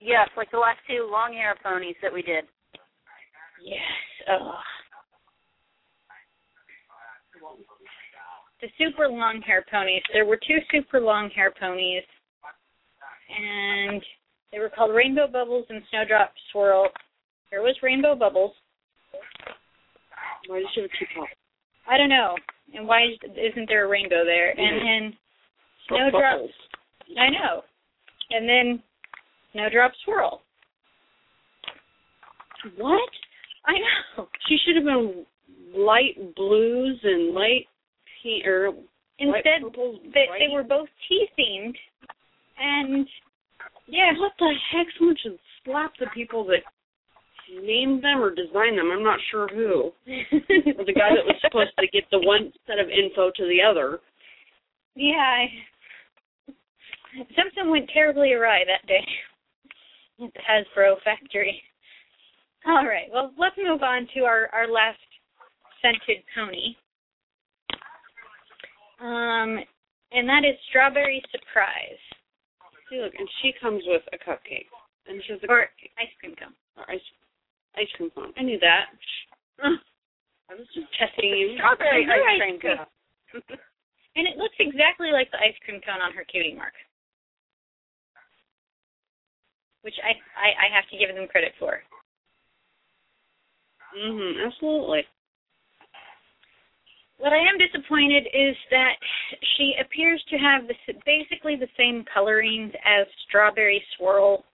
yes, 0.00 0.28
like 0.36 0.50
the 0.50 0.58
last 0.58 0.80
two 0.88 1.08
long 1.10 1.32
hair 1.32 1.54
ponies 1.62 1.96
that 2.02 2.12
we 2.12 2.22
did. 2.22 2.44
yes. 3.64 3.84
Ugh. 4.28 4.56
The 8.60 8.67
super 8.78 9.08
long 9.08 9.42
hair 9.42 9.64
ponies. 9.70 10.02
There 10.12 10.24
were 10.24 10.36
two 10.36 10.58
super 10.72 11.00
long 11.00 11.30
hair 11.30 11.52
ponies, 11.58 12.04
and 13.28 14.02
they 14.52 14.58
were 14.58 14.70
called 14.70 14.94
Rainbow 14.94 15.26
Bubbles 15.26 15.66
and 15.68 15.82
Snowdrop 15.90 16.32
Swirl. 16.52 16.88
There 17.50 17.62
was 17.62 17.76
Rainbow 17.82 18.14
Bubbles. 18.14 18.52
Why 20.46 20.60
did 20.60 20.68
you 20.76 20.82
have 20.82 20.90
teapot? 20.98 21.28
I 21.88 21.98
don't 21.98 22.08
know. 22.08 22.36
And 22.74 22.86
why 22.86 23.04
is- 23.04 23.18
isn't 23.36 23.68
there 23.68 23.84
a 23.84 23.88
rainbow 23.88 24.24
there? 24.24 24.50
And 24.50 24.86
then 24.86 25.18
Snowdrop. 25.88 26.40
I 27.16 27.30
know. 27.30 27.64
And 28.30 28.48
then 28.48 28.82
Snowdrop 29.52 29.92
Swirl. 30.04 30.42
What? 32.76 33.10
I 33.64 33.78
know. 33.78 34.28
She 34.46 34.58
should 34.58 34.76
have 34.76 34.84
been 34.84 35.26
light 35.74 36.34
blues 36.34 36.98
and 37.04 37.34
light 37.34 37.66
or 38.44 38.72
Instead, 39.20 39.62
they, 40.14 40.26
they 40.38 40.54
were 40.54 40.62
both 40.62 40.88
tea 41.08 41.26
themed, 41.36 41.74
and 42.56 43.06
yeah, 43.88 44.12
What 44.18 44.32
the 44.38 44.52
heck? 44.70 44.86
Someone 44.96 45.16
should 45.20 45.38
slap 45.64 45.92
the 45.98 46.06
people 46.14 46.44
that 46.46 46.62
named 47.62 48.04
them 48.04 48.20
or 48.20 48.30
designed 48.30 48.78
them. 48.78 48.90
I'm 48.92 49.02
not 49.02 49.18
sure 49.30 49.48
who. 49.48 49.92
The 50.06 50.94
guy 50.94 51.10
that 51.10 51.26
was 51.26 51.36
supposed 51.42 51.72
to 51.78 51.86
get 51.88 52.04
the 52.10 52.20
one 52.20 52.52
set 52.66 52.78
of 52.78 52.88
info 52.88 53.30
to 53.34 53.44
the 53.44 53.60
other. 53.60 53.98
yeah, 54.94 55.46
something 57.36 57.70
went 57.70 57.90
terribly 57.92 58.32
awry 58.32 58.60
that 58.66 58.86
day 58.86 59.04
at 60.24 60.32
the 60.32 60.40
Hasbro 60.40 60.94
factory. 61.02 61.60
All 62.66 62.86
right, 62.86 63.08
well, 63.12 63.32
let's 63.38 63.56
move 63.56 63.82
on 63.82 64.06
to 64.14 64.20
our 64.24 64.48
our 64.52 64.68
last 64.68 64.98
scented 65.82 66.22
pony. 66.34 66.76
Um, 69.00 69.62
and 70.12 70.28
that 70.28 70.42
is 70.44 70.56
Strawberry 70.70 71.22
Surprise, 71.30 72.00
See, 72.90 72.98
look, 73.00 73.12
and 73.18 73.28
she 73.42 73.52
comes 73.60 73.82
with 73.86 74.02
a 74.12 74.18
cupcake. 74.18 74.66
And 75.06 75.22
she 75.24 75.32
has 75.32 75.42
a 75.44 75.50
or 75.52 75.68
cupcake. 75.68 75.92
ice 76.00 76.12
cream 76.20 76.34
cone. 76.34 76.54
Or 76.76 76.84
ice, 76.90 77.04
ice 77.76 77.88
cream 77.96 78.10
cone. 78.16 78.32
I 78.36 78.42
knew 78.42 78.58
that. 78.60 78.86
I 80.50 80.54
was 80.56 80.66
just 80.74 80.88
testing 80.98 81.28
you. 81.30 81.54
Strawberry 81.60 82.04
Strawberry 82.08 82.34
ice 82.34 82.40
cream 82.40 82.58
cream. 82.60 82.76
cone. 82.78 83.58
And 84.16 84.26
it 84.26 84.34
looks 84.36 84.56
exactly 84.58 85.12
like 85.14 85.30
the 85.30 85.38
ice 85.38 85.54
cream 85.64 85.78
cone 85.86 86.02
on 86.02 86.10
her 86.12 86.24
cutie 86.26 86.54
mark. 86.56 86.72
which 89.82 89.94
I, 90.02 90.10
I, 90.34 90.66
I 90.66 90.74
have 90.74 90.88
to 90.90 90.98
give 90.98 91.14
them 91.14 91.28
credit 91.28 91.52
for. 91.58 91.80
Mhm. 93.96 94.44
Absolutely. 94.44 95.06
What 97.18 97.32
I 97.32 97.38
am 97.38 97.58
disappointed 97.58 98.26
is 98.32 98.54
that 98.70 98.94
she 99.56 99.74
appears 99.80 100.22
to 100.30 100.36
have 100.38 100.68
the, 100.68 100.74
basically 101.04 101.56
the 101.56 101.68
same 101.76 102.04
colorings 102.12 102.72
as 102.86 103.06
Strawberry 103.26 103.82
Swirl, 103.96 104.44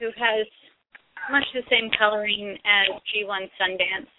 who 0.00 0.06
has 0.18 0.46
much 1.30 1.44
the 1.54 1.62
same 1.70 1.90
coloring 1.96 2.58
as 2.66 3.00
G1 3.14 3.46
Sundance. 3.54 4.10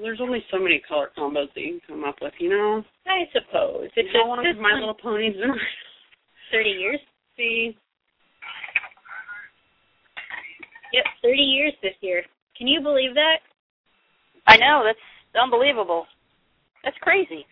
There's 0.00 0.20
only 0.20 0.42
so 0.50 0.58
many 0.58 0.80
color 0.88 1.10
combos 1.16 1.52
that 1.54 1.60
you 1.60 1.80
can 1.86 1.96
come 2.00 2.04
up 2.08 2.16
with, 2.22 2.32
you 2.38 2.48
know. 2.48 2.82
I 3.06 3.28
suppose 3.32 3.90
it's 3.96 4.08
How 4.12 4.20
just 4.20 4.28
long 4.28 4.42
this 4.44 4.56
My 4.58 4.72
Little 4.78 4.94
Ponies 4.94 5.34
been? 5.34 5.50
thirty 6.52 6.70
years. 6.70 7.00
See, 7.36 7.76
Yep, 10.92 11.04
thirty 11.22 11.42
years 11.42 11.72
this 11.82 11.94
year. 12.00 12.22
Can 12.56 12.66
you 12.66 12.80
believe 12.80 13.14
that? 13.14 13.38
I 14.46 14.56
know 14.56 14.82
that's 14.86 14.98
unbelievable. 15.40 16.06
That's 16.84 16.96
crazy. 17.02 17.44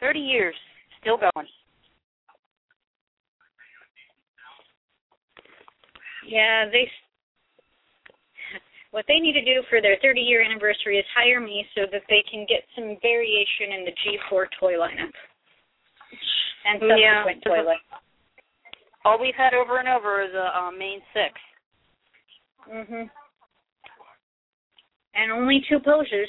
Thirty 0.00 0.20
years, 0.20 0.54
still 1.00 1.16
going. 1.16 1.46
Yeah, 6.28 6.66
they. 6.70 6.90
What 8.90 9.06
they 9.08 9.20
need 9.20 9.32
to 9.32 9.44
do 9.44 9.62
for 9.70 9.80
their 9.80 9.96
30 10.02 10.20
year 10.20 10.42
anniversary 10.42 10.98
is 10.98 11.04
hire 11.16 11.40
me 11.40 11.64
so 11.74 11.82
that 11.90 12.02
they 12.10 12.22
can 12.30 12.44
get 12.46 12.60
some 12.76 12.98
variation 13.00 13.72
in 13.72 13.86
the 13.86 13.92
G4 13.92 14.44
toy 14.60 14.74
lineup 14.74 15.08
and 16.66 16.78
subsequent 16.78 17.42
toy 17.42 17.64
lineup. 17.64 18.00
All 19.04 19.18
we've 19.18 19.34
had 19.34 19.54
over 19.54 19.78
and 19.78 19.88
over 19.88 20.22
is 20.22 20.34
a 20.34 20.58
uh, 20.58 20.70
main 20.70 21.00
six. 21.14 21.32
Mhm. 22.70 23.10
And 25.14 25.32
only 25.32 25.64
two 25.68 25.80
poses: 25.80 26.28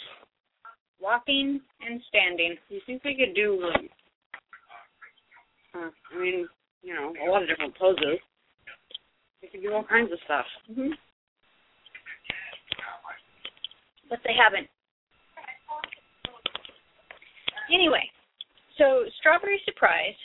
walking 1.04 1.60
and 1.86 2.02
standing. 2.08 2.56
you 2.70 2.80
think 2.86 3.04
they 3.04 3.14
could 3.14 3.36
do 3.36 3.60
like? 3.62 3.92
Uh, 5.76 5.90
I 6.16 6.20
mean, 6.22 6.48
you 6.82 6.94
know, 6.94 7.14
a 7.26 7.30
lot 7.30 7.44
of 7.44 7.50
different 7.50 7.78
poses. 7.78 8.20
They 9.42 9.50
could 9.50 9.62
do 9.62 9.74
all 9.74 9.84
kinds 9.84 10.12
of 10.12 10.20
stuff. 10.24 10.46
Mhm. 10.72 10.92
But 14.10 14.20
they 14.24 14.34
haven't. 14.34 14.70
Anyway, 17.74 18.10
so 18.78 19.06
Strawberry 19.20 19.62
Surprise 19.66 20.16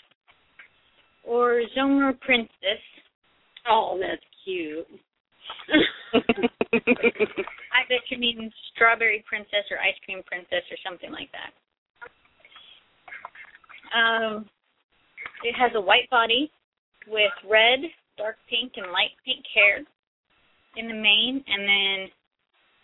or 1.24 1.62
Zomer 1.76 2.18
Princess. 2.20 2.82
Oh, 3.68 3.98
that's 3.98 4.22
cute. 4.44 4.86
I 7.78 7.86
bet 7.88 8.02
you 8.10 8.18
mean 8.18 8.50
Strawberry 8.74 9.24
Princess 9.28 9.70
or 9.70 9.78
Ice 9.78 9.94
Cream 10.04 10.22
Princess 10.26 10.66
or 10.66 10.76
something 10.82 11.12
like 11.12 11.30
that. 11.30 11.54
Um, 13.94 14.46
it 15.44 15.54
has 15.54 15.70
a 15.76 15.80
white 15.80 16.10
body 16.10 16.50
with 17.06 17.30
red, 17.48 17.78
dark 18.16 18.34
pink, 18.50 18.72
and 18.76 18.90
light 18.90 19.14
pink 19.24 19.44
hair 19.54 19.78
in 20.76 20.88
the 20.88 20.94
mane, 20.94 21.44
and 21.46 21.62
then 21.62 22.08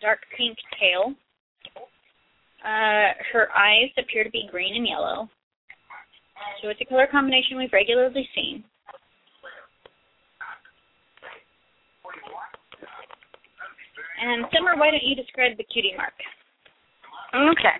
dark 0.01 0.19
pink 0.37 0.57
tail. 0.79 1.13
Uh, 2.63 3.11
her 3.33 3.49
eyes 3.55 3.91
appear 3.97 4.23
to 4.23 4.31
be 4.31 4.47
green 4.49 4.75
and 4.75 4.87
yellow. 4.87 5.29
So 6.61 6.69
it's 6.69 6.79
a 6.81 6.85
color 6.85 7.07
combination 7.11 7.57
we've 7.57 7.73
regularly 7.73 8.27
seen. 8.33 8.63
And 14.21 14.45
Summer, 14.55 14.75
why 14.75 14.91
don't 14.91 15.03
you 15.03 15.15
describe 15.15 15.57
the 15.57 15.67
cutie 15.67 15.93
mark? 15.97 16.15
Okay. 17.35 17.77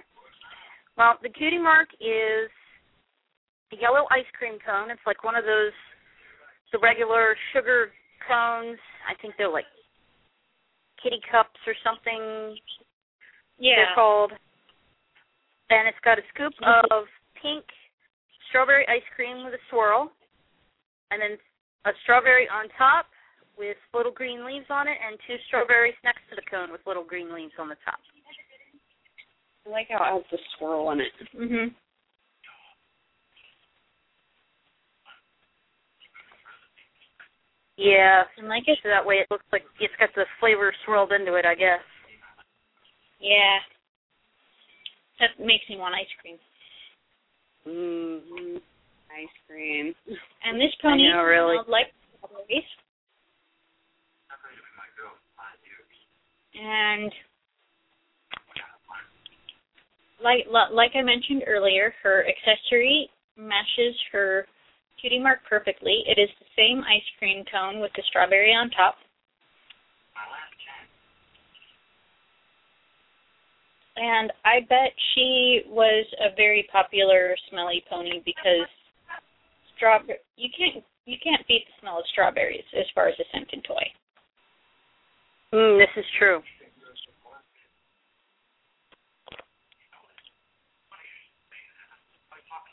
Well, 0.97 1.15
the 1.23 1.29
cutie 1.29 1.59
mark 1.61 1.87
is 1.99 2.51
a 3.71 3.77
yellow 3.79 4.05
ice 4.11 4.27
cream 4.37 4.59
cone. 4.65 4.91
It's 4.91 5.05
like 5.05 5.23
one 5.23 5.35
of 5.35 5.45
those 5.45 5.75
the 6.71 6.79
regular 6.79 7.35
sugar 7.53 7.91
cones. 8.27 8.79
I 9.07 9.15
think 9.21 9.35
they're 9.37 9.51
like 9.51 9.69
kitty 11.01 11.21
cups 11.31 11.59
or 11.67 11.73
something 11.83 12.57
Yeah. 13.59 13.75
they're 13.75 13.95
called. 13.95 14.31
And 15.69 15.87
it's 15.87 15.99
got 16.03 16.19
a 16.19 16.23
scoop 16.33 16.53
mm-hmm. 16.61 16.91
of 16.91 17.05
pink 17.41 17.63
strawberry 18.49 18.85
ice 18.87 19.05
cream 19.15 19.43
with 19.43 19.53
a 19.53 19.63
swirl, 19.69 20.11
and 21.11 21.21
then 21.21 21.37
a 21.85 21.91
strawberry 22.03 22.47
on 22.49 22.69
top 22.77 23.07
with 23.57 23.77
little 23.93 24.11
green 24.11 24.45
leaves 24.45 24.65
on 24.69 24.87
it, 24.87 24.97
and 25.05 25.17
two 25.27 25.35
strawberries 25.47 25.95
next 26.03 26.21
to 26.29 26.35
the 26.35 26.45
cone 26.49 26.71
with 26.71 26.81
little 26.85 27.03
green 27.03 27.33
leaves 27.33 27.53
on 27.59 27.69
the 27.69 27.77
top. 27.85 27.99
I 29.65 29.69
like 29.69 29.87
how 29.89 30.03
it 30.03 30.13
has 30.21 30.23
the 30.31 30.39
swirl 30.57 30.91
in 30.91 30.99
it. 31.01 31.13
Mhm. 31.33 31.73
Yeah, 37.77 38.23
And 38.37 38.47
like 38.47 38.63
I 38.67 38.75
so 38.81 38.87
that 38.89 39.05
way 39.05 39.15
it 39.15 39.27
looks 39.29 39.43
like 39.51 39.63
it's 39.81 39.93
got 39.99 40.09
the 40.15 40.25
flavor 40.39 40.73
swirled 40.85 41.11
into 41.11 41.35
it, 41.35 41.45
I 41.45 41.55
guess. 41.55 41.83
yeah. 43.19 43.59
That 45.19 45.39
makes 45.39 45.63
me 45.69 45.77
want 45.77 45.95
ice 45.95 46.11
cream. 46.21 46.37
Mm-hmm. 47.67 48.57
Ice 49.11 49.37
cream. 49.47 49.95
And 50.43 50.59
this 50.59 50.75
pony 50.81 51.09
know, 51.11 51.23
really. 51.23 51.57
like 51.67 51.87
strawberries. 52.19 52.63
And 56.61 57.11
like 60.23 60.45
like 60.49 60.91
I 60.95 61.01
mentioned 61.01 61.43
earlier, 61.47 61.93
her 62.03 62.25
accessory 62.27 63.09
matches 63.37 63.95
her 64.11 64.47
cutie 64.99 65.19
mark 65.19 65.39
perfectly. 65.47 66.03
It 66.07 66.19
is 66.19 66.29
the 66.39 66.45
same 66.55 66.83
ice 66.83 67.05
cream 67.19 67.43
cone 67.51 67.79
with 67.79 67.91
the 67.95 68.03
strawberry 68.07 68.51
on 68.51 68.69
top. 68.71 68.95
And 73.97 74.31
I 74.43 74.59
bet 74.67 74.91
she 75.13 75.61
was 75.67 76.05
a 76.19 76.35
very 76.35 76.67
popular 76.71 77.35
smelly 77.49 77.83
pony 77.89 78.21
because 78.25 78.67
strawberry 79.75 80.19
you 80.37 80.49
can't 80.57 80.83
you 81.05 81.17
can't 81.23 81.47
beat 81.47 81.65
the 81.67 81.73
smell 81.81 81.99
of 81.99 82.05
strawberries 82.11 82.65
as 82.77 82.85
far 82.93 83.07
as 83.07 83.15
a 83.19 83.23
scented 83.31 83.63
toy. 83.63 83.83
Mm, 85.55 85.79
this 85.79 85.87
is 85.95 86.05
true. 86.19 86.41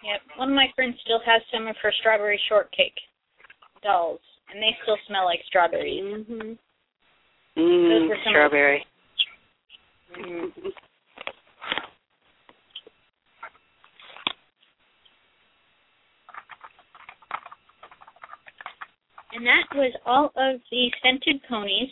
Yep. 0.03 0.21
One 0.37 0.49
of 0.49 0.57
my 0.57 0.67
friends 0.75 0.97
still 1.05 1.21
has 1.25 1.43
some 1.55 1.69
of 1.69 1.77
her 1.81 1.93
strawberry 2.01 2.41
shortcake 2.49 2.99
dolls, 3.85 4.19
and 4.53 4.61
they 4.61 4.77
still 4.83 4.97
smell 5.07 5.25
like 5.27 5.39
strawberries. 5.47 6.03
Mm-hmm. 6.03 7.61
Mm, 7.61 8.09
strawberry. 8.29 8.85
Mm-hmm. 10.19 10.69
And 19.35 19.47
that 19.47 19.77
was 19.77 19.93
all 20.05 20.33
of 20.37 20.61
the 20.73 20.91
scented 21.01 21.41
ponies. 21.49 21.91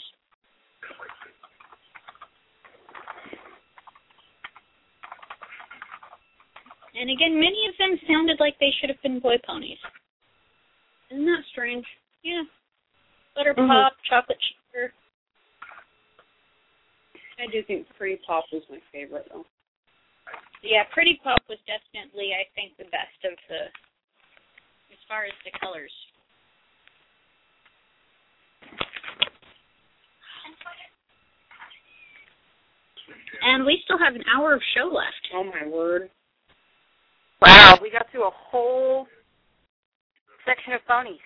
And 7.01 7.09
again, 7.09 7.41
many 7.41 7.65
of 7.65 7.73
them 7.79 7.97
sounded 8.07 8.37
like 8.41 8.61
they 8.61 8.69
should 8.79 8.91
have 8.91 9.01
been 9.01 9.21
boy 9.21 9.37
ponies. 9.49 9.79
Isn't 11.11 11.25
that 11.25 11.45
strange? 11.51 11.87
Yeah. 12.23 12.43
Butter 13.35 13.55
Mhm. 13.55 13.69
pop, 13.69 13.97
chocolate 14.05 14.39
checker. 14.39 14.93
I 17.39 17.47
do 17.47 17.63
think 17.63 17.89
Pretty 17.97 18.17
Pop 18.19 18.45
was 18.53 18.69
my 18.69 18.81
favorite 18.93 19.27
though. 19.31 19.47
Yeah, 20.61 20.85
Pretty 20.93 21.17
Pop 21.25 21.41
was 21.49 21.59
definitely, 21.63 22.35
I 22.35 22.45
think, 22.55 22.77
the 22.77 22.85
best 22.85 23.25
of 23.25 23.33
the, 23.49 23.73
as 24.93 25.03
far 25.09 25.25
as 25.25 25.33
the 25.43 25.53
colors. 25.53 25.93
And 33.41 33.65
we 33.65 33.81
still 33.85 33.97
have 33.97 34.15
an 34.15 34.25
hour 34.29 34.53
of 34.53 34.63
show 34.75 34.85
left. 34.85 35.31
Oh 35.33 35.45
my 35.45 35.65
word. 35.65 36.11
Wow, 37.43 37.79
we 37.83 37.91
got 37.91 38.07
through 38.11 38.27
a 38.27 38.31
whole 38.33 39.07
section 40.47 40.73
of 40.75 40.81
phonies. 40.89 41.19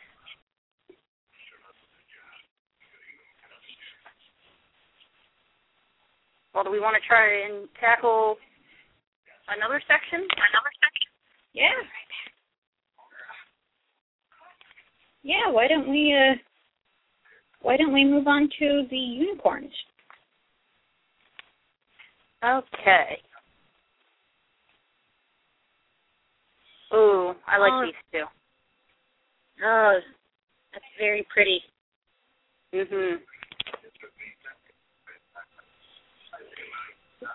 Well, 6.54 6.64
do 6.64 6.70
we 6.70 6.80
want 6.80 6.96
to 7.00 7.08
try 7.08 7.46
and 7.46 7.68
tackle 7.80 8.36
another 9.48 9.82
section? 9.88 10.20
Another 10.20 10.72
section? 10.78 11.10
Yeah. 11.52 11.82
Yeah, 15.24 15.50
why 15.50 15.66
don't 15.68 15.88
we 15.90 16.14
uh 16.14 16.34
why 17.62 17.76
don't 17.76 17.92
we 17.94 18.04
move 18.04 18.26
on 18.28 18.48
to 18.58 18.82
the 18.90 18.96
unicorns? 18.96 19.72
Okay. 22.44 23.22
Ooh, 26.94 27.34
I 27.46 27.58
like 27.58 27.72
Oh. 27.72 27.82
these 27.84 27.94
two. 28.12 28.24
Oh, 29.64 30.00
that's 30.72 30.84
very 30.98 31.22
pretty. 31.32 31.62
Mhm. 32.72 33.20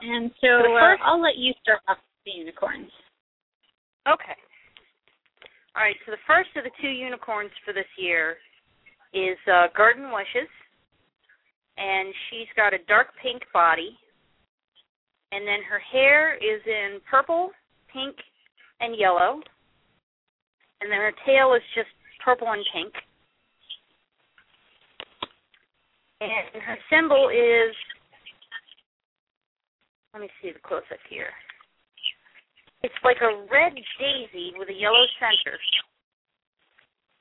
And 0.01 0.31
so 0.41 0.47
uh, 0.75 0.79
first- 0.79 1.01
I'll 1.03 1.21
let 1.21 1.35
you 1.37 1.53
start 1.61 1.81
off 1.87 1.97
with 1.97 2.23
the 2.25 2.31
unicorns. 2.39 2.91
Okay. 4.07 4.35
All 5.75 5.83
right. 5.83 5.95
So 6.05 6.11
the 6.11 6.17
first 6.27 6.49
of 6.55 6.63
the 6.63 6.71
two 6.81 6.89
unicorns 6.89 7.51
for 7.65 7.73
this 7.73 7.87
year 7.97 8.37
is 9.13 9.37
uh, 9.47 9.67
Garden 9.75 10.11
Wishes, 10.11 10.49
and 11.77 12.13
she's 12.29 12.47
got 12.55 12.73
a 12.73 12.77
dark 12.87 13.07
pink 13.21 13.41
body, 13.53 13.97
and 15.31 15.47
then 15.47 15.61
her 15.63 15.79
hair 15.79 16.35
is 16.35 16.61
in 16.65 16.99
purple, 17.09 17.51
pink, 17.91 18.15
and 18.81 18.95
yellow, 18.97 19.41
and 20.81 20.91
then 20.91 20.99
her 20.99 21.13
tail 21.25 21.53
is 21.53 21.63
just 21.75 21.89
purple 22.23 22.47
and 22.47 22.63
pink. 22.73 22.93
And 26.21 26.61
her 26.63 26.77
symbol 26.91 27.29
is, 27.29 27.75
let 30.13 30.21
me 30.21 30.29
see 30.41 30.51
the 30.51 30.59
close 30.59 30.83
up 30.91 30.99
here. 31.09 31.31
It's 32.83 32.95
like 33.03 33.17
a 33.21 33.45
red 33.51 33.73
daisy 33.99 34.53
with 34.57 34.69
a 34.69 34.73
yellow 34.73 35.05
center. 35.19 35.57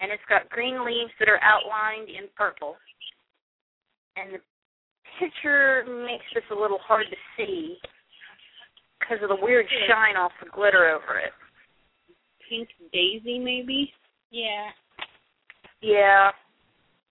And 0.01 0.13
it's 0.13 0.23
got 0.29 0.49
green 0.51 0.85
leaves 0.85 1.11
that 1.19 1.29
are 1.29 1.43
outlined 1.43 2.09
in 2.09 2.31
purple. 2.37 2.77
And 4.17 4.35
the 4.35 4.41
picture 5.19 5.85
makes 5.87 6.27
this 6.35 6.45
a 6.51 6.61
little 6.61 6.79
hard 6.79 7.07
to 7.11 7.17
see 7.37 7.79
because 8.99 9.23
of 9.23 9.29
the 9.29 9.45
weird 9.45 9.67
shine 9.89 10.17
off 10.17 10.33
the 10.43 10.51
glitter 10.51 10.91
over 10.91 11.19
it. 11.19 11.33
Pink 12.49 12.69
daisy, 12.93 13.39
maybe. 13.39 13.93
Yeah. 14.31 14.69
Yeah. 15.81 16.31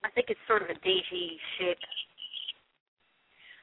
I 0.04 0.10
think 0.12 0.28
it's 0.30 0.40
sort 0.48 0.62
of 0.64 0.70
a 0.70 0.74
daisy 0.76 1.38
shape. 1.58 1.78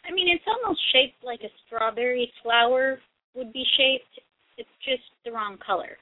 I 0.09 0.13
mean, 0.13 0.29
it's 0.29 0.45
almost 0.47 0.81
shaped 0.93 1.23
like 1.25 1.41
a 1.41 1.49
strawberry 1.67 2.31
flower 2.43 2.99
would 3.35 3.53
be 3.53 3.65
shaped. 3.77 4.21
It's 4.59 4.69
just 4.85 5.03
the 5.25 5.33
wrong 5.33 5.57
color. 5.65 5.97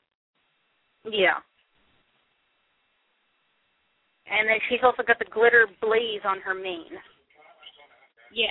Yeah. 1.04 1.38
And 4.26 4.48
then 4.48 4.58
she's 4.68 4.80
also 4.82 5.02
got 5.06 5.18
the 5.18 5.26
glitter 5.32 5.66
blaze 5.80 6.20
on 6.24 6.40
her 6.40 6.54
mane. 6.54 6.98
Yeah. 8.32 8.48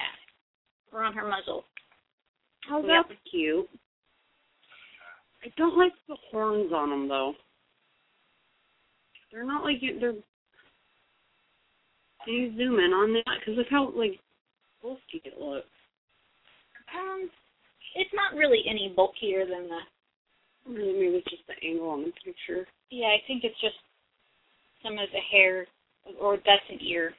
Or 0.93 1.03
on 1.03 1.13
her 1.13 1.27
muzzle. 1.27 1.65
Oh, 2.69 2.85
Yep. 2.85 3.05
that's 3.09 3.19
cute. 3.29 3.69
I 5.43 5.47
don't 5.57 5.77
like 5.77 5.93
the 6.07 6.17
horns 6.29 6.71
on 6.73 6.89
them 6.89 7.07
though. 7.07 7.33
They're 9.31 9.45
not 9.45 9.63
like 9.63 9.81
they're. 9.99 10.13
Can 12.25 12.33
you 12.33 12.55
zoom 12.55 12.79
in 12.79 12.93
on 12.93 13.13
that? 13.13 13.39
Because 13.39 13.57
look 13.57 13.67
how 13.69 13.91
like 13.95 14.19
bulky 14.83 15.21
it 15.25 15.39
looks. 15.39 15.65
Um, 16.93 17.29
it's 17.95 18.11
not 18.13 18.37
really 18.37 18.63
any 18.69 18.93
bulkier 18.95 19.45
than 19.45 19.69
the. 19.69 19.79
Really, 20.67 20.93
maybe 20.93 21.17
it's 21.17 21.31
just 21.31 21.43
the 21.47 21.67
angle 21.67 21.89
on 21.89 22.03
the 22.03 22.11
picture. 22.23 22.67
Yeah, 22.91 23.07
I 23.07 23.17
think 23.25 23.43
it's 23.43 23.59
just 23.61 23.75
some 24.83 24.93
of 24.93 25.09
the 25.11 25.19
hair, 25.31 25.65
or 26.19 26.35
that's 26.37 26.69
an 26.69 26.79
ear. 26.85 27.13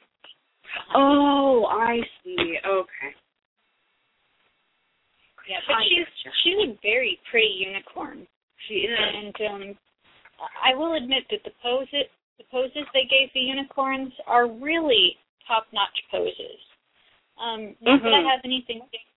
Oh, 0.94 1.66
I 1.68 1.98
see. 2.22 2.56
Okay. 2.64 3.14
Yeah, 5.52 5.60
but 5.68 5.84
she's 5.84 6.08
she's 6.42 6.60
a 6.64 6.78
very 6.80 7.20
pretty 7.30 7.60
unicorn, 7.60 8.26
She 8.68 8.88
is. 8.88 8.96
and 8.96 9.36
um, 9.52 9.78
I 10.64 10.74
will 10.74 10.94
admit 10.94 11.24
that 11.30 11.44
the 11.44 11.52
poses 11.62 12.08
the 12.38 12.44
poses 12.50 12.88
they 12.96 13.04
gave 13.04 13.28
the 13.34 13.40
unicorns 13.40 14.12
are 14.26 14.48
really 14.48 15.16
top 15.46 15.66
notch 15.72 15.98
poses. 16.10 16.56
Um, 17.36 17.76
not 17.84 18.00
that 18.02 18.14
I 18.14 18.22
Mhm. 18.22 18.30
have 18.32 18.40
anything 18.44 18.78
against 18.80 19.12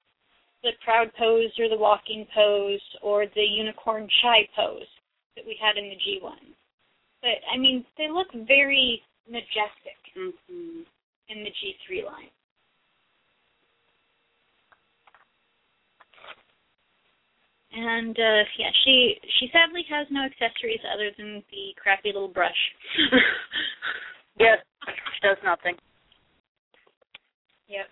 the 0.64 0.72
proud 0.84 1.14
pose 1.14 1.52
or 1.60 1.70
the 1.70 1.78
walking 1.78 2.26
pose 2.34 2.82
or 3.02 3.28
the 3.28 3.44
unicorn 3.46 4.10
shy 4.22 4.48
pose 4.56 4.88
that 5.36 5.46
we 5.46 5.54
had 5.62 5.78
in 5.78 5.90
the 5.90 5.98
G1, 5.98 6.40
but 7.22 7.38
I 7.52 7.58
mean 7.58 7.86
they 7.98 8.10
look 8.10 8.32
very 8.34 9.04
majestic 9.30 10.00
hmm 10.16 10.82
in 11.30 11.44
the 11.44 11.52
G3 11.52 12.04
line. 12.06 12.30
And 17.76 18.18
uh 18.18 18.44
yeah, 18.58 18.70
she 18.86 19.16
she 19.40 19.50
sadly 19.52 19.84
has 19.90 20.06
no 20.12 20.24
accessories 20.24 20.80
other 20.94 21.10
than 21.18 21.44
the 21.50 21.74
crappy 21.82 22.12
little 22.14 22.28
brush. 22.28 22.52
Yes. 24.40 24.60
Does 25.22 25.38
nothing. 25.44 25.76
Yep. 27.68 27.86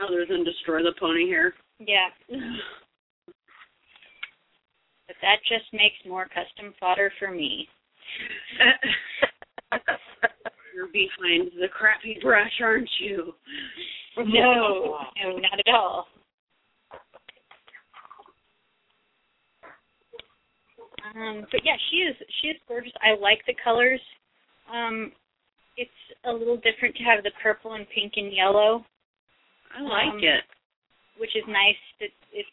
Other 0.00 0.24
than 0.28 0.44
destroy 0.44 0.82
the 0.82 0.94
pony 0.98 1.28
hair. 1.28 1.54
Yeah. 1.78 2.08
But 5.06 5.16
that 5.22 5.38
just 5.48 5.72
makes 5.72 5.96
more 6.06 6.26
custom 6.26 6.74
fodder 6.78 7.10
for 7.18 7.30
me. 7.30 7.66
You're 10.74 10.86
behind 10.92 11.50
the 11.60 11.68
crappy 11.68 12.18
brush, 12.22 12.52
aren't 12.62 12.90
you? 13.00 13.34
No, 14.16 14.98
no, 15.22 15.38
not 15.38 15.58
at 15.58 15.74
all. 15.74 16.06
Um, 21.14 21.46
but 21.50 21.60
yeah, 21.64 21.76
she 21.90 21.96
is 21.98 22.16
she 22.40 22.48
is 22.48 22.56
gorgeous. 22.66 22.92
I 23.02 23.18
like 23.20 23.40
the 23.46 23.54
colors. 23.62 24.00
Um, 24.72 25.12
it's 25.76 25.90
a 26.24 26.32
little 26.32 26.56
different 26.56 26.96
to 26.96 27.04
have 27.04 27.22
the 27.22 27.30
purple 27.42 27.74
and 27.74 27.86
pink 27.94 28.14
and 28.16 28.32
yellow, 28.34 28.84
I 29.76 29.80
like 29.82 30.14
Um, 30.14 30.18
it. 30.22 30.44
which 31.18 31.34
is 31.36 31.44
nice. 31.46 31.78
That 32.00 32.10
it's 32.32 32.48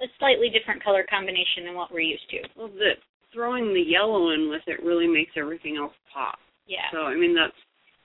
a 0.00 0.06
slightly 0.18 0.50
different 0.50 0.82
color 0.84 1.04
combination 1.08 1.64
than 1.64 1.74
what 1.74 1.90
we're 1.90 2.00
used 2.00 2.28
to. 2.30 2.40
Well, 2.56 2.68
the 2.68 2.92
throwing 3.32 3.72
the 3.74 3.80
yellow 3.80 4.30
in 4.30 4.48
with 4.50 4.62
it 4.66 4.82
really 4.82 5.06
makes 5.08 5.32
everything 5.36 5.76
else 5.76 5.94
pop. 6.12 6.38
Yeah. 6.66 6.86
So 6.92 7.02
I 7.08 7.14
mean 7.16 7.34
that's 7.34 7.56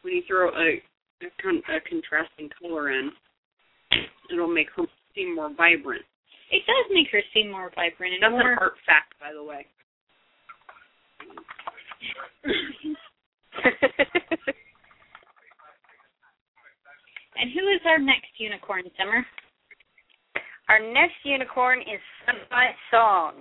when 0.02 0.14
you 0.16 0.24
throw 0.28 0.50
a 0.50 0.82
a, 1.22 1.30
con- 1.42 1.64
a 1.70 1.80
contrasting 1.88 2.50
color 2.60 2.92
in, 2.92 3.12
it'll 4.32 4.48
make 4.48 4.68
her 4.76 4.84
seem 5.16 5.36
more 5.36 5.50
vibrant. 5.56 6.04
It 6.54 6.62
does 6.68 6.86
make 6.93 7.08
her 7.12 7.22
seem 7.34 7.49
more 7.49 7.72
vibrant 7.74 8.14
and 8.14 8.22
That's 8.22 8.32
more. 8.32 8.54
an 8.54 8.60
art 8.62 8.78
fact, 8.86 9.18
by 9.20 9.34
the 9.34 9.43
way. 9.43 9.66
And 17.43 17.51
who 17.51 17.68
is 17.68 17.82
our 17.86 17.99
next 17.99 18.32
unicorn, 18.38 18.84
Summer? 18.97 19.26
Our 20.70 20.80
next 20.80 21.16
unicorn 21.26 21.80
is 21.82 21.99
Sunrise 22.26 22.76
Song. 22.89 23.34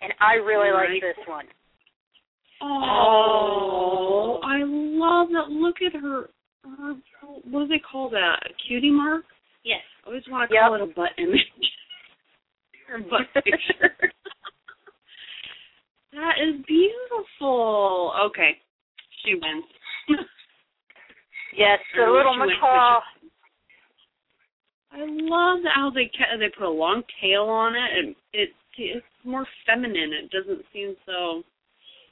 And 0.00 0.12
I 0.20 0.34
really 0.34 0.72
like 0.72 1.00
this 1.02 1.26
one. 1.26 1.44
Oh, 2.62 4.40
I 4.42 4.62
love 4.64 5.28
that. 5.32 5.52
Look 5.52 5.76
at 5.84 5.92
her. 6.00 6.30
her 6.64 6.94
what 7.50 7.60
do 7.60 7.68
they 7.68 7.80
call 7.80 8.08
that? 8.10 8.38
A 8.46 8.54
cutie 8.66 8.90
mark? 8.90 9.24
Yes. 9.68 9.82
I 10.02 10.08
always 10.08 10.22
want 10.30 10.48
to 10.48 10.54
Yep. 10.54 10.62
call 10.64 10.74
it 10.76 10.80
a 10.80 10.86
butt 10.86 11.10
image. 11.18 11.44
her 12.88 12.98
butt 13.00 13.26
picture. 13.44 13.94
that 16.12 16.34
is 16.40 16.64
beautiful. 16.66 18.14
Okay, 18.32 18.56
she 19.22 19.34
wins. 19.34 19.64
Yes, 21.54 21.80
the 21.94 22.02
Or 22.02 22.12
little 22.16 22.34
macaw. 22.36 23.00
I 24.90 25.04
love 25.04 25.60
how 25.74 25.90
they 25.90 26.06
ca- 26.16 26.38
they 26.38 26.48
put 26.48 26.66
a 26.66 26.70
long 26.70 27.02
tail 27.20 27.42
on 27.44 27.74
it, 27.74 27.90
and 27.98 28.16
it 28.32 28.48
it's 28.78 29.04
more 29.24 29.46
feminine. 29.66 30.12
It 30.14 30.30
doesn't 30.30 30.64
seem 30.72 30.94
so. 31.04 31.42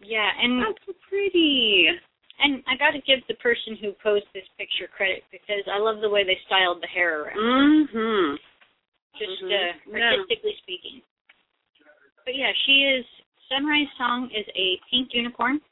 Yeah, 0.01 0.29
and 0.43 0.61
That's 0.63 0.79
so 0.87 0.93
pretty. 1.09 1.89
And 2.39 2.63
I 2.69 2.77
got 2.77 2.93
to 2.93 3.01
give 3.01 3.21
the 3.29 3.35
person 3.41 3.77
who 3.81 3.93
posed 4.03 4.27
this 4.35 4.47
picture 4.59 4.89
credit 4.89 5.25
because 5.33 5.65
I 5.73 5.79
love 5.79 6.01
the 6.01 6.11
way 6.11 6.25
they 6.25 6.39
styled 6.47 6.83
the 6.83 6.87
hair 6.89 7.23
around. 7.23 7.89
Mhm. 7.89 8.39
just 9.19 9.41
Mhm. 9.43 9.47
uh, 9.47 9.97
Yeah. 9.97 10.13
artistically 10.13 10.57
speaking. 10.57 11.03
But 12.27 12.35
yeah, 12.35 12.53
she 12.67 12.85
is. 12.85 13.07
Sunrise 13.49 13.89
Song 13.97 14.31
is 14.31 14.47
a 14.55 14.77
pink 14.91 15.15
unicorn 15.15 15.63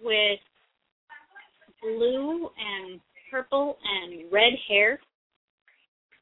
with 0.00 0.40
blue 1.82 2.50
and 2.56 3.00
purple 3.30 3.78
and 3.84 4.30
red 4.32 4.54
hair. 4.68 5.00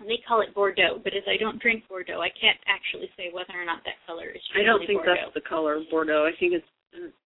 They 0.00 0.18
call 0.26 0.40
it 0.40 0.52
Bordeaux, 0.52 0.98
but 0.98 1.14
as 1.14 1.22
I 1.28 1.36
don't 1.36 1.60
drink 1.60 1.86
Bordeaux, 1.88 2.20
I 2.20 2.30
can't 2.30 2.58
actually 2.66 3.08
say 3.16 3.30
whether 3.30 3.54
or 3.54 3.64
not 3.64 3.84
that 3.84 4.04
color 4.06 4.28
is. 4.30 4.42
True. 4.48 4.62
I 4.62 4.64
don't 4.64 4.84
think 4.86 5.04
Bordeaux. 5.04 5.14
that's 5.22 5.34
the 5.34 5.40
color 5.42 5.74
of 5.74 5.88
Bordeaux. 5.90 6.26
I 6.26 6.32
think 6.32 6.54
it's 6.54 6.68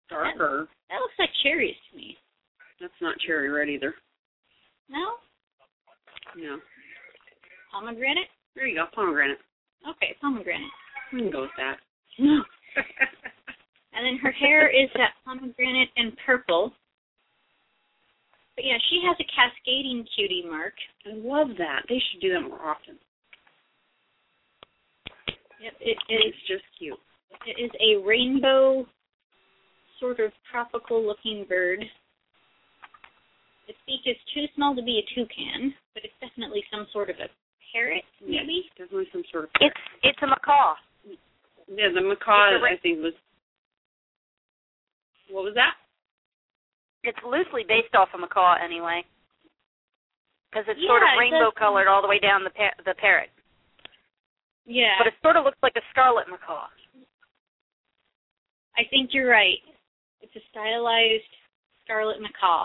darker. 0.08 0.68
That 0.90 1.00
looks 1.00 1.14
like 1.18 1.30
cherries 1.42 1.74
to 1.90 1.96
me. 1.96 2.16
That's 2.80 2.92
not 3.00 3.16
cherry 3.26 3.48
red 3.50 3.68
either. 3.68 3.94
No? 4.88 5.16
No. 6.36 6.58
Pomegranate? 7.72 8.28
There 8.54 8.66
you 8.66 8.76
go, 8.76 8.84
pomegranate. 8.94 9.38
Okay, 9.88 10.14
pomegranate. 10.20 10.70
We 11.12 11.20
can 11.20 11.30
go 11.30 11.42
with 11.42 11.50
that. 11.58 11.76
No. 12.18 12.42
And 13.96 14.04
then 14.04 14.18
her 14.22 14.30
hair 14.30 14.68
is 14.68 14.90
that 14.96 15.12
pomegranate 15.24 15.88
and 15.96 16.12
purple. 16.26 16.70
But 18.54 18.66
yeah, 18.66 18.76
she 18.90 19.00
has 19.08 19.16
a 19.18 19.24
cascading 19.34 20.04
cutie 20.14 20.44
mark. 20.46 20.74
I 21.06 21.14
love 21.16 21.56
that. 21.56 21.86
They 21.88 21.96
should 22.12 22.20
do 22.20 22.30
that 22.34 22.42
more 22.42 22.60
often. 22.60 22.98
Yep, 25.62 25.72
it 25.80 25.96
is 26.12 26.18
It's 26.26 26.36
just 26.46 26.64
cute. 26.78 26.98
it 27.46 27.58
is 27.58 27.70
a 27.80 28.04
rainbow 28.06 28.86
sort 30.00 30.20
of 30.20 30.32
tropical 30.50 31.04
looking 31.04 31.44
bird. 31.48 31.80
Its 33.68 33.78
beak 33.86 34.02
is 34.06 34.16
too 34.32 34.46
small 34.54 34.74
to 34.76 34.82
be 34.82 35.02
a 35.02 35.04
toucan, 35.14 35.74
but 35.94 36.04
it's 36.04 36.14
definitely 36.20 36.62
some 36.70 36.86
sort 36.92 37.10
of 37.10 37.16
a 37.16 37.28
parrot, 37.74 38.04
maybe? 38.22 38.62
Yes, 38.62 38.72
definitely 38.78 39.08
some 39.12 39.24
sort 39.32 39.44
of. 39.44 39.50
It's 39.60 39.82
it's 40.02 40.18
a 40.22 40.26
macaw. 40.26 40.74
Yeah, 41.66 41.90
the 41.92 42.00
macaw, 42.00 42.62
ra- 42.62 42.70
I 42.72 42.78
think, 42.82 43.02
was. 43.02 43.12
What 45.30 45.42
was 45.44 45.54
that? 45.58 45.74
It's 47.02 47.18
loosely 47.26 47.64
based 47.66 47.94
off 47.94 48.08
a 48.14 48.18
macaw 48.18 48.54
anyway, 48.62 49.02
because 50.50 50.64
it's 50.70 50.78
sort 50.86 51.02
of 51.02 51.10
it 51.14 51.18
rainbow 51.18 51.50
does- 51.50 51.58
colored 51.58 51.88
all 51.90 52.02
the 52.02 52.08
way 52.08 52.20
down 52.20 52.44
the 52.44 52.50
par- 52.54 52.78
the 52.86 52.94
parrot. 52.94 53.30
Yeah. 54.64 54.94
But 54.98 55.08
it 55.08 55.14
sort 55.22 55.36
of 55.36 55.44
looks 55.44 55.58
like 55.62 55.74
a 55.76 55.82
scarlet 55.90 56.26
macaw. 56.30 56.66
I 58.78 58.82
think 58.90 59.10
you're 59.12 59.30
right. 59.30 59.58
A 60.36 60.40
stylized 60.50 61.34
scarlet 61.82 62.20
macaw. 62.20 62.64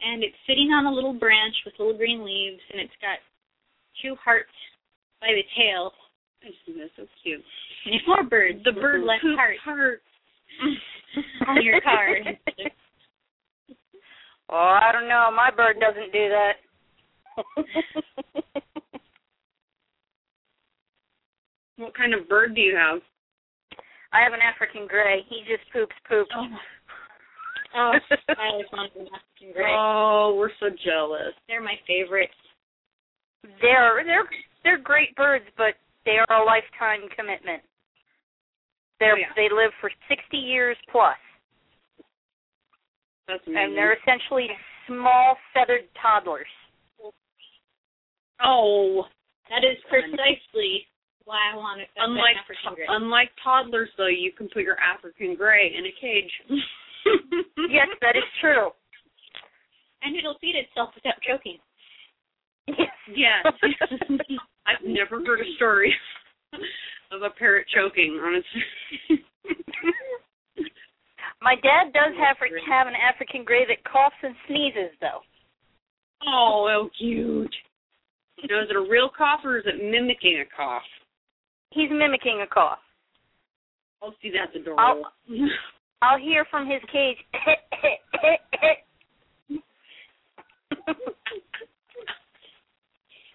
And 0.00 0.22
it's 0.22 0.36
sitting 0.46 0.70
on 0.70 0.86
a 0.86 0.94
little 0.94 1.12
branch 1.12 1.54
with 1.66 1.74
little 1.78 1.96
green 1.96 2.24
leaves, 2.24 2.62
and 2.72 2.80
it's 2.80 2.94
got 3.02 3.18
two 4.00 4.14
hearts 4.22 4.54
by 5.20 5.28
the 5.34 5.42
tail. 5.58 5.92
I 6.42 6.54
think 6.64 6.78
that's 6.78 6.90
so 6.96 7.04
cute. 7.22 7.42
And 7.84 8.00
more 8.06 8.22
birds. 8.22 8.60
The 8.64 8.72
bird 8.72 9.02
left 9.02 9.24
heart 9.36 9.56
heart. 9.64 10.02
on 11.48 11.62
your 11.64 11.80
card. 11.80 12.38
Oh, 14.52 14.78
I 14.82 14.90
don't 14.90 15.06
know. 15.06 15.30
My 15.30 15.52
bird 15.56 15.76
doesn't 15.78 16.10
do 16.12 16.28
that. 16.28 16.54
What 21.80 21.96
kind 21.96 22.12
of 22.12 22.28
bird 22.28 22.54
do 22.54 22.60
you 22.60 22.76
have? 22.76 23.00
I 24.12 24.22
have 24.22 24.32
an 24.32 24.40
African 24.42 24.86
gray. 24.86 25.22
He 25.28 25.42
just 25.46 25.62
poops 25.72 25.94
poop. 26.08 26.26
oh, 26.34 26.46
oh, 27.76 27.92
I 28.28 28.46
always 28.50 28.66
wanted 28.72 28.96
an 28.96 29.06
African 29.06 29.54
gray. 29.54 29.70
Oh, 29.70 30.34
we're 30.38 30.50
so 30.58 30.66
jealous. 30.84 31.34
They're 31.48 31.62
my 31.62 31.76
favorites. 31.86 32.34
They're 33.62 34.02
they're 34.04 34.28
they're 34.64 34.78
great 34.82 35.14
birds, 35.16 35.44
but 35.56 35.74
they 36.04 36.16
are 36.18 36.42
a 36.42 36.44
lifetime 36.44 37.08
commitment. 37.16 37.62
They're 38.98 39.14
Oh, 39.14 39.16
yeah. 39.16 39.32
they 39.36 39.48
live 39.48 39.70
for 39.80 39.90
sixty 40.08 40.36
years 40.36 40.76
plus, 40.92 41.16
That's 43.28 43.40
amazing. 43.46 43.62
and 43.64 43.76
they're 43.76 43.96
essentially 43.96 44.48
small 44.86 45.36
feathered 45.54 45.88
toddlers. 46.02 46.50
oh, 48.44 49.04
That 49.48 49.64
is 49.64 49.78
precisely 49.88 50.86
why 51.30 51.38
I 51.54 51.56
wanted 51.56 51.86
an 51.94 52.10
unlike 52.10 52.34
African 52.42 52.74
gray. 52.74 52.86
unlike 52.90 53.30
toddlers 53.38 53.88
though, 53.96 54.10
you 54.10 54.32
can 54.34 54.48
put 54.50 54.62
your 54.66 54.74
African 54.82 55.36
gray 55.38 55.70
in 55.78 55.86
a 55.86 55.94
cage. 56.00 56.32
Yes, 57.70 57.88
that 58.02 58.14
is 58.14 58.26
true. 58.42 58.68
and 60.02 60.14
it'll 60.16 60.36
feed 60.40 60.54
itself 60.54 60.90
without 60.94 61.14
choking. 61.26 61.56
Yes. 62.66 62.92
Yes. 63.08 63.46
I've 64.66 64.84
never 64.84 65.24
heard 65.24 65.40
a 65.40 65.48
story 65.56 65.94
of 67.12 67.22
a 67.22 67.30
parrot 67.38 67.66
choking 67.74 68.20
on 68.22 68.34
its. 68.42 68.50
My 71.40 71.54
dad 71.62 71.92
does 71.94 72.12
have 72.20 72.36
have 72.68 72.86
an 72.86 72.94
African 72.94 73.44
gray 73.44 73.64
that 73.66 73.82
coughs 73.90 74.14
and 74.22 74.34
sneezes 74.46 74.92
though. 75.00 75.20
oh, 76.26 76.66
how 76.68 76.90
cute. 76.98 77.54
Now, 78.48 78.62
is 78.62 78.68
it 78.70 78.76
a 78.76 78.80
real 78.90 79.08
cough 79.16 79.40
or 79.44 79.58
is 79.58 79.64
it 79.66 79.80
mimicking 79.82 80.42
a 80.44 80.48
cough? 80.56 80.82
He's 81.70 81.90
mimicking 81.90 82.40
a 82.42 82.46
cough. 82.46 82.78
Oh, 84.02 84.12
see, 84.22 84.30
that's 84.30 84.54
adorable. 84.56 85.04
I'll 86.02 86.18
hear 86.18 86.44
from 86.50 86.66
his 86.68 86.80
cage. 86.90 87.18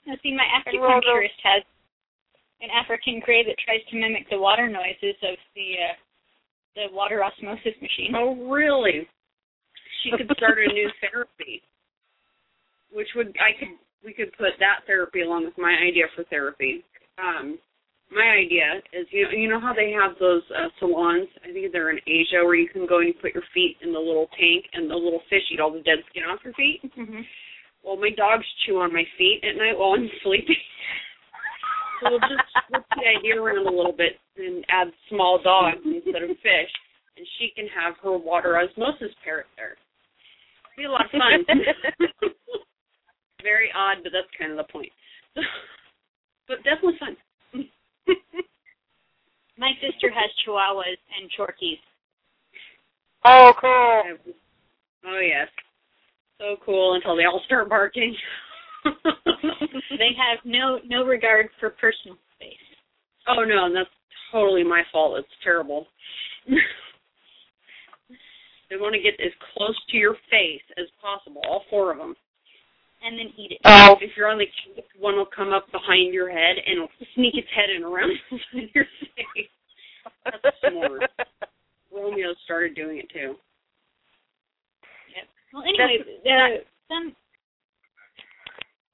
Now, 0.06 0.14
see, 0.22 0.36
my 0.36 0.44
And 0.66 0.80
we'll 0.80 0.90
go- 0.90 1.00
acupuncturist 1.02 1.40
has 1.44 1.64
an 2.62 2.70
African 2.70 3.20
gray 3.26 3.44
that 3.44 3.56
tries 3.66 3.82
to 3.90 3.96
mimic 3.98 4.30
the 4.30 4.38
water 4.40 4.68
noises 4.70 5.16
of 5.24 5.36
the 5.56 5.68
uh, 5.82 5.96
the 6.76 6.86
water 6.94 7.24
osmosis 7.24 7.74
machine. 7.82 8.14
Oh, 8.16 8.36
really? 8.52 9.08
She 10.04 10.12
could 10.12 10.30
start 10.38 10.58
a 10.60 10.72
new 10.74 10.90
therapy, 11.02 11.62
which 12.92 13.08
would 13.16 13.36
I 13.42 13.58
could 13.58 13.70
we 14.04 14.14
could 14.14 14.32
put 14.38 14.54
that 14.60 14.86
therapy 14.86 15.22
along 15.22 15.46
with 15.46 15.58
my 15.58 15.74
idea 15.76 16.06
for 16.16 16.24
therapy. 16.26 16.84
Um, 17.18 17.58
my 18.12 18.38
idea 18.38 18.82
is 18.94 19.08
you 19.12 19.24
know 19.24 19.32
you 19.32 19.50
know 19.50 19.60
how 19.60 19.74
they 19.74 19.92
have 19.92 20.14
those 20.20 20.44
uh, 20.54 20.70
salons. 20.80 21.28
I 21.44 21.52
think 21.52 21.72
they're 21.72 21.90
in 21.90 22.00
Asia 22.08 22.46
where 22.46 22.56
you 22.56 22.70
can 22.70 22.86
go 22.86 23.00
and 23.00 23.08
you 23.08 23.14
put 23.22 23.34
your 23.34 23.44
feet 23.54 23.78
in 23.82 23.94
the 23.94 24.00
little 24.00 24.28
tank 24.38 24.66
and 24.74 24.90
the 24.90 24.96
little 24.96 25.22
fish 25.30 25.44
eat 25.52 25.60
all 25.60 25.74
the 25.74 25.82
dead 25.82 26.06
skin 26.10 26.24
off 26.24 26.40
your 26.44 26.54
feet. 26.54 26.82
Mm-hmm. 26.86 27.22
Well, 27.84 27.98
my 27.98 28.10
dogs 28.18 28.46
chew 28.66 28.82
on 28.82 28.94
my 28.94 29.04
feet 29.18 29.42
at 29.46 29.58
night 29.58 29.78
while 29.78 29.94
I'm 29.94 30.10
sleeping. 30.24 30.62
so 32.02 32.10
we'll 32.10 32.26
just 32.30 32.46
flip 32.70 32.86
the 32.98 33.06
idea 33.06 33.42
around 33.42 33.66
a 33.66 33.70
little 33.70 33.94
bit 33.96 34.18
and 34.38 34.66
add 34.70 34.88
small 35.10 35.40
dogs 35.42 35.82
instead 35.86 36.24
of 36.24 36.30
fish, 36.42 36.74
and 37.18 37.26
she 37.38 37.54
can 37.56 37.66
have 37.74 37.94
her 38.02 38.18
water 38.18 38.58
osmosis 38.58 39.14
parrot 39.24 39.46
there. 39.56 39.78
Be 40.78 40.86
a 40.86 40.92
lot 40.92 41.06
of 41.06 41.12
fun. 41.12 41.46
Very 43.44 43.70
odd, 43.74 44.04
but 44.04 44.12
that's 44.12 44.28
kind 44.38 44.52
of 44.52 44.58
the 44.58 44.72
point. 44.72 44.92
but 46.48 46.58
definitely 46.66 47.00
fun. 47.00 47.16
My 49.58 49.72
sister 49.82 50.10
has 50.10 50.30
chihuahuas 50.46 51.00
and 51.20 51.30
chorkies. 51.38 51.80
oh, 53.26 53.54
cool. 53.60 54.34
Oh 55.08 55.20
yes, 55.20 55.48
so 56.40 56.58
cool 56.66 56.96
until 56.96 57.16
they 57.16 57.26
all 57.26 57.42
start 57.46 57.70
barking. 57.70 58.16
They 59.98 60.12
have 60.18 60.40
no 60.44 60.80
no 60.86 61.06
regard 61.06 61.50
for 61.60 61.70
personal 61.72 62.18
space. 62.36 62.58
Oh 63.28 63.44
no, 63.44 63.66
and 63.66 63.76
that's 63.76 63.90
totally 64.32 64.64
my 64.64 64.84
fault. 64.92 65.20
It's 65.20 65.28
terrible. 65.44 65.88
they 68.70 68.76
want 68.78 68.94
to 68.94 69.02
get 69.02 69.20
as 69.24 69.32
close 69.54 69.76
to 69.90 69.98
your 69.98 70.16
face 70.30 70.62
as 70.78 70.86
possible, 71.02 71.42
all 71.48 71.64
four 71.70 71.92
of 71.92 71.98
them. 71.98 72.16
And 73.06 73.20
then 73.20 73.28
eat 73.38 73.52
it. 73.52 73.60
Oh, 73.66 73.96
If 74.02 74.12
you're 74.18 74.28
on 74.30 74.40
the 74.40 74.46
couch, 74.46 74.84
one 75.00 75.16
will 75.16 75.28
come 75.28 75.54
up 75.54 75.72
behind 75.72 76.14
your 76.14 76.30
head 76.32 76.56
and 76.66 76.78
it'll 76.78 76.90
sneak 77.14 77.36
its 77.36 77.48
head 77.56 77.70
in 77.76 77.84
around 77.84 78.12
your 78.74 78.86
face. 79.16 79.48
That's 80.26 80.58
smart. 80.62 81.04
Romeo 81.94 82.34
started 82.46 82.76
doing 82.76 82.98
it 82.98 83.10
too. 83.14 83.36
Well, 85.54 85.64
anyway, 85.64 86.04
uh, 86.28 86.64
some. 86.90 87.16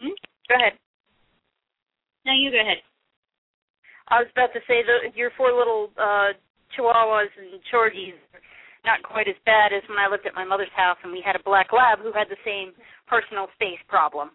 Go 0.02 0.56
ahead. 0.56 0.74
No, 2.26 2.34
you 2.34 2.52
go 2.52 2.62
ahead. 2.62 2.78
I 4.10 4.20
was 4.20 4.28
about 4.32 4.54
to 4.54 4.60
say 4.68 4.84
the 4.86 5.10
your 5.18 5.32
four 5.38 5.52
little 5.52 5.90
uh 5.98 6.38
chihuahuas 6.78 7.34
and 7.40 7.60
chorgies 7.72 8.14
are 8.34 8.42
not 8.86 9.04
quite 9.06 9.28
as 9.28 9.38
bad 9.46 9.74
as 9.74 9.86
when 9.88 10.02
I 10.02 10.10
lived 10.10 10.26
at 10.26 10.34
my 10.34 10.46
mother's 10.46 10.74
house 10.76 10.98
and 11.04 11.12
we 11.12 11.22
had 11.22 11.36
a 11.36 11.44
black 11.44 11.70
lab 11.74 12.00
who 12.02 12.12
had 12.12 12.30
the 12.30 12.40
same 12.46 12.74
personal 13.06 13.48
space 13.54 13.82
problem. 13.88 14.32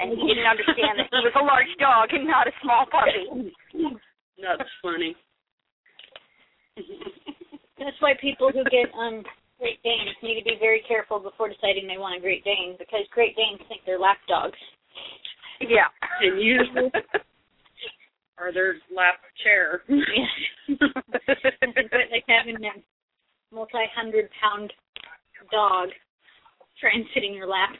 And 0.00 0.16
he 0.16 0.24
didn't 0.24 0.48
understand 0.48 0.96
that 0.96 1.12
he 1.12 1.20
was 1.20 1.36
a 1.36 1.44
large 1.44 1.68
dog 1.76 2.08
and 2.16 2.24
not 2.24 2.48
a 2.48 2.54
small 2.64 2.88
puppy. 2.88 3.52
That's 4.40 4.72
funny. 4.80 5.12
That's 7.76 8.00
why 8.00 8.14
people 8.16 8.48
who 8.48 8.64
get 8.72 8.88
um 8.96 9.22
Great 9.60 9.82
Danes 9.84 10.16
need 10.22 10.40
to 10.40 10.44
be 10.44 10.56
very 10.58 10.82
careful 10.88 11.20
before 11.20 11.48
deciding 11.48 11.86
they 11.86 12.00
want 12.00 12.16
a 12.16 12.20
Great 12.20 12.42
Dane 12.42 12.74
because 12.78 13.04
Great 13.12 13.36
Danes 13.36 13.60
think 13.68 13.82
they're 13.84 14.00
lap 14.00 14.16
dogs. 14.26 14.58
Yeah. 15.60 15.86
And 16.20 16.40
you 16.40 16.58
are 18.38 18.52
their 18.52 18.74
lap 18.90 19.20
chair. 19.44 19.82
Yeah. 19.86 20.76
but 20.80 21.20
like 22.10 22.24
having 22.26 22.56
a 22.56 22.72
multi-hundred 23.52 24.28
pound 24.40 24.72
dog 25.50 25.88
try 26.80 26.90
and 26.94 27.04
sit 27.14 27.24
in 27.24 27.34
your 27.34 27.46
lap. 27.46 27.70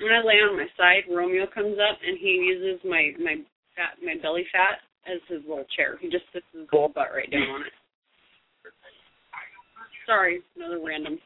when 0.00 0.12
I 0.12 0.20
lay 0.24 0.40
on 0.40 0.56
my 0.56 0.66
side, 0.76 1.04
Romeo 1.10 1.46
comes 1.52 1.76
up 1.78 1.98
and 2.06 2.16
he 2.18 2.40
uses 2.48 2.80
my 2.84 3.12
my 3.22 3.36
fat 3.76 3.98
my 4.02 4.14
belly 4.22 4.46
fat 4.52 4.78
as 5.06 5.20
his 5.28 5.42
little 5.48 5.66
chair. 5.76 5.98
He 6.00 6.08
just 6.08 6.24
sits 6.32 6.46
his 6.52 6.66
little 6.72 6.88
butt 6.88 7.08
right 7.14 7.30
down 7.30 7.42
on 7.50 7.60
it. 7.62 7.72
Sorry, 10.06 10.40
another 10.56 10.80
random. 10.84 11.18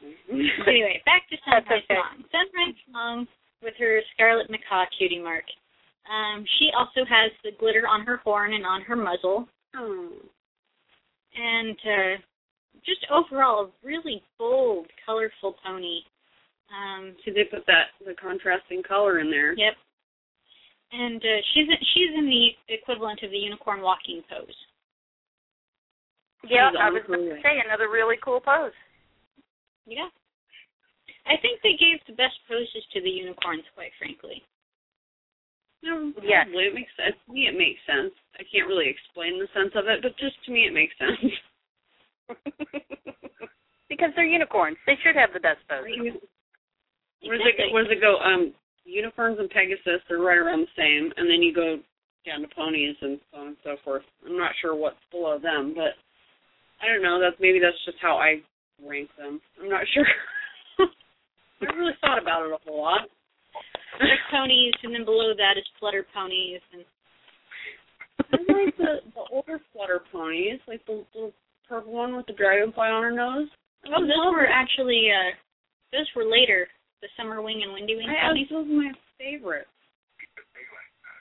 anyway, 0.66 1.02
back 1.04 1.28
to 1.28 1.36
That's 1.46 1.66
Sunrise 1.66 1.82
okay. 1.90 1.94
Long. 2.00 2.24
Sunrise 2.32 2.80
Long 2.92 3.26
with 3.62 3.74
her 3.78 4.00
Scarlet 4.14 4.48
Macaw 4.50 4.84
cutie 4.98 5.20
mark. 5.20 5.44
Um, 6.08 6.44
she 6.58 6.68
also 6.76 7.04
has 7.08 7.30
the 7.44 7.52
glitter 7.58 7.86
on 7.88 8.04
her 8.06 8.18
horn 8.18 8.52
and 8.54 8.64
on 8.66 8.82
her 8.82 8.96
muzzle, 8.96 9.48
Oh. 9.76 10.08
and 11.36 11.76
uh, 11.84 12.14
just 12.86 13.04
overall 13.10 13.64
a 13.66 13.86
really 13.86 14.22
bold, 14.38 14.86
colorful 15.06 15.56
pony. 15.64 16.00
Um, 16.72 17.14
See, 17.24 17.30
they 17.32 17.44
put 17.44 17.66
that 17.66 17.92
the 18.04 18.14
contrasting 18.14 18.82
color 18.82 19.20
in 19.20 19.30
there. 19.30 19.52
yep. 19.56 19.74
And 20.92 21.20
uh, 21.20 21.40
she's 21.52 21.66
she's 21.94 22.12
in 22.16 22.26
the 22.26 22.74
equivalent 22.74 23.22
of 23.22 23.30
the 23.30 23.38
unicorn 23.38 23.80
walking 23.82 24.22
pose. 24.30 24.54
Yeah, 26.48 26.70
I 26.78 26.90
was 26.90 27.02
going 27.06 27.24
to 27.24 27.40
say 27.42 27.56
another 27.64 27.88
really 27.88 28.16
cool 28.22 28.38
pose. 28.40 28.76
Yeah. 29.86 30.08
I 31.24 31.40
think 31.40 31.60
they 31.64 31.72
gave 31.80 32.04
the 32.06 32.12
best 32.12 32.36
poses 32.46 32.84
to 32.92 33.00
the 33.00 33.08
unicorns, 33.08 33.64
quite 33.74 33.92
frankly. 33.98 34.44
No, 35.82 36.12
Yes. 36.22 36.46
it 36.52 36.74
makes 36.74 36.92
sense. 36.96 37.16
To 37.26 37.32
me, 37.32 37.48
it 37.48 37.56
makes 37.56 37.80
sense. 37.88 38.12
I 38.36 38.44
can't 38.52 38.68
really 38.68 38.88
explain 38.88 39.40
the 39.40 39.48
sense 39.56 39.72
of 39.76 39.88
it, 39.88 40.00
but 40.04 40.16
just 40.20 40.36
to 40.44 40.52
me, 40.52 40.66
it 40.68 40.72
makes 40.76 40.92
sense. 40.98 41.16
because 43.88 44.10
they're 44.16 44.24
unicorns. 44.24 44.76
They 44.86 44.96
should 45.04 45.16
have 45.16 45.32
the 45.32 45.40
best 45.40 45.60
pose. 45.68 45.84
Where 47.22 47.38
does 47.38 47.46
it 47.46 47.56
go? 47.56 47.72
Where 47.72 47.84
does 47.84 47.92
it 47.92 48.00
go? 48.00 48.16
Um, 48.18 48.52
unicorns 48.84 49.38
and 49.38 49.50
Pegasus 49.50 50.04
are 50.10 50.20
right 50.20 50.38
around 50.38 50.66
the 50.66 50.76
same, 50.76 51.12
and 51.16 51.28
then 51.28 51.42
you 51.42 51.54
go 51.54 51.78
down 52.26 52.40
to 52.40 52.48
ponies 52.54 52.96
and 53.00 53.20
so 53.30 53.38
on 53.38 53.46
and 53.48 53.56
so 53.64 53.76
forth. 53.84 54.02
I'm 54.24 54.36
not 54.36 54.52
sure 54.60 54.74
what's 54.74 55.00
below 55.10 55.38
them, 55.38 55.72
but 55.74 55.96
I 56.80 56.88
don't 56.88 57.02
know. 57.02 57.20
That's 57.20 57.36
maybe 57.40 57.60
that's 57.60 57.80
just 57.84 57.98
how 58.00 58.16
I 58.16 58.40
rank 58.84 59.08
them. 59.18 59.40
I'm 59.60 59.68
not 59.68 59.84
sure. 59.94 60.06
I 60.78 61.66
haven't 61.66 61.78
really 61.78 61.96
thought 62.00 62.20
about 62.20 62.44
it 62.44 62.52
a 62.52 62.58
whole 62.68 62.82
lot. 62.82 63.08
There's 63.98 64.18
ponies, 64.30 64.74
and 64.82 64.92
then 64.92 65.04
below 65.04 65.32
that 65.36 65.56
is 65.56 65.64
flutter 65.78 66.04
ponies, 66.12 66.60
and 66.72 66.84
I 68.32 68.36
like 68.52 68.76
the 68.76 69.00
the 69.14 69.24
older 69.30 69.60
flutter 69.72 70.00
ponies, 70.10 70.58
like 70.66 70.84
the 70.86 71.04
little 71.14 71.32
purple 71.68 71.92
one 71.92 72.16
with 72.16 72.26
the 72.26 72.32
dragonfly 72.32 72.88
on 72.88 73.02
her 73.02 73.12
nose. 73.12 73.48
oh, 73.86 74.02
those 74.02 74.32
were 74.32 74.46
actually 74.46 75.08
uh, 75.10 75.32
those 75.92 76.08
were 76.16 76.24
later. 76.24 76.66
The 77.02 77.08
summer 77.20 77.42
wing 77.42 77.60
and 77.62 77.72
windy 77.74 77.96
wing 77.96 78.08
I, 78.08 78.28
ponies, 78.28 78.48
those 78.48 78.64
are 78.64 78.80
my 78.80 78.92
favorite. 79.18 79.68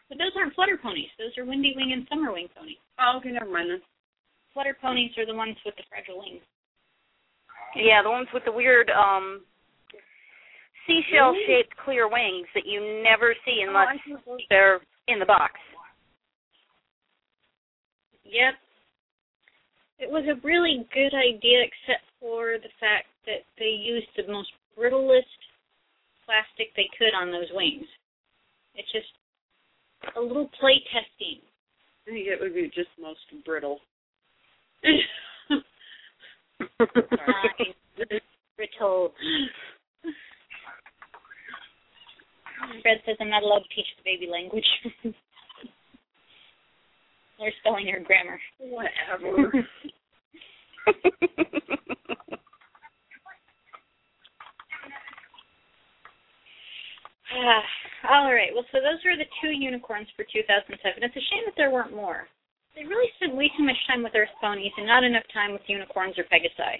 but 0.07 0.17
those 0.17 0.31
aren't 0.37 0.55
flutter 0.55 0.79
ponies. 0.79 1.11
Those 1.19 1.35
are 1.37 1.43
windy 1.43 1.73
wing 1.75 1.91
and 1.91 2.07
summer 2.07 2.31
wing 2.31 2.47
ponies. 2.55 2.79
Oh, 2.99 3.19
okay, 3.19 3.31
never 3.31 3.51
mind 3.51 3.69
then. 3.69 3.81
Flutter 4.53 4.77
ponies 4.79 5.11
are 5.17 5.25
the 5.25 5.35
ones 5.35 5.57
with 5.65 5.75
the 5.75 5.83
fragile 5.89 6.19
wings. 6.19 6.41
Yeah, 7.75 8.01
the 8.03 8.09
ones 8.09 8.27
with 8.33 8.45
the 8.45 8.51
weird 8.51 8.89
um 8.91 9.41
seashell 10.87 11.35
shaped 11.47 11.75
clear 11.83 12.07
wings 12.07 12.47
that 12.55 12.65
you 12.65 13.03
never 13.03 13.35
see 13.45 13.63
unless 13.67 13.97
they're 14.49 14.79
in 15.07 15.19
the 15.19 15.25
box. 15.25 15.53
Yep. 18.23 18.55
It 20.03 20.11
was 20.11 20.27
a 20.27 20.35
really 20.45 20.85
good 20.93 21.15
idea, 21.15 21.63
except 21.63 22.03
for 22.19 22.59
the 22.59 22.67
fact 22.75 23.07
that 23.25 23.47
they 23.57 23.71
used 23.71 24.11
the 24.17 24.27
most 24.27 24.51
brittlest 24.75 25.31
plastic 26.27 26.75
they 26.75 26.89
could 26.99 27.15
on 27.15 27.31
those 27.31 27.47
wings. 27.53 27.87
It's 28.75 28.91
just 28.91 29.07
a 30.17 30.19
little 30.19 30.49
play 30.59 30.83
testing. 30.91 31.39
I 31.39 32.11
think 32.11 32.27
it 32.27 32.41
would 32.41 32.53
be 32.53 32.67
just 32.75 32.89
most 32.99 33.23
brittle. 33.45 33.79
Brittle. 38.57 39.13
Fred 42.81 42.99
says 43.05 43.15
I'm 43.21 43.29
not 43.29 43.43
allowed 43.43 43.63
to 43.63 43.73
teach 43.73 43.87
the 43.95 44.03
baby 44.03 44.27
language. 44.29 44.67
They're 47.43 47.51
spelling 47.59 47.91
her 47.91 47.99
grammar. 47.99 48.39
Whatever. 48.57 49.51
Ah, 57.35 57.63
all 58.15 58.33
right. 58.33 58.49
Well, 58.53 58.63
so 58.71 58.79
those 58.79 59.03
were 59.03 59.17
the 59.17 59.27
two 59.41 59.51
unicorns 59.51 60.07
for 60.15 60.23
2007. 60.23 61.03
It's 61.03 61.15
a 61.15 61.27
shame 61.33 61.43
that 61.45 61.55
there 61.57 61.71
weren't 61.71 61.95
more. 61.95 62.27
They 62.75 62.85
really 62.85 63.11
spent 63.17 63.35
way 63.35 63.51
too 63.57 63.63
much 63.65 63.75
time 63.87 64.03
with 64.03 64.15
Earth 64.15 64.31
ponies 64.39 64.71
and 64.77 64.87
not 64.87 65.03
enough 65.03 65.27
time 65.33 65.51
with 65.51 65.61
unicorns 65.67 66.17
or 66.17 66.23
Pegasi. 66.23 66.79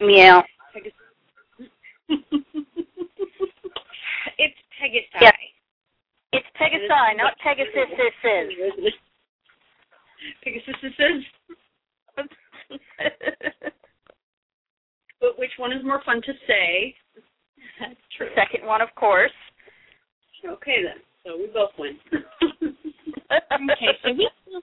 Yeah. 0.00 0.42
it's 4.38 4.60
Pegasi. 4.76 5.20
Yeah. 5.20 5.32
It's 6.32 6.46
Pegasi, 6.60 7.16
not 7.16 7.34
Pegasus. 7.42 7.88
Pegasus 10.42 10.74
is. 10.82 11.24
But 15.22 15.38
which 15.38 15.52
one 15.56 15.70
is 15.72 15.84
more 15.84 16.02
fun 16.04 16.20
to 16.26 16.32
say? 16.48 16.96
That's 17.78 17.94
the 17.94 18.26
true. 18.26 18.34
second 18.34 18.66
one, 18.66 18.82
of 18.82 18.92
course. 18.96 19.30
Okay 20.44 20.82
then. 20.82 20.98
So 21.22 21.38
we 21.38 21.46
both 21.46 21.70
win. 21.78 21.96
Okay, 23.32 23.96
so 24.02 24.12
we 24.12 24.28
still, 24.44 24.60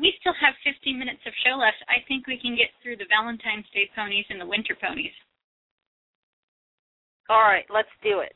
we 0.00 0.14
still 0.20 0.32
have 0.40 0.54
15 0.64 0.98
minutes 0.98 1.20
of 1.26 1.32
show 1.44 1.58
left. 1.58 1.76
I 1.88 2.00
think 2.08 2.26
we 2.26 2.38
can 2.40 2.56
get 2.56 2.72
through 2.80 2.96
the 2.96 3.04
Valentine's 3.12 3.68
Day 3.74 3.90
ponies 3.94 4.24
and 4.30 4.40
the 4.40 4.46
winter 4.46 4.76
ponies. 4.80 5.12
All 7.28 7.42
right, 7.42 7.66
let's 7.68 7.92
do 8.02 8.20
it. 8.20 8.32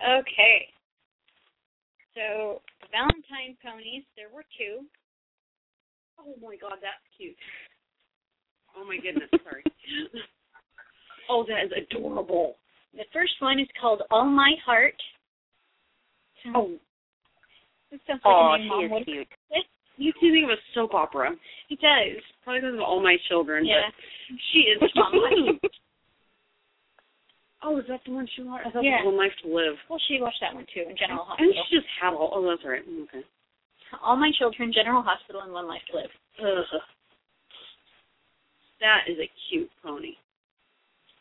Okay. 0.00 0.68
So 2.14 2.62
the 2.75 2.75
Valentine 2.92 3.56
ponies, 3.62 4.04
there 4.16 4.28
were 4.32 4.44
two. 4.58 4.84
oh 6.20 6.34
my 6.40 6.56
god, 6.56 6.78
that's 6.82 7.02
cute. 7.16 7.36
Oh 8.76 8.84
my 8.84 8.96
goodness, 8.96 9.28
sorry. 9.44 9.64
oh, 11.30 11.44
that 11.48 11.66
is 11.66 11.72
adorable. 11.86 12.56
The 12.94 13.04
first 13.12 13.32
one 13.40 13.58
is 13.60 13.68
called 13.80 14.02
All 14.10 14.24
My 14.24 14.52
Heart. 14.64 14.94
Oh, 16.54 16.70
It 17.90 18.00
sounds 18.06 18.20
like 18.24 18.34
Oh, 18.34 18.52
a 18.54 18.58
name 18.58 18.68
she 18.70 18.88
Mom 18.88 19.02
is 19.02 19.04
cute. 19.04 19.28
you 19.96 20.12
can 20.20 20.30
think 20.32 20.44
of 20.44 20.50
a 20.50 20.60
soap 20.74 20.94
opera. 20.94 21.32
It 21.70 21.80
does. 21.80 22.22
Probably 22.44 22.60
because 22.60 22.74
of 22.74 22.80
all 22.80 23.02
my 23.02 23.16
children, 23.28 23.64
Yeah. 23.66 23.88
but 23.90 24.38
she 24.52 24.58
is 24.70 24.80
Which 24.80 24.92
one? 24.96 25.58
cute. 25.60 25.72
Oh, 27.66 27.78
is 27.82 27.84
that 27.88 27.98
the 28.06 28.12
one 28.12 28.28
she 28.36 28.42
watched? 28.46 28.66
I 28.66 28.70
thought 28.70 28.84
Yeah. 28.84 29.02
it 29.02 29.04
was 29.04 29.12
One 29.12 29.18
Life 29.18 29.34
to 29.42 29.48
Live. 29.48 29.74
Well, 29.90 29.98
she 30.06 30.20
watched 30.20 30.38
that 30.40 30.54
one 30.54 30.66
too 30.72 30.86
in 30.88 30.96
General 30.96 31.24
Hospital. 31.24 31.50
And 31.50 31.66
she 31.66 31.76
just 31.76 31.88
had 32.00 32.14
all. 32.14 32.30
Oh, 32.32 32.46
that's 32.46 32.62
right. 32.64 32.82
Okay. 32.86 33.24
All 34.02 34.14
My 34.14 34.30
Children, 34.38 34.72
General 34.72 35.02
Hospital, 35.02 35.42
and 35.42 35.52
One 35.52 35.66
Life 35.66 35.82
to 35.90 35.96
Live. 35.96 36.10
Ugh. 36.38 36.80
That 38.78 39.10
is 39.10 39.18
a 39.18 39.28
cute 39.50 39.70
pony. 39.82 40.14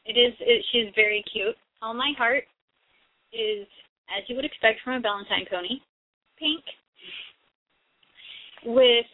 It 0.05 0.17
is. 0.22 0.34
It, 0.39 0.63
she's 0.72 0.93
very 0.93 1.23
cute. 1.34 1.55
All 1.81 1.95
My 1.95 2.13
Heart 2.15 2.43
is, 3.34 3.65
as 4.15 4.22
you 4.30 4.35
would 4.35 4.45
expect 4.45 4.81
from 4.84 4.93
a 4.93 4.99
Valentine 4.99 5.45
pony, 5.49 5.81
pink 6.38 6.61
with 8.65 9.05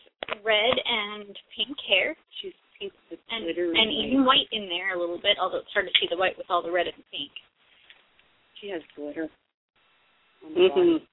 red 0.43 0.75
and 0.85 1.37
pink 1.55 1.77
hair, 1.87 2.15
She's 2.41 2.53
pink 2.81 2.93
with 3.09 3.19
and 3.29 3.45
glitter 3.45 3.69
and 3.69 3.93
even 3.93 4.25
white 4.25 4.49
in 4.51 4.65
there 4.67 4.97
a 4.97 4.99
little 4.99 5.21
bit. 5.21 5.37
Although 5.39 5.59
it's 5.61 5.73
hard 5.73 5.85
to 5.85 5.93
see 6.01 6.07
the 6.09 6.17
white 6.17 6.37
with 6.37 6.47
all 6.49 6.63
the 6.63 6.71
red 6.71 6.87
and 6.87 7.03
pink. 7.13 7.31
She 8.59 8.69
has 8.69 8.81
glitter. 8.95 9.29
On 10.45 10.53
the 10.53 10.69
body. 10.69 11.07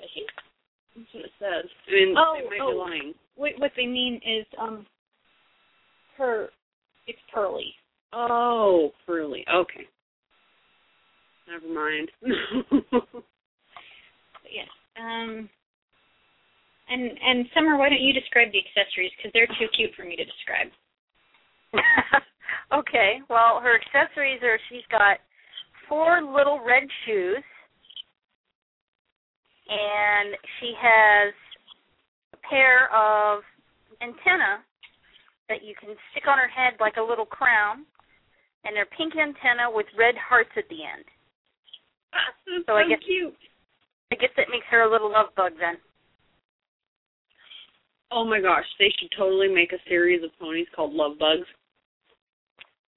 Does 0.00 0.10
she? 0.14 0.22
That's 0.96 1.14
what 1.14 1.24
it 1.24 1.30
says. 1.38 1.70
I 1.88 1.90
mean, 1.90 2.14
Oh, 2.16 2.36
they 2.38 2.44
might 2.48 2.62
oh. 2.62 2.70
be 2.70 2.78
lying. 2.78 3.14
What 3.36 3.52
what 3.58 3.72
they 3.76 3.86
mean 3.86 4.20
is 4.24 4.46
um 4.60 4.86
her 6.16 6.50
it's 7.06 7.18
pearly. 7.32 7.74
Oh, 8.12 8.90
pearly. 9.06 9.44
Okay. 9.52 9.86
Never 11.50 11.72
mind. 11.72 12.10
But 14.40 14.52
yes. 14.54 14.68
Um 14.98 15.50
and 16.98 17.14
and 17.22 17.46
Summer, 17.54 17.76
why 17.78 17.88
don't 17.88 18.02
you 18.02 18.12
describe 18.12 18.50
the 18.50 18.58
accessories 18.58 19.12
because 19.16 19.30
they're 19.32 19.46
too 19.58 19.70
cute 19.76 19.94
for 19.94 20.04
me 20.04 20.16
to 20.16 20.24
describe. 20.26 20.68
okay, 22.74 23.20
well, 23.30 23.60
her 23.62 23.78
accessories 23.78 24.42
are 24.42 24.58
she's 24.68 24.86
got 24.90 25.18
four 25.88 26.20
little 26.22 26.60
red 26.64 26.82
shoes, 27.06 27.44
and 29.68 30.34
she 30.60 30.72
has 30.80 31.32
a 32.34 32.38
pair 32.48 32.88
of 32.94 33.42
antenna 34.02 34.64
that 35.48 35.64
you 35.64 35.74
can 35.78 35.94
stick 36.12 36.24
on 36.28 36.38
her 36.38 36.48
head 36.48 36.74
like 36.80 36.96
a 36.96 37.02
little 37.04 37.26
crown, 37.26 37.84
and 38.64 38.76
they're 38.76 38.88
pink 38.96 39.14
antenna 39.16 39.68
with 39.68 39.86
red 39.96 40.14
hearts 40.16 40.50
at 40.56 40.68
the 40.68 40.84
end. 40.84 41.04
That's 42.12 42.66
So 42.66 42.74
I 42.74 42.88
guess- 42.88 43.04
cute. 43.04 43.34
I 44.10 44.16
guess 44.16 44.32
that 44.40 44.48
makes 44.50 44.64
her 44.70 44.88
a 44.88 44.90
little 44.90 45.12
love 45.12 45.36
bug 45.36 45.52
then. 45.60 45.76
Oh 48.10 48.24
my 48.24 48.40
gosh, 48.40 48.64
they 48.78 48.92
should 48.98 49.10
totally 49.16 49.48
make 49.48 49.72
a 49.72 49.88
series 49.88 50.22
of 50.24 50.30
ponies 50.38 50.66
called 50.74 50.94
Love 50.94 51.18
Bugs. 51.18 51.46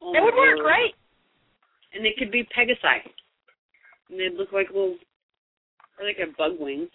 Oh, 0.02 0.14
That 0.14 0.24
would 0.24 0.34
work, 0.36 0.56
Lord. 0.58 0.66
right? 0.66 0.94
And 1.94 2.04
they 2.06 2.14
could 2.18 2.32
be 2.32 2.44
Pegasi. 2.56 3.02
And 4.10 4.20
they'd 4.20 4.34
look 4.38 4.52
like 4.54 4.68
little, 4.70 4.96
or 6.00 6.06
like 6.06 6.18
a 6.18 6.32
bug 6.38 6.54
wings. 6.60 6.90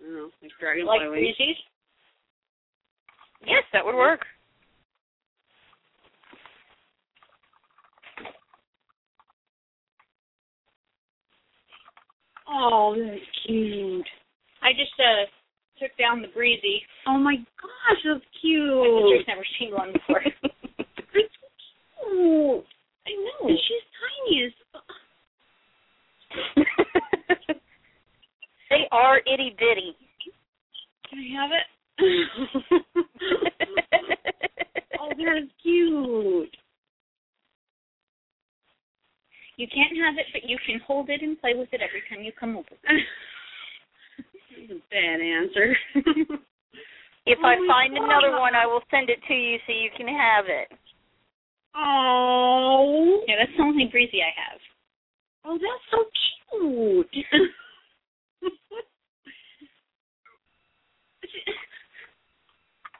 I 0.00 0.04
don't 0.04 0.14
know, 0.14 0.30
like 0.42 0.50
dragonfly 0.60 0.86
Like 0.98 1.10
wings. 1.10 1.36
Breezy's? 1.38 1.56
Yes, 3.46 3.62
that 3.72 3.84
would 3.84 3.94
work. 3.94 4.20
Oh, 12.48 12.94
that's 12.96 13.20
cute. 13.46 14.06
I 14.62 14.72
just 14.72 14.92
uh 14.98 15.24
took 15.80 15.96
down 15.98 16.22
the 16.22 16.28
Breezy. 16.28 16.82
Oh 17.06 17.18
my 17.18 17.36
gosh, 17.36 18.00
that's 18.04 18.20
My 18.20 18.40
cute. 18.40 19.20
sister's 19.20 19.28
never 19.28 19.46
seen 19.58 19.72
one 19.72 19.92
before. 19.92 20.22
It's 21.14 21.34
cute. 22.02 22.64
I 23.06 23.10
know. 23.10 23.48
And 23.48 23.58
she's 23.58 23.86
tiny 24.00 24.44
as 24.46 24.52
they 28.70 28.88
are 28.90 29.18
itty 29.18 29.54
bitty. 29.58 29.96
Can 31.08 31.18
I 31.20 31.28
have 31.40 31.50
it? 31.52 31.66
oh, 35.00 35.08
that's 35.08 35.52
cute. 35.62 36.56
You 39.56 39.68
can't 39.68 39.96
have 40.04 40.18
it, 40.18 40.26
but 40.32 40.48
you 40.48 40.58
can 40.66 40.80
hold 40.84 41.08
it 41.10 41.22
and 41.22 41.40
play 41.40 41.54
with 41.54 41.68
it 41.72 41.80
every 41.80 42.02
time 42.10 42.24
you 42.24 42.32
come 42.38 42.56
over. 42.56 42.66
That's 44.68 44.80
a 44.80 44.82
bad 44.90 45.20
answer. 45.20 45.76
If 47.26 47.38
Oh 47.42 47.46
I 47.48 47.56
find 47.66 47.94
God. 47.96 48.04
another 48.04 48.32
one, 48.38 48.54
I 48.54 48.66
will 48.66 48.82
send 48.90 49.08
it 49.08 49.18
to 49.28 49.34
you 49.34 49.58
so 49.66 49.72
you 49.72 49.88
can 49.96 50.06
have 50.08 50.44
it. 50.46 50.70
oh. 51.74 53.24
Yeah, 53.26 53.36
that's 53.38 53.56
the 53.56 53.62
only 53.62 53.86
breezy 53.86 54.20
I 54.20 54.28
have. 54.36 54.60
Oh, 55.46 55.56
that's 55.56 55.84
so 55.90 56.04
cute. 56.52 57.08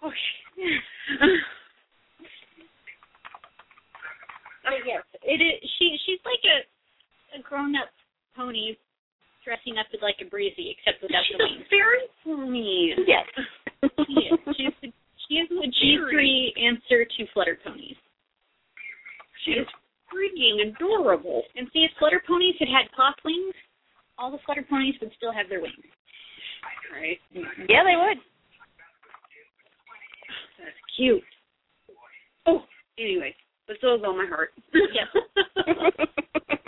oh, 0.03 0.11
shit. 0.57 0.81
But 1.21 1.29
oh, 4.73 4.79
yes, 4.87 5.03
it 5.23 5.43
is. 5.43 5.71
She 5.79 5.99
she's 6.07 6.21
like 6.25 6.41
a 6.45 6.65
a 7.39 7.43
grown 7.43 7.77
up 7.77 7.91
pony 8.35 8.75
dressing 9.45 9.79
up 9.79 9.87
as 9.93 10.01
like 10.03 10.17
a 10.25 10.29
breezy, 10.29 10.75
except 10.75 11.03
without 11.05 11.23
She's 11.29 11.39
the 11.39 11.45
a 11.45 11.49
wings. 11.53 11.69
Very 11.71 12.05
pony. 12.25 12.97
Yes, 13.07 13.29
she 14.09 14.19
is. 14.33 14.39
She's 14.57 14.77
the, 14.83 14.89
she 15.29 15.35
is 15.41 15.49
the 15.49 15.69
G 15.69 16.01
three 16.11 16.53
answer 16.57 17.05
to 17.05 17.21
flutter 17.33 17.59
ponies. 17.63 17.97
She 19.45 19.53
is 19.53 19.67
freaking 20.09 20.73
adorable. 20.73 21.43
And 21.57 21.69
see, 21.73 21.85
if 21.85 21.91
flutter 21.99 22.23
ponies 22.27 22.57
had 22.59 22.69
had 22.69 22.91
cloth 22.97 23.17
wings, 23.25 23.55
all 24.19 24.31
the 24.31 24.39
flutter 24.47 24.65
ponies 24.69 24.95
would 25.01 25.13
still 25.17 25.33
have 25.33 25.49
their 25.49 25.61
wings. 25.61 25.85
Right. 26.93 27.19
Yeah, 27.33 27.83
they 27.85 27.97
would. 27.97 28.19
That's 30.59 30.77
cute. 30.97 31.23
Oh, 32.47 32.63
anyway, 32.99 33.35
but 33.67 33.77
is 33.77 33.83
all 33.83 34.17
my 34.17 34.27
heart. 34.27 34.51
Yes. 34.73 35.09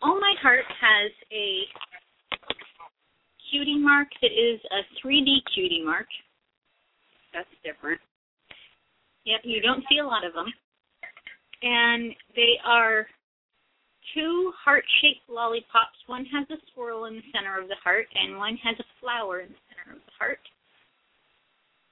All 0.00 0.20
My 0.20 0.34
Heart 0.40 0.64
has 0.80 1.10
a 1.32 1.62
cutie 3.50 3.78
mark 3.78 4.08
that 4.22 4.30
is 4.30 4.60
a 4.70 4.86
3D 5.04 5.38
cutie 5.54 5.82
mark. 5.84 6.06
That's 7.34 7.48
different. 7.64 8.00
Yep, 9.24 9.40
you 9.44 9.60
don't 9.60 9.84
see 9.90 9.98
a 9.98 10.06
lot 10.06 10.24
of 10.24 10.32
them. 10.34 10.46
And 11.62 12.14
they 12.36 12.54
are 12.64 13.06
two 14.14 14.52
heart-shaped 14.64 15.28
lollipops. 15.28 15.98
One 16.06 16.24
has 16.26 16.46
a 16.50 16.60
swirl 16.72 17.06
in 17.06 17.16
the 17.16 17.22
center 17.34 17.60
of 17.60 17.68
the 17.68 17.76
heart, 17.82 18.06
and 18.14 18.38
one 18.38 18.56
has 18.62 18.76
a 18.78 18.84
flower 19.00 19.40
in 19.40 19.48
the 19.48 19.62
center 19.68 19.96
of 19.96 20.02
the 20.04 20.12
heart. 20.18 20.38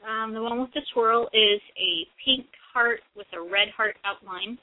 Um, 0.06 0.32
the 0.32 0.42
one 0.42 0.60
with 0.60 0.72
the 0.72 0.82
swirl 0.92 1.28
is 1.32 1.60
a 1.76 2.06
pink 2.24 2.46
heart 2.72 3.00
with 3.16 3.26
a 3.34 3.40
red 3.40 3.68
heart 3.76 3.96
outline, 4.04 4.56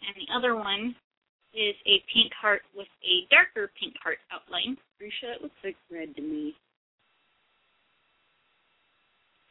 and 0.00 0.14
the 0.16 0.32
other 0.34 0.56
one 0.56 0.94
is 1.54 1.74
a 1.86 2.02
pink 2.12 2.32
heart 2.34 2.62
with 2.76 2.88
a 3.02 3.26
darker 3.30 3.70
pink 3.80 3.94
heart 4.02 4.18
outline. 4.32 4.76
Are 5.00 5.04
you 5.04 5.12
sure 5.20 5.30
that 5.32 5.42
looks 5.42 5.58
like 5.64 5.76
red 5.90 6.14
to 6.16 6.22
me? 6.22 6.54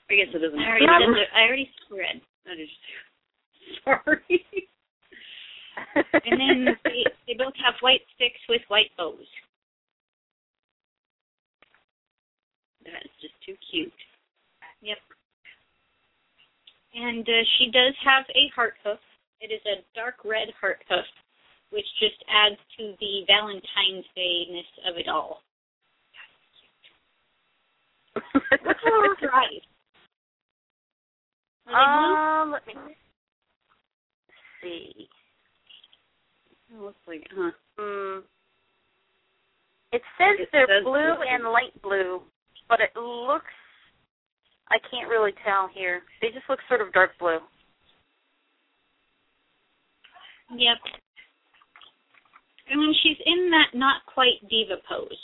I 0.10 0.16
guess 0.16 0.32
it 0.34 0.40
doesn't 0.40 0.60
I 0.60 0.70
already, 0.70 0.86
the- 0.88 1.36
I 1.36 1.42
already 1.48 1.70
said 1.90 1.98
red. 1.98 2.22
I 2.48 2.56
just 2.56 2.80
sorry. 3.84 4.46
And 6.24 6.40
then 6.40 6.76
they, 6.86 7.04
they 7.28 7.34
both 7.38 7.54
have 7.64 7.76
white 7.82 8.02
sticks 8.16 8.40
with 8.48 8.62
white 8.70 8.92
bows. 8.98 9.28
that 12.88 13.04
is 13.04 13.12
just 13.20 13.36
too 13.46 13.56
cute. 13.70 13.92
Yep. 14.82 14.98
And 16.96 17.28
uh, 17.28 17.44
she 17.58 17.70
does 17.70 17.94
have 18.04 18.24
a 18.32 18.48
heart 18.56 18.76
hoof. 18.84 19.00
It 19.42 19.52
is 19.52 19.62
a 19.68 19.84
dark 19.94 20.24
red 20.26 20.50
heart 20.60 20.82
hoof, 20.90 21.06
which 21.70 21.86
just 22.00 22.24
adds 22.30 22.56
to 22.78 22.94
the 23.00 23.24
Valentine's 23.28 24.06
Day-ness 24.16 24.66
of 24.90 24.98
it 24.98 25.08
all. 25.08 25.42
What 28.14 28.78
color 28.82 29.12
are 29.12 29.16
her 29.22 29.34
eyes? 29.36 29.62
Are 31.68 32.42
Um, 32.44 32.52
let 32.52 32.66
me 32.68 32.74
see. 34.62 35.08
It 36.74 36.82
looks 36.82 36.98
like, 37.08 37.28
huh? 37.36 37.52
Hmm. 37.78 38.20
It 39.92 40.02
says 40.18 40.36
It 40.40 40.50
they're 40.52 40.68
says 40.68 40.84
blue 40.84 41.16
blue. 41.16 41.24
and 41.30 41.44
light 41.46 41.80
blue, 41.82 42.22
but 42.68 42.80
it 42.82 42.98
looks. 43.00 43.46
I 44.70 44.78
can't 44.92 45.10
really 45.10 45.32
tell 45.46 45.70
here. 45.74 46.02
They 46.22 46.28
just 46.30 46.50
look 46.50 46.60
sort 46.68 46.82
of 46.82 46.92
dark 46.92 47.12
blue? 47.20 47.40
Yep. 50.52 50.78
I 52.72 52.76
mean, 52.76 52.94
she's 53.02 53.18
in 53.26 53.50
that 53.52 53.78
not 53.78 54.06
quite 54.14 54.48
diva 54.50 54.76
pose. 54.88 55.18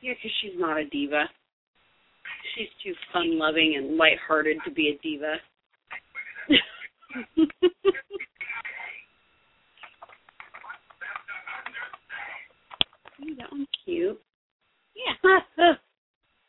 Yeah, 0.00 0.12
because 0.14 0.32
she's 0.42 0.58
not 0.58 0.78
a 0.78 0.84
diva. 0.84 1.24
She's 2.54 2.68
too 2.82 2.94
fun-loving 3.12 3.74
and 3.76 3.96
light-hearted 3.96 4.58
to 4.64 4.70
be 4.70 4.88
a 4.88 4.98
diva. 5.02 5.40
Ooh, 13.22 13.34
that 13.36 13.50
one's 13.50 13.68
cute. 13.84 14.20
Yeah. 14.94 15.14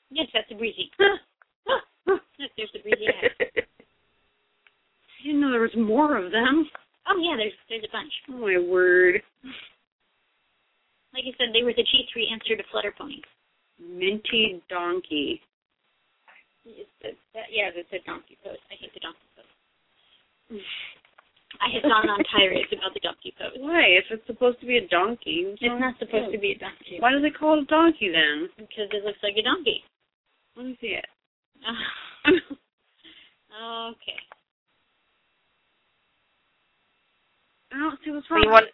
Yes, 0.09 0.27
that's 0.33 0.51
a 0.51 0.55
breezy. 0.55 0.91
Yes, 0.97 2.49
there's 2.57 2.71
the 2.73 2.79
breezy. 2.79 3.07
I 3.41 5.25
didn't 5.25 5.41
know 5.41 5.51
there 5.51 5.61
was 5.61 5.75
more 5.77 6.17
of 6.17 6.31
them. 6.31 6.69
Oh 7.07 7.17
yeah, 7.21 7.37
there's 7.37 7.53
there's 7.69 7.85
a 7.85 7.91
bunch. 7.91 8.11
Oh 8.29 8.39
my 8.41 8.57
word. 8.57 9.21
Like 11.13 11.23
I 11.23 11.33
said, 11.37 11.53
they 11.53 11.63
were 11.63 11.73
the 11.73 11.85
G 11.85 12.05
three 12.11 12.29
answer 12.31 12.55
to 12.55 12.63
Flutter 12.71 12.93
Pony. 12.97 13.21
Minty 13.79 14.61
donkey. 14.69 15.41
The, 16.65 17.13
that, 17.33 17.53
yeah, 17.53 17.69
it's 17.75 17.93
a 17.93 18.01
donkey 18.09 18.37
pose. 18.43 18.57
I 18.71 18.75
hate 18.79 18.93
the 18.93 18.99
donkey 18.99 19.29
pose. 19.37 20.59
I 21.61 21.69
have 21.77 21.83
gone 21.83 22.09
on 22.09 22.19
tirades 22.33 22.73
about 22.73 22.93
the 22.93 22.99
donkey 22.99 23.33
pose. 23.37 23.55
Why? 23.59 23.85
If 24.01 24.05
it's 24.09 24.25
supposed 24.27 24.59
to 24.59 24.65
be 24.65 24.77
a 24.77 24.87
donkey, 24.87 25.55
It's 25.55 25.61
not 25.61 25.95
supposed 25.99 26.33
to 26.33 26.39
be 26.39 26.51
a 26.51 26.59
donkey 26.59 26.97
Why 26.99 27.11
do 27.11 27.21
they 27.21 27.29
call 27.29 27.59
it 27.59 27.63
a 27.63 27.65
donkey 27.65 28.09
then? 28.11 28.49
because 28.57 28.89
it 28.91 29.05
looks 29.05 29.21
like 29.23 29.37
a 29.37 29.43
donkey. 29.43 29.83
Let 30.57 30.65
me 30.65 30.77
see 30.81 30.97
it. 30.97 31.05
okay. 33.93 34.19
I 37.75 37.79
don't 37.79 37.99
see 38.05 38.11
what's 38.11 38.27
So 38.31 38.35
wrong. 38.39 38.43
you 38.47 38.51
want? 38.55 38.71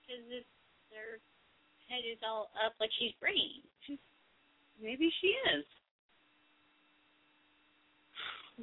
Because 0.00 0.24
it's 0.32 0.48
their 0.88 1.20
head 1.92 2.08
is 2.08 2.16
all 2.24 2.48
up 2.64 2.72
like 2.80 2.88
she's 2.98 3.12
braying. 3.20 3.60
Maybe 4.80 5.12
she 5.20 5.36
is. 5.52 5.64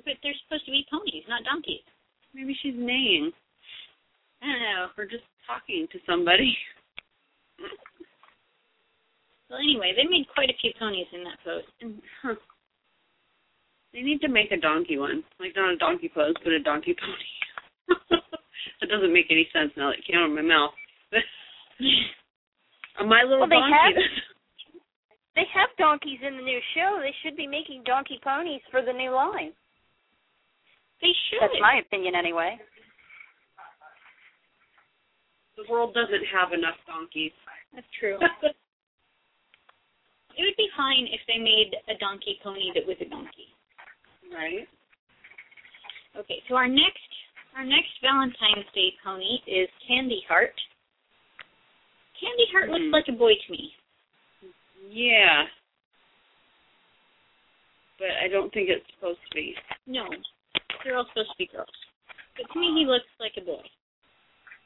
But 0.02 0.18
they're 0.26 0.34
supposed 0.46 0.66
to 0.66 0.72
be 0.72 0.86
ponies, 0.90 1.24
not 1.30 1.44
donkeys. 1.46 1.86
Maybe 2.34 2.58
she's 2.62 2.74
neighing 2.76 3.30
I 4.42 4.46
don't 4.48 4.62
know. 4.62 4.88
or 4.98 5.06
just 5.06 5.24
talking 5.46 5.88
to 5.92 6.00
somebody. 6.10 6.58
Well, 9.50 9.60
anyway, 9.62 9.94
they 9.96 10.10
made 10.10 10.26
quite 10.34 10.50
a 10.50 10.58
few 10.60 10.72
ponies 10.80 11.06
in 11.14 11.24
that 11.26 11.38
pose. 11.46 11.62
And, 11.82 11.94
mm, 11.94 12.02
huh. 12.24 12.34
They 13.94 14.02
need 14.02 14.22
to 14.22 14.28
make 14.28 14.52
a 14.52 14.58
donkey 14.58 14.98
one. 14.98 15.24
Like 15.40 15.54
not 15.56 15.74
a 15.74 15.78
donkey 15.78 16.10
pose, 16.14 16.34
but 16.44 16.52
a 16.52 16.60
donkey 16.60 16.96
pony. 16.98 17.30
that 18.82 18.90
doesn't 18.90 19.14
make 19.14 19.28
any 19.30 19.48
sense 19.54 19.72
now 19.78 19.90
that 19.94 20.00
it 20.00 20.06
came 20.10 20.18
out 20.18 20.30
of 20.30 20.36
my 20.36 20.42
mouth. 20.42 20.74
a 23.00 23.06
My 23.06 23.22
Little 23.22 23.46
Well, 23.46 23.50
they 23.50 23.62
Donkey. 23.62 24.02
They 25.36 25.46
they 25.46 25.48
have 25.54 25.70
donkeys 25.78 26.20
in 26.26 26.38
the 26.38 26.44
new 26.44 26.60
show. 26.74 26.98
They 27.00 27.14
should 27.22 27.38
be 27.38 27.46
making 27.46 27.84
donkey 27.86 28.20
ponies 28.24 28.62
for 28.72 28.82
the 28.82 28.94
new 28.94 29.14
line. 29.14 29.54
They 31.02 31.14
should. 31.30 31.42
That's 31.42 31.62
my 31.62 31.82
opinion, 31.86 32.16
anyway. 32.16 32.58
The 35.58 35.70
world 35.70 35.94
doesn't 35.94 36.26
have 36.34 36.50
enough 36.52 36.82
donkeys. 36.88 37.32
That's 37.76 37.86
true. 38.00 38.18
It 40.34 40.42
would 40.42 40.58
be 40.58 40.70
fine 40.76 41.06
if 41.14 41.22
they 41.28 41.38
made 41.38 41.78
a 41.94 41.98
donkey 42.00 42.40
pony 42.42 42.74
that 42.74 42.88
was 42.88 42.98
a 43.02 43.06
donkey. 43.06 43.53
Right? 44.34 44.68
Okay, 46.18 46.42
so 46.48 46.56
our 46.56 46.68
next 46.68 47.00
our 47.56 47.66
next 47.66 47.90
Valentine's 48.02 48.66
Day 48.74 48.94
pony 49.04 49.38
is 49.46 49.70
Candy 49.88 50.24
Heart. 50.28 50.54
Candy 52.20 52.48
Heart 52.52 52.70
Mhm. 52.70 52.74
looks 52.74 52.94
like 52.94 53.08
a 53.10 53.18
boy 53.18 53.36
to 53.36 53.52
me. 53.52 53.76
Yeah. 54.90 55.48
But 58.00 58.12
I 58.12 58.28
don't 58.28 58.52
think 58.54 58.70
it's 58.70 58.86
supposed 58.96 59.20
to 59.30 59.36
be. 59.36 59.56
No, 59.86 60.10
they're 60.84 60.98
all 60.98 61.06
supposed 61.06 61.30
to 61.30 61.38
be 61.38 61.46
girls. 61.48 61.70
But 62.36 62.52
to 62.52 62.60
me, 62.60 62.74
he 62.74 62.86
looks 62.86 63.08
like 63.20 63.38
a 63.38 63.42
boy. 63.42 63.64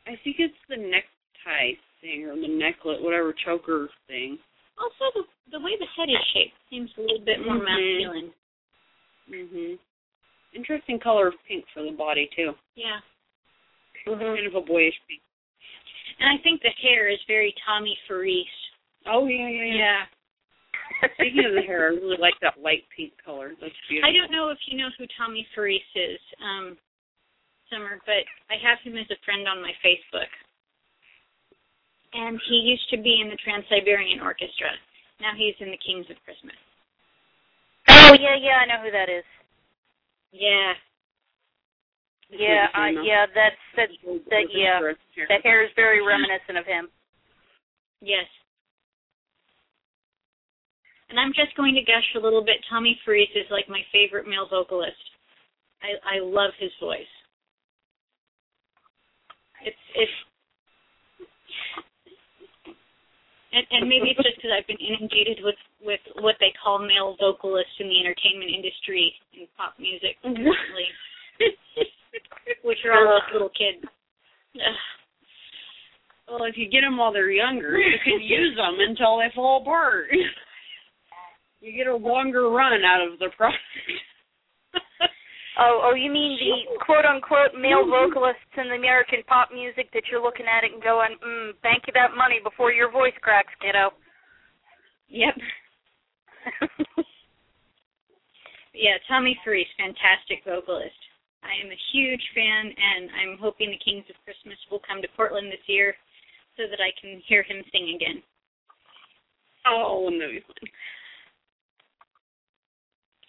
I 0.08 0.16
think 0.24 0.40
it's 0.40 0.58
the 0.70 0.78
necktie 0.78 1.74
thing 2.00 2.26
or 2.26 2.36
the 2.36 2.48
necklet, 2.48 3.02
whatever 3.02 3.34
choker 3.34 3.90
thing. 4.08 4.40
Also, 4.80 5.12
the 5.14 5.28
the 5.52 5.60
way 5.60 5.76
the 5.78 5.86
head 5.88 6.10
is 6.10 6.24
shaped 6.34 6.56
seems 6.70 6.92
a 6.98 7.02
little 7.02 7.20
bit 7.20 7.46
more 7.46 7.56
Mhm. 7.56 7.64
masculine. 7.64 8.34
Mhm. 9.30 9.80
Interesting 10.54 11.00
color 11.00 11.28
of 11.28 11.36
pink 11.48 11.66
for 11.74 11.84
the 11.84 11.92
body 11.92 12.28
too. 12.36 12.58
Yeah, 12.76 13.02
Mhm. 14.06 14.36
Kind 14.36 14.48
of 14.48 14.56
a 14.56 14.62
boyish 14.62 15.00
pink. 15.08 15.22
and 16.20 16.30
I 16.30 16.38
think 16.42 16.62
the 16.62 16.70
hair 16.72 17.10
is 17.10 17.22
very 17.28 17.52
Tommy 17.66 17.96
Farese. 18.08 18.48
Oh 19.06 19.28
yeah, 19.28 19.48
yeah, 19.50 19.64
yeah. 19.76 20.06
Speaking 21.14 21.46
of 21.46 21.54
the 21.54 21.62
hair, 21.62 21.84
I 21.84 21.90
really 21.90 22.18
like 22.18 22.40
that 22.40 22.60
light 22.60 22.88
pink 22.90 23.14
color. 23.24 23.54
That's 23.60 23.76
beautiful. 23.88 24.10
I 24.10 24.14
don't 24.14 24.32
know 24.32 24.50
if 24.50 24.58
you 24.68 24.78
know 24.78 24.90
who 24.98 25.06
Tommy 25.18 25.44
Farese 25.54 25.84
is, 25.96 26.20
um, 26.40 26.78
Summer, 27.70 28.00
but 28.06 28.26
I 28.50 28.56
have 28.58 28.80
him 28.80 28.98
as 28.98 29.10
a 29.12 29.18
friend 29.26 29.48
on 29.48 29.62
my 29.62 29.74
Facebook. 29.84 30.30
And 32.14 32.40
he 32.48 32.56
used 32.56 32.90
to 32.90 32.98
be 32.98 33.20
in 33.20 33.30
the 33.30 33.36
Trans 33.36 33.68
Siberian 33.68 34.22
Orchestra. 34.22 34.72
Now 35.20 35.34
he's 35.36 35.56
in 35.60 35.70
the 35.70 35.78
Kings 35.78 36.10
of 36.10 36.16
Christmas. 36.24 36.56
Oh 38.08 38.14
yeah, 38.16 38.36
yeah, 38.40 38.64
I 38.64 38.66
know 38.66 38.84
who 38.84 38.92
that 38.92 39.10
is. 39.10 39.26
Yeah. 40.32 40.74
Yeah, 42.30 42.68
uh, 42.76 43.04
yeah, 43.04 43.26
that's 43.34 43.56
that. 43.76 43.90
that- 44.30 44.52
yeah, 44.52 44.80
The 44.82 45.40
hair 45.44 45.64
is 45.64 45.72
very 45.76 46.06
reminiscent 46.06 46.58
of 46.58 46.66
him. 46.66 46.90
Yes. 48.02 48.28
And 51.10 51.20
I'm 51.20 51.32
just 51.34 51.56
going 51.56 51.74
to 51.76 51.82
gush 51.82 52.04
a 52.16 52.20
little 52.20 52.44
bit. 52.44 52.58
Tommy 52.70 53.00
Farese 53.06 53.32
is 53.36 53.48
like 53.50 53.70
my 53.70 53.82
favorite 53.94 54.28
male 54.28 54.48
vocalist. 54.50 55.00
I 55.82 56.18
I 56.18 56.20
love 56.20 56.52
his 56.60 56.72
voice. 56.82 57.12
It's 59.66 59.84
it's 59.96 60.12
and, 63.54 63.64
and 63.72 63.88
maybe 63.88 64.12
it's 64.12 64.20
just 64.20 64.38
because 64.38 64.52
I've 64.52 64.68
been 64.68 64.82
inundated 64.82 65.40
with 65.44 65.60
with 65.82 66.02
what 66.20 66.36
they 66.40 66.52
call 66.58 66.80
male 66.80 67.16
vocalists 67.20 67.78
in 67.80 67.88
the 67.88 68.00
entertainment 68.00 68.52
industry 68.52 69.14
and 69.38 69.48
pop 69.56 69.76
music 69.80 70.20
currently, 70.24 70.90
which 72.64 72.80
are 72.86 73.08
all 73.08 73.22
little 73.34 73.54
kids. 73.54 73.86
Well, 76.28 76.44
if 76.44 76.58
you 76.58 76.68
get 76.70 76.82
them 76.82 76.98
while 76.98 77.14
they're 77.14 77.32
younger, 77.32 77.78
you 77.78 77.98
can 78.04 78.20
use 78.20 78.58
them 78.58 78.76
until 78.80 79.18
they 79.18 79.32
fall 79.34 79.62
apart. 79.62 80.08
You 81.60 81.74
get 81.74 81.88
a 81.88 81.96
longer 81.96 82.52
run 82.52 82.86
out 82.86 83.02
of 83.02 83.18
the 83.18 83.30
product. 83.36 83.58
Oh, 85.58 85.90
oh, 85.90 85.96
you 85.98 86.14
mean 86.14 86.38
the 86.38 86.78
quote 86.86 87.06
unquote 87.06 87.58
male 87.58 87.82
vocalists 87.90 88.54
in 88.62 88.70
the 88.70 88.78
American 88.78 89.26
pop 89.26 89.50
music 89.50 89.90
that 89.94 90.06
you're 90.06 90.22
looking 90.22 90.46
at 90.46 90.64
it 90.64 90.74
and 90.74 90.84
going, 90.84 91.18
mm, 91.18 91.58
bank 91.66 91.90
you 91.90 91.94
that 91.98 92.14
money 92.14 92.38
before 92.44 92.72
your 92.72 92.92
voice 92.92 93.18
cracks, 93.26 93.54
kiddo. 93.58 93.90
Yep. 95.10 95.34
yeah, 98.78 99.02
Tommy 99.10 99.34
Farese, 99.42 99.66
fantastic 99.82 100.46
vocalist. 100.46 101.02
I 101.42 101.58
am 101.58 101.74
a 101.74 101.84
huge 101.90 102.22
fan, 102.38 102.70
and 102.70 103.10
I'm 103.18 103.42
hoping 103.42 103.74
the 103.74 103.82
Kings 103.82 104.06
of 104.14 104.22
Christmas 104.26 104.62
will 104.70 104.82
come 104.86 105.02
to 105.02 105.10
Portland 105.18 105.50
this 105.50 105.66
year 105.66 105.98
so 106.54 106.70
that 106.70 106.82
I 106.82 106.94
can 107.02 107.18
hear 107.26 107.42
him 107.42 107.66
sing 107.74 107.98
again. 107.98 108.22
Oh, 109.66 110.06
wouldn't 110.06 110.22
that? 110.22 110.70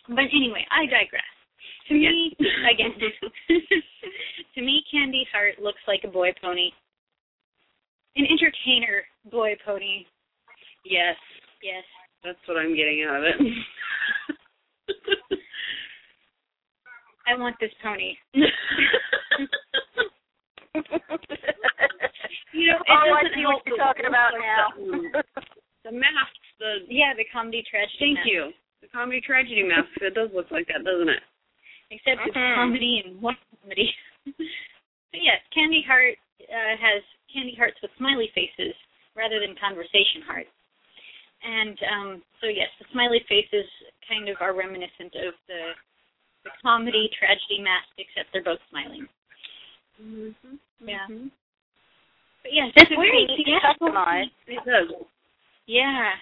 But 0.08 0.28
anyway, 0.32 0.64
I 0.68 0.84
digress. 0.84 1.37
To 1.88 1.94
me, 1.94 2.36
again, 2.72 2.92
to 4.54 4.60
me, 4.62 4.82
Candy 4.90 5.26
Heart 5.32 5.58
looks 5.62 5.80
like 5.86 6.00
a 6.04 6.08
boy 6.08 6.32
pony. 6.42 6.70
An 8.16 8.26
entertainer 8.30 9.02
boy 9.30 9.54
pony. 9.64 10.04
Yes, 10.84 11.16
Yes. 11.62 11.84
that's 12.24 12.38
what 12.46 12.56
I'm 12.56 12.74
getting 12.76 13.04
out 13.08 13.16
of 13.18 13.24
it. 13.24 13.36
I 17.26 17.34
want 17.38 17.56
this 17.60 17.70
pony. 17.82 18.14
You 22.52 22.72
know, 22.72 22.78
it 22.80 22.86
oh, 22.88 23.12
I 23.14 23.22
doesn't 23.22 23.36
see 23.36 23.44
what 23.44 23.62
you're 23.66 23.76
talking 23.76 24.06
about 24.08 24.32
now. 24.40 24.72
the 25.84 25.92
mask, 25.92 26.32
the 26.58 26.78
Yeah, 26.88 27.12
the 27.16 27.24
comedy 27.32 27.62
tragedy. 27.68 27.96
thank 28.00 28.16
mask. 28.16 28.28
you, 28.28 28.50
the 28.82 28.88
comedy 28.88 29.20
tragedy 29.20 29.62
mask. 29.62 29.88
It 30.00 30.14
does 30.14 30.30
look 30.34 30.50
like 30.50 30.66
that, 30.68 30.84
doesn't 30.84 31.08
it? 31.10 31.20
Except 31.90 32.20
it's 32.26 32.36
Mhm. 32.36 32.54
comedy 32.54 33.02
and 33.04 33.20
one 33.22 33.36
comedy. 33.62 33.94
but 34.26 35.20
yes, 35.22 35.40
Candy 35.54 35.82
Heart 35.82 36.18
uh, 36.48 36.76
has 36.76 37.02
candy 37.32 37.54
hearts 37.54 37.76
with 37.82 37.90
smiley 37.96 38.28
faces 38.34 38.74
rather 39.14 39.40
than 39.40 39.56
conversation 39.56 40.22
hearts. 40.22 40.50
And 41.42 41.78
um, 41.90 42.22
so 42.40 42.46
yes, 42.48 42.68
the 42.78 42.86
smiley 42.92 43.20
faces 43.28 43.66
kind 44.08 44.28
of 44.28 44.36
are 44.40 44.54
reminiscent 44.54 45.14
of 45.16 45.34
the 45.46 45.72
the 46.44 46.50
comedy 46.62 47.10
tragedy 47.18 47.58
mask, 47.60 47.88
except 47.98 48.32
they're 48.32 48.44
both 48.44 48.60
smiling. 48.70 49.08
Mm-hmm. 50.00 50.56
Yeah. 50.86 51.06
But 52.42 52.52
yes, 52.54 52.70
This 52.76 52.84
it's 52.90 52.94
very 52.94 53.26
be 53.26 53.32
easy 53.32 53.44
to 53.44 53.50
theatrical. 53.58 53.88
customize. 53.90 54.30
It 54.46 54.64
does. 54.64 54.88
Yeah. 55.66 56.14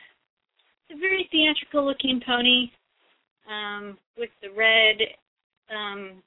It's 0.88 0.96
a 0.96 1.00
very 1.00 1.28
theatrical 1.30 1.84
looking 1.86 2.20
pony 2.26 2.72
um, 3.48 3.96
with 4.18 4.30
the 4.42 4.50
red 4.50 4.96
um, 5.70 6.22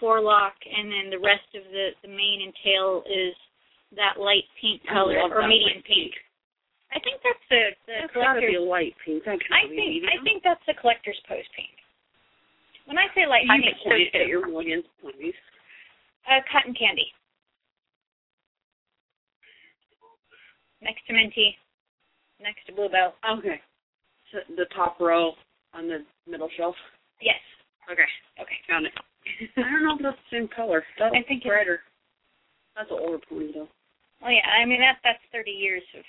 forelock, 0.00 0.54
and 0.66 0.90
then 0.90 1.10
the 1.10 1.22
rest 1.22 1.46
of 1.54 1.62
the, 1.70 1.94
the 2.02 2.08
mane 2.08 2.42
and 2.42 2.54
tail 2.64 3.02
is 3.06 3.34
that 3.94 4.18
light 4.18 4.44
pink 4.60 4.82
color 4.88 5.18
or 5.20 5.46
medium 5.46 5.78
light 5.78 5.84
pink. 5.86 6.12
I 6.92 7.00
think 7.00 7.24
that's 7.24 7.46
the 7.48 7.62
the 7.88 7.94
That's 8.04 8.14
gotta 8.14 8.40
be 8.40 8.56
a 8.56 8.60
light 8.60 8.92
pink. 9.04 9.24
That 9.24 9.40
I 9.48 9.64
can't 9.64 9.70
be 9.70 10.02
think 10.02 10.12
I 10.12 10.18
think 10.24 10.42
that's 10.44 10.64
the 10.66 10.74
collector's 10.76 11.20
post 11.28 11.48
pink. 11.56 11.72
When 12.84 12.98
I 12.98 13.08
say 13.14 13.24
light 13.24 13.48
you 13.48 13.54
pink, 13.62 13.78
can 13.80 13.88
point 13.88 14.10
at 14.12 14.28
your 14.28 14.44
millions 14.44 14.84
ponies. 15.00 15.38
uh, 16.28 16.42
cotton 16.50 16.74
candy. 16.74 17.06
Next 20.82 21.06
to 21.06 21.14
Minty, 21.14 21.56
next 22.42 22.66
to 22.66 22.74
Bluebell. 22.74 23.14
Okay. 23.38 23.62
So 24.32 24.42
the 24.56 24.66
top 24.74 24.98
row 24.98 25.32
on 25.72 25.86
the 25.86 26.04
middle 26.26 26.50
shelf. 26.56 26.74
Yes. 27.22 27.40
Okay. 27.90 28.08
Okay. 28.40 28.58
Found 28.68 28.86
it. 28.86 28.92
I 29.56 29.62
don't 29.62 29.84
know 29.84 29.96
if 29.96 30.02
that's 30.02 30.18
the 30.30 30.38
same 30.38 30.48
color. 30.48 30.84
That 30.98 31.12
I 31.12 31.18
looks 31.18 31.28
think 31.28 31.42
it's- 31.42 31.48
brighter. 31.50 31.80
That's 32.76 32.90
an 32.90 32.98
older 33.00 33.18
pony 33.28 33.52
though. 33.52 33.68
Well, 34.22 34.32
yeah. 34.32 34.48
I 34.48 34.64
mean, 34.64 34.80
that 34.80 34.98
that's 35.04 35.20
thirty 35.30 35.50
years 35.50 35.82
of, 35.98 36.04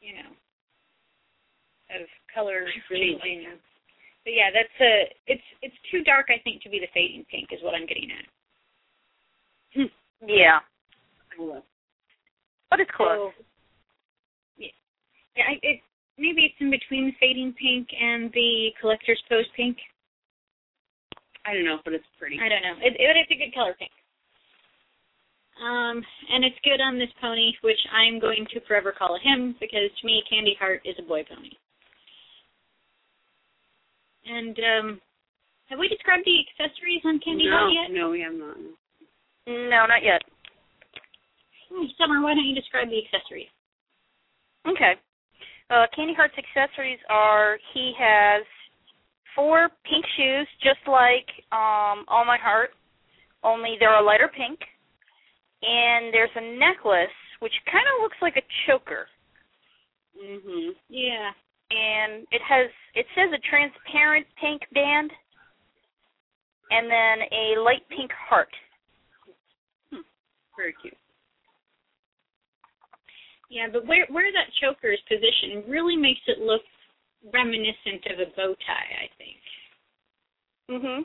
you 0.00 0.14
know, 0.14 0.30
of 2.00 2.06
color 2.32 2.66
really 2.90 3.18
changing. 3.22 3.58
But 4.24 4.32
yeah, 4.32 4.50
that's 4.54 4.76
a. 4.80 5.10
It's 5.26 5.42
it's 5.62 5.74
too 5.90 6.04
dark, 6.04 6.26
I 6.30 6.40
think, 6.44 6.62
to 6.62 6.70
be 6.70 6.78
the 6.78 6.86
fading 6.94 7.24
pink. 7.30 7.48
Is 7.52 7.62
what 7.62 7.74
I'm 7.74 7.86
getting 7.86 8.08
at. 8.12 8.26
Hmm. 9.74 9.90
Yeah, 10.28 10.60
but 12.70 12.80
it's 12.80 12.90
close. 12.96 13.32
So, 13.36 13.44
yeah, 14.56 14.68
yeah. 15.36 15.44
I, 15.50 15.58
it 15.62 15.80
maybe 16.16 16.42
it's 16.46 16.60
in 16.60 16.70
between 16.70 17.06
the 17.06 17.16
fading 17.18 17.52
pink 17.60 17.88
and 18.00 18.30
the 18.32 18.70
collector's 18.80 19.22
post 19.28 19.48
pink. 19.56 19.76
I 21.46 21.52
don't 21.52 21.64
know, 21.64 21.78
but 21.84 21.92
it's 21.92 22.08
pretty. 22.18 22.38
I 22.40 22.48
don't 22.48 22.62
know. 22.62 22.76
It, 22.80 22.96
it, 22.96 23.16
it's 23.16 23.30
a 23.30 23.36
good 23.36 23.54
color 23.54 23.76
pink. 23.78 23.90
Um, 25.60 26.02
and 26.32 26.44
it's 26.44 26.58
good 26.64 26.80
on 26.80 26.98
this 26.98 27.12
pony, 27.20 27.52
which 27.62 27.78
I'm 27.92 28.18
going 28.18 28.46
to 28.52 28.60
forever 28.66 28.92
call 28.96 29.14
a 29.14 29.20
him 29.20 29.54
because 29.60 29.92
to 30.00 30.06
me, 30.06 30.22
Candy 30.28 30.56
Heart 30.58 30.82
is 30.84 30.96
a 30.98 31.06
boy 31.06 31.22
pony. 31.22 31.54
And 34.26 34.58
um, 34.58 35.00
have 35.68 35.78
we 35.78 35.88
described 35.88 36.24
the 36.24 36.42
accessories 36.42 37.02
on 37.04 37.20
Candy 37.20 37.46
no, 37.46 37.56
Heart 37.56 37.72
yet? 37.72 37.94
no, 37.94 38.10
we 38.10 38.20
have 38.20 38.34
not. 38.34 38.56
No, 39.46 39.86
not 39.86 40.02
yet. 40.02 40.22
Hmm, 41.70 41.86
Summer, 41.98 42.22
why 42.22 42.34
don't 42.34 42.46
you 42.46 42.54
describe 42.54 42.88
the 42.88 42.98
accessories? 42.98 43.52
Okay. 44.66 44.94
Uh, 45.70 45.86
Candy 45.94 46.14
Heart's 46.14 46.34
accessories 46.36 46.98
are 47.08 47.58
he 47.72 47.92
has 47.98 48.44
four 49.34 49.68
pink 49.84 50.04
shoes, 50.16 50.48
just 50.62 50.80
like 50.86 51.26
um, 51.52 52.04
All 52.08 52.24
My 52.24 52.38
Heart, 52.40 52.70
only 53.42 53.76
they're 53.78 53.98
a 54.00 54.04
lighter 54.04 54.30
pink. 54.34 54.58
And 55.62 56.12
there's 56.12 56.30
a 56.36 56.58
necklace 56.58 57.08
which 57.40 57.52
kind 57.70 57.84
of 57.96 58.02
looks 58.02 58.16
like 58.20 58.36
a 58.36 58.46
choker, 58.66 59.08
Mhm. 60.16 60.74
Yeah. 60.88 61.32
and 61.70 62.26
it 62.30 62.42
has 62.42 62.70
it 62.94 63.06
says 63.14 63.32
a 63.32 63.38
transparent 63.38 64.26
pink 64.36 64.62
band, 64.72 65.10
and 66.70 66.90
then 66.90 67.22
a 67.32 67.56
light 67.60 67.86
pink 67.88 68.12
heart. 68.12 68.54
Very 70.56 70.74
cute. 70.80 70.96
Yeah, 73.50 73.68
but 73.72 73.86
where 73.86 74.06
where 74.06 74.32
that 74.32 74.52
choker 74.60 74.92
is 74.92 75.00
positioned 75.08 75.68
really 75.68 75.96
makes 75.96 76.22
it 76.26 76.40
look 76.40 76.62
reminiscent 77.32 78.04
of 78.12 78.18
a 78.20 78.26
bow 78.36 78.54
tie, 78.66 78.92
I 79.04 79.08
think. 79.16 79.38
Mhm. 80.70 81.04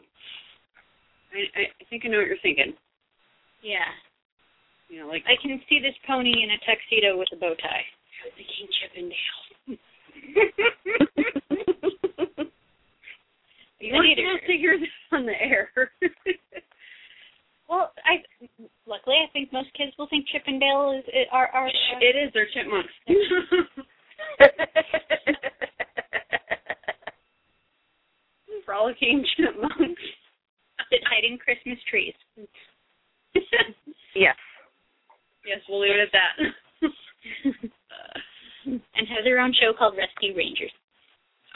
I, 1.34 1.40
I 1.62 1.64
think 1.90 2.06
I 2.06 2.08
know 2.10 2.18
what 2.20 2.28
you're 2.28 2.38
thinking. 2.42 2.74
Yeah. 3.62 3.92
You 4.90 5.00
know, 5.02 5.08
like 5.08 5.24
I 5.28 5.36
can 5.42 5.62
see 5.70 5.80
this 5.80 5.96
pony 6.08 6.44
in 6.44 6.52
a 6.52 6.58
tuxedo 6.66 7.18
with 7.18 7.30
a 7.34 7.38
bow 7.38 7.54
tie. 7.56 7.86
I 7.86 8.26
was 8.26 8.34
thinking 8.36 8.68
Chippendale. 8.82 9.78
you 13.80 13.94
weren't 13.94 14.18
supposed 14.18 14.46
to 14.48 14.58
hear 14.58 14.78
this 14.80 14.90
on 15.12 15.26
the 15.26 15.42
air. 15.42 15.70
Well, 17.70 17.94
I 18.04 18.24
luckily 18.88 19.18
I 19.18 19.28
think 19.32 19.54
most 19.54 19.72
kids 19.78 19.92
will 20.00 20.08
think 20.08 20.26
Chippendale 20.28 20.92
is 20.98 21.04
are 21.32 21.50
are. 21.50 21.68
are 21.68 21.72
it 22.02 22.16
is. 22.18 22.34
They're 22.34 22.48
chipmunks. 22.52 22.90
Frolicking 28.70 29.26
chipmunks. 29.36 30.02
in 31.28 31.38
Christmas 31.40 31.80
trees. 31.90 32.14
yes. 34.14 34.36
yes, 35.44 35.58
we'll 35.68 35.82
leave 35.82 35.96
it 35.96 36.06
at 36.06 36.14
that. 36.14 36.36
and 38.66 39.08
have 39.08 39.24
their 39.24 39.40
own 39.40 39.54
show 39.60 39.74
called 39.76 39.96
Rescue 39.98 40.38
Rangers. 40.38 40.72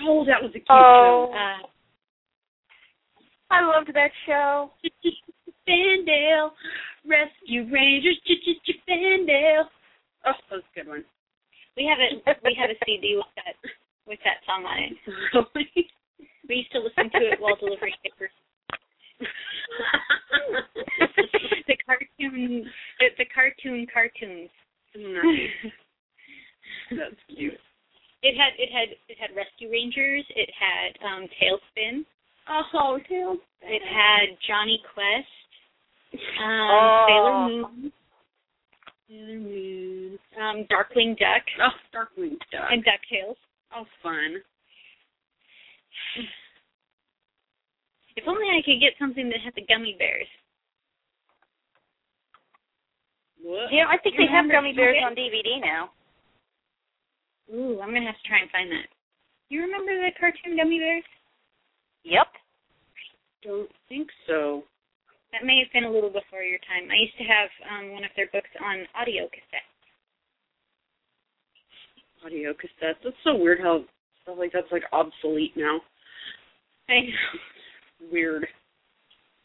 oh, 0.02 0.26
that 0.26 0.42
was 0.42 0.50
a 0.50 0.54
cute 0.54 0.66
Oh. 0.72 1.30
Uh, 1.32 1.68
I 3.52 3.62
loved 3.64 3.92
that 3.94 4.10
show. 4.26 4.72
Chippendale, 4.82 6.54
Rescue 7.06 7.72
Rangers, 7.72 8.20
Chippendale. 8.66 9.70
Oh, 10.26 10.34
that 10.50 10.56
was 10.56 10.64
a 10.64 10.80
good 10.80 10.88
one. 10.88 11.06
We 11.78 11.86
have 11.86 12.00
a 12.00 12.40
we 12.44 12.58
have 12.60 12.72
a 12.72 12.86
CD 12.86 13.18
with 13.18 13.26
that 13.36 13.54
with 14.08 14.20
that 14.26 14.38
song 14.48 14.66
on 14.66 14.80
it. 14.82 15.86
We 16.50 16.56
used 16.56 16.72
to 16.74 16.80
listen 16.80 17.10
to 17.12 17.18
it 17.32 17.40
while 17.40 17.56
delivering 17.56 17.94
papers. 18.04 18.32
the 21.68 21.76
cartoon 21.86 22.66
the, 23.00 23.06
the 23.18 23.26
cartoon 23.34 23.88
cartoons. 23.94 24.50
nice. 24.96 25.72
That's 26.92 27.16
cute. 27.30 27.54
It 28.24 28.36
had 28.38 28.54
it 28.58 28.70
had 28.72 28.90
it 29.08 29.18
had 29.20 29.36
Rescue 29.36 29.70
Rangers. 29.72 30.26
It 30.36 30.50
had 30.58 30.98
um 31.06 31.28
TaleSpin. 31.42 32.06
Oh, 32.50 33.00
tail. 33.08 33.38
It 33.62 33.82
had 33.88 34.38
Jonny 34.48 34.82
Quest. 34.94 35.28
Um, 36.14 36.20
Oh. 36.44 37.06
Sailor 37.08 37.48
Moon. 37.48 37.92
Sailor 39.08 39.40
Moon. 39.40 40.20
Um, 40.40 40.58
Darkwing 40.70 41.18
Duck 41.18 41.44
Oh, 41.62 41.72
Darkwing 41.96 42.38
Duck. 42.52 42.70
and 42.70 42.84
DuckTales. 42.84 43.36
oh, 43.76 43.86
fun. 44.04 44.42
If 48.16 48.26
only 48.28 48.46
I 48.46 48.62
could 48.62 48.80
get 48.80 48.94
something 49.00 49.30
that 49.30 49.42
had 49.44 49.56
the 49.56 49.66
gummy 49.66 49.96
bears. 49.98 50.28
What? 53.42 53.72
Know, 53.74 53.90
I 53.90 53.98
think 53.98 54.16
You 54.16 54.26
they 54.26 54.32
have 54.32 54.50
gummy 54.50 54.74
bears 54.74 55.02
on 55.04 55.16
DVD 55.16 55.60
now. 55.60 55.92
Ooh, 57.52 57.82
I'm 57.82 57.92
gonna 57.92 58.06
have 58.06 58.22
to 58.22 58.28
try 58.28 58.40
and 58.40 58.50
find 58.52 58.72
that. 58.72 58.88
You 59.50 59.62
remember 59.62 59.92
the 59.92 60.16
cartoon 60.20 60.56
gummy 60.56 60.80
bears? 60.80 61.04
Yep. 62.04 62.28
Don't 63.44 63.72
think 63.90 64.08
so. 64.28 64.64
That 65.34 65.44
may 65.44 65.60
have 65.60 65.74
been 65.74 65.84
a 65.84 65.92
little 65.92 66.14
before 66.14 66.42
your 66.46 66.60
time. 66.70 66.88
I 66.88 67.02
used 67.02 67.18
to 67.18 67.28
have 67.28 67.50
um 67.68 67.92
one 67.92 68.06
of 68.06 68.12
their 68.16 68.30
books 68.32 68.50
on 68.64 68.88
audio 68.96 69.28
cassette. 69.28 69.68
Audio 72.24 72.54
cassettes. 72.54 73.02
That's 73.04 73.24
so 73.26 73.36
weird 73.36 73.60
how 73.60 73.84
stuff 74.24 74.36
like 74.40 74.52
that's 74.54 74.72
like 74.72 74.84
obsolete 74.92 75.54
now. 75.56 75.80
I 76.90 77.00
know. 77.02 78.10
Weird. 78.12 78.48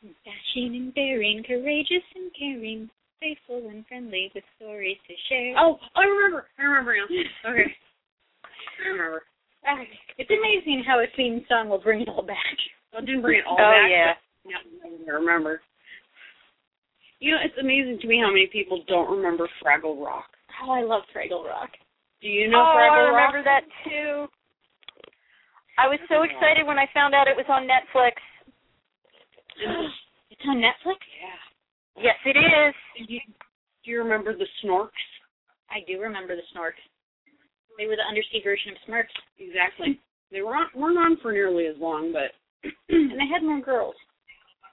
Dashing 0.02 0.76
and 0.76 0.94
daring, 0.94 1.42
courageous 1.46 2.06
and 2.14 2.30
caring, 2.38 2.88
faithful 3.20 3.68
and 3.68 3.84
friendly 3.86 4.30
with 4.34 4.44
stories 4.56 4.96
to 5.08 5.14
share. 5.28 5.54
Oh, 5.58 5.76
I 5.96 6.04
remember. 6.04 6.46
I 6.58 6.62
remember 6.62 6.94
now. 6.96 7.50
Okay. 7.50 7.74
I 8.84 8.88
remember. 8.88 9.22
Ah, 9.66 9.82
it's 10.18 10.30
amazing 10.30 10.84
how 10.86 11.00
a 11.00 11.06
theme 11.16 11.44
song 11.48 11.68
will 11.68 11.82
bring 11.82 12.02
it 12.02 12.08
all 12.08 12.22
back. 12.22 12.56
I 12.96 13.00
didn't 13.00 13.22
bring 13.22 13.38
it 13.38 13.44
all 13.48 13.56
oh 13.60 13.70
back. 13.70 13.90
yeah. 13.90 14.12
Yeah, 14.46 15.10
I 15.10 15.14
remember. 15.14 15.60
You 17.20 17.32
know, 17.32 17.38
it's 17.44 17.58
amazing 17.60 17.98
to 18.00 18.06
me 18.06 18.20
how 18.22 18.28
many 18.30 18.46
people 18.46 18.84
don't 18.86 19.10
remember 19.10 19.48
Fraggle 19.62 20.00
Rock. 20.02 20.30
Oh, 20.62 20.70
I 20.70 20.82
love 20.82 21.02
Fraggle 21.14 21.44
Rock. 21.44 21.70
Do 22.22 22.28
you 22.28 22.48
know 22.48 22.58
oh, 22.58 22.76
Fraggle 22.78 22.90
I 22.90 23.10
remember 23.10 23.38
Rock? 23.38 23.44
that 23.44 23.64
too. 23.84 24.26
I 25.78 25.86
was 25.86 26.02
so 26.10 26.26
excited 26.26 26.66
when 26.66 26.78
I 26.78 26.90
found 26.92 27.14
out 27.14 27.30
it 27.30 27.38
was 27.38 27.46
on 27.48 27.70
Netflix. 27.70 28.18
It's 30.30 30.42
on 30.46 30.58
Netflix? 30.58 30.98
Yeah. 31.22 32.02
Yes, 32.02 32.18
it 32.26 32.36
is. 32.38 32.74
Do 33.06 33.14
you, 33.14 33.20
do 33.84 33.90
you 33.90 34.02
remember 34.02 34.36
the 34.36 34.46
Snorks? 34.62 34.90
I 35.70 35.78
do 35.86 36.00
remember 36.00 36.34
the 36.34 36.42
Snorks. 36.54 36.82
They 37.78 37.86
were 37.86 37.96
the 37.96 38.08
undersea 38.08 38.42
version 38.42 38.72
of 38.72 38.78
Smurfs. 38.86 39.14
Exactly. 39.38 40.00
They 40.30 40.42
weren't 40.42 40.74
weren't 40.74 40.98
on 40.98 41.16
for 41.22 41.32
nearly 41.32 41.66
as 41.66 41.76
long, 41.78 42.12
but 42.12 42.32
And 42.88 43.12
they 43.12 43.26
had 43.32 43.42
more 43.42 43.60
girls. 43.60 43.94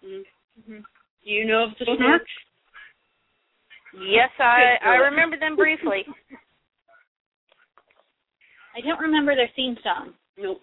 Mm. 0.03 0.23
hmm 0.65 0.81
do 1.23 1.31
you 1.31 1.45
know 1.45 1.63
of 1.65 1.71
the. 1.79 1.85
Snorks? 1.85 2.19
Yes, 3.93 4.29
I 4.39 4.77
I 4.83 4.95
remember 5.09 5.37
them 5.39 5.55
briefly. 5.55 6.05
I 8.75 8.81
don't 8.81 8.99
remember 8.99 9.35
their 9.35 9.49
theme 9.55 9.77
song. 9.83 10.13
Nope. 10.37 10.59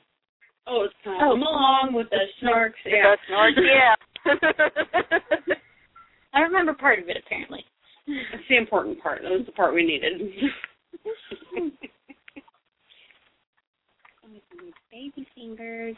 Oh, 0.66 0.84
it's 0.84 0.94
Oh. 1.04 1.16
come 1.18 1.42
along 1.42 1.92
with 1.92 2.08
the 2.10 2.20
Snorks. 2.40 2.74
The 2.84 2.90
Yeah. 2.90 3.16
Snorks, 3.28 3.58
yeah. 3.58 3.94
I 6.34 6.40
remember 6.40 6.72
part 6.74 6.98
of 6.98 7.08
it 7.08 7.16
apparently. 7.16 7.64
That's 8.06 8.42
the 8.48 8.56
important 8.56 9.00
part. 9.02 9.22
That 9.22 9.30
was 9.32 9.46
the 9.46 9.52
part 9.52 9.74
we 9.74 9.84
needed. 9.84 10.20
Baby 14.90 15.26
fingers. 15.34 15.96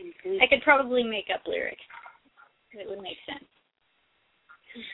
Mm-hmm. 0.00 0.38
I 0.40 0.46
could 0.48 0.62
probably 0.62 1.02
make 1.02 1.26
up 1.34 1.42
lyrics. 1.46 1.82
It 2.72 2.88
would 2.88 3.02
make 3.02 3.18
sense. 3.26 3.44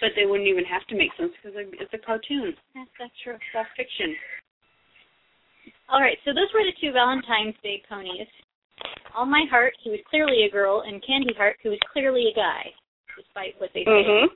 but 0.01 0.11
they 0.17 0.25
wouldn't 0.27 0.49
even 0.49 0.65
have 0.65 0.87
to 0.89 0.97
make 0.97 1.13
sense 1.21 1.33
because 1.43 1.55
it's 1.79 1.93
a 1.95 1.99
cartoon. 2.01 2.55
That's, 2.75 2.91
that's 2.99 3.13
true. 3.23 3.35
It's 3.35 3.55
all 3.55 3.67
fiction. 3.77 4.17
All 5.93 6.01
right, 6.01 6.17
so 6.25 6.33
those 6.33 6.49
were 6.55 6.65
the 6.65 6.73
two 6.81 6.91
Valentine's 6.93 7.55
Day 7.63 7.83
ponies. 7.89 8.27
All 9.17 9.25
My 9.25 9.45
Heart, 9.51 9.73
he 9.83 9.89
was 9.89 10.01
clearly 10.11 10.45
a 10.45 10.53
girl, 10.53 10.83
and 10.87 11.03
Candy 11.05 11.33
Heart, 11.37 11.57
who 11.63 11.71
was 11.71 11.79
clearly 11.91 12.29
a 12.31 12.37
guy, 12.37 12.69
despite 13.17 13.59
what 13.59 13.71
they 13.73 13.83
say 13.83 14.05
mhm. 14.05 14.27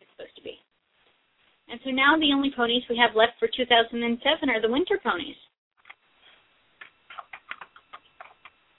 it's 0.00 0.10
supposed 0.14 0.36
to 0.36 0.42
be. 0.42 0.54
And 1.68 1.80
so 1.82 1.90
now 1.90 2.16
the 2.16 2.32
only 2.32 2.52
ponies 2.54 2.84
we 2.88 2.96
have 2.96 3.16
left 3.16 3.32
for 3.40 3.48
2007 3.48 4.48
are 4.50 4.62
the 4.62 4.70
winter 4.70 5.00
ponies. 5.02 5.34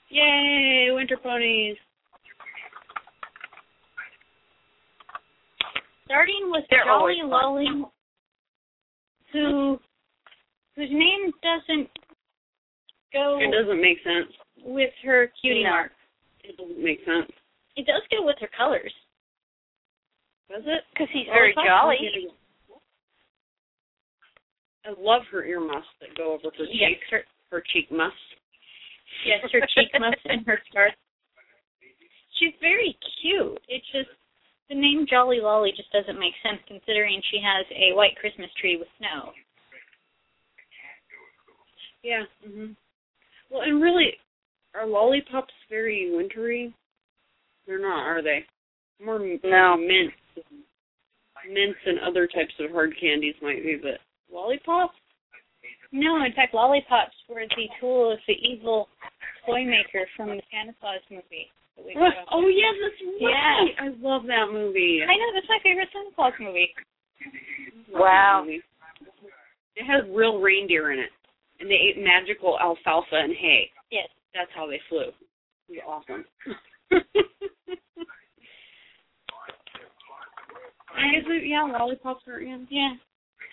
Yay, 0.08 0.88
winter 0.92 1.18
ponies. 1.22 1.76
Starting 6.06 6.48
with 6.50 6.64
They're 6.70 6.84
Jolly 6.84 7.20
always. 7.20 7.66
Lolly, 7.68 7.84
who 9.32 9.78
whose 10.76 10.90
name 10.90 11.32
doesn't 11.42 11.90
go 13.12 13.38
It 13.40 13.50
doesn't 13.50 13.80
make 13.80 13.98
sense. 14.02 14.32
With 14.64 14.90
her 15.04 15.28
cutie 15.40 15.62
No. 15.64 15.70
mark. 15.70 15.92
It 16.42 16.56
doesn't 16.56 16.82
make 16.82 17.04
sense. 17.04 17.30
It 17.76 17.86
does 17.86 18.02
go 18.10 18.24
with 18.24 18.36
her 18.40 18.48
colors. 18.56 18.92
Does 20.48 20.64
it? 20.66 20.84
Because 20.92 21.08
he's 21.12 21.26
Well, 21.28 21.36
very 21.36 21.54
jolly. 21.54 22.30
I 24.84 24.90
love 24.98 25.22
her 25.30 25.44
ear 25.44 25.60
muffs 25.60 25.88
that 26.00 26.14
go 26.14 26.32
over 26.34 26.50
her 26.56 26.64
Yes, 26.64 26.90
cheek. 27.00 27.04
her, 27.10 27.24
Her 27.50 27.60
cheek 27.72 27.90
muffs. 27.90 28.16
yes, 29.24 29.40
her 29.52 29.60
cheek 29.72 29.88
muffs 29.98 30.20
and 30.26 30.46
her 30.46 30.60
scarf. 30.68 30.94
She's 32.34 32.54
very 32.60 32.92
cute. 33.20 33.62
It's 33.68 33.86
just 33.92 34.10
the 34.68 34.74
name 34.74 35.06
Jolly 35.06 35.40
Lolly 35.40 35.72
just 35.72 35.90
doesn't 35.92 36.18
make 36.18 36.34
sense 36.42 36.60
considering 36.66 37.22
she 37.30 37.38
has 37.40 37.64
a 37.70 37.92
white 37.94 38.16
Christmas 38.16 38.52
tree 38.54 38.76
with 38.76 38.88
snow. 38.98 39.32
Yeah. 42.02 42.26
Mhm. 42.44 42.76
Well, 43.48 43.62
and 43.62 43.80
really, 43.80 44.18
are 44.74 44.86
lollipops 44.86 45.54
very 45.70 46.14
wintry? 46.14 46.74
They're 47.66 47.80
not, 47.80 48.04
are 48.06 48.22
they? 48.22 48.44
More 49.04 49.18
No. 49.18 49.76
mints, 49.76 50.14
mints, 51.50 51.78
and 51.86 51.98
other 52.00 52.26
types 52.26 52.54
of 52.60 52.70
hard 52.70 52.94
candies 53.00 53.34
might 53.42 53.62
be, 53.62 53.76
but 53.80 54.00
lollipops. 54.32 54.94
No, 55.92 56.22
in 56.24 56.32
fact, 56.32 56.54
lollipops 56.54 57.14
were 57.28 57.44
the 57.56 57.68
tool 57.80 58.12
of 58.12 58.18
the 58.26 58.34
evil 58.34 58.88
toy 59.46 59.64
maker 59.64 60.06
from 60.16 60.28
the 60.28 60.42
Santa 60.50 60.74
Claus 60.80 61.00
movie. 61.10 61.48
Oh 62.30 62.46
yeah, 62.46 62.70
that's 62.80 63.02
right. 63.02 63.18
Yeah. 63.18 63.84
I 63.84 63.88
love 64.00 64.22
that 64.26 64.46
movie. 64.52 65.00
I 65.02 65.06
know 65.16 65.30
that's 65.34 65.48
my 65.48 65.58
favorite 65.62 65.88
Santa 65.92 66.14
Claus 66.14 66.32
movie. 66.38 66.72
Wow. 67.92 68.46
It 68.46 69.84
has 69.84 70.04
real 70.14 70.38
reindeer 70.38 70.92
in 70.92 71.00
it, 71.00 71.10
and 71.58 71.68
they 71.68 71.74
ate 71.74 71.98
magical 71.98 72.56
alfalfa 72.60 73.16
and 73.16 73.34
hay. 73.34 73.70
Yes. 73.90 74.08
That's 74.34 74.50
how 74.54 74.66
they 74.66 74.80
flew. 74.88 75.14
It 75.70 75.80
was 75.80 75.86
awesome. 75.86 76.24
I 80.94 81.10
guess 81.10 81.26
it, 81.26 81.46
yeah, 81.46 81.64
lollipops 81.64 82.26
are 82.28 82.40
in. 82.40 82.66
Yeah. 82.70 82.94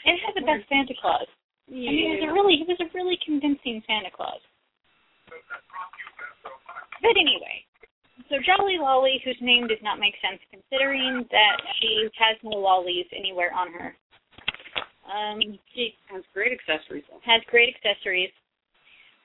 It 0.05 0.17
had 0.25 0.33
the 0.35 0.45
best 0.45 0.67
Santa 0.69 0.93
Claus. 0.99 1.27
I 1.69 1.73
mean, 1.73 1.93
he 1.93 2.05
was 2.17 2.29
a 2.29 2.33
really 2.33 2.57
he 2.57 2.65
was 2.67 2.81
a 2.81 2.89
really 2.93 3.17
convincing 3.23 3.81
Santa 3.87 4.11
Claus. 4.11 4.41
But 7.01 7.15
anyway, 7.17 7.65
so 8.29 8.37
Jolly 8.43 8.77
Lolly, 8.77 9.21
whose 9.23 9.37
name 9.41 9.67
does 9.67 9.81
not 9.81 9.99
make 9.99 10.15
sense 10.21 10.41
considering 10.51 11.25
that 11.31 11.57
she 11.79 12.09
has 12.17 12.37
no 12.43 12.57
lollies 12.57 13.07
anywhere 13.15 13.53
on 13.53 13.71
her. 13.73 13.95
Um, 15.07 15.39
she 15.73 15.95
has 16.07 16.23
great 16.33 16.51
accessories. 16.53 17.03
Though. 17.09 17.19
has 17.25 17.41
great 17.49 17.73
accessories. 17.73 18.31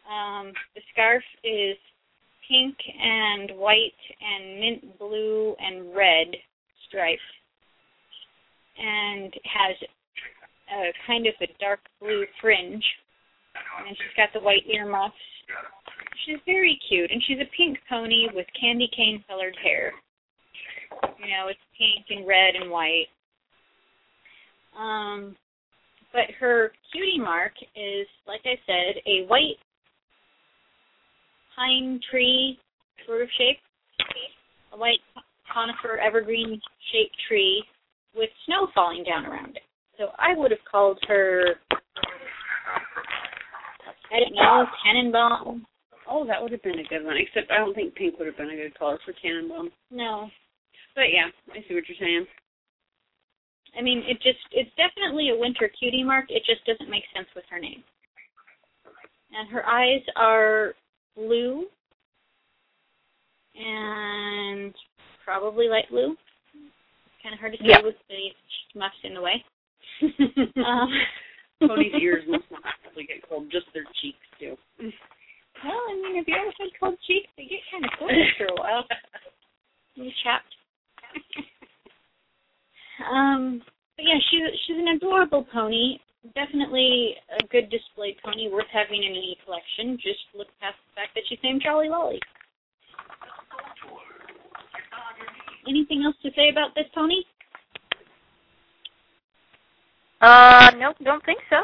Um, 0.06 0.52
the 0.74 0.82
scarf 0.92 1.22
is 1.42 1.76
pink 2.48 2.76
and 3.00 3.50
white 3.58 3.98
and 4.20 4.60
mint 4.60 4.98
blue 4.98 5.56
and 5.58 5.94
red 5.94 6.28
striped, 6.86 7.20
and 8.78 9.34
has 9.44 9.76
a 10.70 10.92
kind 11.06 11.26
of 11.26 11.34
a 11.40 11.48
dark 11.60 11.80
blue 12.00 12.24
fringe. 12.40 12.84
And 13.86 13.96
she's 13.96 14.16
got 14.16 14.28
the 14.32 14.44
white 14.44 14.66
earmuffs. 14.72 15.14
She's 16.24 16.38
very 16.44 16.78
cute, 16.88 17.10
and 17.10 17.22
she's 17.26 17.38
a 17.38 17.50
pink 17.56 17.78
pony 17.88 18.26
with 18.34 18.46
candy 18.58 18.88
cane 18.94 19.24
colored 19.28 19.56
hair. 19.62 19.92
You 21.18 21.28
know, 21.30 21.48
it's 21.48 21.60
pink 21.78 22.06
and 22.10 22.26
red 22.26 22.54
and 22.54 22.70
white. 22.70 23.06
Um, 24.78 25.36
but 26.12 26.30
her 26.38 26.72
cutie 26.92 27.18
mark 27.18 27.52
is, 27.74 28.06
like 28.26 28.40
I 28.44 28.58
said, 28.66 29.02
a 29.06 29.26
white 29.26 29.58
pine 31.56 31.98
tree 32.10 32.58
sort 33.06 33.22
of 33.22 33.28
shape, 33.38 33.58
a 34.72 34.76
white 34.76 35.00
conifer 35.52 35.98
evergreen 35.98 36.60
shaped 36.92 37.16
tree 37.28 37.64
with 38.14 38.30
snow 38.44 38.68
falling 38.74 39.04
down 39.04 39.26
around 39.26 39.56
it. 39.56 39.62
So 39.98 40.08
I 40.18 40.36
would 40.36 40.50
have 40.50 40.64
called 40.70 40.98
her, 41.08 41.54
I 44.12 44.20
don't 44.20 44.34
know, 44.34 44.66
Tannenbaum. 44.84 45.66
Oh, 46.08 46.26
that 46.26 46.40
would 46.40 46.52
have 46.52 46.62
been 46.62 46.78
a 46.78 46.88
good 46.88 47.04
one. 47.04 47.16
Except 47.16 47.50
I 47.50 47.58
don't 47.58 47.74
think 47.74 47.94
pink 47.94 48.18
would 48.18 48.26
have 48.26 48.36
been 48.36 48.50
a 48.50 48.56
good 48.56 48.78
color 48.78 48.98
for 49.04 49.14
Tannenbaum. 49.22 49.70
No, 49.90 50.28
But 50.94 51.10
yeah, 51.12 51.28
I 51.50 51.64
see 51.66 51.74
what 51.74 51.88
you're 51.88 51.98
saying. 51.98 52.26
I 53.78 53.82
mean 53.82 54.02
it 54.06 54.16
just 54.22 54.40
it's 54.52 54.70
definitely 54.76 55.30
a 55.30 55.38
winter 55.38 55.68
cutie 55.68 56.04
mark. 56.04 56.26
It 56.28 56.42
just 56.46 56.64
doesn't 56.64 56.90
make 56.90 57.04
sense 57.14 57.28
with 57.34 57.44
her 57.50 57.58
name. 57.58 57.82
And 59.32 59.50
her 59.50 59.66
eyes 59.66 60.00
are 60.16 60.74
blue 61.16 61.64
and 63.56 64.74
probably 65.24 65.68
light 65.68 65.88
blue. 65.90 66.16
Kind 67.22 67.34
of 67.34 67.40
hard 67.40 67.52
to 67.52 67.58
say 67.58 67.64
Yeah. 67.68 67.80
with 67.82 67.96
the 68.08 68.78
muffs 68.78 68.94
in 69.02 69.14
the 69.14 69.22
way. 69.22 69.44
Um, 70.64 70.90
Pony's 71.60 71.92
ears 72.02 72.24
must 72.28 72.44
not 72.50 72.60
actually 72.64 73.04
get 73.06 73.26
cold, 73.28 73.50
just 73.50 73.66
their 73.72 73.84
cheeks 74.00 74.18
do. 74.38 74.56
well, 74.78 75.80
I 75.88 75.94
mean, 76.02 76.16
if 76.20 76.28
you 76.28 76.34
ever 76.34 76.52
had 76.58 76.68
cold 76.78 76.98
cheeks, 77.06 77.28
they 77.36 77.44
get 77.44 77.60
kind 77.72 77.84
of 77.84 77.90
cold 77.98 78.10
after 78.12 78.46
a 78.46 78.54
while. 78.60 78.84
little 79.96 80.12
chapped. 80.22 80.52
um, 83.10 83.62
but 83.96 84.04
yeah, 84.04 84.18
she's 84.30 84.42
she's 84.66 84.76
an 84.76 84.88
adorable 84.96 85.46
pony. 85.52 85.98
Definitely 86.34 87.14
a 87.40 87.46
good 87.46 87.70
display 87.70 88.16
pony, 88.24 88.48
worth 88.50 88.66
having 88.72 89.02
in 89.02 89.10
any 89.10 89.36
collection. 89.44 89.96
Just 89.96 90.20
look 90.34 90.48
past 90.60 90.76
the 90.88 91.00
fact 91.00 91.14
that 91.14 91.22
she's 91.28 91.38
named 91.42 91.62
Jolly 91.64 91.88
Lolly. 91.88 92.20
Anything 95.68 96.02
else 96.04 96.16
to 96.22 96.30
say 96.36 96.48
about 96.50 96.74
this 96.74 96.86
pony? 96.94 97.22
Uh, 100.20 100.70
nope, 100.78 100.96
don't 101.04 101.24
think 101.24 101.40
so. 101.50 101.56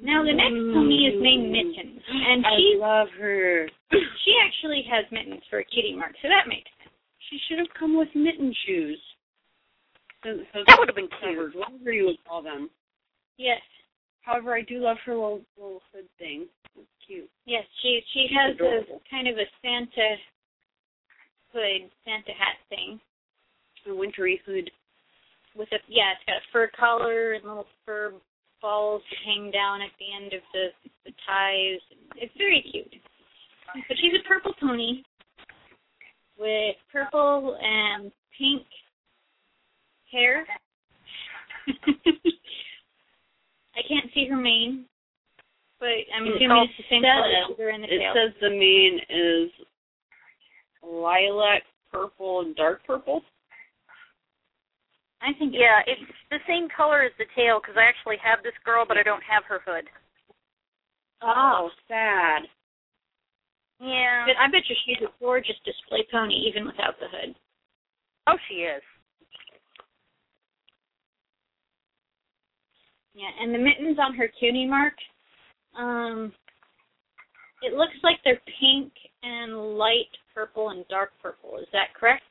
Now 0.00 0.22
the 0.22 0.32
next 0.32 0.54
pony 0.72 1.10
is 1.10 1.20
named 1.20 1.50
Mittens, 1.50 2.00
and 2.06 2.46
I 2.46 2.56
she 2.56 2.76
love 2.78 3.08
her. 3.18 3.66
she 3.90 4.32
actually 4.46 4.84
has 4.88 5.04
mittens 5.10 5.42
for 5.50 5.58
a 5.58 5.64
kitty 5.64 5.94
mark, 5.94 6.14
so 6.22 6.28
that 6.28 6.48
makes 6.48 6.70
sense. 6.78 6.94
She 7.28 7.38
should 7.48 7.58
have 7.58 7.74
come 7.78 7.98
with 7.98 8.08
mitten 8.14 8.54
shoes. 8.64 9.00
So, 10.24 10.36
so 10.52 10.58
That 10.66 10.78
would 10.78 10.88
have 10.88 10.96
been 10.96 11.08
covered, 11.20 11.52
cute. 11.52 11.64
whatever 11.64 11.92
you 11.92 12.06
would 12.06 12.24
call 12.26 12.42
them. 12.42 12.70
Yes, 13.36 13.60
However, 14.22 14.54
I 14.54 14.60
do 14.62 14.78
love 14.80 14.98
her 15.06 15.14
little 15.14 15.40
little 15.56 15.80
hood 15.94 16.04
thing. 16.18 16.46
It's 16.76 16.86
cute. 17.06 17.30
yes, 17.46 17.64
she 17.82 18.00
she 18.12 18.26
She's 18.28 18.36
has 18.36 18.54
adorable. 18.56 19.00
a 19.00 19.10
kind 19.10 19.26
of 19.28 19.36
a 19.38 19.46
Santa 19.62 20.16
hood, 21.52 21.88
Santa 22.04 22.32
hat 22.36 22.56
thing 22.68 23.00
A 23.86 23.94
wintry 23.94 24.40
hood. 24.44 24.70
with 25.56 25.68
a 25.72 25.78
yeah, 25.88 26.12
it's 26.12 26.24
got 26.26 26.36
a 26.36 26.44
fur 26.52 26.68
collar 26.78 27.32
and 27.32 27.44
little 27.44 27.66
fur 27.86 28.12
balls 28.60 29.02
hang 29.24 29.50
down 29.50 29.80
at 29.80 29.90
the 29.98 30.12
end 30.14 30.34
of 30.34 30.42
the 30.52 30.66
the 31.06 31.12
ties. 31.26 31.80
It's 32.16 32.34
very 32.36 32.62
cute. 32.70 32.92
But 33.88 33.96
she's 33.96 34.12
a 34.18 34.28
purple 34.28 34.52
pony 34.60 35.02
with 36.38 36.76
purple 36.92 37.56
and 37.62 38.12
pink 38.36 38.62
hair. 40.10 40.46
I 43.76 43.82
can't 43.86 44.10
see 44.14 44.26
her 44.28 44.36
mane, 44.36 44.84
but 45.78 45.88
I'm 46.14 46.26
It 46.26 46.36
assuming 46.36 46.66
it's 46.68 46.76
the 46.78 46.84
same 46.90 47.02
color 47.02 47.52
as 47.52 47.56
her 47.58 47.70
in 47.70 47.80
the 47.82 47.86
It 47.88 47.98
tail. 47.98 48.12
says 48.14 48.34
the 48.40 48.50
mane 48.50 49.00
is 49.08 49.50
lilac, 50.82 51.62
purple, 51.92 52.40
and 52.40 52.56
dark 52.56 52.84
purple. 52.86 53.22
I 55.20 55.32
think 55.38 55.52
it's 55.54 55.60
Yeah, 55.60 55.80
it's 55.86 56.00
the 56.30 56.38
same 56.46 56.68
color 56.74 57.02
as 57.02 57.12
the 57.18 57.26
tail 57.36 57.60
because 57.60 57.76
I 57.76 57.84
actually 57.84 58.16
have 58.22 58.42
this 58.42 58.54
girl, 58.64 58.84
but 58.86 58.96
I 58.96 59.02
don't 59.02 59.22
have 59.22 59.44
her 59.44 59.60
hood. 59.66 59.84
Oh, 61.22 61.70
sad. 61.88 62.42
Yeah. 63.80 64.26
But 64.26 64.36
I 64.38 64.46
bet 64.50 64.62
you 64.68 64.76
she's 64.86 65.02
a 65.02 65.10
gorgeous 65.20 65.56
display 65.64 66.06
pony 66.10 66.34
even 66.48 66.66
without 66.66 66.98
the 67.00 67.06
hood. 67.10 67.34
Oh, 68.28 68.36
she 68.48 68.62
is. 68.66 68.82
Yeah, 73.18 73.42
and 73.42 73.52
the 73.52 73.58
mittens 73.58 73.98
on 73.98 74.14
her 74.14 74.28
cutie 74.38 74.64
mark, 74.64 74.94
um, 75.76 76.32
it 77.62 77.72
looks 77.74 77.98
like 78.04 78.18
they're 78.24 78.40
pink 78.60 78.92
and 79.24 79.76
light 79.76 80.06
purple 80.32 80.70
and 80.70 80.86
dark 80.86 81.10
purple. 81.20 81.58
Is 81.58 81.66
that 81.72 81.92
correct? 81.98 82.22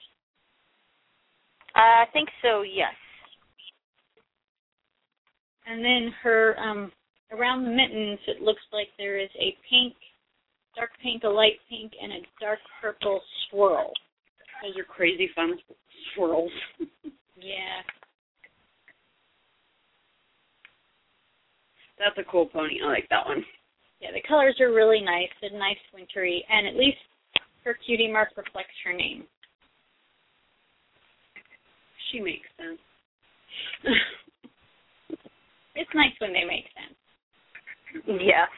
Uh, 1.76 1.80
I 1.80 2.05
think 2.14 2.30
so. 2.41 2.61
Yes. 2.61 2.93
And 5.65 5.84
then 5.84 6.14
her 6.23 6.57
um 6.57 6.93
around 7.34 7.65
the 7.65 7.69
mittens, 7.72 8.19
it 8.26 8.41
looks 8.41 8.61
like 8.72 8.88
there 8.97 9.19
is 9.19 9.30
a 9.35 9.57
pink, 9.69 9.93
dark 10.73 10.91
pink, 11.03 11.23
a 11.26 11.27
light 11.27 11.59
pink, 11.69 11.91
and 12.01 12.14
a 12.14 12.19
dark 12.39 12.59
purple 12.81 13.19
swirl. 13.49 13.91
Those 14.64 14.77
are 14.77 14.85
crazy 14.85 15.30
fun 15.35 15.57
swirls. 16.15 16.51
Yeah. 17.39 17.85
That's 21.99 22.18
a 22.18 22.32
cool 22.32 22.45
pony. 22.45 22.80
I 22.84 22.88
like 22.88 23.07
that 23.10 23.26
one. 23.26 23.44
Yeah, 24.02 24.10
the 24.14 24.22
colors 24.28 24.56
are 24.60 24.74
really 24.74 25.02
nice. 25.02 25.30
They're 25.41 25.52
nice 25.52 25.82
wintry, 25.94 26.45
and 26.49 26.68
at 26.68 26.76
least 26.76 26.98
her 27.64 27.76
cutie 27.86 28.11
mark 28.11 28.30
reflects 28.38 28.78
her 28.86 28.94
name. 28.94 29.24
She 32.11 32.19
makes 32.19 32.48
sense. 32.57 32.80
It's 35.78 35.94
nice 35.94 36.14
when 36.19 36.34
they 36.34 36.44
make 36.44 36.65
sense. 36.74 36.98
Yes. 38.19 38.49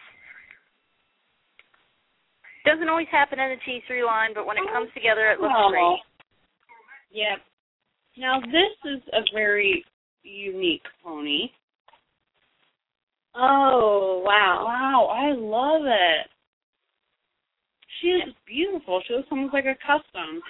Doesn't 2.66 2.88
always 2.88 3.11
happen 3.11 3.40
in 3.40 3.52
the 3.52 3.60
G3 3.68 4.06
line, 4.06 4.32
but 4.34 4.48
when 4.48 4.56
it 4.56 4.64
comes 4.72 4.88
together, 4.94 5.30
it 5.30 5.41
looks 5.41 5.53
Aw. 5.53 5.70
great. 5.70 5.99
Yeah. 7.11 7.36
Now 8.18 8.40
this 8.40 8.72
is 8.86 9.02
a 9.11 9.22
very 9.34 9.84
unique 10.24 10.86
pony. 11.03 11.52
Oh 13.41 14.22
wow! 14.26 14.64
Wow, 14.68 15.07
I 15.16 15.32
love 15.32 15.88
it. 15.88 16.28
She 18.02 18.07
is 18.07 18.34
beautiful. 18.45 19.02
She 19.07 19.14
looks 19.14 19.30
almost 19.32 19.53
like 19.53 19.64
a 19.64 19.80
custom. 19.80 20.41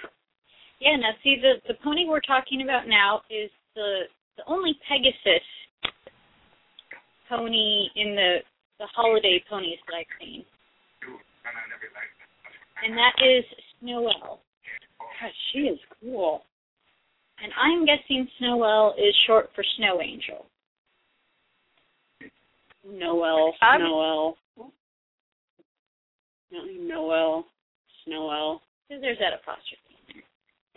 Yeah. 0.80 0.96
Now 0.96 1.10
see 1.22 1.36
the 1.40 1.62
the 1.68 1.78
pony 1.84 2.06
we're 2.08 2.20
talking 2.20 2.62
about 2.62 2.88
now 2.88 3.22
is 3.30 3.50
the 3.76 4.10
the 4.36 4.42
only 4.48 4.74
Pegasus 4.88 5.46
pony 7.28 7.86
in 7.94 8.16
the 8.16 8.38
the 8.80 8.86
holiday 8.92 9.40
ponies 9.48 9.78
that 9.86 9.94
I've 9.94 10.06
seen, 10.20 10.44
and 12.84 12.96
that 12.96 13.14
is 13.22 13.44
Snowell. 13.78 14.40
God, 14.98 15.30
she 15.52 15.60
is 15.60 15.78
cool. 16.00 16.42
And 17.42 17.52
I'm 17.56 17.86
guessing 17.86 18.28
Snowell 18.38 18.94
is 18.98 19.14
short 19.26 19.50
for 19.54 19.64
Snow 19.76 20.00
Angel. 20.02 20.49
Noel, 22.84 23.54
I'm- 23.60 23.80
Noel. 23.80 24.36
Noel, 28.06 28.62
there's 28.88 29.18
that 29.18 29.34
apostrophe. 29.34 30.24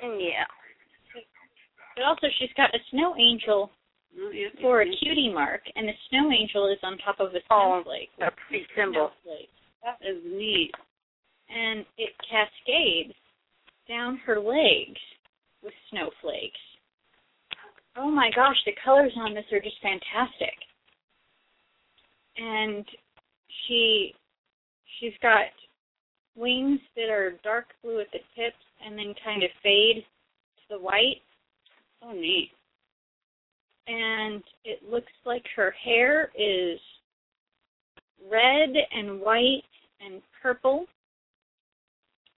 Mm, 0.04 0.20
yeah. 0.22 0.46
But 1.96 2.04
also 2.04 2.28
she's 2.38 2.52
got 2.56 2.74
a 2.76 2.80
Snow 2.92 3.16
Angel 3.18 3.72
Oh, 4.16 4.30
yeah, 4.30 4.50
for 4.62 4.82
a 4.82 4.86
cutie 4.98 5.34
mark, 5.34 5.62
and 5.76 5.88
the 5.88 5.94
Snow 6.10 6.30
Angel 6.32 6.68
is 6.68 6.78
on 6.84 6.98
top 7.00 7.20
of 7.20 7.34
a 7.34 7.40
Oh, 7.50 7.82
snowflake. 7.82 8.12
A 8.20 8.30
pretty 8.32 8.68
symbol. 8.76 9.12
Snowflake. 9.24 9.50
That 9.84 9.98
is 10.06 10.22
neat. 10.24 10.72
And 11.50 11.86
it 11.98 12.14
cascades 12.30 13.16
down 13.88 14.18
her 14.18 14.40
legs 14.40 15.00
with 15.64 15.74
snowflakes. 15.90 16.60
Oh 17.96 18.10
my 18.10 18.30
gosh, 18.36 18.58
the 18.66 18.74
colors 18.84 19.14
on 19.18 19.34
this 19.34 19.46
are 19.52 19.60
just 19.60 19.80
fantastic. 19.82 20.54
And 22.38 22.86
she 23.68 24.14
she's 25.00 25.14
got 25.22 25.46
wings 26.36 26.80
that 26.96 27.10
are 27.10 27.40
dark 27.44 27.66
blue 27.84 28.00
at 28.00 28.08
the 28.12 28.20
tips 28.36 28.64
and 28.86 28.98
then 28.98 29.14
kind 29.24 29.44
of 29.44 29.50
fade 29.62 30.04
to 30.58 30.76
the 30.78 30.80
white 30.80 31.22
So 32.02 32.12
neat. 32.12 32.52
and 33.88 34.44
it 34.66 34.80
looks 34.90 35.12
like 35.26 35.44
her 35.56 35.72
hair 35.72 36.32
is 36.38 36.80
red 38.32 38.70
and 38.92 39.20
white 39.22 39.64
and 40.00 40.22
purple 40.42 40.86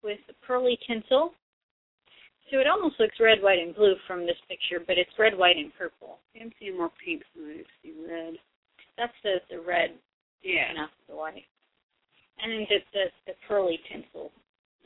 with 0.03 0.19
a 0.29 0.47
pearly 0.47 0.79
tinsel. 0.87 1.33
So 2.51 2.59
it 2.59 2.67
almost 2.67 3.01
looks 3.01 3.17
red, 3.21 3.43
white, 3.43 3.59
and 3.59 3.75
blue 3.75 3.95
from 4.07 4.27
this 4.27 4.37
picture, 4.49 4.85
but 4.87 4.99
it's 4.99 5.11
red, 5.19 5.37
white, 5.37 5.57
and 5.57 5.73
purple. 5.79 6.19
I'm 6.39 6.53
seeing 6.61 6.77
more 6.77 6.91
pinks 7.03 7.27
than 7.35 7.47
I 7.47 7.63
see 7.83 7.95
red. 8.07 8.35
That's 8.97 9.13
the 9.23 9.37
the 9.51 9.61
red 9.61 9.91
Yeah. 10.43 10.69
and 10.69 10.77
not 10.79 10.91
the 11.09 11.17
white. 11.17 11.45
And 12.39 12.53
then 12.53 12.67
the 12.69 12.79
the, 12.93 13.05
the 13.27 13.33
pearly 13.49 13.79
tinsel 13.89 14.33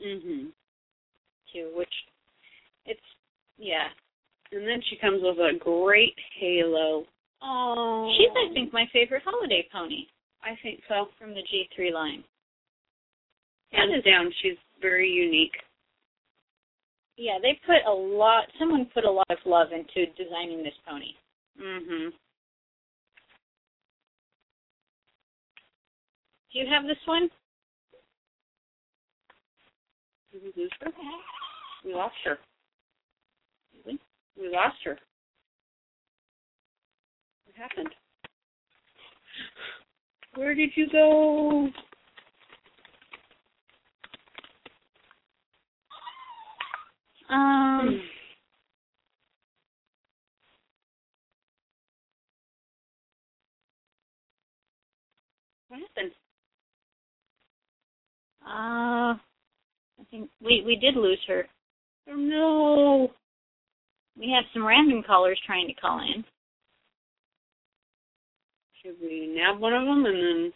Mhm. 0.03 0.51
too, 1.53 1.71
which 1.75 1.93
it's 2.85 2.99
yeah. 3.57 3.89
And 4.51 4.67
then 4.67 4.81
she 4.89 4.95
comes 4.95 5.21
with 5.21 5.37
a 5.37 5.53
great 5.59 6.17
halo. 6.39 7.05
Oh. 7.41 8.13
She's 8.17 8.29
I 8.31 8.53
think 8.53 8.73
my 8.73 8.85
favorite 8.91 9.23
holiday 9.23 9.67
pony 9.71 10.07
I 10.41 10.55
think 10.63 10.81
so. 10.87 11.09
from 11.17 11.33
the 11.33 11.41
G 11.43 11.69
three 11.75 11.91
line. 11.93 12.23
Hands 13.71 13.93
is- 13.93 14.03
down, 14.03 14.31
she's 14.41 14.57
very 14.81 15.09
unique. 15.09 15.55
Yeah, 17.17 17.37
they 17.41 17.59
put 17.65 17.83
a 17.85 17.91
lot. 17.91 18.45
Someone 18.57 18.85
put 18.93 19.03
a 19.03 19.11
lot 19.11 19.29
of 19.29 19.37
love 19.45 19.73
into 19.73 20.05
designing 20.13 20.63
this 20.63 20.77
pony. 20.87 21.13
Mhm. 21.57 22.13
Do 26.51 26.59
you 26.59 26.65
have 26.67 26.83
this 26.83 26.97
one? 27.05 27.29
Did 30.31 30.41
we 30.43 30.63
lose 30.63 30.71
her? 30.81 30.91
We 31.85 31.93
lost 31.93 32.15
her. 32.25 32.37
Did 33.73 33.85
we? 33.85 33.99
We 34.41 34.49
lost 34.55 34.77
her. 34.83 34.97
What 37.45 37.55
happened? 37.55 37.93
Where 40.35 40.55
did 40.55 40.71
you 40.75 40.87
go? 40.91 41.69
Um. 47.29 48.01
What 55.69 55.81
happened? 55.95 56.13
Uh, 58.49 59.13
I 59.13 60.03
think 60.09 60.29
we 60.43 60.63
we 60.65 60.75
did 60.75 60.95
lose 60.95 61.19
her. 61.27 61.47
Oh 62.09 62.15
no. 62.15 63.11
We 64.17 64.31
have 64.35 64.45
some 64.53 64.65
random 64.65 65.03
callers 65.05 65.39
trying 65.45 65.67
to 65.67 65.73
call 65.73 65.99
in. 65.99 66.23
Should 68.81 68.95
we 69.01 69.31
nab 69.35 69.59
one 69.59 69.73
of 69.73 69.85
them 69.85 70.05
and 70.05 70.15
then? 70.15 70.53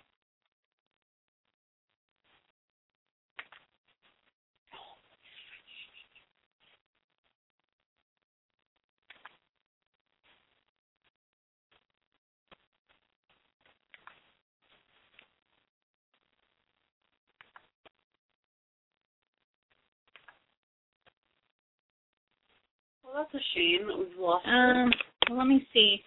Well, 23.13 23.27
that's 23.31 23.43
a 23.43 23.47
shame 23.55 23.87
that 23.87 23.97
we've 23.97 24.19
lost. 24.19 24.47
Um, 24.47 24.91
well, 25.29 25.37
let 25.39 25.47
me 25.47 25.67
see. 25.71 26.01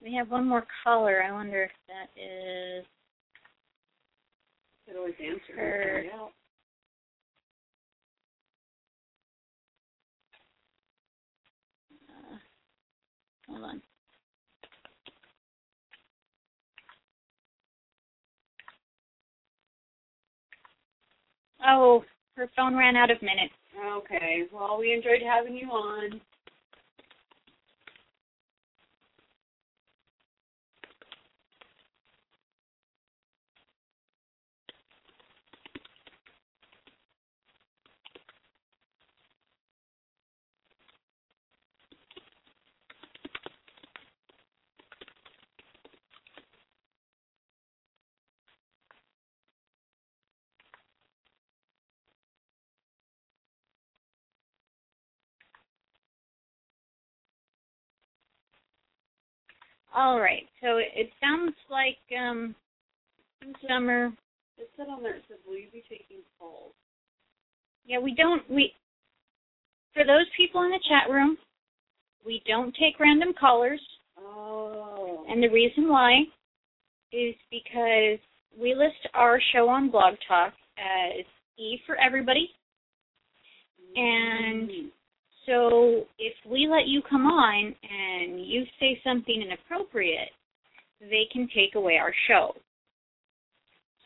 We 0.00 0.14
have 0.14 0.30
one 0.30 0.46
more 0.46 0.64
caller. 0.84 1.22
I 1.22 1.32
wonder 1.32 1.64
if 1.64 1.70
that 1.88 2.20
is. 2.20 2.84
Could 4.86 4.96
always 4.96 5.14
answer 5.20 5.60
her. 5.60 5.98
and 5.98 6.10
find 6.10 6.20
out. 6.20 6.30
Uh, 12.08 12.38
hold 13.48 13.64
on. 13.64 13.82
Oh, 21.66 22.04
her 22.36 22.48
phone 22.56 22.76
ran 22.76 22.96
out 22.96 23.10
of 23.10 23.20
minutes. 23.22 23.54
Okay. 23.96 24.44
Well, 24.52 24.78
we 24.78 24.92
enjoyed 24.92 25.22
having 25.26 25.56
you 25.56 25.68
on. 25.68 26.20
All 59.94 60.20
right. 60.20 60.44
So 60.60 60.78
it, 60.78 61.10
sounds 61.20 61.54
like 61.70 61.98
um, 62.18 62.54
summer. 63.68 64.06
It 64.58 64.70
said 64.76 64.86
on 64.88 65.02
there, 65.02 65.16
it 65.16 65.24
said, 65.28 65.38
will 65.46 65.56
you 65.56 65.68
be 65.72 65.82
taking 65.88 66.18
calls? 66.38 66.72
Yeah, 67.84 67.98
we 67.98 68.14
don't. 68.14 68.48
We 68.50 68.72
for 69.92 70.04
those 70.04 70.26
people 70.36 70.62
in 70.62 70.70
the 70.70 70.80
chat 70.88 71.12
room, 71.12 71.36
we 72.24 72.42
don't 72.46 72.74
take 72.80 72.98
random 73.00 73.34
callers, 73.38 73.80
Oh. 74.18 75.24
and 75.28 75.42
the 75.42 75.48
reason 75.48 75.88
why 75.88 76.20
is 77.12 77.34
because 77.50 78.18
we 78.58 78.74
list 78.74 79.06
our 79.14 79.38
show 79.52 79.68
on 79.68 79.90
Blog 79.90 80.14
Talk 80.26 80.54
as 80.78 81.24
E 81.58 81.78
for 81.86 81.96
everybody. 81.96 82.50
And 83.96 84.70
Mm. 84.70 84.90
So 85.46 86.04
if 86.18 86.34
we 86.46 86.68
let 86.70 86.86
you 86.86 87.02
come 87.08 87.26
on 87.26 87.74
and 87.82 88.44
you 88.44 88.64
say 88.78 89.00
something 89.02 89.42
inappropriate, 89.42 90.30
they 91.00 91.26
can 91.32 91.48
take 91.54 91.74
away 91.74 91.96
our 91.96 92.12
show. 92.28 92.54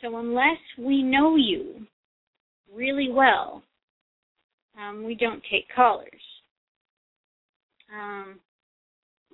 So 0.01 0.17
unless 0.19 0.59
we 0.79 1.03
know 1.03 1.37
you 1.37 1.87
really 2.73 3.11
well, 3.11 3.63
um, 4.79 5.05
we 5.05 5.15
don't 5.15 5.43
take 5.51 5.67
callers. 5.75 6.11
Um, 7.95 8.41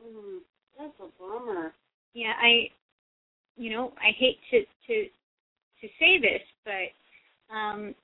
Mm, 0.01 0.39
that's 0.79 0.93
a 1.01 1.09
bummer. 1.23 1.73
yeah, 2.15 2.33
I 2.41 2.69
you 3.57 3.71
know, 3.71 3.93
I 3.99 4.11
hate 4.19 4.39
to 4.51 4.61
to 4.61 5.05
to 5.81 5.89
say 5.99 6.19
this, 6.21 6.43
but 6.65 7.55
um, 7.55 7.95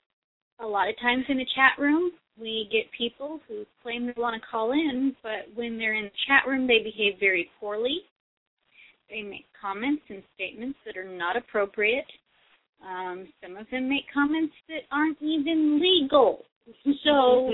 a 0.60 0.66
lot 0.66 0.88
of 0.88 0.98
times 1.00 1.24
in 1.28 1.38
the 1.38 1.46
chat 1.54 1.72
room, 1.78 2.12
we 2.40 2.68
get 2.70 2.84
people 2.96 3.40
who 3.48 3.64
claim 3.82 4.06
they 4.06 4.14
want 4.16 4.40
to 4.40 4.48
call 4.48 4.72
in, 4.72 5.14
but 5.22 5.48
when 5.54 5.78
they're 5.78 5.94
in 5.94 6.04
the 6.04 6.10
chat 6.26 6.48
room, 6.48 6.66
they 6.66 6.78
behave 6.78 7.14
very 7.20 7.50
poorly. 7.58 8.00
They 9.10 9.22
make 9.22 9.46
comments 9.60 10.02
and 10.08 10.22
statements 10.34 10.78
that 10.84 10.96
are 10.96 11.04
not 11.04 11.36
appropriate. 11.36 12.06
Um, 12.86 13.28
some 13.42 13.56
of 13.56 13.66
them 13.70 13.88
make 13.88 14.04
comments 14.12 14.54
that 14.68 14.82
aren't 14.92 15.20
even 15.20 15.80
legal. 15.80 16.44
So, 17.02 17.50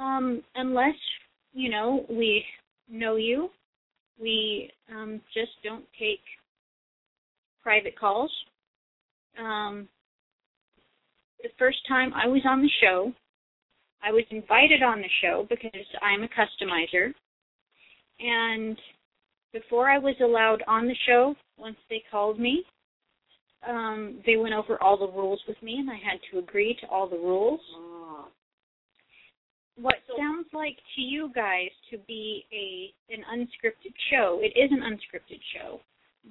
um, 0.00 0.42
unless 0.56 0.96
you 1.52 1.70
know 1.70 2.04
we 2.10 2.44
know 2.90 3.14
you, 3.14 3.50
we 4.20 4.68
um, 4.92 5.20
just 5.32 5.52
don't 5.62 5.84
take 5.96 6.18
private 7.62 7.96
calls. 7.96 8.32
Um, 9.38 9.88
the 11.42 11.48
first 11.58 11.78
time 11.88 12.12
I 12.14 12.26
was 12.26 12.42
on 12.46 12.62
the 12.62 12.70
show, 12.80 13.12
I 14.02 14.12
was 14.12 14.24
invited 14.30 14.82
on 14.82 14.98
the 14.98 15.08
show 15.22 15.46
because 15.48 15.86
I'm 16.02 16.22
a 16.22 16.28
customizer. 16.28 17.12
And 18.20 18.78
before 19.52 19.88
I 19.88 19.98
was 19.98 20.14
allowed 20.22 20.62
on 20.66 20.86
the 20.86 20.96
show, 21.06 21.34
once 21.58 21.76
they 21.88 22.02
called 22.10 22.38
me, 22.38 22.64
um, 23.66 24.20
they 24.24 24.36
went 24.36 24.54
over 24.54 24.80
all 24.82 24.96
the 24.96 25.12
rules 25.12 25.40
with 25.48 25.60
me, 25.62 25.78
and 25.78 25.90
I 25.90 25.94
had 25.94 26.20
to 26.30 26.38
agree 26.38 26.76
to 26.80 26.86
all 26.88 27.08
the 27.08 27.16
rules. 27.16 27.60
Ah. 27.74 28.28
What 29.76 29.96
sounds 30.16 30.46
like 30.52 30.76
to 30.94 31.02
you 31.02 31.30
guys 31.34 31.70
to 31.90 31.98
be 32.06 32.44
a 32.52 33.12
an 33.12 33.24
unscripted 33.32 33.92
show, 34.10 34.40
it 34.42 34.58
is 34.58 34.70
an 34.70 34.80
unscripted 34.80 35.40
show, 35.54 35.80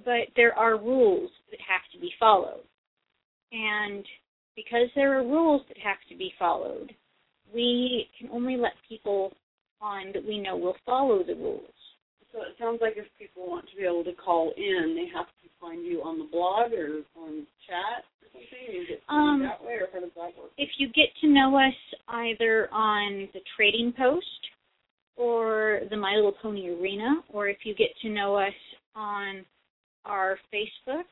but 0.03 0.27
there 0.35 0.57
are 0.57 0.77
rules 0.77 1.29
that 1.51 1.59
have 1.59 1.81
to 1.93 1.99
be 1.99 2.11
followed. 2.19 2.63
And 3.51 4.05
because 4.55 4.87
there 4.95 5.19
are 5.19 5.23
rules 5.23 5.61
that 5.67 5.77
have 5.77 5.97
to 6.09 6.15
be 6.15 6.33
followed, 6.39 6.93
we 7.53 8.07
can 8.17 8.29
only 8.31 8.57
let 8.57 8.73
people 8.87 9.31
on 9.81 10.11
that 10.13 10.25
we 10.25 10.39
know 10.39 10.55
will 10.57 10.77
follow 10.85 11.23
the 11.23 11.35
rules. 11.35 11.69
So 12.31 12.41
it 12.41 12.55
sounds 12.59 12.79
like 12.81 12.93
if 12.97 13.05
people 13.17 13.47
want 13.47 13.65
to 13.69 13.75
be 13.77 13.83
able 13.83 14.03
to 14.03 14.13
call 14.13 14.51
in, 14.57 14.95
they 14.95 15.07
have 15.15 15.27
to 15.27 15.49
find 15.61 15.85
you 15.85 16.01
on 16.01 16.19
the 16.19 16.25
blog 16.25 16.73
or 16.73 17.01
on 17.17 17.47
chat 17.65 18.03
or 18.21 18.27
something. 18.33 18.75
You 18.75 18.87
get 18.87 19.01
Um, 19.07 19.41
that 19.43 19.63
way, 19.63 19.75
or 19.75 19.87
how 19.93 20.01
does 20.01 20.09
that 20.15 20.37
work? 20.37 20.51
If 20.57 20.69
you 20.77 20.89
get 20.89 21.09
to 21.21 21.27
know 21.27 21.55
us 21.57 21.73
either 22.07 22.67
on 22.73 23.29
the 23.33 23.41
Trading 23.55 23.93
Post 23.93 24.25
or 25.15 25.81
the 25.89 25.95
My 25.95 26.15
Little 26.15 26.33
Pony 26.33 26.69
Arena, 26.69 27.23
or 27.29 27.47
if 27.47 27.59
you 27.63 27.73
get 27.73 27.95
to 28.01 28.09
know 28.09 28.35
us 28.35 28.53
on 28.95 29.45
our 30.03 30.37
Facebook, 30.53 31.05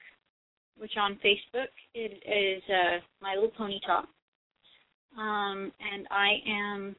which 0.77 0.93
on 0.99 1.19
Facebook 1.23 1.67
it 1.93 2.23
is 2.25 2.63
uh, 2.69 2.99
My 3.21 3.35
Little 3.35 3.51
Pony 3.57 3.79
Talk, 3.85 4.07
um, 5.17 5.71
and 5.79 6.07
I 6.09 6.29
am 6.47 6.95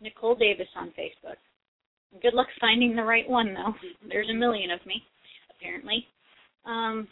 Nicole 0.00 0.34
Davis 0.34 0.68
on 0.76 0.88
Facebook. 0.88 1.36
Good 2.22 2.34
luck 2.34 2.46
finding 2.60 2.94
the 2.94 3.02
right 3.02 3.28
one, 3.28 3.54
though. 3.54 3.74
There's 4.08 4.30
a 4.30 4.34
million 4.34 4.70
of 4.70 4.84
me, 4.86 5.02
apparently. 5.56 6.06
Um, 6.64 7.08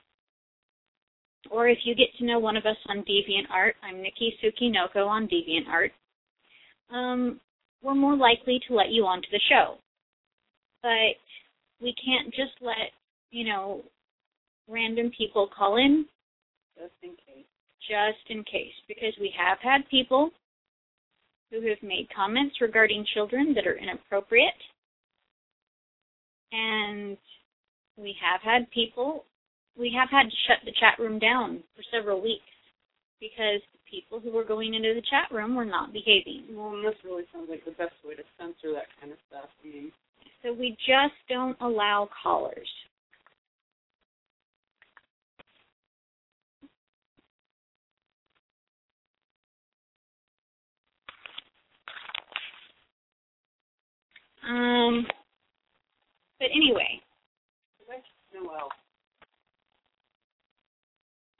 or 1.50 1.68
if 1.68 1.78
you 1.84 1.94
get 1.94 2.08
to 2.18 2.24
know 2.24 2.38
one 2.38 2.56
of 2.56 2.66
us 2.66 2.76
on 2.88 2.98
DeviantArt, 2.98 3.72
I'm 3.82 4.00
Nikki 4.00 4.34
Sukinoko 4.42 5.06
on 5.06 5.28
DeviantArt. 5.28 5.90
Um, 6.94 7.40
we're 7.82 7.94
more 7.94 8.16
likely 8.16 8.60
to 8.68 8.74
let 8.74 8.90
you 8.90 9.04
onto 9.04 9.28
the 9.32 9.40
show, 9.48 9.76
but 10.82 11.16
we 11.80 11.94
can't 12.04 12.32
just 12.32 12.52
let 12.60 12.92
you 13.30 13.44
know 13.44 13.82
random 14.72 15.10
people 15.16 15.48
call 15.56 15.76
in 15.76 16.06
Just 16.76 16.94
in 17.02 17.10
case. 17.10 17.46
just 17.88 18.30
in 18.30 18.42
case, 18.44 18.74
because 18.88 19.12
we 19.20 19.32
have 19.36 19.58
had 19.62 19.88
people 19.90 20.30
who 21.50 21.60
have 21.68 21.82
made 21.82 22.08
comments 22.14 22.56
regarding 22.60 23.04
children 23.14 23.52
that 23.54 23.66
are 23.66 23.76
inappropriate, 23.76 24.54
and 26.52 27.16
we 27.96 28.14
have 28.20 28.40
had 28.40 28.70
people, 28.70 29.24
we 29.78 29.92
have 29.96 30.08
had 30.10 30.24
to 30.24 30.36
shut 30.46 30.58
the 30.64 30.72
chat 30.80 30.98
room 30.98 31.18
down 31.18 31.62
for 31.76 31.82
several 31.92 32.20
weeks 32.20 32.44
because 33.20 33.60
the 33.72 33.80
people 33.90 34.18
who 34.20 34.32
were 34.32 34.44
going 34.44 34.74
into 34.74 34.94
the 34.94 35.02
chat 35.10 35.30
room 35.34 35.54
were 35.54 35.64
not 35.64 35.92
behaving. 35.92 36.44
Well, 36.52 36.74
and 36.74 36.84
this 36.84 36.94
really 37.04 37.24
sounds 37.32 37.48
like 37.48 37.64
the 37.64 37.72
best 37.72 37.94
way 38.04 38.14
to 38.14 38.22
censor 38.38 38.72
that 38.74 38.88
kind 39.00 39.12
of 39.12 39.18
stuff. 39.28 39.48
I 39.62 39.68
mean, 39.68 39.92
So 40.42 40.52
we 40.52 40.70
just 40.86 41.14
don't 41.28 41.56
allow 41.60 42.08
callers. 42.22 42.68
Um, 54.48 55.06
but 56.38 56.48
anyway, 56.54 57.00
Noel. 58.34 58.68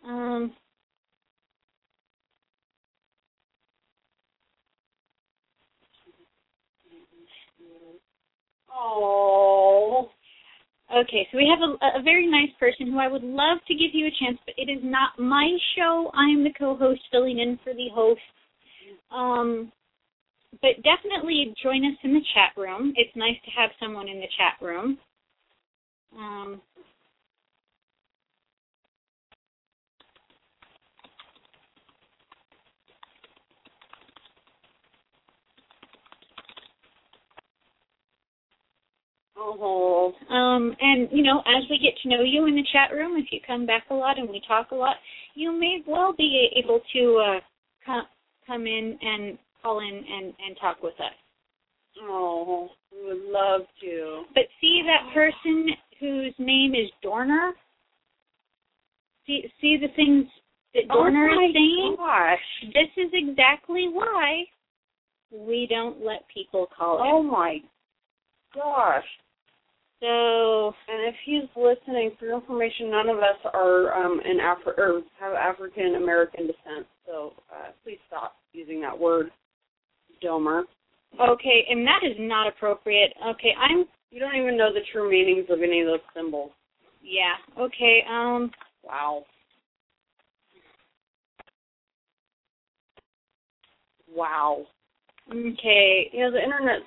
um, 0.07 0.53
Oh. 8.75 10.11
Okay, 10.95 11.27
so 11.31 11.39
we 11.39 11.49
have 11.49 11.61
a, 11.67 11.99
a 11.99 12.03
very 12.03 12.27
nice 12.27 12.51
person 12.61 12.93
who 12.93 12.99
I 12.99 13.09
would 13.09 13.23
love 13.23 13.59
to 13.67 13.75
give 13.75 13.95
you 13.95 14.07
a 14.07 14.25
chance, 14.25 14.39
but 14.45 14.55
it 14.59 14.71
is 14.71 14.81
not 14.83 15.19
my 15.19 15.57
show. 15.77 16.11
I'm 16.15 16.45
the 16.45 16.53
co-host 16.53 17.01
filling 17.11 17.39
in 17.39 17.59
for 17.65 17.73
the 17.73 17.89
host. 17.95 18.21
Um, 19.11 19.73
but 20.63 20.83
definitely 20.83 21.55
join 21.63 21.85
us 21.85 21.99
in 22.05 22.15
the 22.15 22.23
chat 22.35 22.53
room. 22.57 22.93
It's 22.97 23.15
nice 23.17 23.37
to 23.45 23.51
have 23.51 23.71
someone 23.81 24.09
in 24.09 24.21
the 24.21 24.29
chat 24.39 24.65
room. 24.65 24.99
Um. 26.17 26.61
Um, 40.31 40.75
and 40.81 41.09
you 41.13 41.23
know, 41.23 41.41
as 41.41 41.65
we 41.69 41.79
get 41.79 41.95
to 42.03 42.09
know 42.09 42.23
you 42.23 42.47
in 42.47 42.55
the 42.55 42.65
chat 42.73 42.95
room, 42.95 43.19
if 43.19 43.27
you 43.31 43.41
come 43.47 43.67
back 43.67 43.85
a 43.91 43.95
lot 43.95 44.19
and 44.19 44.29
we 44.29 44.41
talk 44.47 44.71
a 44.71 44.75
lot, 44.75 44.97
you 45.35 45.53
may 45.53 45.83
well 45.87 46.15
be 46.17 46.51
able 46.57 46.81
to 46.95 47.17
uh, 47.19 47.41
come 47.85 48.03
come 48.47 48.67
in 48.67 48.99
and 49.03 49.39
call 49.63 49.81
in 49.81 49.97
and 49.97 50.27
and 50.27 50.57
talk 50.61 50.83
with 50.83 50.95
us. 51.01 51.15
Oh. 52.03 52.71
We 52.93 53.09
would 53.09 53.33
love 53.33 53.63
to. 53.81 54.25
But 54.35 54.45
see 54.61 54.83
that 54.85 55.15
person 55.15 55.69
whose 55.99 56.35
name 56.39 56.75
is 56.75 56.91
Dorner. 57.03 57.53
See 59.27 59.45
see 59.61 59.79
the 59.81 59.89
things 59.97 60.27
that 60.75 60.89
Dorner 60.89 61.31
oh 61.31 61.37
my 61.37 61.47
is 61.47 61.55
saying. 61.55 61.97
Gosh. 61.97 62.73
This 62.75 63.05
is 63.05 63.11
exactly 63.15 63.89
why 63.91 64.45
we 65.31 65.67
don't 65.71 66.05
let 66.05 66.23
people 66.33 66.67
call 66.77 66.97
in. 66.97 67.11
Oh 67.11 67.23
my 67.23 67.59
gosh. 68.55 69.05
So 70.01 70.75
And 70.89 71.07
if 71.09 71.15
he's 71.25 71.49
listening, 71.57 72.11
for 72.19 72.27
your 72.27 72.35
information, 72.35 72.91
none 72.91 73.09
of 73.09 73.19
us 73.19 73.39
are 73.55 73.95
um, 73.95 74.21
in 74.25 74.39
Afri- 74.39 74.77
or 74.77 75.03
have 75.21 75.35
African 75.35 75.95
American 75.95 76.49
descent. 76.49 76.87
So 77.07 77.35
uh, 77.51 77.71
please 77.85 77.99
stop 78.09 78.35
using 78.53 78.81
that 78.81 78.99
word, 78.99 79.31
Domer. 80.25 80.63
okay, 81.21 81.67
and 81.71 81.87
that 81.87 82.01
is 82.05 82.17
not 82.19 82.47
appropriate. 82.49 83.13
Okay, 83.31 83.53
I'm 83.59 83.85
You 84.11 84.21
don't 84.21 84.37
even 84.37 84.57
know 84.57 84.73
the 84.73 84.81
true 84.93 85.11
meanings 85.11 85.47
of 85.51 85.63
any 85.63 85.81
of 85.81 85.87
those 85.87 86.01
symbols. 86.15 86.51
yeah. 87.03 87.35
Okay, 87.59 88.03
um 88.09 88.51
Wow. 88.85 89.25
Wow. 94.15 94.67
okay. 95.31 96.11
You 96.13 96.21
know, 96.25 96.31
the 96.33 96.43
internet's 96.43 96.85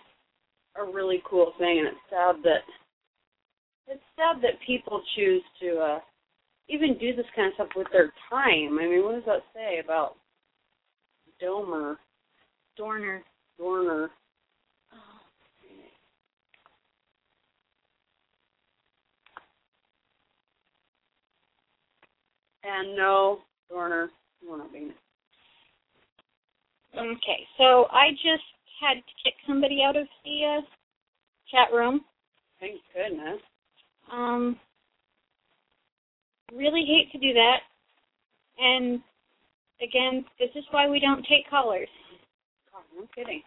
a 0.77 0.83
really 0.83 1.21
cool 1.29 1.53
thing, 1.57 1.79
and 1.79 1.87
it's 1.87 1.97
sad 2.09 2.35
that 2.43 2.61
it's 3.87 4.03
sad 4.15 4.41
that 4.41 4.59
people 4.65 5.01
choose 5.15 5.41
to 5.61 5.77
uh, 5.77 5.99
even 6.67 6.97
do 6.97 7.15
this 7.15 7.25
kind 7.35 7.47
of 7.47 7.53
stuff 7.55 7.67
with 7.75 7.87
their 7.91 8.11
time. 8.29 8.77
I 8.79 8.87
mean, 8.87 9.03
what 9.05 9.13
does 9.15 9.23
that 9.25 9.43
say 9.53 9.79
about 9.83 10.15
Domer, 11.41 11.95
Dorner. 12.77 13.23
Dorner? 13.57 14.09
And 22.63 22.95
no, 22.95 23.39
Dorner, 23.69 24.09
we're 24.47 24.57
not 24.57 24.73
being. 24.73 24.91
Okay, 26.97 27.47
so 27.57 27.85
I 27.91 28.11
just 28.11 28.43
had 28.81 28.95
to 28.95 29.13
kick 29.23 29.35
somebody 29.47 29.81
out 29.87 29.95
of 29.95 30.07
the 30.23 30.57
uh, 30.57 30.61
chat 31.51 31.71
room. 31.75 32.01
Thank 32.59 32.81
goodness. 32.93 33.39
Um 34.11 34.57
really 36.53 36.85
hate 36.85 37.11
to 37.11 37.17
do 37.17 37.33
that. 37.33 37.59
And 38.57 39.01
again, 39.81 40.25
this 40.39 40.49
is 40.55 40.63
why 40.71 40.87
we 40.89 40.99
don't 40.99 41.25
take 41.27 41.49
callers. 41.49 41.89
No 42.95 43.05
kidding. 43.13 43.41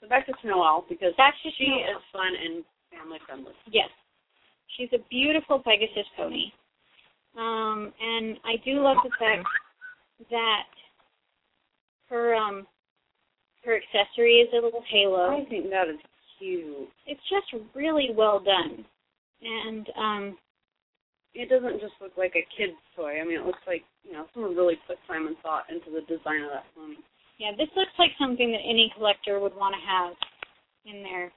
So 0.00 0.08
back 0.08 0.26
to 0.26 0.32
Snow 0.42 0.62
Owl 0.62 0.84
because 0.88 1.14
Back 1.16 1.34
to 1.42 1.50
she 1.56 1.66
Snow 1.66 1.96
is 1.96 2.02
fun 2.12 2.32
and 2.36 2.64
family 2.92 3.18
friendly. 3.26 3.52
Yes. 3.70 3.88
She's 4.76 4.88
a 4.92 4.98
beautiful 5.08 5.58
Pegasus 5.60 6.06
pony. 6.16 6.52
Um, 7.38 7.92
and 8.00 8.36
I 8.44 8.56
do 8.64 8.80
love 8.82 8.98
the 9.04 9.10
fact 9.18 9.46
that 10.30 10.68
her 12.10 12.34
um 12.34 12.66
her 13.64 13.76
accessory 13.76 14.36
is 14.36 14.48
a 14.52 14.64
little 14.64 14.82
halo. 14.90 15.36
I 15.36 15.44
think 15.48 15.70
that 15.70 15.88
is 15.88 16.00
cute. 16.38 16.88
It's 17.06 17.20
just 17.28 17.62
really 17.74 18.10
well 18.14 18.40
done. 18.40 18.84
And 19.42 19.86
um 19.98 20.38
It 21.34 21.48
doesn't 21.48 21.80
just 21.80 21.94
look 22.00 22.12
like 22.16 22.32
a 22.36 22.46
kid's 22.56 22.80
toy. 22.94 23.20
I 23.20 23.24
mean, 23.24 23.40
it 23.40 23.46
looks 23.46 23.64
like 23.66 23.84
you 24.04 24.12
know 24.12 24.26
someone 24.32 24.56
really 24.56 24.78
put 24.86 24.96
time 25.06 25.26
and 25.26 25.36
thought 25.42 25.64
into 25.68 25.90
the 25.90 26.00
design 26.06 26.42
of 26.42 26.50
that 26.52 26.64
pony. 26.74 26.96
Yeah, 27.38 27.50
this 27.56 27.68
looks 27.76 27.92
like 27.98 28.10
something 28.18 28.50
that 28.52 28.64
any 28.64 28.92
collector 28.96 29.40
would 29.40 29.54
want 29.54 29.74
to 29.74 29.86
have 29.86 30.14
in 30.86 31.02
there. 31.02 31.32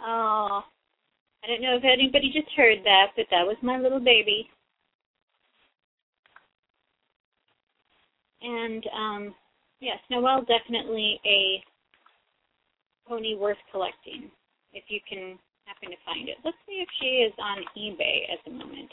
Oh, 0.00 0.62
I 1.42 1.46
don't 1.46 1.62
know 1.62 1.76
if 1.76 1.84
anybody 1.84 2.30
just 2.32 2.50
heard 2.56 2.78
that, 2.84 3.08
but 3.16 3.26
that 3.30 3.46
was 3.46 3.56
my 3.62 3.78
little 3.78 4.00
baby. 4.00 4.48
And 8.42 8.84
um, 8.94 9.34
yes, 9.80 9.98
Noelle 10.10 10.44
definitely 10.46 11.20
a 11.26 11.62
pony 13.08 13.34
worth 13.34 13.58
collecting 13.72 14.30
if 14.72 14.84
you 14.88 15.00
can 15.08 15.38
happen 15.64 15.90
to 15.90 15.96
find 16.04 16.28
it. 16.28 16.36
Let's 16.44 16.56
see 16.66 16.80
if 16.82 16.88
she 17.00 17.26
is 17.26 17.32
on 17.38 17.58
eBay 17.76 18.32
at 18.32 18.38
the 18.44 18.50
moment. 18.50 18.90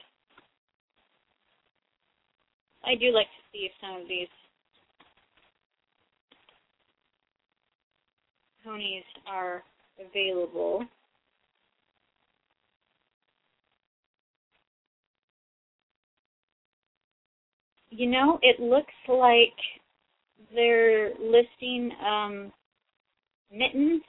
I 2.83 2.95
do 2.95 3.11
like 3.11 3.27
to 3.27 3.43
see 3.51 3.65
if 3.65 3.71
some 3.81 4.01
of 4.01 4.07
these 4.07 4.27
ponies 8.63 9.03
are 9.27 9.63
available. 9.99 10.83
You 17.97 18.09
know, 18.09 18.39
it 18.41 18.59
looks 18.59 18.93
like 19.07 19.55
they're 20.53 21.11
listing 21.11 21.91
um, 22.05 22.51
mittens 23.49 24.01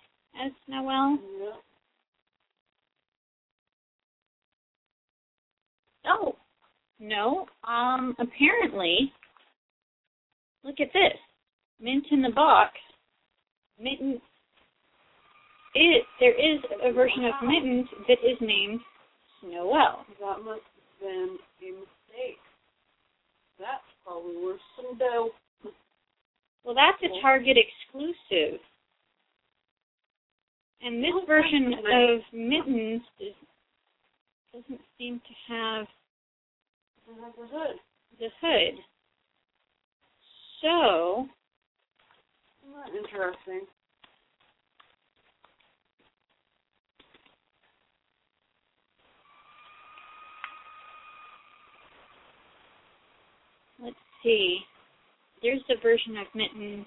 as 0.44 0.50
Noel. 0.66 1.20
Oh, 6.04 6.34
no. 6.98 7.46
Um, 7.62 8.16
apparently, 8.18 9.12
look 10.64 10.80
at 10.80 10.92
this. 10.92 11.18
Mint 11.80 12.06
in 12.10 12.22
the 12.22 12.32
box. 12.34 12.72
Mitten. 13.78 14.20
It, 15.74 16.02
there 16.18 16.34
is 16.34 16.60
a 16.82 16.92
version 16.92 17.24
of 17.24 17.34
Mittens 17.48 17.86
that 18.08 18.18
is 18.24 18.38
named 18.40 18.80
Noel. 19.44 20.04
That 20.18 20.38
must 20.44 20.62
have 21.00 21.38
been. 21.60 21.86
That's 23.58 23.84
probably 24.04 24.36
worth 24.36 24.60
some 24.76 24.98
dough. 24.98 25.30
Well, 26.64 26.74
that's 26.74 27.02
a 27.02 27.20
Target 27.20 27.56
exclusive. 27.56 28.60
And 30.82 31.02
this 31.02 31.14
version 31.26 31.72
of 31.72 32.20
Mittens 32.32 33.02
is, 33.20 33.34
doesn't 34.52 34.80
seem 34.98 35.20
to 35.20 35.52
have 35.54 35.86
the 37.06 37.46
hood. 37.46 37.76
the 38.18 38.28
hood. 38.40 38.74
So, 40.62 41.26
Isn't 42.62 42.74
that 42.74 42.96
interesting? 42.96 43.66
let's 53.82 53.96
see. 54.22 54.60
There's 55.42 55.62
a 55.70 55.80
version 55.82 56.16
of 56.16 56.26
Mittens. 56.34 56.86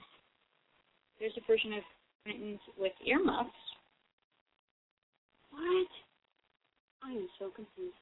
There's 1.19 1.33
a 1.37 1.51
version 1.51 1.73
of 1.73 1.83
Mittens 2.25 2.59
with 2.77 2.93
earmuffs. 3.05 3.49
What? 5.51 5.87
I 7.03 7.11
am 7.11 7.27
so 7.37 7.49
confused. 7.55 7.95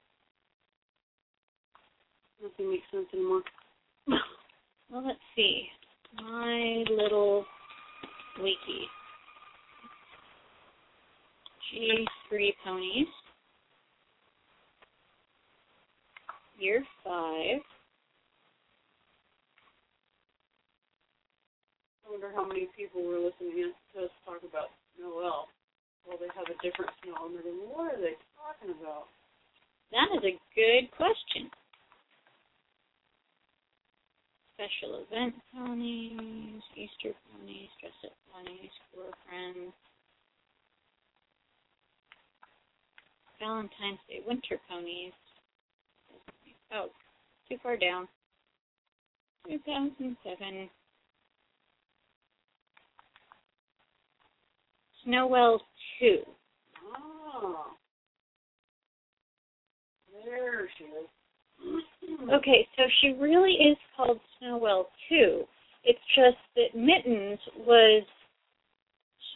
Nothing 2.41 2.71
makes 2.71 2.85
sense 2.91 3.07
anymore. 3.13 3.41
Well, 4.89 5.05
let's 5.05 5.19
see. 5.35 5.63
My 6.15 6.85
little 6.89 7.45
wiki. 8.39 8.87
G3 11.75 12.49
ponies. 12.63 13.07
Year 16.57 16.85
five. 17.03 17.59
I 22.07 22.11
wonder 22.11 22.31
how 22.33 22.47
many 22.47 22.71
people 22.71 23.03
were 23.03 23.19
listening 23.19 23.75
to 23.91 24.07
us 24.07 24.11
talk 24.23 24.39
about 24.39 24.71
Noel. 24.95 25.51
Well, 26.07 26.15
they 26.15 26.31
have 26.31 26.47
a 26.47 26.55
different 26.63 26.87
smell, 27.03 27.27
and 27.27 27.35
they're 27.35 27.51
what 27.67 27.91
are 27.91 27.99
they 27.99 28.15
talking 28.39 28.71
about? 28.79 29.11
That 29.91 30.07
is 30.15 30.23
a 30.23 30.39
good 30.55 30.87
question. 30.95 31.51
Special 34.55 35.03
event 35.03 35.35
ponies, 35.51 36.63
Easter 36.79 37.11
ponies, 37.27 37.67
dress 37.83 37.99
up 38.07 38.15
ponies, 38.31 38.71
girlfriends, 38.95 39.75
Valentine's 43.39 43.99
Day 44.07 44.23
winter 44.25 44.57
ponies. 44.69 45.11
Oh, 46.71 46.87
too 47.49 47.57
far 47.61 47.75
down. 47.75 48.07
2007. 49.49 50.69
Snowwell 55.07 55.59
2. 55.99 56.17
Oh. 56.97 57.65
There 60.25 60.67
she 60.77 60.83
is. 60.83 61.07
Okay, 62.33 62.67
so 62.77 62.83
she 63.01 63.13
really 63.19 63.51
is 63.51 63.77
called 63.95 64.19
Snowwell 64.41 64.85
too. 65.09 65.43
It's 65.83 65.99
just 66.15 66.37
that 66.55 66.77
Mittens 66.77 67.39
was 67.65 68.03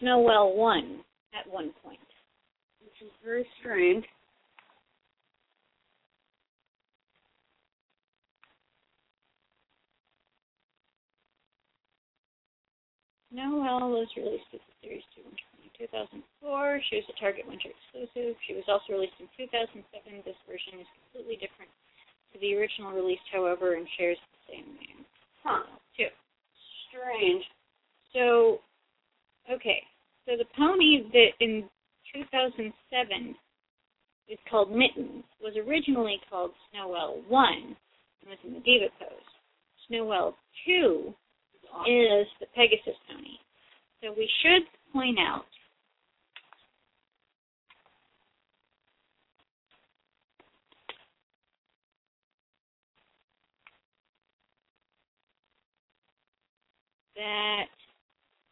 Snowwell 0.02 0.56
one 0.56 0.99
at 1.38 1.52
one 1.52 1.72
point. 1.84 1.99
Which 2.81 3.02
is 3.02 3.11
very 3.23 3.45
strange. 3.60 4.06
Snowwell 13.34 13.91
was 13.91 14.07
released 14.18 14.43
as 14.53 14.60
a 14.60 14.85
Series 14.85 15.03
2 15.15 15.22
in 15.22 15.51
2004. 15.82 16.82
She 16.90 17.02
was 17.02 17.08
a 17.10 17.18
Target 17.18 17.49
Winter 17.49 17.74
exclusive. 17.74 18.38
She 18.45 18.53
was 18.53 18.66
also 18.70 18.94
released 18.94 19.18
in 19.18 19.26
2007. 19.34 19.82
This 20.22 20.38
version 20.45 20.78
is 20.78 20.90
completely 21.02 21.41
different 21.41 21.74
to 22.34 22.38
the 22.38 22.53
original 22.53 22.94
release, 22.94 23.24
however, 23.34 23.74
and 23.74 23.90
shares 23.98 24.22
the 24.22 24.41
same 24.53 24.68
name. 24.78 25.02
Huh. 25.41 25.66
Too. 25.98 26.14
Strange. 26.88 27.41
So, 28.14 28.62
okay. 29.49 29.82
So 30.30 30.38
the 30.38 30.49
pony 30.53 31.10
that 31.10 31.34
in 31.41 31.66
2007 32.14 33.34
is 34.30 34.40
called 34.49 34.70
Mittens 34.70 35.26
was 35.41 35.58
originally 35.58 36.22
called 36.30 36.52
Snowwell 36.70 37.26
1 37.28 37.44
and 37.58 38.30
was 38.30 38.38
in 38.45 38.53
the 38.53 38.62
Diva 38.62 38.94
pose. 39.02 39.30
Snowwell 39.90 40.38
2 40.68 41.14
is 41.90 42.28
the 42.40 42.45
Pegasus 42.53 42.99
pony. 43.10 43.41
So 44.03 44.14
we 44.16 44.30
should 44.41 44.64
point 44.94 45.18
out 45.20 45.45
that 57.22 57.65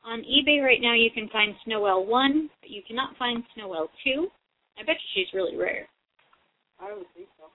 on 0.06 0.20
eBay 0.22 0.64
right 0.64 0.82
now 0.82 0.94
you 0.94 1.10
can 1.12 1.28
find 1.30 1.56
Snowell 1.66 2.06
1, 2.06 2.50
but 2.62 2.70
you 2.70 2.82
cannot 2.88 3.18
find 3.18 3.44
Snowell 3.56 3.90
2. 4.04 4.28
I 4.78 4.84
bet 4.84 4.96
you 4.96 5.10
she's 5.26 5.34
really 5.34 5.58
rare. 5.58 5.88
I 6.80 6.94
would 6.94 7.06
think 7.16 7.28
so. 7.38 7.46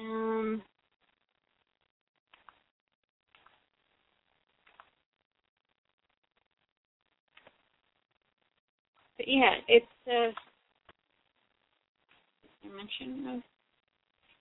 Um, 0.00 0.62
yeah, 9.26 9.54
it's 9.68 9.86
uh, 10.06 10.32
mention 12.74 13.36
of 13.36 13.42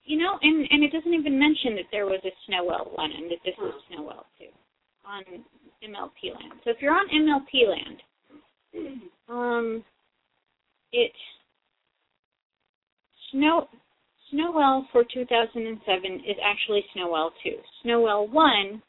you 0.06 0.18
know, 0.18 0.38
and 0.42 0.68
and 0.70 0.84
it 0.84 0.92
doesn't 0.92 1.14
even 1.14 1.40
mention 1.40 1.76
that 1.76 1.86
there 1.92 2.06
was 2.06 2.20
a 2.26 2.32
Snowell 2.48 2.92
one 2.96 3.12
and 3.12 3.32
that 3.32 3.40
this 3.46 3.56
was 3.58 3.74
Snowell 3.90 4.26
two 4.38 4.46
on 5.06 5.24
MLP 5.84 6.34
land. 6.34 6.60
So 6.64 6.72
if 6.72 6.78
you're 6.82 6.94
on 6.94 7.08
MLP 7.10 7.68
land, 7.70 9.08
um, 9.30 9.84
it 10.92 11.12
Snow 13.32 13.68
Snowell 14.34 14.88
for 14.92 15.04
2007 15.14 16.14
is 16.28 16.36
actually 16.44 16.84
Snowell 16.94 17.32
2. 17.44 17.52
Snowell 17.84 18.28
1 18.28 18.82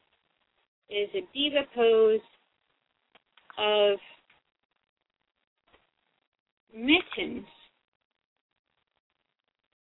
is 0.89 1.09
a 1.15 1.21
diva 1.35 1.63
pose 1.75 2.21
of 3.59 3.99
mittens, 6.75 7.47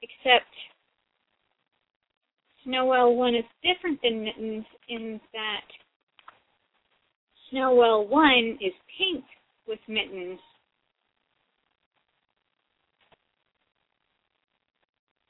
except 0.01 0.45
Snowell 2.63 3.15
1 3.15 3.35
is 3.35 3.45
different 3.63 3.99
than 4.03 4.23
mittens 4.23 4.65
in 4.89 5.19
that 5.33 5.65
Snowell 7.49 8.07
1 8.07 8.57
is 8.61 8.73
pink 8.97 9.23
with 9.67 9.79
mittens 9.87 10.39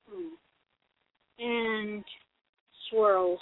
Hmm. 0.10 0.36
and 1.40 2.04
swirls. 2.90 3.40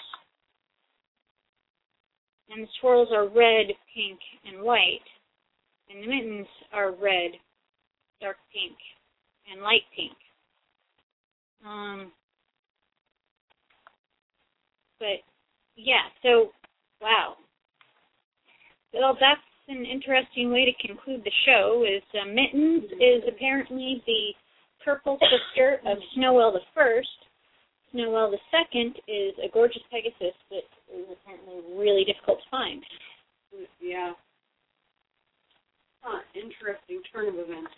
And 2.50 2.64
the 2.64 2.68
swirls 2.80 3.10
are 3.12 3.28
red, 3.28 3.68
pink, 3.94 4.20
and 4.46 4.62
white. 4.62 5.00
And 5.90 6.04
the 6.04 6.08
mittens 6.08 6.48
are 6.72 6.92
red, 6.92 7.32
dark 8.22 8.38
pink, 8.54 8.78
and 9.52 9.62
light 9.62 9.84
pink. 9.96 10.14
Um, 11.66 12.12
but 15.00 15.24
yeah, 15.76 16.12
so 16.24 16.52
wow. 17.02 17.36
Well, 18.94 19.18
that's 19.20 19.42
an 19.68 19.86
interesting 19.86 20.52
way 20.52 20.66
to 20.66 20.88
conclude 20.88 21.24
the 21.24 21.32
show. 21.46 21.86
Is 21.88 22.04
uh, 22.14 22.26
Mittens 22.26 22.92
is 23.00 23.24
apparently 23.28 24.04
the 24.06 24.34
purple 24.84 25.18
sister 25.22 25.80
of 25.86 25.98
Snowell 26.16 26.52
the 26.52 26.66
First. 26.74 27.08
Snowell 27.92 28.32
the 28.32 28.40
Second 28.52 28.96
is 29.08 29.34
a 29.44 29.50
gorgeous 29.52 29.82
Pegasus 29.92 30.36
that 30.50 30.66
is 30.94 31.06
apparently 31.12 31.76
really 31.76 32.04
difficult 32.04 32.40
to 32.40 32.50
find. 32.50 32.84
Yeah. 33.82 34.14
Huh, 36.02 36.20
interesting 36.36 37.02
turn 37.12 37.28
of 37.30 37.36
events. 37.36 37.72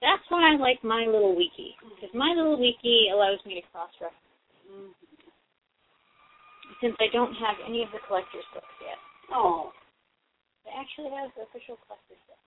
That's 0.00 0.22
why 0.30 0.54
I 0.54 0.56
like 0.56 0.82
My 0.84 1.04
Little 1.06 1.34
Wiki 1.34 1.74
because 1.94 2.14
My 2.14 2.32
Little 2.36 2.58
Wiki 2.58 3.10
allows 3.12 3.38
me 3.46 3.54
to 3.60 3.62
cross-reference 3.72 4.14
Mm. 4.68 4.92
since 6.80 6.94
I 7.00 7.08
don't 7.08 7.34
have 7.36 7.56
any 7.66 7.82
of 7.82 7.90
the 7.90 7.98
collector's 8.06 8.44
books 8.52 8.66
yet. 8.82 8.98
Oh, 9.32 9.72
They 10.64 10.70
actually 10.76 11.10
have 11.16 11.32
the 11.34 11.42
official 11.48 11.76
collector's 11.86 12.18
book. 12.28 12.38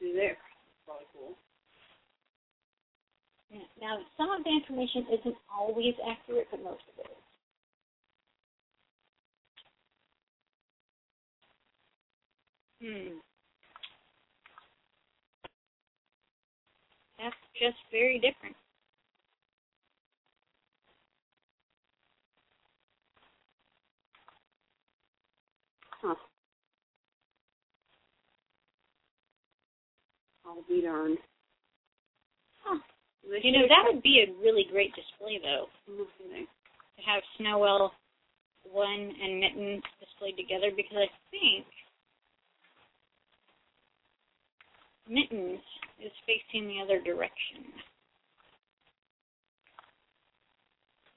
do 0.00 0.12
there. 0.12 0.36
Probably 0.84 1.06
cool. 1.12 1.36
Yeah. 3.50 3.62
Now, 3.80 3.98
some 4.16 4.30
of 4.30 4.42
the 4.44 4.50
information 4.50 5.06
isn't 5.08 5.36
always 5.52 5.94
accurate, 6.06 6.48
but 6.50 6.62
most 6.62 6.82
of 6.92 6.98
it 6.98 7.10
is. 7.10 7.24
Hmm. 12.80 13.18
That's 17.22 17.36
just 17.60 17.76
very 17.92 18.18
different. 18.18 18.56
Huh. 26.00 26.14
I'll 30.46 30.64
be 30.66 30.80
darned. 30.80 31.18
Huh. 32.64 32.78
You 33.42 33.52
know, 33.52 33.68
that 33.68 33.84
would 33.84 34.02
be 34.02 34.24
a 34.26 34.32
really 34.40 34.64
great 34.70 34.94
display, 34.94 35.38
though, 35.38 35.68
Mhm. 35.86 36.48
to 36.96 37.02
have 37.02 37.22
Snowell 37.36 37.94
1 38.64 39.14
and 39.20 39.40
Mittens 39.40 39.84
displayed 40.00 40.36
together, 40.38 40.70
because 40.70 40.96
I 40.96 41.10
think 41.30 41.66
Mittens 45.10 45.58
is 45.98 46.12
facing 46.22 46.68
the 46.68 46.80
other 46.80 47.02
direction. 47.02 47.66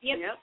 Yep. 0.02 0.18
Yep. 0.20 0.38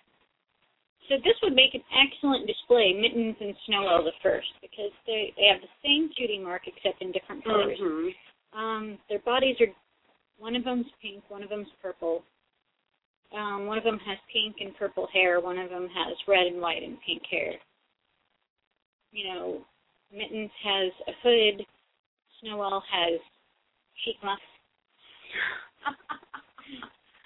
So 1.09 1.17
this 1.25 1.35
would 1.43 1.55
make 1.55 1.75
an 1.75 1.83
excellent 1.91 2.47
display, 2.47 2.95
Mittens 2.95 3.35
and 3.41 3.55
Snowell 3.67 4.05
the 4.05 4.15
first, 4.23 4.47
because 4.63 4.95
they 5.05 5.35
they 5.37 5.51
have 5.51 5.61
the 5.61 5.75
same 5.83 6.09
cutie 6.17 6.39
mark 6.39 6.63
except 6.71 7.03
in 7.03 7.11
different 7.11 7.43
colors. 7.43 7.79
Mhm. 7.79 8.15
Um, 8.53 8.99
their 9.09 9.19
bodies 9.19 9.61
are 9.61 9.75
one 10.39 10.55
of 10.55 10.63
them's 10.63 10.87
pink, 11.03 11.29
one 11.29 11.43
of 11.43 11.51
them's 11.51 11.69
purple. 11.83 12.25
Um, 13.33 13.67
one 13.67 13.79
of 13.79 13.85
them 13.85 13.99
has 13.99 14.19
pink 14.33 14.57
and 14.61 14.75
purple 14.77 15.09
hair. 15.09 15.41
One 15.41 15.59
of 15.59 15.71
them 15.71 15.89
has 15.89 16.17
red 16.29 16.47
and 16.47 16.61
white 16.61 16.83
and 16.83 17.01
pink 17.03 17.27
hair. 17.27 17.55
You 19.11 19.25
know, 19.25 19.67
Mittens 20.13 20.51
has 20.63 20.93
a 21.09 21.13
hood. 21.23 21.67
Snowell 22.41 22.81
has 22.91 23.21
cheek 24.05 24.17
muffs. 24.23 24.43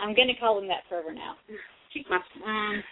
I'm 0.01 0.15
going 0.15 0.29
to 0.29 0.35
call 0.35 0.57
them 0.57 0.69
that 0.69 0.85
forever 0.89 1.15
now. 1.15 1.37
Cheek 1.93 2.07
mask. 2.11 2.27
Um, 2.45 2.83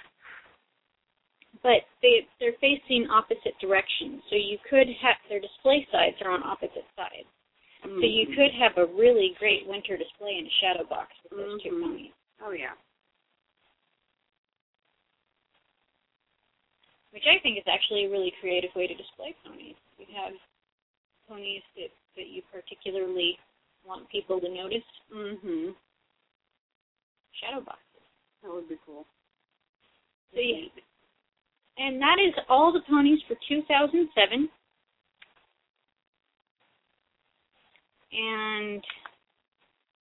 but 1.63 1.85
they 2.01 2.27
they're 2.41 2.57
facing 2.61 3.07
opposite 3.11 3.55
directions, 3.61 4.23
so 4.31 4.37
you 4.37 4.59
could 4.69 4.89
have 5.03 5.17
their 5.29 5.41
display 5.41 5.87
sides 5.93 6.17
are 6.25 6.31
on 6.31 6.43
opposite 6.43 6.87
sides. 6.97 7.29
So 7.83 8.07
you 8.07 8.29
Mhm. 8.29 8.37
could 8.37 8.53
have 8.55 8.79
a 8.79 8.87
really 8.87 9.35
great 9.39 9.67
winter 9.67 9.97
display 9.97 10.39
in 10.39 10.47
a 10.47 10.51
shadow 10.63 10.85
box 10.85 11.13
with 11.25 11.33
those 11.33 11.61
two 11.63 11.71
Mhm. 11.71 11.83
ponies, 11.83 12.13
Oh 12.41 12.53
yeah. 12.53 12.75
which 17.11 17.27
I 17.27 17.39
think 17.41 17.59
is 17.59 17.67
actually 17.67 18.05
a 18.05 18.09
really 18.09 18.31
creative 18.41 18.75
way 18.75 18.87
to 18.87 18.95
display 18.95 19.35
ponies. 19.45 19.77
You 19.99 20.07
have 20.15 20.35
ponies 21.27 21.63
that 21.77 21.91
that 22.15 22.29
you 22.29 22.43
particularly 22.43 23.39
want 23.85 24.09
people 24.09 24.41
to 24.41 24.49
notice. 24.49 24.85
Mhm. 25.11 25.75
Shadow 27.33 27.61
boxes. 27.61 28.03
That 28.43 28.53
would 28.53 28.69
be 28.69 28.79
cool. 28.85 29.07
So 30.33 30.41
yeah, 30.41 30.69
and 31.79 32.01
that 32.01 32.19
is 32.21 32.35
all 32.49 32.73
the 32.73 32.83
ponies 32.89 33.21
for 33.27 33.37
2007. 33.49 34.49
And 38.13 38.85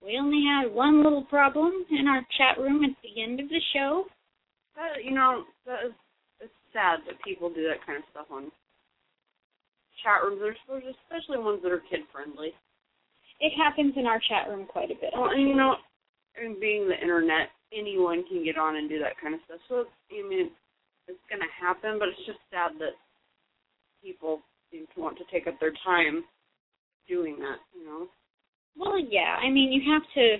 we 0.03 0.17
only 0.17 0.43
had 0.43 0.73
one 0.73 1.03
little 1.03 1.23
problem 1.23 1.85
in 1.89 2.07
our 2.07 2.25
chat 2.37 2.59
room 2.59 2.83
at 2.83 2.91
the 3.01 3.21
end 3.21 3.39
of 3.39 3.47
the 3.47 3.61
show. 3.73 4.05
That, 4.75 5.03
you 5.03 5.11
know, 5.11 5.45
that 5.65 5.85
is 5.85 5.93
it's 6.41 6.53
sad 6.73 6.99
that 7.07 7.21
people 7.23 7.49
do 7.49 7.63
that 7.67 7.85
kind 7.85 7.99
of 7.99 8.03
stuff 8.11 8.27
on 8.31 8.51
chat 10.03 10.23
rooms. 10.23 10.41
Especially 10.67 11.37
ones 11.37 11.61
that 11.63 11.71
are 11.71 11.83
kid 11.89 12.01
friendly. 12.11 12.51
It 13.41 13.51
happens 13.57 13.93
in 13.97 14.05
our 14.05 14.21
chat 14.29 14.47
room 14.47 14.65
quite 14.65 14.91
a 14.91 14.95
bit. 15.01 15.11
Well, 15.17 15.31
and 15.31 15.49
you 15.49 15.55
know, 15.55 15.75
and 16.37 16.59
being 16.59 16.87
the 16.87 16.99
internet, 17.01 17.49
anyone 17.73 18.23
can 18.29 18.45
get 18.45 18.57
on 18.57 18.77
and 18.77 18.87
do 18.87 18.99
that 18.99 19.19
kind 19.21 19.33
of 19.33 19.41
stuff. 19.45 19.59
So 19.67 19.85
I 20.11 20.27
mean, 20.27 20.51
it's 21.07 21.25
gonna 21.29 21.49
happen, 21.59 21.97
but 21.97 22.09
it's 22.09 22.25
just 22.25 22.39
sad 22.51 22.77
that 22.79 22.93
people 24.03 24.41
seem 24.71 24.85
to 24.93 25.01
want 25.01 25.17
to 25.17 25.23
take 25.31 25.47
up 25.47 25.59
their 25.59 25.73
time 25.83 26.23
doing 27.07 27.37
that. 27.39 27.57
You 27.75 27.85
know. 27.85 28.07
Well, 28.77 28.99
yeah. 28.99 29.37
I 29.41 29.49
mean, 29.49 29.71
you 29.71 29.91
have 29.91 30.03
to 30.13 30.37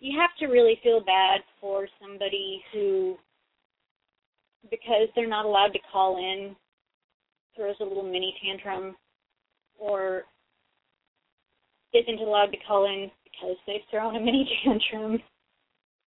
you 0.00 0.20
have 0.20 0.36
to 0.38 0.52
really 0.52 0.78
feel 0.82 1.00
bad 1.00 1.40
for 1.60 1.88
somebody 1.98 2.62
who 2.72 3.16
because 4.70 5.08
they're 5.14 5.28
not 5.28 5.46
allowed 5.46 5.72
to 5.72 5.78
call 5.90 6.18
in 6.18 6.54
throws 7.56 7.76
a 7.80 7.84
little 7.84 8.02
mini 8.02 8.34
tantrum 8.44 8.96
or 9.78 10.22
isn't 11.94 12.20
allowed 12.20 12.50
to 12.52 12.58
call 12.66 12.86
in 12.86 13.10
because 13.24 13.56
they've 13.66 13.84
thrown 13.90 14.16
a 14.16 14.20
mini 14.20 14.44
tantrum. 14.64 15.22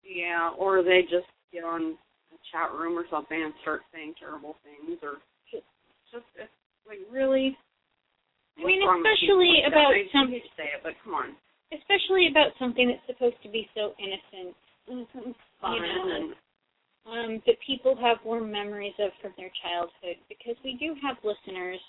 Yeah, 0.02 0.50
or 0.58 0.82
they 0.82 1.02
just 1.02 1.28
get 1.52 1.64
on 1.64 1.96
a 2.34 2.38
chat 2.52 2.72
room 2.72 2.98
or 2.98 3.04
something 3.10 3.36
and 3.38 3.52
start 3.62 3.82
saying 3.92 4.14
terrible 4.18 4.56
things, 4.64 4.98
or 5.02 5.20
just, 5.50 5.66
just 6.12 6.26
it's 6.36 6.50
like 6.86 7.00
really. 7.10 7.56
I 8.58 8.66
mean, 8.66 8.82
What's 8.82 8.90
wrong 8.90 9.02
with 9.06 9.14
especially 9.14 9.52
like 9.62 9.70
about 9.70 9.94
that? 9.94 10.02
I 10.02 10.12
some- 10.12 10.30
hate 10.34 10.50
say 10.58 10.68
it, 10.74 10.82
but 10.82 10.98
come 11.04 11.14
on. 11.14 11.36
Especially 11.70 12.32
about 12.32 12.56
something 12.58 12.88
that's 12.88 13.04
supposed 13.06 13.36
to 13.44 13.48
be 13.52 13.68
so 13.76 13.92
innocent 14.00 14.56
Fun 14.88 15.04
You 15.74 15.80
know, 15.84 16.16
and 16.16 16.32
um, 17.36 17.42
that 17.46 17.56
people 17.66 17.94
have 18.00 18.16
warm 18.24 18.50
memories 18.50 18.94
of 18.98 19.10
from 19.20 19.32
their 19.36 19.50
childhood 19.62 20.16
because 20.28 20.56
we 20.64 20.74
do 20.80 20.94
have 21.02 21.16
listeners 21.22 21.80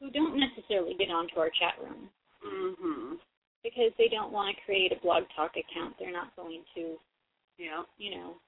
who 0.00 0.10
don't 0.10 0.40
necessarily 0.40 0.94
get 0.98 1.10
onto 1.10 1.36
our 1.36 1.50
chat 1.50 1.76
room. 1.82 2.08
Mhm. 2.44 3.18
Because 3.66 3.90
they 3.98 4.06
don't 4.06 4.30
want 4.30 4.54
to 4.54 4.62
create 4.62 4.92
a 4.94 5.02
blog 5.02 5.24
talk 5.34 5.58
account. 5.58 5.98
They're 5.98 6.12
not 6.14 6.34
going 6.36 6.62
to, 6.74 6.94
Yeah. 7.58 7.82
you 7.98 8.14
know, 8.14 8.40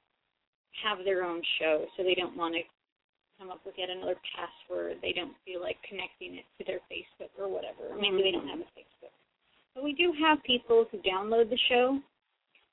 have 0.82 1.02
their 1.04 1.24
own 1.24 1.42
show, 1.58 1.86
so 1.96 2.04
they 2.04 2.14
don't 2.14 2.36
want 2.36 2.54
to 2.54 2.62
come 3.38 3.50
up 3.50 3.64
with 3.66 3.74
yet 3.78 3.90
another 3.90 4.18
password. 4.34 5.00
They 5.02 5.12
don't 5.12 5.34
feel 5.44 5.60
like 5.60 5.82
connecting 5.82 6.36
it 6.36 6.44
to 6.58 6.64
their 6.64 6.80
Facebook 6.90 7.30
or 7.38 7.48
whatever. 7.48 7.88
Or 7.88 7.96
maybe 7.96 8.22
they 8.22 8.30
don't 8.30 8.46
have 8.48 8.60
a 8.60 8.70
Facebook. 8.78 9.14
But 9.74 9.82
we 9.82 9.92
do 9.92 10.12
have 10.12 10.42
people 10.42 10.86
who 10.90 10.98
download 10.98 11.50
the 11.50 11.58
show, 11.68 12.00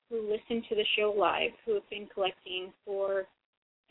who 0.08 0.22
listen 0.30 0.62
to 0.68 0.74
the 0.74 0.84
show 0.96 1.10
live, 1.16 1.52
who 1.64 1.74
have 1.74 1.88
been 1.90 2.06
collecting 2.14 2.72
for 2.84 3.26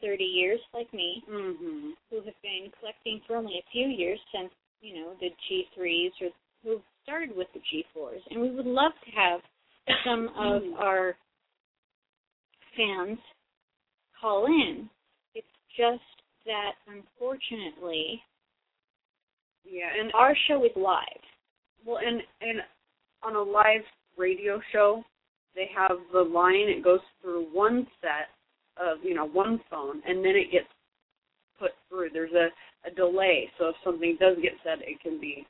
30 0.02 0.24
years, 0.24 0.62
like 0.74 0.92
me, 0.94 1.24
Mhm. 1.28 1.96
who 2.10 2.22
have 2.22 2.42
been 2.42 2.72
collecting 2.80 3.20
for 3.22 3.36
only 3.36 3.58
a 3.60 3.64
few 3.72 3.88
years 3.88 4.20
since, 4.32 4.54
you 4.82 4.96
know, 4.96 5.14
the 5.16 5.34
G3s 5.48 6.22
or 6.22 6.32
who 6.66 6.82
started 7.04 7.30
with 7.36 7.48
the 7.54 7.60
G4s. 7.60 8.20
And 8.32 8.42
we 8.42 8.50
would 8.50 8.66
love 8.66 8.92
to 9.06 9.12
have 9.12 9.40
some 10.06 10.30
of 10.30 10.64
mm. 10.64 10.80
our 10.80 11.16
fans 12.76 13.20
call 14.20 14.48
in. 14.48 14.90
It's 15.36 15.48
just 15.78 16.02
that, 16.46 16.72
unfortunately, 16.88 18.22
Yeah, 19.64 19.90
and 20.00 20.12
our 20.14 20.36
show 20.48 20.64
is 20.66 20.72
live. 20.76 21.24
well, 21.86 21.98
and 21.98 22.22
and 22.42 22.62
on 23.24 23.36
a 23.36 23.42
live 23.42 23.82
radio 24.18 24.60
show, 24.72 25.04
they 25.56 25.70
have 25.76 25.98
the 26.14 26.22
line. 26.22 26.68
It 26.68 26.84
goes 26.84 27.00
through 27.22 27.48
one 27.54 27.88
set 28.02 28.30
of 28.78 28.98
you 29.04 29.14
know 29.14 29.26
one 29.26 29.60
phone, 29.70 30.02
and 30.08 30.24
then 30.24 30.36
it 30.36 30.52
gets 30.52 30.68
put 31.60 31.72
through. 31.90 32.10
There's 32.12 32.34
a 32.34 32.50
a 32.88 32.94
delay, 32.94 33.50
so 33.58 33.70
if 33.70 33.76
something 33.84 34.18
does 34.20 34.38
get 34.42 34.54
said, 34.64 34.80
it 34.82 35.00
can 35.02 35.20
be. 35.20 35.46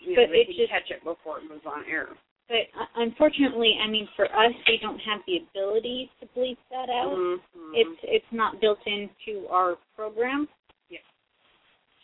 You 0.00 0.14
know, 0.16 0.22
But 0.26 0.30
they 0.32 0.38
it 0.40 0.46
can 0.46 0.56
just- 0.56 0.70
catch 0.70 0.90
it 0.90 1.02
before 1.04 1.38
it 1.40 1.48
goes 1.48 1.60
on 1.66 1.84
air. 1.88 2.08
But 2.48 2.64
uh, 2.80 2.86
unfortunately, 2.96 3.76
I 3.82 3.88
mean, 3.88 4.08
for 4.16 4.24
us, 4.24 4.52
we 4.66 4.78
don't 4.80 4.98
have 5.00 5.20
the 5.26 5.36
ability 5.38 6.10
to 6.20 6.26
bleep 6.28 6.56
that 6.70 6.88
out. 6.88 7.12
Mhm. 7.12 7.40
It's 7.74 8.00
it's 8.02 8.32
not 8.32 8.58
built 8.60 8.78
into 8.86 9.46
our 9.48 9.76
program. 9.94 10.48
Yeah. 10.88 11.00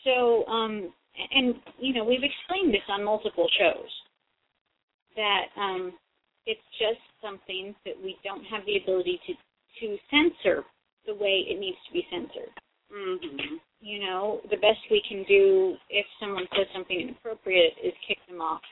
So, 0.04 0.46
um, 0.46 0.92
and 1.30 1.54
you 1.78 1.94
know, 1.94 2.04
we've 2.04 2.22
explained 2.24 2.74
this 2.74 2.82
on 2.88 3.04
multiple 3.04 3.48
shows 3.58 3.88
that 5.16 5.46
um, 5.56 5.96
it's 6.44 6.60
just 6.78 7.00
something 7.22 7.74
that 7.86 7.98
we 8.02 8.18
don't 8.22 8.44
have 8.44 8.66
the 8.66 8.76
ability 8.76 9.20
to 9.26 9.34
to 9.80 9.98
censor 10.10 10.64
the 11.06 11.14
way 11.14 11.46
it 11.48 11.58
needs 11.58 11.78
to 11.86 11.92
be 11.92 12.06
censored. 12.10 12.50
Mhm. 12.92 13.60
You 13.80 13.98
know, 14.00 14.40
the 14.50 14.56
best 14.56 14.80
we 14.90 15.02
can 15.02 15.24
do 15.24 15.76
if 15.90 16.06
someone 16.18 16.48
says 16.56 16.66
something 16.72 16.98
inappropriate 16.98 17.76
is 17.82 17.92
kick 18.06 18.18
them 18.26 18.40
off 18.40 18.62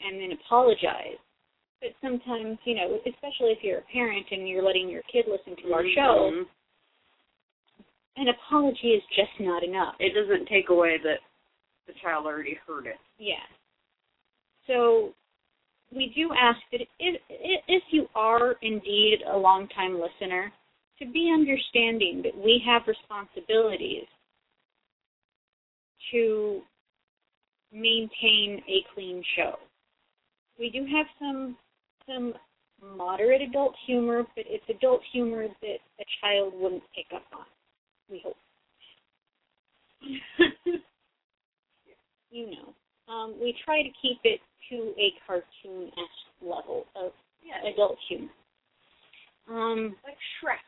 and 0.00 0.20
then 0.20 0.32
apologize. 0.32 1.18
But 1.80 1.94
sometimes, 2.00 2.58
you 2.64 2.74
know, 2.74 3.00
especially 3.06 3.52
if 3.52 3.62
you're 3.62 3.78
a 3.78 3.92
parent 3.92 4.26
and 4.30 4.48
you're 4.48 4.64
letting 4.64 4.88
your 4.88 5.02
kid 5.02 5.26
listen 5.28 5.54
to 5.62 5.74
our 5.74 5.86
show, 5.90 6.30
Mhm. 6.30 6.48
an 8.16 8.28
apology 8.28 8.94
is 8.94 9.04
just 9.14 9.38
not 9.38 9.62
enough. 9.62 9.94
It 10.00 10.10
doesn't 10.10 10.46
take 10.46 10.70
away 10.70 10.98
that 10.98 11.20
the 11.86 11.92
child 11.94 12.26
already 12.26 12.54
heard 12.54 12.86
it. 12.86 12.98
Yeah. 13.18 13.46
So 14.66 15.14
we 15.92 16.08
do 16.08 16.32
ask 16.34 16.60
that 16.72 16.86
if, 16.98 17.22
if 17.28 17.82
you 17.92 18.08
are 18.14 18.52
indeed 18.60 19.22
a 19.22 19.36
longtime 19.36 20.00
listener, 20.00 20.52
to 21.00 21.06
be 21.10 21.30
understanding 21.32 22.22
that 22.22 22.36
we 22.36 22.62
have 22.66 22.82
responsibilities 22.86 24.06
to 26.12 26.62
maintain 27.72 28.62
a 28.68 28.84
clean 28.94 29.22
show. 29.36 29.56
We 30.58 30.70
do 30.70 30.86
have 30.86 31.06
some 31.18 31.56
some 32.06 32.34
moderate 32.96 33.42
adult 33.42 33.74
humor, 33.86 34.24
but 34.34 34.44
it's 34.48 34.64
adult 34.68 35.02
humor 35.12 35.46
that 35.46 35.78
a 36.00 36.04
child 36.20 36.52
wouldn't 36.56 36.82
pick 36.94 37.06
up 37.14 37.24
on. 37.32 37.44
We 38.10 38.22
hope. 38.24 38.36
you 42.30 42.50
know. 42.50 42.74
Um, 43.12 43.34
we 43.40 43.54
try 43.64 43.82
to 43.82 43.88
keep 44.02 44.18
it 44.24 44.40
to 44.70 44.92
a 44.98 45.12
cartoon-esque 45.26 46.42
level 46.42 46.84
of 46.94 47.12
adult 47.66 47.96
humor. 48.08 48.28
Um, 49.48 49.96
Like 50.04 50.18
Shrek. 50.36 50.67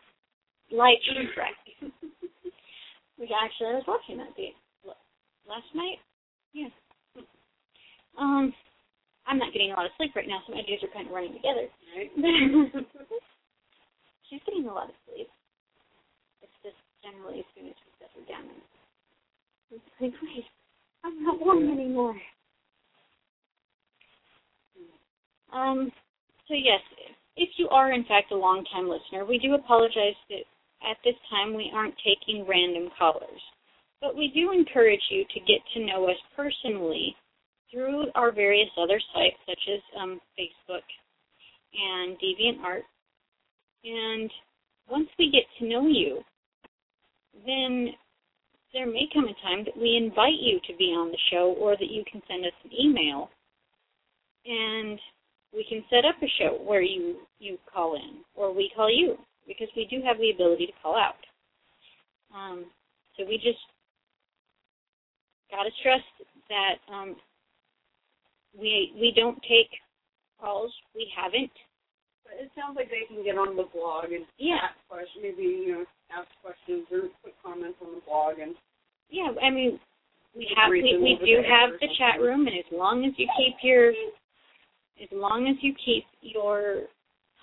Like 0.72 0.98
Shrek. 1.06 1.56
Which 3.16 3.30
actually, 3.30 3.68
I 3.68 3.74
was 3.74 3.84
watching 3.86 4.16
that 4.18 4.34
the 4.36 4.54
last 5.46 5.68
night. 5.74 5.98
Yeah. 6.52 6.72
Um, 8.18 8.52
I'm 9.26 9.38
not 9.38 9.52
getting 9.52 9.72
a 9.72 9.74
lot 9.74 9.86
of 9.86 9.92
sleep 9.96 10.16
right 10.16 10.26
now, 10.26 10.40
so 10.46 10.54
my 10.54 10.62
days 10.62 10.80
are 10.82 10.92
kind 10.94 11.06
of 11.06 11.12
running 11.12 11.34
together. 11.34 11.68
Right? 11.94 12.10
She's 14.30 14.40
getting 14.46 14.66
a 14.66 14.72
lot 14.72 14.88
of 14.88 14.96
sleep. 15.06 15.28
It's 16.42 16.58
just 16.62 16.78
generally 17.04 17.40
as 17.40 17.48
soon 17.54 17.68
as 17.68 17.78
we 17.82 17.90
set 17.98 18.10
her 18.14 18.24
down, 18.26 18.48
it's 19.70 19.82
like, 20.00 20.12
wait, 20.22 20.44
I'm 21.04 21.22
not 21.22 21.40
warm 21.40 21.70
anymore. 21.70 22.16
Um, 25.52 25.90
so 26.48 26.54
yes, 26.54 26.80
if 27.36 27.50
you 27.56 27.68
are 27.68 27.92
in 27.92 28.04
fact 28.04 28.32
a 28.32 28.36
long-time 28.36 28.88
listener, 28.88 29.24
we 29.24 29.38
do 29.38 29.54
apologize 29.54 30.18
that 30.28 30.44
at 30.88 30.96
this 31.04 31.14
time 31.30 31.54
we 31.54 31.70
aren't 31.74 31.94
taking 32.04 32.46
random 32.46 32.90
callers. 32.98 33.40
But 34.00 34.16
we 34.16 34.32
do 34.34 34.52
encourage 34.52 35.02
you 35.10 35.24
to 35.24 35.40
get 35.40 35.60
to 35.74 35.86
know 35.86 36.08
us 36.08 36.16
personally 36.34 37.14
through 37.70 38.06
our 38.14 38.32
various 38.32 38.70
other 38.78 39.00
sites 39.14 39.36
such 39.46 39.60
as 39.72 39.80
um, 40.00 40.20
Facebook 40.38 40.84
and 41.74 42.16
DeviantArt. 42.18 42.82
And 43.84 44.30
once 44.88 45.08
we 45.18 45.30
get 45.30 45.44
to 45.58 45.68
know 45.68 45.86
you, 45.86 46.22
then 47.46 47.88
there 48.72 48.86
may 48.86 49.08
come 49.12 49.24
a 49.24 49.34
time 49.42 49.64
that 49.64 49.76
we 49.76 49.96
invite 49.96 50.40
you 50.40 50.60
to 50.66 50.76
be 50.76 50.86
on 50.86 51.10
the 51.10 51.18
show 51.30 51.54
or 51.58 51.76
that 51.76 51.90
you 51.90 52.04
can 52.10 52.22
send 52.28 52.44
us 52.44 52.52
an 52.64 52.70
email 52.78 53.30
and 54.46 54.98
we 55.52 55.64
can 55.68 55.84
set 55.90 56.04
up 56.04 56.14
a 56.22 56.32
show 56.38 56.58
where 56.64 56.82
you 56.82 57.18
you 57.38 57.58
call 57.72 57.96
in 57.96 58.22
or 58.34 58.54
we 58.54 58.70
call 58.74 58.88
you 58.90 59.16
because 59.50 59.66
we 59.74 59.90
do 59.90 59.98
have 60.06 60.16
the 60.22 60.30
ability 60.30 60.66
to 60.66 60.72
call 60.80 60.94
out. 60.94 61.18
Um, 62.30 62.70
so 63.18 63.26
we 63.26 63.34
just 63.34 63.58
got 65.50 65.64
to 65.66 65.70
stress 65.82 66.06
that 66.46 66.78
um, 66.86 67.16
we 68.54 68.94
we 68.94 69.12
don't 69.16 69.42
take 69.42 69.74
calls. 70.38 70.70
We 70.94 71.10
haven't. 71.10 71.50
But 72.22 72.46
it 72.46 72.50
sounds 72.54 72.78
like 72.78 72.94
they 72.94 73.10
can 73.12 73.24
get 73.26 73.34
on 73.34 73.58
the 73.58 73.66
blog 73.74 74.14
and 74.14 74.22
Yeah, 74.38 74.70
ask 74.70 74.78
questions, 74.86 75.18
maybe 75.18 75.42
you 75.42 75.74
know 75.74 75.84
ask 76.14 76.30
questions 76.38 76.86
or 76.94 77.10
put 77.26 77.34
comments 77.42 77.82
on 77.82 77.98
the 77.98 78.02
blog 78.06 78.38
and 78.38 78.54
yeah. 79.10 79.34
I 79.42 79.50
mean, 79.50 79.80
we 80.36 80.46
have 80.54 80.70
we, 80.70 80.82
we 81.02 81.18
do 81.26 81.42
have 81.42 81.74
the 81.80 81.90
chat 81.98 82.22
room, 82.22 82.46
and 82.46 82.54
as 82.54 82.70
long 82.70 83.04
as 83.04 83.10
you 83.18 83.26
keep 83.36 83.58
your 83.66 83.90
as 83.90 85.10
long 85.10 85.48
as 85.50 85.56
you 85.60 85.74
keep 85.84 86.04
your 86.22 86.86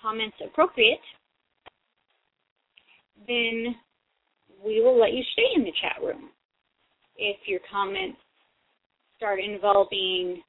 comments 0.00 0.36
appropriate, 0.40 1.04
then 3.26 3.74
we 4.64 4.80
will 4.80 4.98
let 4.98 5.12
you 5.12 5.22
stay 5.32 5.48
in 5.54 5.64
the 5.64 5.72
chat 5.80 5.96
room. 6.02 6.30
If 7.16 7.36
your 7.46 7.60
comments 7.70 8.18
start 9.16 9.40
involving 9.40 10.42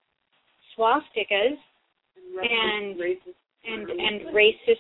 swastikas 0.77 1.57
and 2.15 2.39
And- 2.43 2.99
racist 2.99 3.35
and 3.65 3.89
and 3.89 4.21
racist 4.27 4.77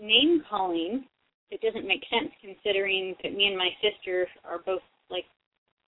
name 0.00 0.42
calling, 0.48 1.06
it 1.50 1.60
doesn't 1.60 1.86
make 1.86 2.04
sense 2.08 2.32
considering 2.40 3.14
that 3.22 3.34
me 3.34 3.46
and 3.46 3.56
my 3.56 3.70
sister 3.80 4.28
are 4.44 4.58
both 4.58 4.82
like 5.10 5.26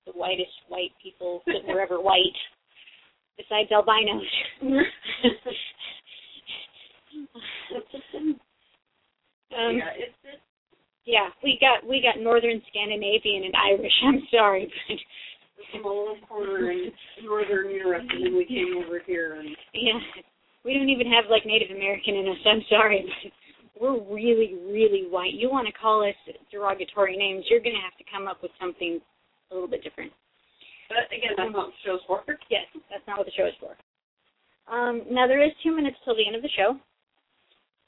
the 0.04 0.12
whitest 0.12 0.52
white 0.68 0.92
people 1.02 1.42
that 1.46 1.64
were 1.66 1.80
ever 1.80 2.00
white, 2.10 2.36
besides 3.36 3.70
albinos. 3.72 4.26
um, 9.56 9.76
yeah, 9.76 9.92
it's 9.96 10.16
it's 10.24 10.42
yeah, 11.04 11.28
we 11.42 11.58
got 11.60 11.86
we 11.86 12.00
got 12.00 12.22
Northern 12.22 12.62
Scandinavian 12.70 13.44
and 13.44 13.54
Irish. 13.56 13.92
I'm 14.06 14.22
sorry, 14.30 14.72
but 15.72 15.78
a 15.78 16.26
corner 16.28 16.70
in 16.70 16.92
northern 17.22 17.70
Europe, 17.74 18.06
and 18.08 18.26
then 18.26 18.36
we 18.36 18.44
came 18.46 18.82
over 18.84 19.00
here 19.04 19.40
and 19.40 19.48
yeah, 19.74 19.98
we 20.64 20.74
don't 20.74 20.88
even 20.88 21.10
have 21.10 21.30
like 21.30 21.46
Native 21.46 21.74
American 21.74 22.14
in 22.16 22.28
us. 22.28 22.38
I'm 22.46 22.62
sorry, 22.68 23.04
but 23.04 23.32
we're 23.80 23.98
really, 24.14 24.54
really 24.70 25.06
white. 25.10 25.34
You 25.34 25.50
want 25.50 25.66
to 25.66 25.72
call 25.72 26.06
us 26.06 26.14
derogatory 26.50 27.16
names, 27.16 27.44
you're 27.50 27.60
going 27.62 27.74
to 27.74 27.82
have 27.82 27.98
to 27.98 28.06
come 28.06 28.28
up 28.28 28.42
with 28.42 28.52
something 28.60 29.00
a 29.50 29.54
little 29.54 29.68
bit 29.68 29.82
different. 29.82 30.12
but 30.88 31.10
again, 31.10 31.34
that's 31.36 31.50
not 31.50 31.66
what 31.66 31.74
the 31.74 31.82
show's 31.82 32.04
for. 32.06 32.22
Yes, 32.50 32.66
that's 32.90 33.02
not 33.08 33.18
what 33.18 33.26
the 33.26 33.34
show 33.34 33.46
is 33.46 33.58
for. 33.58 33.74
Um, 34.70 35.02
now 35.10 35.26
there 35.26 35.42
is 35.42 35.50
two 35.62 35.74
minutes 35.74 35.96
till 36.04 36.14
the 36.14 36.26
end 36.26 36.36
of 36.36 36.42
the 36.42 36.54
show, 36.54 36.78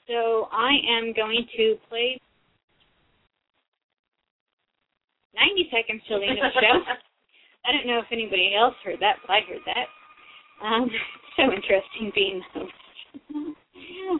so 0.06 0.48
I 0.52 0.72
am 0.98 1.12
going 1.14 1.46
to 1.56 1.76
play 1.88 2.20
90 5.34 5.70
seconds 5.70 6.02
till 6.08 6.20
the 6.20 6.26
end 6.26 6.38
of 6.38 6.52
the 6.52 6.60
show. 6.60 6.78
I 7.66 7.72
don't 7.72 7.86
know 7.86 7.98
if 7.98 8.12
anybody 8.12 8.54
else 8.54 8.74
heard 8.84 9.00
that, 9.00 9.16
but 9.26 9.32
I 9.32 9.40
heard 9.48 9.64
that. 9.66 9.88
Um, 10.64 10.90
so 11.36 11.42
interesting 11.44 12.12
being. 12.14 12.42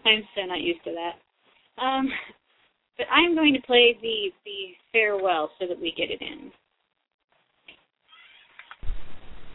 I'm 0.05 0.23
so 0.35 0.43
not 0.47 0.61
used 0.61 0.83
to 0.85 0.93
that. 0.93 1.83
Um, 1.83 2.09
but 2.97 3.07
I'm 3.13 3.35
going 3.35 3.55
to 3.55 3.63
play 3.63 3.97
the 4.01 4.31
the 4.45 4.75
farewell 4.93 5.51
so 5.59 5.67
that 5.67 5.81
we 5.81 5.93
get 5.97 6.11
it 6.11 6.21
in. 6.23 6.53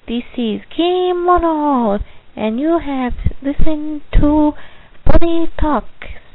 This 0.08 0.24
is 0.34 0.62
Game 0.76 1.26
Kimono, 1.26 2.00
and 2.36 2.60
you 2.60 2.80
have 2.84 3.14
listened 3.42 4.02
to 4.20 4.52
Pony 5.06 5.48
Talk. 5.60 5.86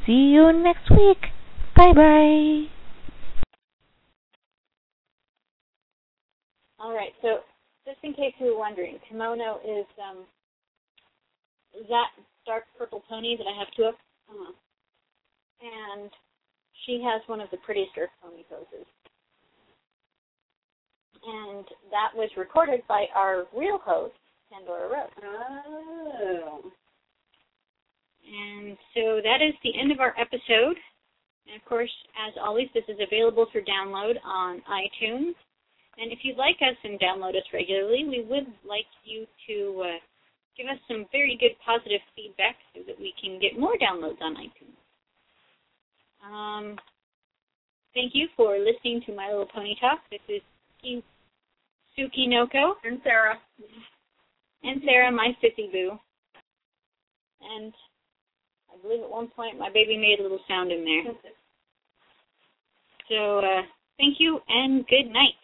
See 0.07 0.13
you 0.13 0.53
next 0.53 0.91
week. 0.91 1.19
Bye 1.75 1.93
bye. 1.95 2.65
All 6.79 6.93
right. 6.95 7.13
So 7.23 7.39
just 7.87 7.99
in 8.03 8.13
case 8.13 8.35
you 8.39 8.53
were 8.53 8.59
wondering, 8.59 8.99
Kimono 9.09 9.61
is 9.65 9.87
um, 9.99 10.25
that 11.89 12.09
dark 12.47 12.65
purple 12.79 13.03
pony 13.09 13.37
that 13.39 13.47
I 13.47 13.59
have 13.59 13.69
two 13.75 13.85
of, 13.85 13.95
uh, 14.29 14.53
and 15.63 16.11
she 16.85 17.03
has 17.03 17.23
one 17.27 17.41
of 17.41 17.51
the 17.51 17.57
prettiest 17.59 17.93
earth 17.99 18.11
pony 18.23 18.43
poses. 18.51 18.87
And 21.27 21.65
that 21.91 22.11
was 22.15 22.29
recorded 22.37 22.83
by 22.87 23.07
our 23.15 23.45
real 23.57 23.79
host, 23.83 24.13
Pandora 24.53 24.89
Rose. 24.89 25.11
Oh. 25.25 26.61
And 28.25 28.77
so 28.95 29.21
that 29.23 29.43
is 29.43 29.55
the 29.63 29.79
end 29.79 29.93
of 29.93 30.01
our 30.01 30.15
episode. 30.19 30.77
And 31.47 31.61
of 31.61 31.65
course, 31.69 31.93
as 32.17 32.33
always, 32.41 32.69
this 32.73 32.85
is 32.89 32.97
available 33.01 33.47
for 33.53 33.61
download 33.61 34.15
on 34.25 34.63
iTunes. 34.71 35.35
And 35.99 36.11
if 36.11 36.21
you'd 36.23 36.37
like 36.39 36.57
us 36.61 36.77
and 36.83 36.99
download 36.99 37.37
us 37.37 37.45
regularly, 37.53 38.05
we 38.09 38.25
would 38.29 38.47
like 38.67 38.89
you 39.05 39.27
to 39.47 39.83
uh, 39.85 39.99
give 40.57 40.67
us 40.67 40.79
some 40.89 41.07
very 41.13 41.37
good 41.39 41.53
positive 41.65 42.01
feedback 42.17 42.57
so 42.75 42.81
that 42.87 42.99
we 42.99 43.13
can 43.21 43.39
get 43.39 43.59
more 43.59 43.75
downloads 43.77 44.21
on 44.21 44.35
iTunes. 44.37 44.79
Um, 46.25 46.77
thank 47.93 48.13
you 48.15 48.29
for 48.37 48.59
listening 48.59 49.03
to 49.07 49.15
My 49.15 49.29
Little 49.29 49.47
Pony 49.47 49.77
Talk. 49.81 50.01
This 50.11 50.21
is 50.29 50.43
Su- 50.83 51.03
Sukinoko 51.99 52.73
And 52.85 53.01
Sarah. 53.05 53.39
and 54.63 54.81
Sarah, 54.85 55.13
my 55.13 55.37
sissy 55.43 55.71
boo. 55.71 55.99
And 57.43 57.73
believe 58.85 59.02
at 59.02 59.11
one 59.11 59.28
point 59.28 59.59
my 59.59 59.70
baby 59.73 59.97
made 59.97 60.20
a 60.20 60.23
little 60.23 60.40
sound 60.47 60.70
in 60.70 60.85
there. 60.85 61.15
So 63.09 63.39
uh, 63.39 63.62
thank 63.98 64.16
you 64.19 64.40
and 64.48 64.86
good 64.86 65.11
night. 65.11 65.40